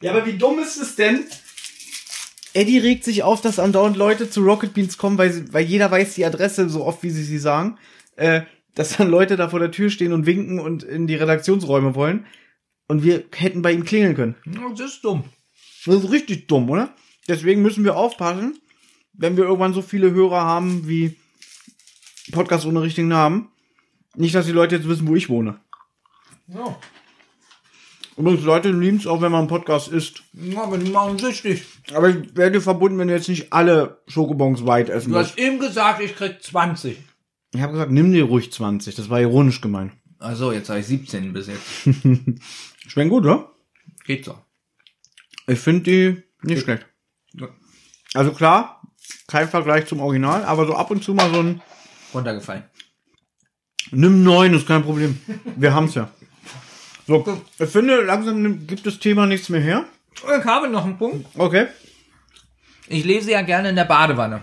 Ja, 0.00 0.12
aber 0.12 0.26
wie 0.26 0.38
dumm 0.38 0.58
ist 0.58 0.76
es 0.76 0.94
denn? 0.94 1.24
Eddie 2.58 2.78
regt 2.78 3.04
sich 3.04 3.22
auf, 3.22 3.40
dass 3.40 3.58
andauernd 3.58 3.96
Leute 3.96 4.28
zu 4.30 4.42
Rocket 4.42 4.74
Beans 4.74 4.98
kommen, 4.98 5.18
weil, 5.18 5.32
sie- 5.32 5.52
weil 5.52 5.64
jeder 5.64 5.90
weiß 5.90 6.14
die 6.14 6.24
Adresse 6.24 6.68
so 6.68 6.84
oft, 6.84 7.02
wie 7.02 7.10
sie 7.10 7.22
sie 7.24 7.38
sagen. 7.38 7.78
Äh, 8.16 8.42
dass 8.74 8.96
dann 8.96 9.08
Leute 9.10 9.36
da 9.36 9.48
vor 9.48 9.58
der 9.58 9.70
Tür 9.70 9.90
stehen 9.90 10.12
und 10.12 10.26
winken 10.26 10.60
und 10.60 10.82
in 10.84 11.06
die 11.06 11.16
Redaktionsräume 11.16 11.94
wollen. 11.94 12.26
Und 12.86 13.02
wir 13.02 13.24
hätten 13.34 13.60
bei 13.62 13.72
ihm 13.72 13.84
klingeln 13.84 14.14
können. 14.14 14.34
Das 14.76 14.80
ist 14.92 15.04
dumm. 15.04 15.24
Das 15.84 15.96
ist 16.04 16.10
richtig 16.10 16.46
dumm, 16.48 16.70
oder? 16.70 16.94
Deswegen 17.28 17.60
müssen 17.62 17.84
wir 17.84 17.96
aufpassen, 17.96 18.58
wenn 19.12 19.36
wir 19.36 19.44
irgendwann 19.44 19.74
so 19.74 19.82
viele 19.82 20.10
Hörer 20.12 20.42
haben 20.44 20.88
wie 20.88 21.16
Podcast 22.32 22.66
ohne 22.66 22.82
richtigen 22.82 23.08
Namen. 23.08 23.48
Nicht, 24.16 24.34
dass 24.34 24.46
die 24.46 24.52
Leute 24.52 24.76
jetzt 24.76 24.88
wissen, 24.88 25.06
wo 25.08 25.16
ich 25.16 25.28
wohne. 25.28 25.58
Ja, 26.48 26.78
Übrigens, 28.16 28.42
Leute 28.42 28.70
lieben 28.72 28.96
es 28.96 29.06
auch, 29.06 29.20
wenn 29.20 29.30
man 29.30 29.40
einen 29.42 29.48
Podcast 29.48 29.88
isst. 29.88 30.22
ja 30.32 30.62
aber 30.64 30.78
die 30.78 30.90
machen 30.90 31.18
süchtig. 31.18 31.62
Aber 31.94 32.08
ich 32.10 32.36
werde 32.36 32.52
dir 32.58 32.60
verbunden, 32.60 32.98
wenn 32.98 33.08
du 33.08 33.14
jetzt 33.14 33.28
nicht 33.28 33.52
alle 33.52 34.02
Schokobons 34.08 34.66
weit 34.66 34.88
essen 34.90 35.12
Du 35.12 35.18
hast 35.18 35.38
eben 35.38 35.58
gesagt, 35.58 36.02
ich 36.02 36.14
krieg 36.16 36.42
20. 36.42 36.98
Ich 37.54 37.60
habe 37.62 37.72
gesagt, 37.72 37.90
nimm 37.90 38.12
dir 38.12 38.24
ruhig 38.24 38.52
20. 38.52 38.94
Das 38.94 39.08
war 39.08 39.20
ironisch 39.20 39.60
gemeint. 39.60 39.92
Also 40.18 40.52
jetzt 40.52 40.68
habe 40.68 40.80
ich 40.80 40.86
17 40.86 41.32
bis 41.32 41.46
jetzt. 41.46 41.62
Schmecken 42.88 43.08
gut, 43.10 43.24
oder? 43.24 43.50
Geht 44.04 44.24
so. 44.24 44.36
Ich 45.46 45.58
finde 45.58 45.82
die 45.82 46.22
nicht 46.42 46.62
schlecht. 46.62 46.86
Ja. 47.34 47.48
Also 48.14 48.32
klar, 48.32 48.82
kein 49.28 49.48
Vergleich 49.48 49.86
zum 49.86 50.00
Original, 50.00 50.44
aber 50.44 50.66
so 50.66 50.74
ab 50.74 50.90
und 50.90 51.02
zu 51.02 51.14
mal 51.14 51.32
so 51.32 51.40
ein 51.40 51.62
Runtergefallen. 52.12 52.64
Nimm 53.90 54.22
neun, 54.22 54.52
ist 54.54 54.66
kein 54.66 54.82
Problem. 54.82 55.18
Wir 55.56 55.72
haben's 55.72 55.94
ja. 55.94 56.10
So, 57.06 57.24
ich 57.58 57.68
finde, 57.70 58.02
langsam 58.02 58.42
nimmt- 58.42 58.68
gibt 58.68 58.84
das 58.86 58.98
Thema 58.98 59.26
nichts 59.26 59.48
mehr 59.48 59.60
her. 59.62 59.86
Ich 60.22 60.44
habe 60.44 60.68
noch 60.68 60.84
einen 60.84 60.98
Punkt. 60.98 61.26
Okay. 61.36 61.66
Ich 62.88 63.04
lese 63.04 63.30
ja 63.30 63.42
gerne 63.42 63.70
in 63.70 63.76
der 63.76 63.84
Badewanne. 63.84 64.42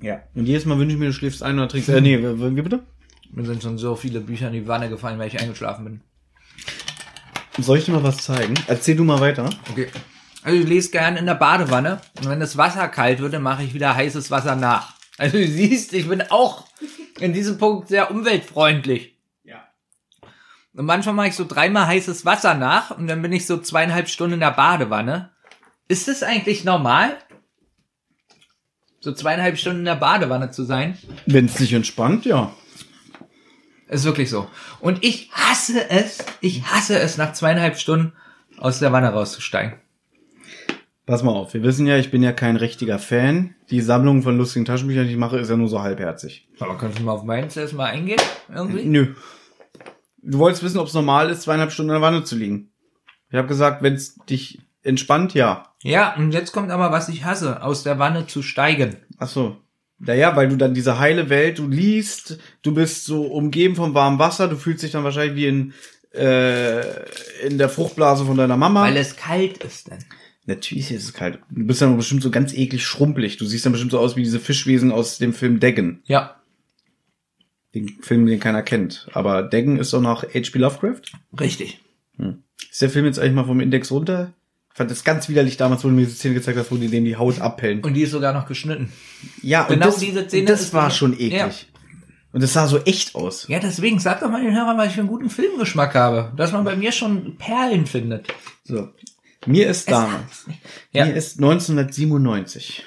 Ja. 0.00 0.22
Und 0.34 0.46
jedes 0.46 0.64
Mal 0.64 0.78
wünsche 0.78 0.94
ich 0.94 0.98
mir, 1.00 1.06
du 1.06 1.12
schläfst 1.12 1.42
ein 1.42 1.58
oder 1.58 1.68
trinkst. 1.68 1.88
Äh, 1.88 2.00
nee, 2.00 2.18
wie 2.18 2.56
wie 2.56 2.62
bitte? 2.62 2.82
Mir 3.30 3.46
sind 3.46 3.62
schon 3.62 3.78
so 3.78 3.94
viele 3.96 4.20
Bücher 4.20 4.48
in 4.48 4.52
die 4.52 4.68
Wanne 4.68 4.88
gefallen, 4.88 5.18
weil 5.18 5.28
ich 5.28 5.40
eingeschlafen 5.40 5.84
bin. 5.84 6.00
Soll 7.58 7.78
ich 7.78 7.84
dir 7.84 7.92
mal 7.92 8.02
was 8.02 8.18
zeigen? 8.18 8.54
Erzähl 8.66 8.96
du 8.96 9.04
mal 9.04 9.20
weiter. 9.20 9.48
Okay. 9.70 9.88
Also 10.42 10.58
ich 10.58 10.68
lese 10.68 10.90
gerne 10.90 11.18
in 11.18 11.26
der 11.26 11.34
Badewanne 11.34 12.00
und 12.18 12.28
wenn 12.28 12.40
das 12.40 12.56
Wasser 12.56 12.88
kalt 12.88 13.20
wird, 13.20 13.32
dann 13.32 13.42
mache 13.42 13.62
ich 13.62 13.74
wieder 13.74 13.94
heißes 13.94 14.30
Wasser 14.30 14.56
nach. 14.56 14.94
Also 15.18 15.38
du 15.38 15.46
siehst, 15.46 15.92
ich 15.92 16.08
bin 16.08 16.22
auch 16.30 16.66
in 17.20 17.32
diesem 17.32 17.58
Punkt 17.58 17.88
sehr 17.88 18.10
umweltfreundlich. 18.10 19.11
Und 20.74 20.86
manchmal 20.86 21.14
mache 21.14 21.28
ich 21.28 21.36
so 21.36 21.44
dreimal 21.46 21.86
heißes 21.86 22.24
Wasser 22.24 22.54
nach 22.54 22.96
und 22.96 23.06
dann 23.06 23.20
bin 23.20 23.32
ich 23.32 23.46
so 23.46 23.58
zweieinhalb 23.58 24.08
Stunden 24.08 24.34
in 24.34 24.40
der 24.40 24.52
Badewanne. 24.52 25.30
Ist 25.88 26.08
das 26.08 26.22
eigentlich 26.22 26.64
normal? 26.64 27.18
So 29.00 29.12
zweieinhalb 29.12 29.58
Stunden 29.58 29.80
in 29.80 29.84
der 29.84 29.96
Badewanne 29.96 30.50
zu 30.50 30.64
sein? 30.64 30.96
Wenn 31.26 31.46
es 31.46 31.54
dich 31.54 31.72
entspannt, 31.74 32.24
ja. 32.24 32.54
Ist 33.88 34.04
wirklich 34.04 34.30
so. 34.30 34.48
Und 34.80 35.04
ich 35.04 35.30
hasse 35.32 35.90
es, 35.90 36.24
ich 36.40 36.64
hasse 36.64 36.98
es, 36.98 37.18
nach 37.18 37.34
zweieinhalb 37.34 37.76
Stunden 37.76 38.14
aus 38.56 38.78
der 38.78 38.92
Wanne 38.92 39.10
rauszusteigen. 39.10 39.74
Pass 41.04 41.22
mal 41.22 41.32
auf, 41.32 41.52
wir 41.52 41.62
wissen 41.62 41.86
ja, 41.86 41.98
ich 41.98 42.10
bin 42.10 42.22
ja 42.22 42.32
kein 42.32 42.56
richtiger 42.56 42.98
Fan. 42.98 43.54
Die 43.70 43.82
Sammlung 43.82 44.22
von 44.22 44.38
lustigen 44.38 44.64
Taschenbüchern, 44.64 45.04
die 45.04 45.12
ich 45.12 45.18
mache, 45.18 45.38
ist 45.38 45.50
ja 45.50 45.56
nur 45.56 45.68
so 45.68 45.82
halbherzig. 45.82 46.48
Aber 46.60 46.78
kannst 46.78 46.98
du 46.98 47.02
mal 47.02 47.12
auf 47.12 47.24
meins 47.24 47.56
erstmal 47.56 47.90
eingehen? 47.90 48.20
Irgendwie? 48.48 48.84
Nö. 48.84 49.14
Du 50.22 50.38
wolltest 50.38 50.62
wissen, 50.62 50.78
ob 50.78 50.86
es 50.86 50.94
normal 50.94 51.30
ist, 51.30 51.42
zweieinhalb 51.42 51.72
Stunden 51.72 51.90
in 51.90 51.94
der 51.94 52.02
Wanne 52.02 52.24
zu 52.24 52.36
liegen. 52.36 52.70
Ich 53.30 53.36
habe 53.36 53.48
gesagt, 53.48 53.82
wenn 53.82 53.94
es 53.94 54.16
dich 54.28 54.60
entspannt, 54.82 55.34
ja. 55.34 55.72
Ja, 55.82 56.14
und 56.16 56.32
jetzt 56.32 56.52
kommt 56.52 56.70
aber, 56.70 56.92
was 56.92 57.08
ich 57.08 57.24
hasse, 57.24 57.62
aus 57.62 57.82
der 57.82 57.98
Wanne 57.98 58.26
zu 58.26 58.42
steigen. 58.42 58.96
Ach 59.18 59.28
so. 59.28 59.56
Naja, 59.98 60.34
weil 60.34 60.48
du 60.48 60.56
dann 60.56 60.74
diese 60.74 60.98
heile 60.98 61.28
Welt, 61.28 61.58
du 61.58 61.68
liest, 61.68 62.38
du 62.62 62.74
bist 62.74 63.04
so 63.04 63.22
umgeben 63.22 63.76
vom 63.76 63.94
warmen 63.94 64.18
Wasser, 64.18 64.48
du 64.48 64.56
fühlst 64.56 64.82
dich 64.82 64.90
dann 64.90 65.04
wahrscheinlich 65.04 65.36
wie 65.36 65.46
in, 65.46 65.74
äh, 66.12 66.80
in 67.46 67.58
der 67.58 67.68
Fruchtblase 67.68 68.24
von 68.24 68.36
deiner 68.36 68.56
Mama. 68.56 68.82
Weil 68.82 68.96
es 68.96 69.16
kalt 69.16 69.62
ist 69.62 69.90
dann. 69.90 70.04
Natürlich 70.46 70.90
ist 70.90 71.04
es 71.04 71.12
kalt. 71.12 71.38
Du 71.50 71.64
bist 71.66 71.80
dann 71.80 71.96
bestimmt 71.96 72.22
so 72.22 72.30
ganz 72.30 72.52
eklig 72.52 72.84
schrumpelig. 72.84 73.36
Du 73.36 73.46
siehst 73.46 73.64
dann 73.64 73.72
bestimmt 73.72 73.92
so 73.92 74.00
aus 74.00 74.16
wie 74.16 74.24
diese 74.24 74.40
Fischwesen 74.40 74.90
aus 74.90 75.18
dem 75.18 75.34
Film 75.34 75.60
Daggen. 75.60 76.02
Ja, 76.04 76.41
Den 77.74 77.88
Film, 78.02 78.26
den 78.26 78.38
keiner 78.40 78.62
kennt. 78.62 79.08
Aber 79.14 79.42
Daggen 79.42 79.78
ist 79.78 79.92
doch 79.92 80.00
nach 80.00 80.22
H.P. 80.24 80.58
Lovecraft. 80.58 81.02
richtig. 81.38 81.80
Ist 82.70 82.82
der 82.82 82.90
Film 82.90 83.06
jetzt 83.06 83.18
eigentlich 83.18 83.34
mal 83.34 83.44
vom 83.44 83.60
Index 83.60 83.90
runter? 83.90 84.32
Ich 84.70 84.76
fand 84.76 84.90
das 84.90 85.04
ganz 85.04 85.28
widerlich 85.28 85.56
damals, 85.56 85.84
wo 85.84 85.88
du 85.88 85.94
mir 85.94 86.04
diese 86.04 86.16
Szene 86.16 86.34
gezeigt 86.34 86.58
hast, 86.58 86.70
wo 86.70 86.76
die 86.76 86.88
dem 86.88 87.04
die 87.04 87.16
Haut 87.16 87.40
abhellen. 87.40 87.80
Und 87.80 87.94
die 87.94 88.02
ist 88.02 88.10
sogar 88.12 88.32
noch 88.32 88.46
geschnitten. 88.46 88.90
Ja, 89.42 89.64
Genau 89.64 89.74
und 89.74 89.80
das, 89.84 89.98
diese 89.98 90.26
Szene 90.28 90.46
das 90.46 90.72
war 90.72 90.90
schon 90.90 91.12
eklig. 91.14 91.32
Ja. 91.32 91.50
Und 92.32 92.42
das 92.42 92.54
sah 92.54 92.66
so 92.66 92.78
echt 92.84 93.14
aus. 93.14 93.46
Ja, 93.48 93.58
deswegen 93.58 93.98
sag 93.98 94.20
doch 94.20 94.30
mal 94.30 94.42
den 94.42 94.54
Hörern, 94.54 94.78
was 94.78 94.86
ich 94.88 94.92
für 94.94 95.00
einen 95.00 95.08
guten 95.10 95.28
Filmgeschmack 95.28 95.94
habe. 95.94 96.32
Dass 96.36 96.52
man 96.52 96.64
bei 96.64 96.76
mir 96.76 96.92
schon 96.92 97.36
Perlen 97.36 97.84
findet. 97.86 98.28
So. 98.64 98.88
Mir 99.44 99.68
ist 99.68 99.90
damals, 99.90 100.46
Ja. 100.92 101.04
mir 101.06 101.14
ist 101.14 101.38
1997 101.38 102.84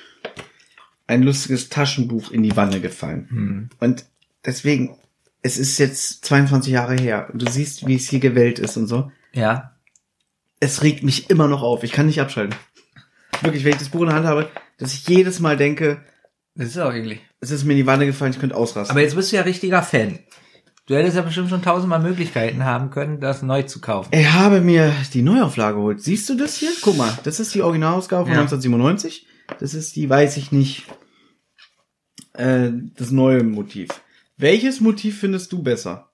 ein 1.07 1.21
lustiges 1.21 1.69
Taschenbuch 1.69 2.31
in 2.31 2.41
die 2.41 2.55
Wanne 2.55 2.79
gefallen. 2.81 3.27
Hm. 3.29 3.69
Und 3.79 4.05
deswegen, 4.45 4.97
es 5.41 5.57
ist 5.57 5.77
jetzt 5.77 6.25
22 6.25 6.71
Jahre 6.73 6.95
her. 6.95 7.29
Und 7.31 7.41
du 7.41 7.49
siehst, 7.49 7.85
wie 7.87 7.95
es 7.95 8.09
hier 8.09 8.19
gewählt 8.19 8.59
ist 8.59 8.77
und 8.77 8.87
so. 8.87 9.11
Ja. 9.33 9.71
Es 10.59 10.81
regt 10.83 11.03
mich 11.03 11.29
immer 11.29 11.47
noch 11.47 11.61
auf. 11.61 11.83
Ich 11.83 11.91
kann 11.91 12.05
nicht 12.07 12.21
abschalten. 12.21 12.55
Wirklich, 13.41 13.63
wenn 13.63 13.73
ich 13.73 13.77
das 13.79 13.89
Buch 13.89 14.01
in 14.01 14.07
der 14.07 14.15
Hand 14.15 14.25
habe, 14.25 14.49
dass 14.77 14.93
ich 14.93 15.07
jedes 15.07 15.39
Mal 15.39 15.57
denke, 15.57 16.01
Das 16.55 16.67
ist 16.69 16.77
auch 16.77 16.93
eklig. 16.93 17.21
es 17.41 17.51
ist 17.51 17.63
mir 17.65 17.73
in 17.73 17.77
die 17.79 17.85
Wanne 17.85 18.05
gefallen, 18.05 18.31
ich 18.31 18.39
könnte 18.39 18.55
ausrasten. 18.55 18.91
Aber 18.95 19.01
jetzt 19.01 19.15
bist 19.15 19.31
du 19.31 19.35
ja 19.35 19.41
richtiger 19.43 19.83
Fan. 19.83 20.19
Du 20.87 20.95
hättest 20.95 21.15
ja 21.17 21.23
bestimmt 21.23 21.49
schon 21.49 21.61
tausendmal 21.63 21.99
Möglichkeiten 21.99 22.63
haben 22.63 22.91
können, 22.91 23.19
das 23.19 23.41
neu 23.41 23.63
zu 23.63 23.81
kaufen. 23.81 24.09
Ich 24.13 24.31
habe 24.31 24.61
mir 24.61 24.93
die 25.13 25.21
Neuauflage 25.23 25.75
geholt. 25.77 26.01
Siehst 26.01 26.29
du 26.29 26.35
das 26.37 26.55
hier? 26.57 26.69
Guck 26.81 26.95
mal, 26.97 27.11
das 27.23 27.39
ist 27.39 27.53
die 27.55 27.61
Originalausgabe 27.63 28.25
von 28.25 28.33
Ja. 28.33 28.41
1997. 28.41 29.27
Das 29.59 29.73
ist 29.73 29.95
die, 29.95 30.09
weiß 30.09 30.37
ich 30.37 30.51
nicht, 30.51 30.85
äh, 32.33 32.69
das 32.95 33.11
neue 33.11 33.43
Motiv. 33.43 33.89
Welches 34.37 34.81
Motiv 34.81 35.19
findest 35.19 35.51
du 35.51 35.61
besser? 35.63 36.11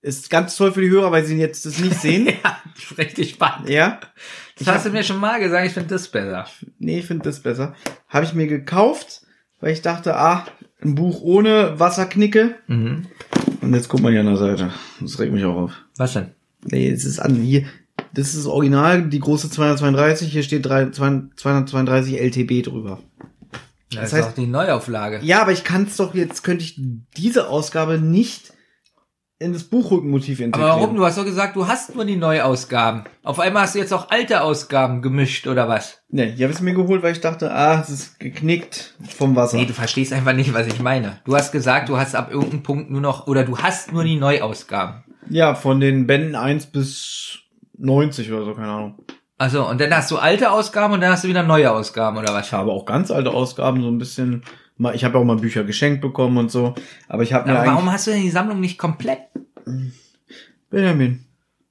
Ist 0.00 0.30
ganz 0.30 0.56
toll 0.56 0.72
für 0.72 0.80
die 0.80 0.90
Hörer, 0.90 1.12
weil 1.12 1.24
sie 1.24 1.36
jetzt 1.36 1.64
das 1.64 1.78
nicht 1.78 1.94
sehen. 2.00 2.28
Ja, 2.42 2.58
richtig 2.98 3.30
spannend. 3.30 3.68
ja? 3.68 4.00
Das 4.58 4.66
hast 4.66 4.86
du 4.86 4.90
mir 4.90 5.04
schon 5.04 5.18
mal 5.20 5.38
gesagt, 5.38 5.66
ich 5.66 5.72
finde 5.72 5.90
das 5.90 6.08
besser. 6.08 6.46
Nee, 6.78 6.98
ich 6.98 7.06
finde 7.06 7.24
das 7.24 7.40
besser. 7.40 7.74
Habe 8.08 8.24
ich 8.24 8.32
mir 8.34 8.46
gekauft, 8.48 9.22
weil 9.60 9.72
ich 9.72 9.82
dachte, 9.82 10.16
ah, 10.16 10.46
ein 10.82 10.94
Buch 10.96 11.20
ohne 11.22 11.78
Wasserknicke. 11.78 12.56
Mhm. 12.66 13.06
Und 13.60 13.74
jetzt 13.74 13.88
guckt 13.88 14.02
man 14.02 14.10
hier 14.12 14.20
an 14.22 14.26
der 14.26 14.36
Seite. 14.36 14.72
Das 15.00 15.18
regt 15.20 15.32
mich 15.32 15.44
auch 15.44 15.54
auf. 15.54 15.72
Was 15.96 16.14
denn? 16.14 16.32
Nee, 16.64 16.88
es 16.90 17.04
ist 17.04 17.20
an 17.20 17.36
hier. 17.36 17.64
Das 18.14 18.28
ist 18.28 18.38
das 18.38 18.46
Original, 18.46 19.08
die 19.08 19.20
große 19.20 19.50
232. 19.50 20.32
Hier 20.32 20.42
steht 20.42 20.66
drei- 20.66 20.90
232 20.90 22.18
LTB 22.20 22.62
drüber. 22.64 23.00
Das, 23.94 24.10
Das 24.10 24.12
ist 24.12 24.18
heißt- 24.26 24.28
auch 24.30 24.34
die 24.34 24.46
Neuauflage. 24.46 25.20
Ja, 25.22 25.42
aber 25.42 25.52
ich 25.52 25.64
kann 25.64 25.84
es 25.84 25.96
doch 25.96 26.14
jetzt, 26.14 26.42
könnte 26.44 26.64
ich 26.64 26.80
diese 27.16 27.48
Ausgabe 27.48 27.98
nicht 27.98 28.52
in 29.38 29.52
das 29.52 29.64
Buchrückenmotiv 29.64 30.38
integrieren. 30.38 30.70
Aber 30.70 30.80
warum? 30.82 30.94
Du 30.96 31.04
hast 31.04 31.18
doch 31.18 31.24
gesagt, 31.24 31.56
du 31.56 31.66
hast 31.66 31.96
nur 31.96 32.04
die 32.04 32.14
Neuausgaben. 32.14 33.02
Auf 33.24 33.40
einmal 33.40 33.64
hast 33.64 33.74
du 33.74 33.80
jetzt 33.80 33.92
auch 33.92 34.08
alte 34.10 34.40
Ausgaben 34.42 35.02
gemischt, 35.02 35.48
oder 35.48 35.68
was? 35.68 35.98
Nee, 36.10 36.32
ich 36.36 36.42
habe 36.44 36.52
es 36.52 36.60
mir 36.60 36.74
geholt, 36.74 37.02
weil 37.02 37.10
ich 37.12 37.20
dachte, 37.20 37.52
ah, 37.52 37.80
es 37.80 37.90
ist 37.90 38.20
geknickt 38.20 38.94
vom 39.16 39.34
Wasser. 39.34 39.56
Nee, 39.56 39.66
du 39.66 39.72
verstehst 39.72 40.12
einfach 40.12 40.32
nicht, 40.32 40.54
was 40.54 40.68
ich 40.68 40.78
meine. 40.78 41.18
Du 41.24 41.34
hast 41.34 41.50
gesagt, 41.50 41.88
du 41.88 41.96
hast 41.96 42.14
ab 42.14 42.30
irgendeinem 42.30 42.62
Punkt 42.62 42.90
nur 42.92 43.00
noch, 43.00 43.26
oder 43.26 43.42
du 43.44 43.58
hast 43.58 43.92
nur 43.92 44.04
die 44.04 44.14
Neuausgaben. 44.16 45.02
ja, 45.28 45.56
von 45.56 45.80
den 45.80 46.06
Bänden 46.06 46.36
1 46.36 46.66
bis 46.66 47.38
90 47.78 48.30
oder 48.30 48.44
so, 48.44 48.54
keine 48.54 48.68
Ahnung. 48.68 49.04
Also, 49.42 49.68
und 49.68 49.80
dann 49.80 49.92
hast 49.92 50.08
du 50.12 50.18
alte 50.18 50.52
Ausgaben 50.52 50.94
und 50.94 51.00
dann 51.00 51.10
hast 51.10 51.24
du 51.24 51.28
wieder 51.28 51.42
neue 51.42 51.72
Ausgaben, 51.72 52.16
oder 52.16 52.32
was? 52.32 52.46
Ich 52.46 52.52
habe 52.52 52.70
auch 52.70 52.86
ganz 52.86 53.10
alte 53.10 53.30
Ausgaben, 53.32 53.82
so 53.82 53.88
ein 53.88 53.98
bisschen. 53.98 54.42
mal- 54.76 54.94
Ich 54.94 55.02
habe 55.04 55.18
auch 55.18 55.24
mal 55.24 55.36
Bücher 55.36 55.64
geschenkt 55.64 56.00
bekommen 56.00 56.36
und 56.38 56.50
so. 56.50 56.74
Aber 57.08 57.24
ich 57.24 57.32
habe 57.32 57.50
mir 57.50 57.58
Aber 57.58 57.66
warum 57.72 57.90
hast 57.90 58.06
du 58.06 58.12
denn 58.12 58.22
die 58.22 58.30
Sammlung 58.30 58.60
nicht 58.60 58.78
komplett? 58.78 59.18
Benjamin, 60.70 61.24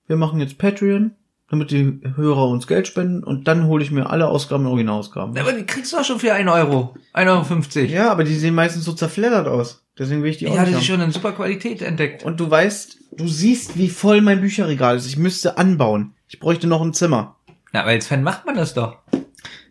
wir 0.08 0.18
machen 0.18 0.40
jetzt 0.42 0.58
Patreon, 0.58 1.12
damit 1.50 1.72
die 1.72 2.02
Hörer 2.16 2.48
uns 2.50 2.68
Geld 2.68 2.88
spenden 2.88 3.24
und 3.24 3.48
dann 3.48 3.68
hole 3.68 3.84
ich 3.84 3.92
mir 3.92 4.10
alle 4.10 4.28
Ausgaben 4.28 4.64
in 4.64 4.70
Originalausgaben. 4.70 5.38
Aber 5.38 5.54
die 5.54 5.66
kriegst 5.66 5.94
du 5.94 5.98
doch 5.98 6.04
schon 6.06 6.20
für 6.20 6.34
1 6.34 6.50
Euro. 6.50 6.96
1,50 7.14 7.28
Euro. 7.30 7.44
fünfzig. 7.44 7.92
Ja, 7.92 8.12
aber 8.12 8.24
die 8.26 8.36
sehen 8.36 8.54
meistens 8.56 8.84
so 8.86 8.94
zerfleddert 8.94 9.48
aus. 9.48 9.84
Deswegen 9.98 10.24
will 10.24 10.32
ich 10.32 10.38
die 10.38 10.46
Ich 10.46 10.52
auch 10.52 10.58
hatte 10.58 10.72
nicht 10.72 10.88
die 10.88 10.92
haben. 10.92 11.00
schon 11.00 11.08
in 11.08 11.12
super 11.12 11.32
Qualität 11.34 11.82
entdeckt. 11.82 12.24
Und 12.24 12.40
du 12.40 12.50
weißt, 12.50 12.98
du 13.18 13.28
siehst, 13.28 13.78
wie 13.78 13.90
voll 13.90 14.22
mein 14.22 14.42
Bücherregal 14.42 14.96
ist. 14.98 15.06
Ich 15.08 15.18
müsste 15.18 15.58
anbauen. 15.58 16.14
Ich 16.28 16.40
bräuchte 16.40 16.68
noch 16.68 16.82
ein 16.82 16.94
Zimmer. 16.94 17.36
Na, 17.74 17.82
aber 17.82 17.90
als 17.92 18.08
Fan 18.08 18.24
macht 18.24 18.46
man 18.46 18.56
das 18.56 18.74
doch. 18.74 18.98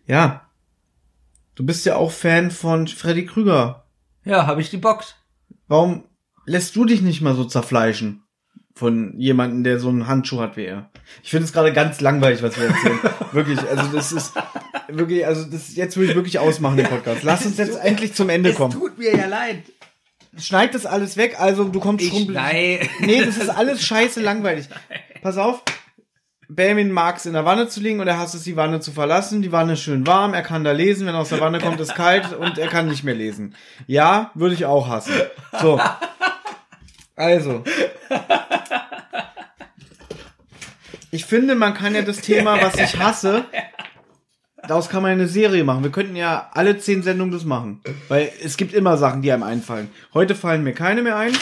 Ja. 0.06 0.46
Du 1.54 1.64
bist 1.66 1.84
ja 1.84 1.96
auch 1.96 2.10
Fan 2.10 2.50
von 2.50 2.88
Freddy 2.88 3.26
Krüger. 3.26 3.84
Ja, 4.24 4.46
habe 4.46 4.60
ich 4.60 4.70
die 4.70 4.76
Box. 4.78 5.14
Warum 5.68 6.04
lässt 6.46 6.74
du 6.76 6.84
dich 6.84 7.02
nicht 7.02 7.20
mal 7.20 7.34
so 7.34 7.44
zerfleischen? 7.44 8.22
Von 8.74 9.18
jemandem, 9.18 9.62
der 9.64 9.78
so 9.78 9.88
einen 9.90 10.06
Handschuh 10.06 10.40
hat 10.40 10.56
wie 10.56 10.64
er. 10.64 10.90
Ich 11.22 11.30
finde 11.30 11.44
es 11.44 11.52
gerade 11.52 11.72
ganz 11.72 12.00
langweilig, 12.00 12.42
was 12.42 12.58
wir 12.58 12.68
erzählen. 12.68 12.98
wirklich, 13.32 13.60
also 13.68 13.84
das 13.94 14.12
ist 14.12 14.32
wirklich, 14.88 15.26
also 15.26 15.44
das 15.44 15.74
jetzt 15.76 15.96
will 15.98 16.08
ich 16.08 16.14
wirklich 16.14 16.38
ausmachen, 16.38 16.78
den 16.78 16.86
Podcast. 16.86 17.22
Lass 17.22 17.44
uns 17.44 17.58
jetzt 17.58 17.76
endlich 17.84 18.14
zum 18.14 18.30
Ende 18.30 18.50
Es 18.50 18.56
kommen. 18.56 18.72
tut 18.72 18.96
mir 18.96 19.14
ja 19.14 19.26
leid. 19.26 19.64
Schneid 20.38 20.74
das 20.74 20.86
alles 20.86 21.16
weg, 21.16 21.38
also 21.38 21.64
du 21.64 21.80
kommst 21.80 22.04
Ich, 22.04 22.10
schrumpelig. 22.10 22.34
nein. 22.40 22.88
Nee, 23.00 23.24
das 23.24 23.36
ist 23.36 23.48
alles 23.54 23.82
scheiße 23.84 24.20
langweilig. 24.22 24.68
Pass 25.20 25.36
auf. 25.36 25.62
Benjamin 26.52 26.90
mag 26.90 27.16
es 27.16 27.26
in 27.26 27.32
der 27.34 27.44
Wanne 27.44 27.68
zu 27.68 27.80
liegen 27.80 28.00
und 28.00 28.08
er 28.08 28.18
hasst 28.18 28.34
es, 28.34 28.42
die 28.42 28.56
Wanne 28.56 28.80
zu 28.80 28.90
verlassen. 28.90 29.40
Die 29.40 29.52
Wanne 29.52 29.74
ist 29.74 29.82
schön 29.82 30.04
warm, 30.06 30.34
er 30.34 30.42
kann 30.42 30.64
da 30.64 30.72
lesen. 30.72 31.06
Wenn 31.06 31.14
er 31.14 31.20
aus 31.20 31.28
der 31.28 31.40
Wanne 31.40 31.60
kommt, 31.60 31.78
ist 31.78 31.94
kalt 31.94 32.32
und 32.32 32.58
er 32.58 32.66
kann 32.66 32.88
nicht 32.88 33.04
mehr 33.04 33.14
lesen. 33.14 33.54
Ja, 33.86 34.32
würde 34.34 34.54
ich 34.54 34.66
auch 34.66 34.88
hassen. 34.88 35.14
So. 35.60 35.80
Also. 37.14 37.62
Ich 41.12 41.24
finde, 41.24 41.54
man 41.54 41.74
kann 41.74 41.94
ja 41.94 42.02
das 42.02 42.20
Thema, 42.20 42.60
was 42.60 42.74
ich 42.76 42.98
hasse, 42.98 43.44
daraus 44.66 44.88
kann 44.88 45.02
man 45.02 45.12
eine 45.12 45.28
Serie 45.28 45.62
machen. 45.62 45.84
Wir 45.84 45.92
könnten 45.92 46.16
ja 46.16 46.50
alle 46.52 46.78
zehn 46.78 47.02
Sendungen 47.02 47.32
das 47.32 47.44
machen. 47.44 47.80
Weil 48.08 48.32
es 48.42 48.56
gibt 48.56 48.74
immer 48.74 48.96
Sachen, 48.96 49.22
die 49.22 49.30
einem 49.30 49.42
einfallen. 49.44 49.90
Heute 50.14 50.34
fallen 50.34 50.64
mir 50.64 50.72
keine 50.72 51.02
mehr 51.02 51.16
ein. 51.16 51.32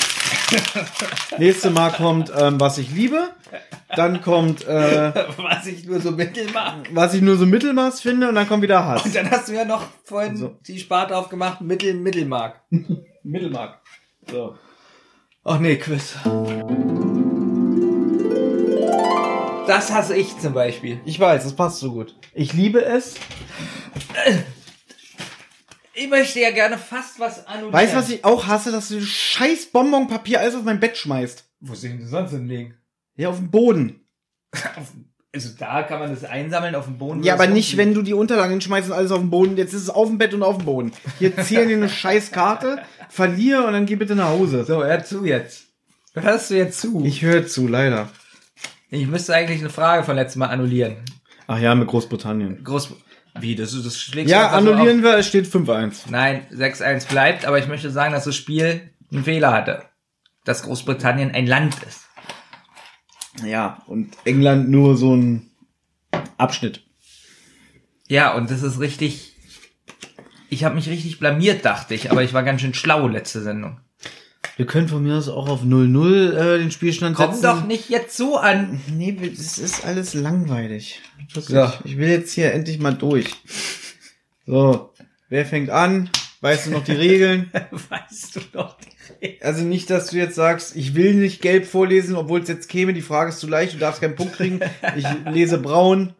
Nächste 1.38 1.70
Mal 1.70 1.90
kommt, 1.90 2.32
ähm, 2.36 2.60
was 2.60 2.78
ich 2.78 2.90
liebe. 2.90 3.30
Dann 3.96 4.20
kommt, 4.20 4.66
äh, 4.66 5.12
Was 5.38 5.66
ich 5.66 5.84
nur 5.86 6.00
so 6.00 6.10
mittel 6.10 6.50
mag. 6.52 6.74
was 6.92 7.14
ich 7.14 7.22
nur 7.22 7.36
so 7.36 7.46
Mittelmaß 7.46 8.00
finde. 8.00 8.28
Und 8.28 8.34
dann 8.34 8.46
kommt 8.48 8.62
wieder 8.62 8.84
Hass. 8.84 9.04
Und 9.04 9.14
dann 9.14 9.30
hast 9.30 9.48
du 9.48 9.54
ja 9.54 9.64
noch 9.64 9.84
vorhin 10.04 10.36
So. 10.36 10.56
die 10.66 10.78
Sparte 10.78 11.16
aufgemacht, 11.16 11.60
Mittel, 11.62 11.94
Mittelmark. 11.94 12.60
Mittelmark. 13.22 13.78
So. 14.30 14.56
Ach 15.44 15.58
nee, 15.58 15.76
Quiz. 15.76 16.14
Das 19.66 19.92
hasse 19.92 20.16
ich 20.16 20.38
zum 20.38 20.52
Beispiel. 20.54 21.00
Ich 21.04 21.18
weiß, 21.20 21.44
das 21.44 21.54
passt 21.54 21.78
so 21.80 21.92
gut. 21.92 22.14
Ich 22.34 22.52
liebe 22.52 22.84
es. 22.84 23.16
Ich 25.98 26.08
möchte 26.08 26.40
ja 26.40 26.52
gerne 26.52 26.78
fast 26.78 27.18
was 27.18 27.46
annullieren. 27.46 27.72
Weißt 27.72 27.92
du, 27.92 27.96
was 27.96 28.10
ich 28.10 28.24
auch 28.24 28.46
hasse? 28.46 28.70
Dass 28.70 28.88
du 28.88 29.00
scheiß 29.00 29.66
Bonbonpapier 29.66 30.40
alles 30.40 30.54
auf 30.54 30.62
mein 30.62 30.78
Bett 30.78 30.96
schmeißt. 30.96 31.44
Wo 31.60 31.74
soll 31.74 31.90
ich 31.90 31.96
denn 31.96 32.06
sonst 32.06 32.30
hinlegen? 32.30 32.74
Ja, 33.16 33.30
auf 33.30 33.38
den 33.38 33.50
Boden. 33.50 34.00
Also 35.30 35.50
da 35.58 35.82
kann 35.82 36.00
man 36.00 36.08
das 36.08 36.24
einsammeln 36.24 36.74
auf 36.74 36.86
dem 36.86 36.96
Boden. 36.96 37.22
Ja, 37.22 37.34
aber 37.34 37.46
nicht, 37.46 37.76
wenn 37.76 37.92
du 37.92 38.00
die 38.00 38.14
Unterlagen 38.14 38.52
hinschmeißt 38.52 38.88
und 38.88 38.94
alles 38.94 39.10
auf 39.10 39.20
den 39.20 39.28
Boden. 39.28 39.58
Jetzt 39.58 39.74
ist 39.74 39.82
es 39.82 39.90
auf 39.90 40.08
dem 40.08 40.16
Bett 40.16 40.32
und 40.32 40.42
auf 40.42 40.56
dem 40.56 40.64
Boden. 40.64 40.92
Hier 41.18 41.36
ziehen 41.36 41.68
dir 41.68 41.76
eine 41.76 41.90
scheiß 41.90 42.32
Karte, 42.32 42.80
verliere 43.10 43.66
und 43.66 43.74
dann 43.74 43.84
geh 43.84 43.96
bitte 43.96 44.14
nach 44.14 44.30
Hause. 44.30 44.64
So, 44.64 44.82
hör 44.82 45.04
zu 45.04 45.26
jetzt. 45.26 45.66
Hörst 46.14 46.50
du 46.50 46.56
jetzt 46.56 46.80
zu? 46.80 47.04
Ich 47.04 47.20
höre 47.20 47.46
zu, 47.46 47.68
leider. 47.68 48.08
Ich 48.88 49.06
müsste 49.06 49.34
eigentlich 49.34 49.60
eine 49.60 49.68
Frage 49.68 50.02
von 50.02 50.16
letztem 50.16 50.40
Mal 50.40 50.46
annullieren. 50.46 50.96
Ach 51.46 51.58
ja, 51.58 51.74
mit 51.74 51.88
Großbritannien. 51.88 52.64
Groß. 52.64 52.94
Wie, 53.38 53.54
das, 53.54 53.80
das 53.82 54.00
schlägst 54.00 54.30
Ja, 54.30 54.48
annullieren 54.50 55.02
wir, 55.02 55.16
es 55.16 55.26
steht 55.26 55.46
5-1. 55.46 55.88
auf. 55.88 56.10
Nein, 56.10 56.46
6-1 56.52 57.08
bleibt, 57.08 57.44
aber 57.44 57.58
ich 57.58 57.68
möchte 57.68 57.90
sagen, 57.90 58.12
dass 58.12 58.24
das 58.24 58.36
Spiel 58.36 58.90
einen 59.12 59.24
Fehler 59.24 59.52
hatte. 59.52 59.84
Dass 60.44 60.62
Großbritannien 60.62 61.30
ein 61.32 61.46
Land 61.46 61.76
ist. 61.86 62.04
Ja, 63.44 63.82
und 63.86 64.16
England 64.24 64.68
nur 64.68 64.96
so 64.96 65.14
ein 65.14 65.50
Abschnitt. 66.36 66.82
Ja, 68.08 68.34
und 68.34 68.50
das 68.50 68.62
ist 68.62 68.80
richtig. 68.80 69.34
Ich 70.50 70.64
habe 70.64 70.74
mich 70.74 70.88
richtig 70.88 71.18
blamiert, 71.18 71.64
dachte 71.64 71.94
ich, 71.94 72.10
aber 72.10 72.22
ich 72.22 72.32
war 72.32 72.42
ganz 72.42 72.62
schön 72.62 72.74
schlau 72.74 73.06
letzte 73.06 73.42
Sendung. 73.42 73.80
Wir 74.56 74.66
können 74.66 74.88
von 74.88 75.02
mir 75.02 75.16
aus 75.16 75.28
auch 75.28 75.48
auf 75.48 75.62
0-0 75.62 76.32
äh, 76.32 76.58
den 76.58 76.70
Spielstand 76.70 77.16
Komm 77.16 77.30
setzen. 77.32 77.42
doch 77.44 77.64
nicht 77.66 77.88
jetzt 77.90 78.16
so 78.16 78.36
an. 78.36 78.80
Nee, 78.92 79.12
das 79.36 79.58
ist 79.58 79.84
alles 79.84 80.14
langweilig. 80.14 81.00
So. 81.32 81.70
Ich 81.84 81.96
will 81.96 82.08
jetzt 82.08 82.32
hier 82.32 82.52
endlich 82.52 82.78
mal 82.78 82.94
durch. 82.94 83.26
So, 84.46 84.92
wer 85.28 85.44
fängt 85.46 85.70
an? 85.70 86.10
Weißt 86.40 86.66
du 86.66 86.70
noch 86.70 86.84
die 86.84 86.92
Regeln? 86.92 87.50
weißt 87.88 88.36
du 88.36 88.40
doch 88.52 88.76
die 88.78 89.24
Regel. 89.24 89.38
Also 89.46 89.64
nicht, 89.64 89.90
dass 89.90 90.08
du 90.10 90.16
jetzt 90.16 90.34
sagst, 90.36 90.76
ich 90.76 90.94
will 90.94 91.14
nicht 91.14 91.42
gelb 91.42 91.66
vorlesen, 91.66 92.16
obwohl 92.16 92.40
es 92.40 92.48
jetzt 92.48 92.68
käme, 92.68 92.92
die 92.94 93.02
Frage 93.02 93.30
ist 93.30 93.40
zu 93.40 93.48
leicht, 93.48 93.74
du 93.74 93.78
darfst 93.78 94.00
keinen 94.00 94.14
Punkt 94.16 94.34
kriegen. 94.34 94.60
Ich 94.96 95.06
lese 95.30 95.58
braun. 95.58 96.14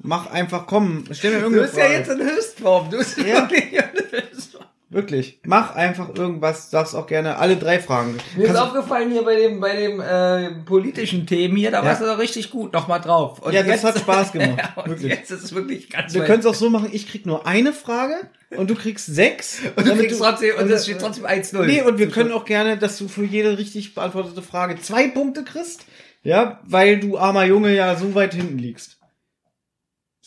Mach 0.00 0.26
einfach, 0.30 0.66
komm, 0.66 1.04
stell 1.12 1.32
mir 1.32 1.38
Du 1.38 1.44
irgendeine 1.56 1.66
bist 1.66 1.76
ja 1.78 1.84
Frage. 1.84 1.98
jetzt 1.98 2.10
in 2.10 2.20
Höchstform. 2.20 2.90
Du 2.90 2.98
bist 2.98 3.18
Ja. 3.18 3.24
wirklich 3.24 3.72
in 3.72 4.20
Höchstform. 4.22 4.64
Wirklich. 4.94 5.40
Mach 5.44 5.74
einfach 5.74 6.14
irgendwas, 6.14 6.70
darfst 6.70 6.94
auch 6.94 7.06
gerne 7.08 7.36
alle 7.38 7.56
drei 7.56 7.80
Fragen. 7.80 8.16
Mir 8.36 8.44
ist 8.44 8.46
Kannst- 8.54 8.62
aufgefallen 8.62 9.10
hier 9.10 9.24
bei 9.24 9.34
dem, 9.34 9.58
bei 9.60 9.74
dem 9.74 10.00
äh, 10.00 10.62
politischen 10.64 11.26
Themen 11.26 11.56
hier, 11.56 11.72
da 11.72 11.84
warst 11.84 12.00
du 12.00 12.06
doch 12.06 12.18
richtig 12.18 12.50
gut 12.50 12.72
nochmal 12.72 13.00
drauf. 13.00 13.40
Und 13.40 13.52
Ja, 13.52 13.64
das 13.64 13.82
hat 13.82 13.98
Spaß 13.98 14.30
gemacht. 14.32 14.56
ja, 14.76 14.86
Wirklich. 14.86 15.10
jetzt 15.12 15.30
ist 15.32 15.42
es 15.42 15.54
wirklich 15.54 15.90
ganz 15.90 16.14
wir 16.14 16.24
können 16.24 16.38
es 16.40 16.46
auch 16.46 16.54
so 16.54 16.70
machen, 16.70 16.90
ich 16.92 17.08
krieg 17.10 17.26
nur 17.26 17.44
eine 17.46 17.72
Frage 17.72 18.14
und 18.56 18.70
du 18.70 18.76
kriegst 18.76 19.06
sechs. 19.06 19.58
Und 19.76 19.84
du 19.86 19.96
kriegst 19.96 20.20
trotzdem, 20.20 20.54
und 20.58 20.70
es 20.70 20.84
steht 20.84 21.00
trotzdem 21.00 21.26
1-0. 21.26 21.64
Nee, 21.66 21.82
und 21.82 21.98
wir 21.98 22.08
können 22.08 22.30
auch 22.30 22.44
gerne, 22.44 22.78
dass 22.78 22.96
du 22.96 23.08
für 23.08 23.24
jede 23.24 23.58
richtig 23.58 23.94
beantwortete 23.94 24.42
Frage 24.42 24.80
zwei 24.80 25.08
Punkte 25.08 25.42
kriegst. 25.42 25.84
Ja, 26.22 26.60
weil 26.64 27.00
du 27.00 27.18
armer 27.18 27.44
Junge 27.44 27.74
ja 27.74 27.96
so 27.96 28.14
weit 28.14 28.32
hinten 28.32 28.58
liegst. 28.58 28.98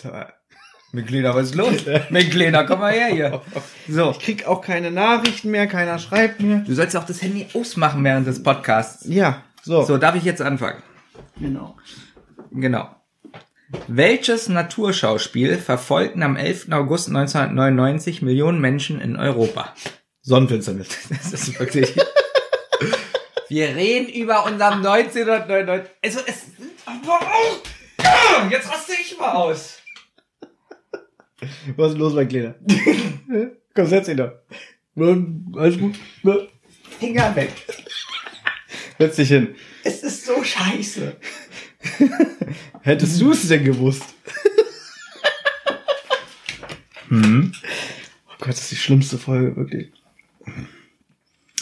Mit 0.03 0.13
Kleiner, 1.03 1.35
was 1.35 1.47
ist 1.47 1.55
los? 1.55 1.73
Kleiner, 2.29 2.63
komm 2.65 2.79
mal 2.79 2.93
her 2.93 3.07
hier. 3.07 3.41
So. 3.87 4.11
Ich 4.11 4.19
krieg 4.19 4.47
auch 4.47 4.61
keine 4.61 4.91
Nachrichten 4.91 5.51
mehr, 5.51 5.67
keiner 5.67 5.99
schreibt 5.99 6.41
mir. 6.41 6.63
Du 6.65 6.73
sollst 6.73 6.95
auch 6.95 7.05
das 7.05 7.21
Handy 7.21 7.47
ausmachen 7.53 8.03
während 8.03 8.27
des 8.27 8.41
Podcasts. 8.41 9.05
Ja, 9.07 9.43
so. 9.61 9.83
So, 9.83 9.97
darf 9.97 10.15
ich 10.15 10.23
jetzt 10.23 10.41
anfangen? 10.41 10.81
genau. 11.39 11.75
Genau. 12.51 12.89
Welches 13.87 14.47
Naturschauspiel 14.47 15.57
verfolgten 15.57 16.23
am 16.23 16.37
11. 16.37 16.71
August 16.71 17.09
1999 17.09 18.21
Millionen 18.21 18.61
Menschen 18.61 19.01
in 19.01 19.17
Europa? 19.17 19.73
Sonnenfinsternis. 20.21 20.87
Das 21.09 21.33
ist 21.33 21.59
wirklich. 21.59 21.93
Wir 23.49 23.75
reden 23.75 24.09
über 24.09 24.45
unserem 24.45 24.85
1999. 24.85 25.91
Also 26.03 26.19
es 26.25 26.45
auch. 26.85 28.49
Jetzt 28.49 28.71
raste 28.71 28.93
ich 29.01 29.17
mal 29.17 29.31
aus. 29.33 29.79
Was 31.75 31.91
ist 31.91 31.97
los, 31.97 32.13
mein 32.13 32.27
Kleiner? 32.27 32.55
Komm, 33.73 33.85
setz 33.85 34.07
ihn 34.07 34.17
da. 34.17 34.33
Alles 34.95 35.77
gut. 35.77 35.95
Finger 36.99 37.35
weg. 37.35 37.51
Setz 38.97 39.15
dich 39.17 39.27
hin. 39.27 39.55
Es 39.83 40.01
ist 40.01 40.25
so 40.25 40.43
scheiße. 40.43 41.15
Hättest 42.81 43.21
du 43.21 43.31
es 43.31 43.47
denn 43.47 43.63
gewusst? 43.63 44.03
hm. 47.09 47.51
Oh 48.27 48.33
Gott, 48.39 48.49
das 48.49 48.61
ist 48.61 48.71
die 48.71 48.75
schlimmste 48.75 49.17
Folge, 49.17 49.55
wirklich. 49.55 49.91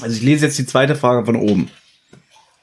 Also 0.02 0.16
ich 0.16 0.24
lese 0.24 0.46
jetzt 0.46 0.58
die 0.58 0.66
zweite 0.66 0.96
Frage 0.96 1.26
von 1.26 1.36
oben. 1.36 1.70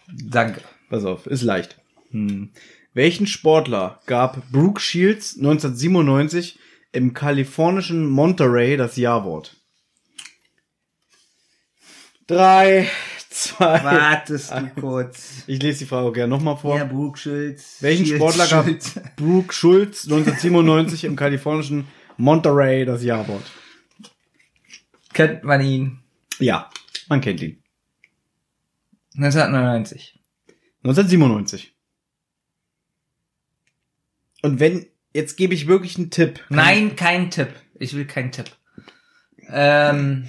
Danke. 0.09 0.61
Pass 0.89 1.05
auf, 1.05 1.27
ist 1.27 1.43
leicht. 1.43 1.77
Hm. 2.11 2.51
Welchen 2.95 3.27
Sportler 3.27 4.01
gab 4.07 4.51
Brooke 4.51 4.81
Shields 4.81 5.37
1997 5.37 6.59
im 6.93 7.15
kalifornischen 7.15 8.07
Monterey 8.09 8.77
das 8.77 8.97
Ja-Wort? 8.97 9.57
Drei, 12.27 12.89
zwei. 13.29 13.83
Wartest 13.83 14.53
du 14.53 14.71
kurz. 14.81 15.43
Ich 15.47 15.61
lese 15.61 15.81
die 15.81 15.87
Frage 15.87 16.13
gerne 16.13 16.31
nochmal 16.31 16.57
vor. 16.57 16.79
Der 16.79 16.85
Brooke 16.85 17.19
Schulz. 17.19 17.79
Welchen 17.81 18.07
Schulz, 18.07 18.19
Sportler 18.19 18.47
gab 18.47 18.67
Schulz. 18.67 19.01
Brooke 19.17 19.53
Schulz 19.53 20.05
1997 20.05 21.05
im 21.05 21.17
kalifornischen 21.17 21.89
Monterey 22.17 22.85
das 22.85 23.03
Ja-Wort? 23.03 23.51
Kennt 25.13 25.45
man 25.45 25.61
ihn. 25.61 25.99
Ja, 26.39 26.71
man 27.09 27.21
kennt 27.21 27.43
ihn. 27.43 27.63
1999. 29.15 30.19
1997. 30.85 31.75
Und 34.43 34.59
wenn, 34.59 34.87
jetzt 35.13 35.37
gebe 35.37 35.55
ich 35.55 35.67
wirklich 35.67 35.97
einen 35.97 36.11
Tipp. 36.11 36.41
Nein, 36.49 36.97
kein 36.97 37.31
Tipp. 37.31 37.49
Ich 37.75 37.95
will 37.95 38.07
keinen 38.07 38.33
Tipp. 38.33 38.51
Ähm. 39.49 40.29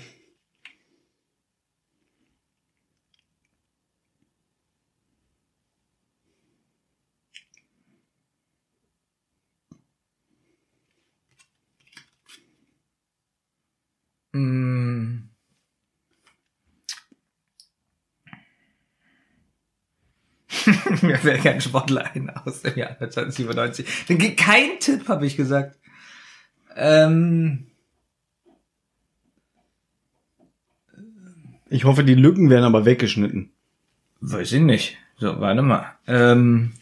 Mm. 14.34 15.33
Mir 21.02 21.18
fällt 21.18 21.44
kein 21.44 21.62
Sportler 21.62 22.12
ein 22.14 22.30
aus 22.30 22.62
dem 22.62 22.78
Jahr 22.78 22.92
1997. 23.00 24.38
Kein 24.38 24.80
Tipp, 24.80 25.08
habe 25.08 25.26
ich 25.26 25.38
gesagt. 25.38 25.78
Ähm 26.76 27.68
ich 31.70 31.86
hoffe, 31.86 32.04
die 32.04 32.16
Lücken 32.16 32.50
werden 32.50 32.66
aber 32.66 32.86
weggeschnitten. 32.86 33.52
Weiß 34.22 34.52
ich 34.52 34.62
nicht. 34.62 34.98
So, 35.18 35.40
warte 35.40 35.62
mal. 35.62 35.96
Ähm 36.08 36.74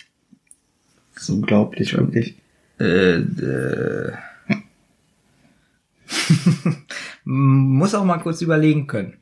das 1.14 1.24
ist 1.24 1.30
unglaublich, 1.30 1.96
wirklich. 1.96 2.36
Äh, 2.80 3.18
äh. 3.18 4.12
Muss 7.24 7.96
auch 7.96 8.04
mal 8.04 8.18
kurz 8.18 8.42
überlegen 8.42 8.88
können. 8.88 9.21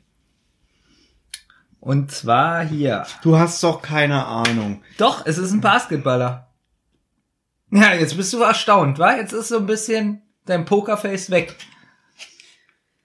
Und 1.80 2.12
zwar 2.12 2.62
hier. 2.62 3.06
Du 3.22 3.38
hast 3.38 3.62
doch 3.64 3.80
keine 3.80 4.26
Ahnung. 4.26 4.82
Doch, 4.98 5.24
es 5.24 5.38
ist 5.38 5.52
ein 5.52 5.62
Basketballer. 5.62 6.48
Ja, 7.70 7.94
jetzt 7.94 8.16
bist 8.16 8.32
du 8.32 8.42
erstaunt, 8.42 8.98
wa? 8.98 9.16
Jetzt 9.16 9.32
ist 9.32 9.48
so 9.48 9.58
ein 9.58 9.66
bisschen 9.66 10.22
dein 10.44 10.64
Pokerface 10.66 11.30
weg. 11.30 11.56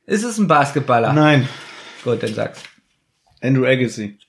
Ist 0.06 0.24
es 0.24 0.38
ein 0.38 0.48
Basketballer? 0.48 1.14
Nein. 1.14 1.48
Gut, 2.04 2.22
dann 2.22 2.34
sag's. 2.34 2.62
Andrew 3.42 3.66
Agassi. 3.66 4.20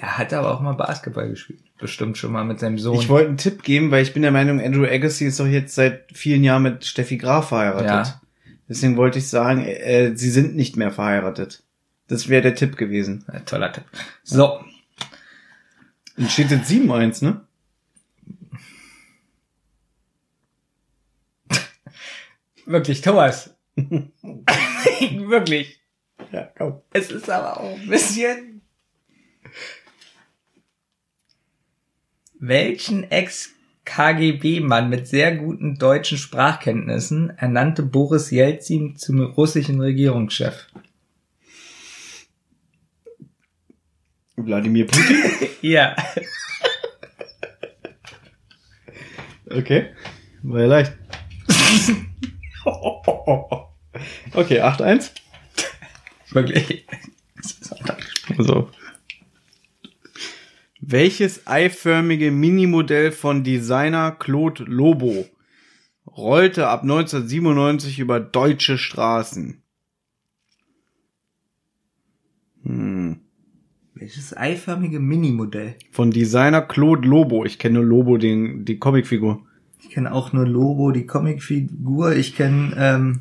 Der 0.00 0.18
hat 0.18 0.32
aber 0.32 0.52
auch 0.52 0.60
mal 0.60 0.74
Basketball 0.74 1.28
gespielt. 1.28 1.62
Bestimmt 1.78 2.18
schon 2.18 2.32
mal 2.32 2.44
mit 2.44 2.60
seinem 2.60 2.78
Sohn. 2.78 3.00
Ich 3.00 3.08
wollte 3.08 3.28
einen 3.28 3.36
Tipp 3.38 3.62
geben, 3.62 3.90
weil 3.90 4.02
ich 4.02 4.12
bin 4.12 4.22
der 4.22 4.30
Meinung, 4.30 4.60
Andrew 4.60 4.84
Agassi 4.84 5.26
ist 5.26 5.40
doch 5.40 5.46
jetzt 5.46 5.74
seit 5.74 6.06
vielen 6.12 6.44
Jahren 6.44 6.62
mit 6.62 6.84
Steffi 6.84 7.18
Graf 7.18 7.48
verheiratet. 7.48 7.86
Ja. 7.88 8.21
Deswegen 8.72 8.96
wollte 8.96 9.18
ich 9.18 9.28
sagen, 9.28 9.66
äh, 9.66 10.16
sie 10.16 10.30
sind 10.30 10.56
nicht 10.56 10.78
mehr 10.78 10.90
verheiratet. 10.90 11.62
Das 12.08 12.30
wäre 12.30 12.40
der 12.40 12.54
Tipp 12.54 12.78
gewesen. 12.78 13.22
Ein 13.26 13.44
toller 13.44 13.70
Tipp. 13.70 13.84
So, 14.22 14.64
Und 16.16 16.30
steht 16.30 16.50
jetzt 16.50 16.70
7-1, 16.70 17.22
ne? 17.22 17.46
wirklich, 22.64 23.02
Thomas. 23.02 23.54
wirklich. 23.76 25.82
Ja, 26.32 26.50
komm. 26.56 26.80
Es 26.94 27.10
ist 27.10 27.28
aber 27.28 27.60
auch 27.60 27.78
ein 27.78 27.88
bisschen. 27.88 28.62
Welchen 32.38 33.04
Ex-KGB-Mann 33.84 34.88
mit 34.88 35.06
sehr 35.08 35.36
guten 35.36 35.76
deutschen 35.76 36.18
Sprachkenntnissen 36.18 37.30
ernannte 37.36 37.82
Boris 37.82 38.30
Jelzin 38.30 38.96
zum 38.96 39.20
russischen 39.20 39.80
Regierungschef? 39.80 40.66
Wladimir 44.36 44.86
Putin? 44.86 45.16
Ja. 45.62 45.94
Okay. 49.48 49.90
War 50.42 50.60
ja 50.60 50.66
leicht. 50.66 50.92
Okay, 54.34 54.62
8-1. 54.62 55.10
Wirklich. 56.30 56.86
So. 58.38 58.70
Welches 60.84 61.46
eiförmige 61.46 62.32
Minimodell 62.32 63.12
von 63.12 63.44
Designer 63.44 64.10
Claude 64.10 64.64
Lobo 64.64 65.26
rollte 66.08 66.66
ab 66.66 66.82
1997 66.82 68.00
über 68.00 68.18
deutsche 68.18 68.76
Straßen? 68.78 69.62
Hm. 72.64 73.20
Welches 73.94 74.36
eiförmige 74.36 74.98
Minimodell? 74.98 75.76
Von 75.92 76.10
Designer 76.10 76.62
Claude 76.62 77.06
Lobo. 77.06 77.44
Ich 77.44 77.60
kenne 77.60 77.74
nur 77.74 77.84
Lobo, 77.84 78.18
den, 78.18 78.64
die 78.64 78.80
Comicfigur. 78.80 79.40
Ich 79.80 79.90
kenne 79.90 80.12
auch 80.12 80.32
nur 80.32 80.48
Lobo, 80.48 80.90
die 80.90 81.06
Comicfigur. 81.06 82.16
Ich 82.16 82.34
kenne, 82.34 82.74
ähm, 82.76 83.20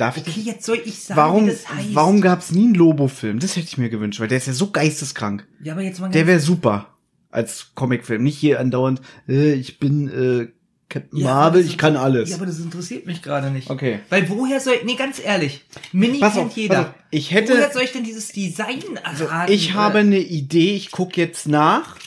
Darf 0.00 0.16
ich 0.16 0.26
okay, 0.26 0.40
jetzt 0.40 0.64
soll 0.64 0.80
ich 0.84 0.98
sagen, 1.02 1.18
Warum, 1.18 1.46
wie 1.46 1.50
das 1.50 1.68
heißt. 1.68 1.94
warum 1.94 2.20
gab's 2.22 2.52
nie 2.52 2.64
einen 2.64 2.74
Lobo-Film? 2.74 3.38
Das 3.38 3.56
hätte 3.56 3.66
ich 3.66 3.76
mir 3.76 3.90
gewünscht, 3.90 4.18
weil 4.18 4.28
der 4.28 4.38
ist 4.38 4.46
ja 4.46 4.54
so 4.54 4.70
geisteskrank. 4.70 5.46
Ja, 5.62 5.74
aber 5.74 5.82
jetzt 5.82 6.00
mal 6.00 6.10
Der 6.10 6.26
wäre 6.26 6.40
super 6.40 6.96
als 7.30 7.72
Comicfilm. 7.74 8.22
Nicht 8.22 8.38
hier 8.38 8.60
andauernd, 8.60 9.02
äh, 9.28 9.52
ich 9.52 9.78
bin 9.78 10.08
äh, 10.08 10.48
Captain 10.88 11.18
Ja, 11.20 11.26
Marvel, 11.34 11.64
ich 11.64 11.76
kann 11.76 11.96
alles. 11.96 12.30
Ja, 12.30 12.36
aber 12.36 12.46
das 12.46 12.58
interessiert 12.58 13.04
mich 13.04 13.20
gerade 13.22 13.50
nicht. 13.50 13.68
Okay. 13.68 14.00
Weil 14.08 14.26
woher 14.30 14.58
soll 14.58 14.74
ich, 14.78 14.84
nee, 14.84 14.94
ganz 14.96 15.20
ehrlich, 15.22 15.64
Mini 15.92 16.18
Pass 16.18 16.32
kennt 16.34 16.46
auf, 16.46 16.56
jeder. 16.56 16.94
ich 17.10 17.30
hätte- 17.30 17.52
Woher 17.52 17.70
soll 17.70 17.82
ich 17.82 17.92
denn 17.92 18.02
dieses 18.04 18.28
Design 18.28 18.82
erraten? 19.04 19.52
ich 19.52 19.74
habe 19.74 19.98
eine 19.98 20.18
Idee, 20.18 20.74
ich 20.76 20.90
guck 20.90 21.18
jetzt 21.18 21.46
nach. 21.46 21.98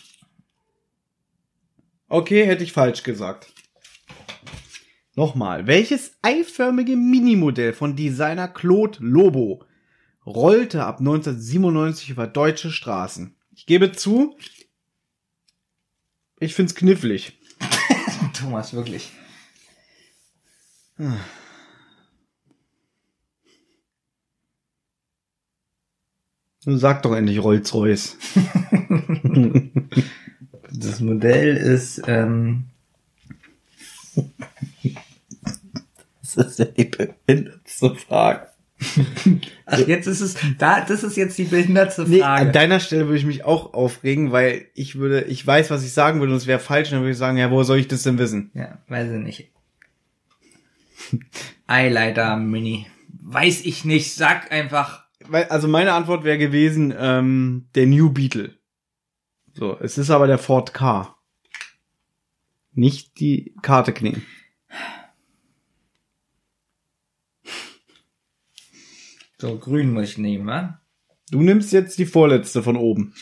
Okay, 2.09 2.45
hätte 2.45 2.63
ich 2.63 2.73
falsch 2.73 3.03
gesagt. 3.03 3.52
Nochmal, 5.15 5.67
welches 5.67 6.17
eiförmige 6.23 6.95
Minimodell 6.95 7.73
von 7.73 7.95
Designer 7.95 8.47
Claude 8.47 8.97
Lobo 8.99 9.63
rollte 10.25 10.85
ab 10.85 10.99
1997 10.99 12.09
über 12.09 12.25
deutsche 12.25 12.71
Straßen? 12.71 13.35
Ich 13.55 13.67
gebe 13.67 13.91
zu, 13.91 14.35
ich 16.39 16.55
find's 16.55 16.73
knifflig. 16.73 17.37
Thomas, 18.33 18.73
wirklich. 18.73 19.11
Nun 26.65 26.79
Sag 26.79 27.03
doch 27.03 27.13
endlich 27.13 27.43
Rolls-Royce. 27.43 28.17
Das 30.75 30.99
Modell 31.01 31.55
ist, 31.55 32.01
ähm, 32.07 32.65
Das 36.35 36.47
ist 36.47 36.59
ja 36.59 36.65
die 36.65 36.85
behindertste 36.85 37.95
Frage. 37.95 38.47
ach, 39.65 39.79
jetzt 39.79 40.07
ist 40.07 40.19
es, 40.19 40.35
da, 40.57 40.81
das 40.81 41.03
ist 41.03 41.15
jetzt 41.15 41.37
die 41.37 41.45
behinderte 41.45 42.03
Nee, 42.07 42.19
Frage. 42.19 42.47
an 42.47 42.51
deiner 42.51 42.79
Stelle 42.81 43.05
würde 43.05 43.17
ich 43.17 43.25
mich 43.25 43.45
auch 43.45 43.73
aufregen, 43.73 44.31
weil 44.33 44.65
ich 44.73 44.95
würde, 44.95 45.21
ich 45.23 45.45
weiß, 45.45 45.69
was 45.69 45.85
ich 45.85 45.93
sagen 45.93 46.19
würde 46.19 46.33
und 46.33 46.37
es 46.37 46.47
wäre 46.47 46.59
falsch, 46.59 46.89
und 46.89 46.95
dann 46.95 47.01
würde 47.01 47.11
ich 47.11 47.17
sagen, 47.17 47.37
ja, 47.37 47.49
woher 47.49 47.63
soll 47.63 47.77
ich 47.77 47.87
das 47.87 48.03
denn 48.03 48.17
wissen? 48.17 48.51
ja, 48.53 48.79
weiß 48.89 49.09
ich 49.11 49.19
nicht. 49.19 49.51
Eyelighter 51.67 52.37
Mini. 52.37 52.87
Weiß 53.21 53.63
ich 53.65 53.85
nicht, 53.85 54.13
sag 54.15 54.51
einfach. 54.51 55.05
Weil, 55.25 55.45
also 55.45 55.67
meine 55.67 55.93
Antwort 55.93 56.23
wäre 56.23 56.37
gewesen, 56.37 56.93
ähm, 56.97 57.67
der 57.75 57.87
New 57.87 58.09
Beetle. 58.11 58.57
So, 59.53 59.77
es 59.79 59.97
ist 59.97 60.09
aber 60.09 60.27
der 60.27 60.39
Ford 60.39 60.73
K. 60.73 61.15
Nicht 62.73 63.19
die 63.19 63.53
Karte 63.61 63.93
knien. 63.93 64.23
So, 69.43 69.57
grün 69.57 69.91
muss 69.91 70.11
ich 70.11 70.17
nehmen, 70.17 70.47
wa? 70.47 70.79
Du 71.29 71.41
nimmst 71.41 71.73
jetzt 71.73 71.99
die 71.99 72.05
vorletzte 72.05 72.63
von 72.63 72.77
oben. 72.77 73.13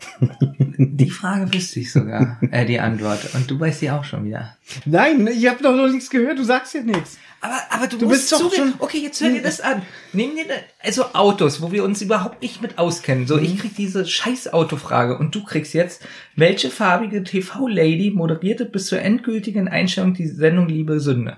Die 0.76 1.08
Frage 1.10 1.54
wüsste 1.54 1.78
ich 1.78 1.92
sogar, 1.92 2.40
äh, 2.50 2.66
die 2.66 2.80
Antwort. 2.80 3.32
Und 3.36 3.48
du 3.48 3.60
weißt 3.60 3.78
sie 3.78 3.90
auch 3.92 4.02
schon 4.02 4.24
wieder. 4.24 4.56
Nein, 4.84 5.28
ich 5.28 5.46
habe 5.46 5.62
doch 5.62 5.76
noch 5.76 5.86
nichts 5.88 6.10
gehört, 6.10 6.36
du 6.40 6.42
sagst 6.42 6.74
ja 6.74 6.82
nichts. 6.82 7.16
Aber, 7.40 7.60
aber 7.70 7.86
du, 7.86 7.98
Du 7.98 8.06
musst 8.06 8.30
bist 8.30 8.32
doch 8.32 8.52
schon- 8.52 8.74
Okay, 8.80 8.98
jetzt 8.98 9.20
hör 9.20 9.30
dir 9.30 9.42
das 9.42 9.60
an. 9.60 9.82
Nehmen 10.12 10.34
dir 10.34 10.48
da, 10.48 10.54
also 10.80 11.04
Autos, 11.14 11.62
wo 11.62 11.70
wir 11.70 11.84
uns 11.84 12.02
überhaupt 12.02 12.42
nicht 12.42 12.60
mit 12.60 12.78
auskennen. 12.78 13.28
So, 13.28 13.36
Mhm. 13.36 13.44
ich 13.44 13.58
krieg 13.60 13.76
diese 13.76 14.04
scheiß 14.04 14.52
Autofrage 14.52 15.16
und 15.16 15.32
du 15.36 15.44
kriegst 15.44 15.74
jetzt, 15.74 16.04
welche 16.34 16.70
farbige 16.70 17.22
TV-Lady 17.22 18.10
moderierte 18.10 18.64
bis 18.64 18.86
zur 18.86 19.00
endgültigen 19.00 19.68
Einstellung 19.68 20.14
die 20.14 20.26
Sendung 20.26 20.66
Liebe 20.68 20.98
Sünde? 20.98 21.36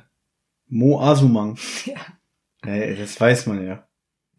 Mo 0.75 1.01
Asumang. 1.01 1.57
Ja. 1.87 2.01
Ja, 2.67 2.95
das 2.95 3.21
weiß 3.21 3.47
man 3.47 3.65
ja. 3.65 3.87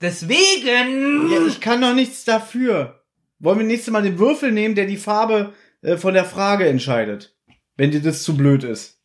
Deswegen! 0.02 1.32
Ja, 1.32 1.46
ich 1.48 1.62
kann 1.62 1.80
doch 1.80 1.94
nichts 1.94 2.26
dafür. 2.26 3.06
Wollen 3.40 3.60
wir 3.60 3.66
nächstes 3.66 3.92
Mal 3.92 4.02
den 4.02 4.18
Würfel 4.18 4.52
nehmen, 4.52 4.74
der 4.74 4.88
die 4.88 4.98
Farbe 4.98 5.54
äh, 5.82 5.96
von 5.96 6.16
der 6.16 6.26
Frage 6.26 6.68
entscheidet? 6.68 7.38
Wenn 7.78 7.92
dir 7.92 8.02
das 8.02 8.24
zu 8.24 8.36
blöd 8.36 8.64
ist. 8.64 9.00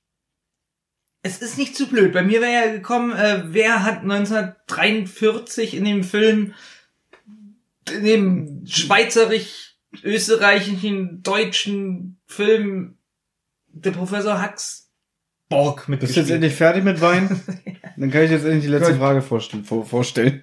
Es 1.22 1.42
ist 1.42 1.58
nicht 1.58 1.76
zu 1.76 1.86
blöd. 1.86 2.14
Bei 2.14 2.22
mir 2.22 2.40
wäre 2.40 2.52
ja 2.52 2.72
gekommen, 2.72 3.12
äh, 3.12 3.42
wer 3.46 3.84
hat 3.84 4.00
1943 4.02 5.76
in 5.76 5.84
dem 5.84 6.02
Film, 6.02 6.54
in 7.92 8.04
dem 8.04 8.66
schweizerisch, 8.66 9.76
österreichischen, 10.02 11.22
deutschen 11.22 12.20
Film, 12.26 12.96
der 13.68 13.90
Professor 13.90 14.42
Hux 14.42 14.89
Borg 15.50 15.86
Bist 15.98 16.16
du 16.16 16.20
jetzt 16.20 16.30
endlich 16.30 16.54
fertig 16.54 16.84
mit 16.84 17.00
Wein? 17.00 17.28
Dann 17.96 18.10
kann 18.10 18.22
ich 18.22 18.30
jetzt 18.30 18.44
endlich 18.44 18.62
die 18.62 18.70
letzte. 18.70 18.94
Frage 18.94 19.20
vorstellen. 19.20 19.64
Vor, 19.64 19.84
vorstellen. 19.84 20.42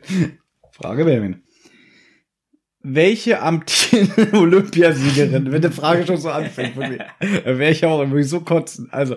Frage 0.71 1.05
Benjamin. 1.05 1.41
Welche 2.83 3.41
amtierende 3.41 4.33
Olympiasiegerin, 4.37 5.51
wenn 5.51 5.61
die 5.61 5.69
Frage 5.69 6.05
schon 6.05 6.17
so 6.17 6.29
anfängt, 6.29 6.75
wirklich, 6.75 7.01
dann 7.19 7.57
wäre 7.57 7.71
ich 7.71 7.83
auch 7.85 7.99
wirklich 7.99 8.29
so 8.29 8.41
kotzen. 8.41 8.89
Also, 8.91 9.15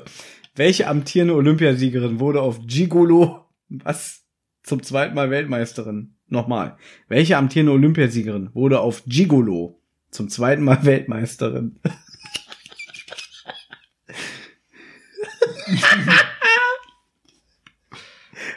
welche 0.55 0.87
amtierende 0.87 1.35
Olympiasiegerin 1.35 2.21
wurde 2.21 2.41
auf 2.41 2.61
Gigolo, 2.67 3.47
was, 3.69 4.25
zum 4.63 4.83
zweiten 4.83 5.15
Mal 5.15 5.31
Weltmeisterin? 5.31 6.15
Nochmal. 6.29 6.77
Welche 7.09 7.37
amtierende 7.37 7.73
Olympiasiegerin 7.73 8.51
wurde 8.55 8.81
auf 8.81 9.03
Gigolo 9.07 9.83
zum 10.11 10.29
zweiten 10.29 10.63
Mal 10.63 10.85
Weltmeisterin? 10.85 11.81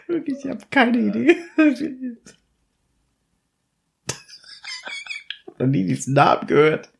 Wirklich, 0.07 0.37
ich 0.43 0.49
habe 0.49 0.63
keine 0.69 0.99
Idee. 0.99 1.37
ich 1.57 1.89
habe 5.59 5.67
nie 5.67 5.85
diesen 5.85 6.13
Namen 6.13 6.47
gehört. 6.47 6.91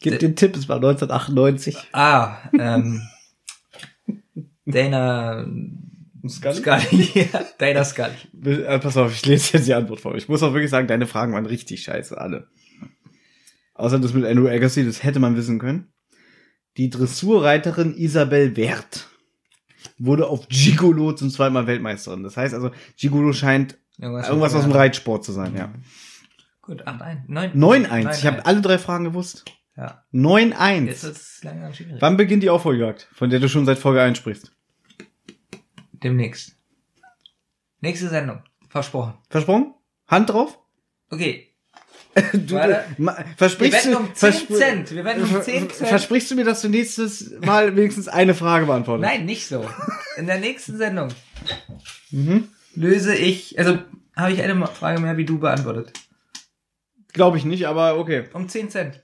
Gib 0.00 0.18
den 0.18 0.36
Tipp, 0.36 0.56
es 0.56 0.68
war 0.68 0.76
1998. 0.76 1.76
Ah, 1.92 2.38
ähm, 2.58 3.02
Dana 4.64 5.46
Scully? 6.28 6.56
Scully, 6.56 7.10
ja, 7.32 7.44
Dana 7.58 7.84
Scully. 7.84 8.14
Äh, 8.44 8.78
pass 8.78 8.96
auf, 8.96 9.12
ich 9.12 9.26
lese 9.26 9.58
jetzt 9.58 9.66
die 9.66 9.74
Antwort 9.74 10.00
vor. 10.00 10.14
Ich 10.14 10.28
muss 10.28 10.42
auch 10.42 10.52
wirklich 10.52 10.70
sagen, 10.70 10.88
deine 10.88 11.06
Fragen 11.06 11.32
waren 11.32 11.46
richtig 11.46 11.82
scheiße, 11.82 12.18
alle. 12.18 12.48
Außer 13.74 13.98
das 13.98 14.12
mit 14.12 14.24
Andrew 14.24 14.48
Agassi, 14.48 14.84
das 14.84 15.02
hätte 15.02 15.20
man 15.20 15.36
wissen 15.36 15.58
können. 15.58 15.92
Die 16.80 16.88
Dressurreiterin 16.88 17.94
Isabel 17.94 18.56
Wert 18.56 19.06
wurde 19.98 20.28
auf 20.28 20.48
Gigolo 20.48 21.12
zum 21.12 21.28
zweiten 21.28 21.52
Mal 21.52 21.66
Weltmeisterin. 21.66 22.22
Das 22.22 22.38
heißt 22.38 22.54
also, 22.54 22.70
Gigolo 22.96 23.34
scheint 23.34 23.76
irgendwas, 23.98 24.54
aus 24.54 24.62
dem 24.62 24.72
Reitsport 24.72 25.22
zu 25.22 25.32
sein, 25.32 25.54
ja. 25.54 25.70
Gut, 26.62 26.88
8-1. 26.88 27.24
9 27.26 27.52
9-1. 27.52 28.20
Ich 28.20 28.24
habe 28.24 28.46
alle 28.46 28.62
drei 28.62 28.78
Fragen 28.78 29.04
gewusst. 29.04 29.44
Ja. 29.76 30.06
9-1. 30.14 30.86
Jetzt 30.86 31.04
wird's 31.04 31.44
langsam 31.44 31.74
schwierig. 31.74 32.00
Wann 32.00 32.16
beginnt 32.16 32.42
die 32.42 32.48
Aufholjagd, 32.48 33.08
von 33.12 33.28
der 33.28 33.40
du 33.40 33.50
schon 33.50 33.66
seit 33.66 33.76
Folge 33.76 34.00
1 34.00 34.16
sprichst? 34.16 34.50
Demnächst. 35.92 36.56
Nächste 37.82 38.08
Sendung. 38.08 38.42
Versprochen. 38.70 39.18
Versprochen? 39.28 39.74
Hand 40.06 40.30
drauf? 40.30 40.58
Okay. 41.10 41.49
Du, 42.32 42.58
ma- 42.98 43.24
versprichst 43.36 43.86
du, 43.86 43.96
um 43.96 44.14
10 44.14 44.30
verspr- 44.32 44.56
Cent. 44.56 44.90
Wir 44.94 45.04
wetten 45.04 45.22
um 45.22 45.42
10 45.42 45.70
Cent. 45.70 45.88
Versprichst 45.88 46.30
du 46.30 46.34
mir, 46.34 46.44
dass 46.44 46.60
du 46.60 46.68
nächstes 46.68 47.32
Mal 47.40 47.76
wenigstens 47.76 48.08
eine 48.08 48.34
Frage 48.34 48.66
beantwortest? 48.66 49.08
Nein, 49.08 49.24
nicht 49.26 49.46
so. 49.46 49.64
In 50.16 50.26
der 50.26 50.38
nächsten 50.40 50.76
Sendung 50.76 51.08
Mhm. 52.10 52.48
löse 52.74 53.14
ich, 53.14 53.58
also 53.58 53.78
habe 54.16 54.32
ich 54.32 54.42
eine 54.42 54.66
Frage 54.66 55.00
mehr 55.00 55.16
wie 55.16 55.24
du 55.24 55.38
beantwortet. 55.38 55.92
Glaube 57.12 57.38
ich 57.38 57.44
nicht, 57.44 57.66
aber 57.66 57.96
okay. 57.98 58.24
Um 58.32 58.48
10 58.48 58.70
Cent. 58.70 59.02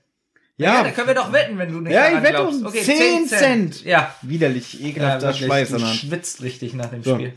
Ja, 0.57 0.83
da 0.83 0.91
können 0.91 1.07
wir 1.07 1.13
doch 1.15 1.31
wetten, 1.31 1.57
wenn 1.59 1.71
du 1.71 1.79
nicht 1.81 1.93
Ja, 1.93 2.09
ich 2.17 2.23
wette 2.23 2.43
um 2.43 2.65
okay, 2.65 2.81
10 2.81 3.27
Cent. 3.27 3.83
Ja. 3.85 4.13
widerlich, 4.21 4.73
ja 4.73 4.87
ekelhafter 4.89 5.27
wirklich, 5.27 5.45
Schweiß 5.45 5.69
du 5.69 5.79
schwitzt 5.79 6.41
richtig 6.41 6.73
nach 6.73 6.87
dem 6.87 7.03
So. 7.03 7.15
Spiel. 7.15 7.33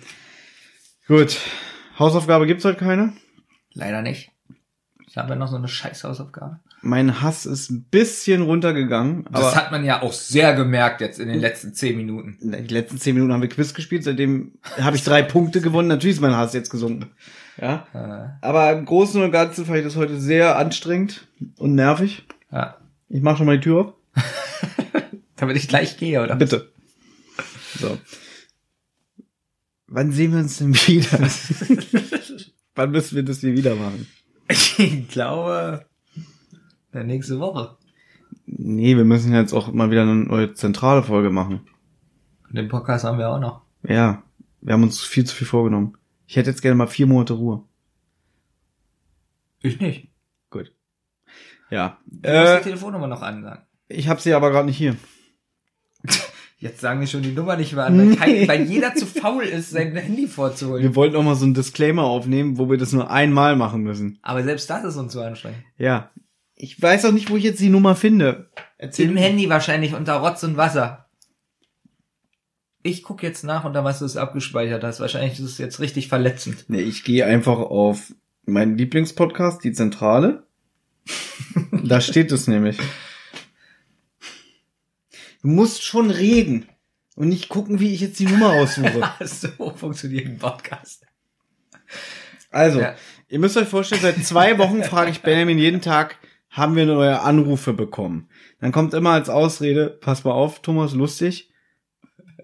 Gut. 1.06 1.36
Hausaufgabe 1.98 2.46
gibt's 2.46 2.64
heute 2.64 2.78
keine. 2.78 3.12
Leider 3.74 4.00
nicht. 4.02 4.30
Ich 5.10 5.16
habe 5.16 5.30
ja 5.30 5.34
noch 5.34 5.48
so 5.48 5.56
eine 5.56 5.66
scheiß 5.66 6.04
Hausaufgabe. 6.04 6.60
Mein 6.82 7.20
Hass 7.20 7.44
ist 7.44 7.68
ein 7.68 7.82
bisschen 7.90 8.42
runtergegangen, 8.42 9.26
Das 9.32 9.56
hat 9.56 9.72
man 9.72 9.84
ja 9.84 10.02
auch 10.02 10.12
sehr 10.12 10.54
gemerkt 10.54 11.00
jetzt 11.00 11.18
in 11.18 11.26
den 11.28 11.40
letzten 11.40 11.74
10 11.74 11.96
Minuten. 11.96 12.38
die 12.40 12.72
letzten 12.72 12.96
10 12.98 13.14
Minuten 13.16 13.32
haben 13.32 13.42
wir 13.42 13.48
Quiz 13.48 13.74
gespielt, 13.74 14.04
seitdem 14.04 14.52
habe 14.80 14.94
ich 14.94 15.02
drei 15.02 15.22
Punkte 15.22 15.60
gewonnen. 15.60 15.88
Natürlich 15.88 16.16
ist 16.16 16.22
mein 16.22 16.36
Hass 16.36 16.54
jetzt 16.54 16.70
gesunken. 16.70 17.10
Ja. 17.60 17.88
Äh, 17.92 18.46
Aber 18.46 18.70
im 18.70 18.84
Großen 18.84 19.20
und 19.20 19.32
Ganzen 19.32 19.66
fand 19.66 19.78
ich 19.78 19.84
das 19.84 19.96
heute 19.96 20.20
sehr 20.20 20.56
anstrengend 20.56 21.26
und 21.56 21.74
nervig. 21.74 22.24
ja. 22.52 22.76
Ich 23.08 23.20
mach 23.22 23.36
schon 23.36 23.46
mal 23.46 23.58
die 23.58 23.64
Tür 23.64 23.80
auf. 23.80 23.94
Damit 25.36 25.56
ich 25.56 25.66
gleich 25.66 25.96
gehe, 25.96 26.22
oder? 26.22 26.36
Bitte. 26.36 26.70
So. 27.80 27.98
Wann 29.88 30.12
sehen 30.12 30.32
wir 30.32 30.38
uns 30.38 30.58
denn 30.58 30.72
wieder? 30.72 31.18
Wann 32.76 32.92
müssen 32.92 33.16
wir 33.16 33.24
das 33.24 33.40
hier 33.40 33.52
wieder 33.56 33.74
machen? 33.74 34.06
Ich 34.50 35.08
glaube, 35.08 35.86
der 36.92 37.04
nächste 37.04 37.38
Woche. 37.38 37.76
Nee, 38.46 38.96
wir 38.96 39.04
müssen 39.04 39.32
jetzt 39.32 39.52
auch 39.52 39.72
mal 39.72 39.90
wieder 39.90 40.02
eine 40.02 40.14
neue 40.16 40.54
zentrale 40.54 41.02
Folge 41.02 41.30
machen. 41.30 41.60
Und 42.48 42.56
den 42.56 42.68
Podcast 42.68 43.04
haben 43.04 43.18
wir 43.18 43.28
auch 43.28 43.38
noch. 43.38 43.62
Ja, 43.84 44.22
wir 44.60 44.72
haben 44.74 44.82
uns 44.82 45.00
viel 45.02 45.24
zu 45.24 45.34
viel 45.36 45.46
vorgenommen. 45.46 45.96
Ich 46.26 46.36
hätte 46.36 46.50
jetzt 46.50 46.62
gerne 46.62 46.74
mal 46.76 46.86
vier 46.88 47.06
Monate 47.06 47.34
Ruhe. 47.34 47.62
Ich 49.62 49.78
nicht. 49.80 50.08
Gut. 50.50 50.72
Ja. 51.70 51.98
Du 52.06 52.16
musst 52.16 52.24
Äh, 52.34 52.56
die 52.58 52.64
Telefonnummer 52.64 53.06
noch 53.06 53.22
ansagen. 53.22 53.62
ich 53.88 54.08
habe 54.08 54.20
sie 54.20 54.34
aber 54.34 54.50
gerade 54.50 54.66
nicht 54.66 54.78
hier. 54.78 54.96
Jetzt 56.60 56.82
sagen 56.82 57.00
wir 57.00 57.06
schon 57.06 57.22
die 57.22 57.32
Nummer 57.32 57.56
nicht 57.56 57.72
mehr 57.72 57.86
an, 57.86 57.96
weil, 57.96 58.16
kein, 58.16 58.46
weil 58.46 58.62
jeder 58.64 58.94
zu 58.94 59.06
faul 59.06 59.44
ist, 59.44 59.70
sein 59.70 59.96
Handy 59.96 60.26
vorzuholen. 60.26 60.82
Wir 60.82 60.94
wollten 60.94 61.16
auch 61.16 61.22
mal 61.22 61.34
so 61.34 61.46
einen 61.46 61.54
Disclaimer 61.54 62.04
aufnehmen, 62.04 62.58
wo 62.58 62.68
wir 62.68 62.76
das 62.76 62.92
nur 62.92 63.10
einmal 63.10 63.56
machen 63.56 63.82
müssen. 63.82 64.18
Aber 64.20 64.44
selbst 64.44 64.68
das 64.68 64.84
ist 64.84 64.96
uns 64.98 65.12
zu 65.12 65.22
anstrengend. 65.22 65.62
Ja. 65.78 66.10
Ich 66.54 66.80
weiß 66.80 67.06
auch 67.06 67.12
nicht, 67.12 67.30
wo 67.30 67.38
ich 67.38 67.44
jetzt 67.44 67.60
die 67.60 67.70
Nummer 67.70 67.96
finde. 67.96 68.50
Erzähl 68.76 69.08
Im 69.08 69.16
Handy 69.16 69.48
wahrscheinlich 69.48 69.94
unter 69.94 70.16
Rotz 70.16 70.42
und 70.42 70.58
Wasser. 70.58 71.06
Ich 72.82 73.02
guck 73.02 73.22
jetzt 73.22 73.42
nach, 73.42 73.64
unter 73.64 73.82
was 73.82 74.00
du 74.00 74.04
es 74.04 74.18
abgespeichert 74.18 74.84
hast. 74.84 75.00
Wahrscheinlich 75.00 75.38
ist 75.38 75.40
es 75.40 75.58
jetzt 75.58 75.80
richtig 75.80 76.08
verletzend. 76.08 76.66
Nee, 76.68 76.82
ich 76.82 77.04
gehe 77.04 77.24
einfach 77.24 77.58
auf 77.58 78.12
meinen 78.44 78.76
Lieblingspodcast, 78.76 79.64
die 79.64 79.72
Zentrale. 79.72 80.46
da 81.72 82.02
steht 82.02 82.30
es 82.32 82.46
nämlich. 82.48 82.78
Du 85.42 85.48
musst 85.48 85.82
schon 85.82 86.10
reden 86.10 86.68
und 87.16 87.28
nicht 87.28 87.48
gucken, 87.48 87.80
wie 87.80 87.94
ich 87.94 88.00
jetzt 88.00 88.18
die 88.20 88.26
Nummer 88.26 88.50
aussuche. 88.50 89.02
so 89.24 89.48
funktioniert 89.74 90.26
ein 90.26 90.38
Podcast. 90.38 91.06
Also, 92.50 92.80
Ja. 92.80 92.94
ihr 93.28 93.38
müsst 93.38 93.56
euch 93.56 93.68
vorstellen, 93.68 94.02
seit 94.02 94.24
zwei 94.24 94.58
Wochen 94.58 94.82
frage 94.82 95.10
ich 95.10 95.22
Benjamin 95.22 95.58
jeden 95.58 95.80
Tag, 95.80 96.18
haben 96.50 96.74
wir 96.76 96.84
neue 96.84 97.20
Anrufe 97.20 97.72
bekommen? 97.72 98.28
Dann 98.60 98.72
kommt 98.72 98.92
immer 98.92 99.10
als 99.10 99.28
Ausrede, 99.28 99.88
pass 100.00 100.24
mal 100.24 100.32
auf, 100.32 100.62
Thomas, 100.62 100.92
lustig, 100.94 101.52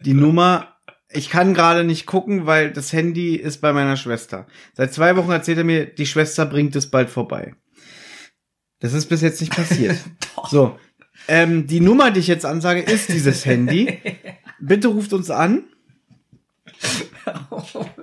die 0.03 0.15
Nummer, 0.15 0.77
ich 1.11 1.29
kann 1.29 1.55
gerade 1.55 1.85
nicht 1.85 2.07
gucken, 2.07 2.47
weil 2.47 2.73
das 2.73 2.93
Handy 2.93 3.35
ist 3.37 3.61
bei 3.61 3.73
meiner 3.73 3.97
Schwester. 3.97 4.47
Seit 4.75 4.95
zwei 4.95 5.17
Wochen 5.17 5.31
erzählt 5.33 5.59
er 5.59 5.65
mir, 5.65 5.87
die 5.87 6.07
Schwester 6.07 6.47
bringt 6.47 6.77
es 6.77 6.91
bald 6.91 7.11
vorbei. 7.11 7.55
Das 8.79 8.93
ist 8.93 9.07
bis 9.07 9.23
jetzt 9.23 9.41
nicht 9.41 9.55
passiert. 9.55 9.97
Doch. 10.37 10.49
So, 10.49 10.79
ähm, 11.29 11.67
die 11.67 11.81
Nummer, 11.81 12.11
die 12.11 12.21
ich 12.21 12.27
jetzt 12.27 12.45
ansage, 12.45 12.81
ist 12.81 13.09
dieses 13.09 13.45
Handy. 13.45 14.01
Bitte 14.61 14.89
ruft 14.89 15.13
uns 15.13 15.31
an. 15.31 15.65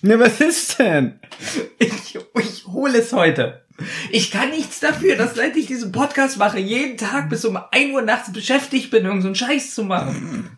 Ne, 0.00 0.18
was 0.20 0.40
ist 0.40 0.78
denn? 0.78 1.18
Ich, 1.78 2.16
ich 2.38 2.66
hole 2.66 2.98
es 2.98 3.12
heute. 3.12 3.64
Ich 4.10 4.30
kann 4.30 4.50
nichts 4.50 4.80
dafür, 4.80 5.16
dass 5.16 5.34
seit 5.34 5.56
ich 5.56 5.66
diesen 5.66 5.92
Podcast 5.92 6.38
mache, 6.38 6.58
jeden 6.58 6.96
Tag 6.96 7.28
bis 7.28 7.44
um 7.44 7.56
1 7.56 7.92
Uhr 7.92 8.02
nachts 8.02 8.32
beschäftigt 8.32 8.90
bin, 8.90 9.04
irgend 9.04 9.22
so 9.22 9.28
einen 9.28 9.34
Scheiß 9.34 9.74
zu 9.74 9.84
machen. 9.84 10.56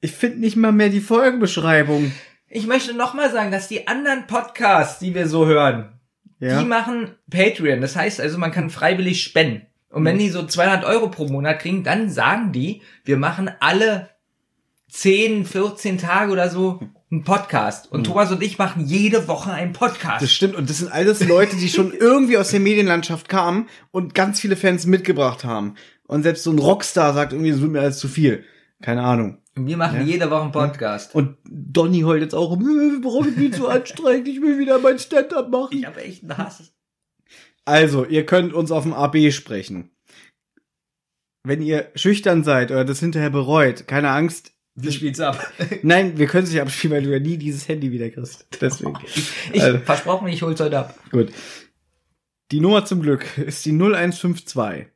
Ich 0.00 0.12
finde 0.12 0.40
nicht 0.40 0.56
mal 0.56 0.72
mehr 0.72 0.88
die 0.88 1.00
Folgenbeschreibung. 1.00 2.12
Ich 2.48 2.66
möchte 2.66 2.94
nochmal 2.94 3.30
sagen, 3.30 3.50
dass 3.50 3.68
die 3.68 3.86
anderen 3.86 4.26
Podcasts, 4.26 4.98
die 4.98 5.14
wir 5.14 5.28
so 5.28 5.46
hören, 5.46 5.99
Ja. 6.40 6.58
die 6.60 6.66
machen 6.66 7.10
Patreon. 7.30 7.80
Das 7.80 7.96
heißt 7.96 8.20
also, 8.20 8.38
man 8.38 8.50
kann 8.50 8.70
freiwillig 8.70 9.22
spenden. 9.22 9.66
Und 9.90 10.04
wenn 10.04 10.18
die 10.18 10.30
so 10.30 10.46
200 10.46 10.84
Euro 10.84 11.08
pro 11.08 11.26
Monat 11.26 11.60
kriegen, 11.60 11.82
dann 11.82 12.10
sagen 12.10 12.52
die, 12.52 12.82
wir 13.04 13.16
machen 13.16 13.50
alle 13.60 14.08
10, 14.88 15.44
14 15.44 15.98
Tage 15.98 16.32
oder 16.32 16.48
so 16.48 16.80
einen 17.10 17.24
Podcast. 17.24 17.90
Und 17.90 18.04
Thomas 18.04 18.30
und 18.30 18.42
ich 18.42 18.58
machen 18.58 18.86
jede 18.86 19.26
Woche 19.26 19.52
einen 19.52 19.72
Podcast. 19.72 20.22
Das 20.22 20.32
stimmt. 20.32 20.54
Und 20.54 20.70
das 20.70 20.78
sind 20.78 20.92
alles 20.92 21.26
Leute, 21.26 21.56
die 21.56 21.68
schon 21.68 21.92
irgendwie 21.92 22.38
aus 22.38 22.50
der 22.50 22.60
Medienlandschaft 22.60 23.28
kamen 23.28 23.68
und 23.90 24.14
ganz 24.14 24.40
viele 24.40 24.56
Fans 24.56 24.86
mitgebracht 24.86 25.44
haben. 25.44 25.74
Und 26.06 26.22
selbst 26.22 26.44
so 26.44 26.52
ein 26.52 26.58
Rockstar 26.58 27.12
sagt 27.14 27.32
irgendwie, 27.32 27.50
es 27.50 27.60
wird 27.60 27.72
mir 27.72 27.80
alles 27.80 27.98
zu 27.98 28.08
viel. 28.08 28.44
Keine 28.80 29.02
Ahnung. 29.02 29.38
Wir 29.54 29.76
machen 29.76 30.00
Ja. 30.00 30.06
jede 30.06 30.30
Woche 30.30 30.42
einen 30.42 30.52
Podcast. 30.52 31.14
Und 31.14 31.36
Donny 31.44 32.00
heult 32.02 32.22
jetzt 32.22 32.34
auch, 32.34 32.58
wir 32.58 33.00
brauchen 33.00 33.34
viel 33.34 33.52
zu 33.52 33.68
anstrengend, 33.68 34.28
ich 34.28 34.40
will 34.40 34.58
wieder 34.58 34.78
mein 34.78 34.98
Stand-up 34.98 35.50
machen. 35.50 35.76
Ich 35.78 35.86
habe 35.86 36.02
echt 36.02 36.22
einen 36.22 36.38
Hass. 36.38 36.72
Also, 37.64 38.04
ihr 38.06 38.24
könnt 38.26 38.52
uns 38.54 38.70
auf 38.70 38.84
dem 38.84 38.94
AB 38.94 39.30
sprechen. 39.32 39.90
Wenn 41.42 41.62
ihr 41.62 41.90
schüchtern 41.94 42.44
seid 42.44 42.70
oder 42.70 42.84
das 42.84 43.00
hinterher 43.00 43.30
bereut, 43.30 43.86
keine 43.86 44.10
Angst. 44.10 44.52
Wir 44.76 44.92
spielen's 44.92 45.20
ab. 45.20 45.52
Nein, 45.82 46.16
wir 46.16 46.26
können 46.26 46.44
es 46.44 46.52
nicht 46.52 46.60
abspielen, 46.60 46.94
weil 46.96 47.02
du 47.02 47.10
ja 47.12 47.18
nie 47.18 47.36
dieses 47.36 47.66
Handy 47.68 47.90
wieder 47.90 48.08
kriegst. 48.10 48.46
Deswegen. 48.60 48.94
Ich 49.52 49.62
Also. 49.62 49.78
versprochen, 49.78 50.28
ich 50.28 50.42
hol's 50.42 50.60
heute 50.60 50.78
ab. 50.78 50.98
Gut. 51.10 51.32
Die 52.52 52.60
Nummer 52.60 52.84
zum 52.84 53.02
Glück 53.02 53.26
ist 53.38 53.64
die 53.64 53.72
0152 53.72 54.86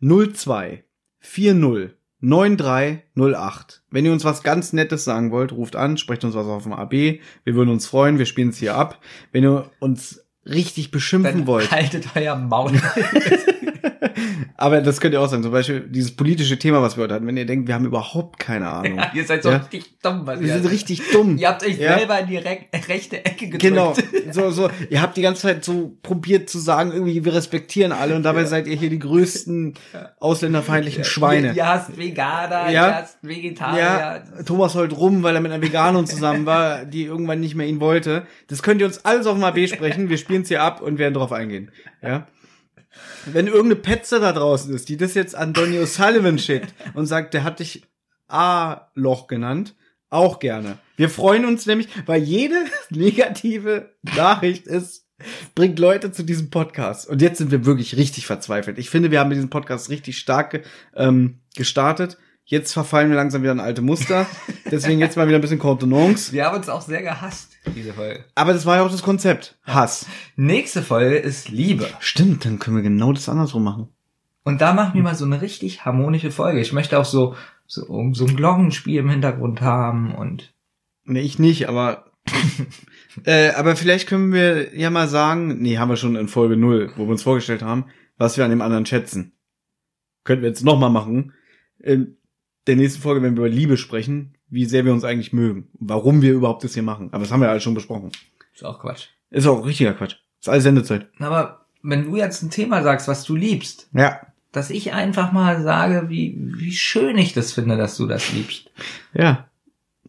02 0.00 0.84
40 1.20 1.90
9308. 2.24 3.82
Wenn 3.90 4.04
ihr 4.04 4.12
uns 4.12 4.24
was 4.24 4.42
ganz 4.42 4.72
Nettes 4.72 5.04
sagen 5.04 5.30
wollt, 5.30 5.52
ruft 5.52 5.76
an, 5.76 5.96
sprecht 5.98 6.24
uns 6.24 6.34
was 6.34 6.46
auf 6.46 6.62
dem 6.62 6.72
AB. 6.72 6.92
Wir 6.92 7.20
würden 7.54 7.70
uns 7.70 7.86
freuen, 7.86 8.18
wir 8.18 8.26
spielen 8.26 8.48
es 8.48 8.58
hier 8.58 8.74
ab. 8.74 9.00
Wenn 9.32 9.44
ihr 9.44 9.70
uns 9.78 10.24
richtig 10.46 10.90
beschimpfen 10.90 11.38
Dann 11.38 11.46
wollt, 11.46 11.70
haltet 11.70 12.08
euer 12.14 12.36
Maul. 12.36 12.72
Aber 14.56 14.80
das 14.80 15.00
könnt 15.00 15.14
ihr 15.14 15.20
auch 15.20 15.28
sagen. 15.28 15.42
Zum 15.42 15.52
Beispiel 15.52 15.80
dieses 15.80 16.12
politische 16.14 16.58
Thema, 16.58 16.80
was 16.82 16.96
wir 16.96 17.04
heute 17.04 17.14
hatten. 17.14 17.26
Wenn 17.26 17.36
ihr 17.36 17.46
denkt, 17.46 17.66
wir 17.68 17.74
haben 17.74 17.84
überhaupt 17.84 18.38
keine 18.38 18.68
Ahnung. 18.70 18.96
Ja, 18.98 19.10
ihr 19.14 19.24
seid 19.24 19.42
so 19.42 19.50
Ja. 19.50 19.56
richtig 19.58 19.98
dumm, 20.02 20.22
was 20.26 20.40
Wir 20.40 20.48
ihr 20.48 20.54
sind 20.60 20.70
richtig 20.70 21.02
dumm. 21.12 21.36
Ihr 21.38 21.48
habt 21.48 21.64
euch 21.64 21.78
Ja. 21.78 21.98
selber 21.98 22.20
in 22.20 22.26
die 22.28 22.36
re 22.38 22.58
rechte 22.88 23.24
Ecke 23.24 23.46
gedrückt. 23.48 23.62
Genau, 23.62 23.94
so, 24.32 24.50
so, 24.50 24.70
ihr 24.90 25.00
habt 25.02 25.16
die 25.16 25.22
ganze 25.22 25.42
Zeit 25.42 25.64
so 25.64 25.96
probiert 26.02 26.48
zu 26.48 26.58
sagen, 26.58 26.92
irgendwie, 26.92 27.24
wir 27.24 27.34
respektieren 27.34 27.92
alle 27.92 28.14
und 28.16 28.22
dabei 28.22 28.44
seid 28.44 28.66
ihr 28.66 28.76
hier 28.76 28.90
die 28.90 28.98
größten 28.98 29.74
ausländerfeindlichen 30.20 31.04
Schweine. 31.04 31.48
Ihr, 31.48 31.54
ihr 31.56 31.66
hasst 31.68 31.96
Veganer, 31.96 32.70
Ja. 32.70 32.88
ihr 32.88 32.94
hasst 32.96 33.18
Vegetarier. 33.22 33.78
Ja, 33.82 34.18
Thomas 34.44 34.74
heult 34.74 34.96
rum, 34.96 35.22
weil 35.22 35.34
er 35.34 35.40
mit 35.40 35.52
einer 35.52 35.62
Veganerin 35.62 36.06
zusammen 36.06 36.46
war, 36.46 36.84
die 36.84 37.04
irgendwann 37.04 37.40
nicht 37.40 37.54
mehr 37.54 37.66
ihn 37.66 37.80
wollte. 37.80 38.26
Das 38.48 38.62
könnt 38.62 38.80
ihr 38.80 38.86
uns 38.86 39.04
alles 39.04 39.26
auf 39.26 39.34
dem 39.34 39.44
AB 39.44 39.66
sprechen. 39.68 40.08
Wir 40.08 40.18
spielen 40.18 40.42
es 40.42 40.48
hier 40.48 40.62
ab 40.62 40.80
und 40.80 40.98
werden 40.98 41.14
drauf 41.14 41.32
eingehen. 41.32 41.70
Ja. 42.02 42.26
Wenn 43.26 43.46
irgendeine 43.46 43.76
Petze 43.76 44.20
da 44.20 44.32
draußen 44.32 44.74
ist, 44.74 44.88
die 44.88 44.96
das 44.96 45.14
jetzt 45.14 45.34
an 45.34 45.52
Donny 45.52 45.78
O'Sullivan 45.78 46.38
schickt 46.38 46.74
und 46.94 47.06
sagt, 47.06 47.34
der 47.34 47.44
hat 47.44 47.60
dich 47.60 47.84
A-Loch 48.28 49.26
genannt, 49.26 49.74
auch 50.10 50.38
gerne. 50.38 50.78
Wir 50.96 51.10
freuen 51.10 51.44
uns 51.44 51.66
nämlich, 51.66 51.88
weil 52.06 52.22
jede 52.22 52.56
negative 52.90 53.94
Nachricht 54.02 54.66
ist, 54.66 55.04
bringt 55.54 55.78
Leute 55.78 56.12
zu 56.12 56.22
diesem 56.22 56.50
Podcast. 56.50 57.08
Und 57.08 57.22
jetzt 57.22 57.38
sind 57.38 57.50
wir 57.50 57.64
wirklich 57.66 57.96
richtig 57.96 58.26
verzweifelt. 58.26 58.78
Ich 58.78 58.90
finde, 58.90 59.10
wir 59.10 59.20
haben 59.20 59.28
mit 59.28 59.36
diesem 59.36 59.50
Podcast 59.50 59.88
richtig 59.90 60.18
stark 60.18 60.62
ähm, 60.94 61.40
gestartet. 61.56 62.18
Jetzt 62.44 62.72
verfallen 62.72 63.08
wir 63.08 63.16
langsam 63.16 63.42
wieder 63.42 63.52
in 63.52 63.60
alte 63.60 63.80
Muster. 63.80 64.26
Deswegen 64.70 65.00
jetzt 65.00 65.16
mal 65.16 65.26
wieder 65.26 65.38
ein 65.38 65.40
bisschen 65.40 65.58
Contenance. 65.58 66.32
Wir 66.32 66.44
haben 66.44 66.56
uns 66.56 66.68
auch 66.68 66.82
sehr 66.82 67.02
gehasst, 67.02 67.52
diese 67.74 67.92
Folge. 67.92 68.24
Aber 68.34 68.52
das 68.52 68.66
war 68.66 68.76
ja 68.76 68.82
auch 68.82 68.90
das 68.90 69.02
Konzept. 69.02 69.58
Hass. 69.64 70.06
Nächste 70.36 70.82
Folge 70.82 71.16
ist 71.16 71.48
Liebe. 71.48 71.86
Stimmt, 72.00 72.44
dann 72.44 72.58
können 72.58 72.76
wir 72.76 72.82
genau 72.82 73.12
das 73.12 73.28
andersrum 73.28 73.64
machen. 73.64 73.88
Und 74.44 74.60
da 74.60 74.74
machen 74.74 74.94
wir 74.94 75.02
mal 75.02 75.14
so 75.14 75.24
eine 75.24 75.40
richtig 75.40 75.84
harmonische 75.84 76.30
Folge. 76.30 76.60
Ich 76.60 76.72
möchte 76.72 76.98
auch 76.98 77.04
so, 77.04 77.34
so, 77.66 78.12
so 78.12 78.26
ein 78.26 78.36
Glockenspiel 78.36 79.00
im 79.00 79.08
Hintergrund 79.08 79.60
haben 79.62 80.14
und 80.14 80.54
Nee, 81.04 81.20
ich 81.20 81.38
nicht, 81.38 81.68
aber. 81.68 82.10
äh, 83.24 83.50
aber 83.50 83.76
vielleicht 83.76 84.08
können 84.08 84.32
wir 84.32 84.74
ja 84.74 84.88
mal 84.90 85.08
sagen, 85.08 85.58
nee, 85.60 85.76
haben 85.76 85.90
wir 85.90 85.96
schon 85.96 86.16
in 86.16 86.28
Folge 86.28 86.56
0, 86.56 86.92
wo 86.96 87.04
wir 87.04 87.10
uns 87.10 87.22
vorgestellt 87.22 87.62
haben, 87.62 87.86
was 88.16 88.36
wir 88.38 88.44
an 88.44 88.50
dem 88.50 88.62
anderen 88.62 88.86
schätzen. 88.86 89.32
Könnten 90.24 90.42
wir 90.42 90.48
jetzt 90.48 90.64
nochmal 90.64 90.90
machen. 90.90 91.34
In 91.78 92.16
der 92.66 92.76
nächsten 92.76 93.02
Folge, 93.02 93.20
wenn 93.20 93.36
wir 93.36 93.44
über 93.44 93.54
Liebe 93.54 93.76
sprechen, 93.76 94.38
wie 94.54 94.64
sehr 94.66 94.84
wir 94.84 94.92
uns 94.92 95.04
eigentlich 95.04 95.32
mögen. 95.32 95.68
Warum 95.74 96.22
wir 96.22 96.32
überhaupt 96.32 96.64
das 96.64 96.74
hier 96.74 96.82
machen. 96.82 97.08
Aber 97.12 97.22
das 97.24 97.32
haben 97.32 97.40
wir 97.40 97.50
alles 97.50 97.62
schon 97.62 97.74
besprochen. 97.74 98.10
ist 98.54 98.64
auch 98.64 98.78
Quatsch. 98.80 99.08
Ist 99.30 99.46
auch 99.46 99.66
richtiger 99.66 99.92
Quatsch. 99.94 100.16
Ist 100.40 100.48
alles 100.48 100.62
Sendezeit. 100.64 101.08
Aber 101.18 101.66
wenn 101.82 102.04
du 102.04 102.16
jetzt 102.16 102.42
ein 102.42 102.50
Thema 102.50 102.82
sagst, 102.82 103.08
was 103.08 103.24
du 103.24 103.34
liebst, 103.36 103.88
Ja. 103.92 104.20
dass 104.52 104.70
ich 104.70 104.92
einfach 104.92 105.32
mal 105.32 105.62
sage, 105.62 106.08
wie, 106.08 106.36
wie 106.56 106.72
schön 106.72 107.18
ich 107.18 107.32
das 107.32 107.52
finde, 107.52 107.76
dass 107.76 107.96
du 107.96 108.06
das 108.06 108.32
liebst. 108.32 108.70
Ja. 109.12 109.48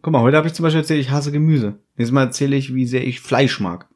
Guck 0.00 0.12
mal, 0.12 0.20
heute 0.22 0.36
habe 0.36 0.46
ich 0.46 0.54
zum 0.54 0.62
Beispiel 0.62 0.80
erzählt, 0.82 1.00
ich 1.00 1.10
hasse 1.10 1.32
Gemüse. 1.32 1.74
Nächstes 1.96 2.12
Mal 2.14 2.24
erzähle 2.24 2.54
ich, 2.56 2.72
wie 2.74 2.86
sehr 2.86 3.04
ich 3.06 3.20
Fleisch 3.20 3.58
mag. 3.60 3.88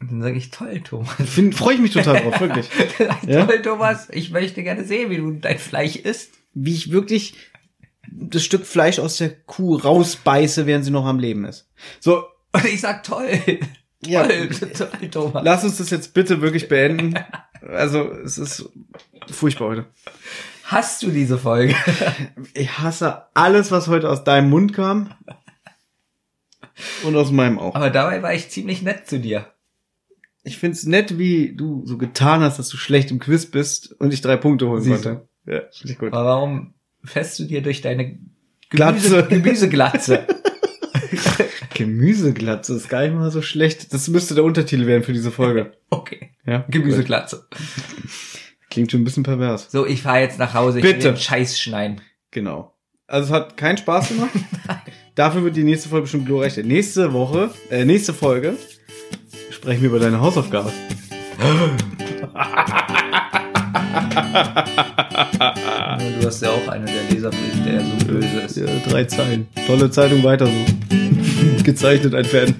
Und 0.00 0.10
dann 0.12 0.22
sage 0.22 0.38
ich, 0.38 0.50
toll, 0.50 0.80
Thomas. 0.82 1.12
Freue 1.52 1.74
ich 1.74 1.80
mich 1.80 1.92
total 1.92 2.22
drauf, 2.22 2.40
wirklich. 2.40 2.68
Ja? 3.26 3.44
toll, 3.44 3.60
Thomas. 3.62 4.08
Ich 4.12 4.30
möchte 4.30 4.62
gerne 4.62 4.84
sehen, 4.84 5.10
wie 5.10 5.16
du 5.18 5.32
dein 5.32 5.58
Fleisch 5.58 5.96
isst. 5.96 6.34
Wie 6.54 6.72
ich 6.74 6.90
wirklich 6.92 7.34
das 8.12 8.42
Stück 8.44 8.66
Fleisch 8.66 8.98
aus 8.98 9.16
der 9.16 9.30
Kuh 9.30 9.76
rausbeiße, 9.76 10.66
während 10.66 10.84
sie 10.84 10.90
noch 10.90 11.06
am 11.06 11.18
Leben 11.18 11.44
ist. 11.44 11.68
So, 12.00 12.24
Und 12.52 12.64
ich 12.72 12.80
sag, 12.80 13.02
toll. 13.04 13.28
Ja. 14.04 14.26
Toll, 14.26 14.48
toll, 14.48 15.08
Thomas. 15.10 15.42
lass 15.44 15.64
uns 15.64 15.78
das 15.78 15.90
jetzt 15.90 16.14
bitte 16.14 16.40
wirklich 16.40 16.68
beenden. 16.68 17.14
Also, 17.60 18.12
es 18.12 18.38
ist 18.38 18.68
furchtbar 19.28 19.68
heute. 19.68 19.86
Hast 20.62 21.02
du 21.02 21.10
diese 21.10 21.38
Folge? 21.38 21.74
Ich 22.54 22.78
hasse 22.78 23.24
alles, 23.34 23.72
was 23.72 23.88
heute 23.88 24.08
aus 24.08 24.22
deinem 24.22 24.48
Mund 24.48 24.72
kam. 24.72 25.12
Und 27.02 27.16
aus 27.16 27.32
meinem 27.32 27.58
auch. 27.58 27.74
Aber 27.74 27.90
dabei 27.90 28.22
war 28.22 28.32
ich 28.32 28.48
ziemlich 28.48 28.82
nett 28.82 29.08
zu 29.08 29.18
dir. 29.18 29.52
Ich 30.44 30.56
find's 30.58 30.86
nett, 30.86 31.18
wie 31.18 31.56
du 31.56 31.84
so 31.84 31.98
getan 31.98 32.40
hast, 32.40 32.60
dass 32.60 32.68
du 32.68 32.76
schlecht 32.76 33.10
im 33.10 33.18
Quiz 33.18 33.46
bist 33.46 33.92
und 33.98 34.14
ich 34.14 34.20
drei 34.20 34.36
Punkte 34.36 34.68
holen 34.68 34.82
Siehst 34.82 35.02
konnte. 35.02 35.28
Ja, 35.44 35.62
finde 35.72 35.92
ich 35.92 35.98
gut. 35.98 36.12
Aber 36.12 36.24
warum 36.24 36.74
fährst 37.04 37.38
du 37.38 37.44
dir 37.44 37.62
durch 37.62 37.80
deine 37.80 38.18
Glatze. 38.70 39.24
Gemüse, 39.24 39.28
Gemüseglatze? 39.28 40.26
Gemüseglatze 41.74 42.74
ist 42.74 42.88
gar 42.88 43.02
nicht 43.02 43.14
mal 43.14 43.30
so 43.30 43.40
schlecht. 43.40 43.92
Das 43.92 44.08
müsste 44.08 44.34
der 44.34 44.44
Untertitel 44.44 44.86
werden 44.86 45.02
für 45.02 45.12
diese 45.12 45.30
Folge. 45.30 45.72
Okay. 45.90 46.32
Ja, 46.44 46.66
Gemüseglatze. 46.68 47.46
Klingt 48.68 48.90
schon 48.90 49.00
ein 49.00 49.04
bisschen 49.04 49.22
pervers. 49.22 49.68
So, 49.70 49.86
ich 49.86 50.02
fahre 50.02 50.20
jetzt 50.20 50.38
nach 50.38 50.52
Hause. 50.52 50.78
Ich 50.80 50.84
Bitte. 50.84 51.04
will 51.04 51.12
den 51.12 51.16
Scheiß 51.16 51.58
schneiden. 51.58 52.02
Genau. 52.30 52.74
Also 53.06 53.28
es 53.28 53.32
hat 53.32 53.56
keinen 53.56 53.78
Spaß 53.78 54.08
gemacht. 54.08 54.30
Dafür 55.14 55.44
wird 55.44 55.56
die 55.56 55.64
nächste 55.64 55.88
Folge 55.88 56.02
bestimmt 56.02 56.26
glorreich. 56.26 56.58
Nächste 56.58 57.14
Woche, 57.14 57.50
äh, 57.70 57.86
nächste 57.86 58.12
Folge 58.12 58.56
sprechen 59.50 59.80
wir 59.80 59.88
über 59.88 59.98
deine 59.98 60.20
Hausaufgabe. 60.20 60.72
Du 66.20 66.26
hast 66.26 66.42
ja 66.42 66.50
auch 66.50 66.68
eine 66.68 66.84
der 66.86 67.02
Leserbriefe, 67.10 67.60
der 67.64 67.74
ja 67.74 67.80
so 67.80 68.06
böse 68.06 68.40
ist. 68.40 68.56
Ja, 68.56 68.66
drei 68.88 69.04
Zeilen. 69.04 69.46
Tolle 69.66 69.90
Zeitung 69.90 70.22
weiter 70.22 70.46
so. 70.46 71.62
Gezeichnet 71.62 72.14
ein 72.14 72.24
Fan. 72.24 72.54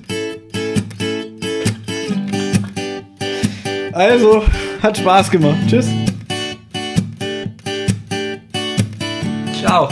Also, 3.93 4.45
hat 4.83 4.99
Spaß 4.99 5.31
gemacht. 5.31 5.59
Tschüss. 5.69 5.89
Ciao. 9.61 9.89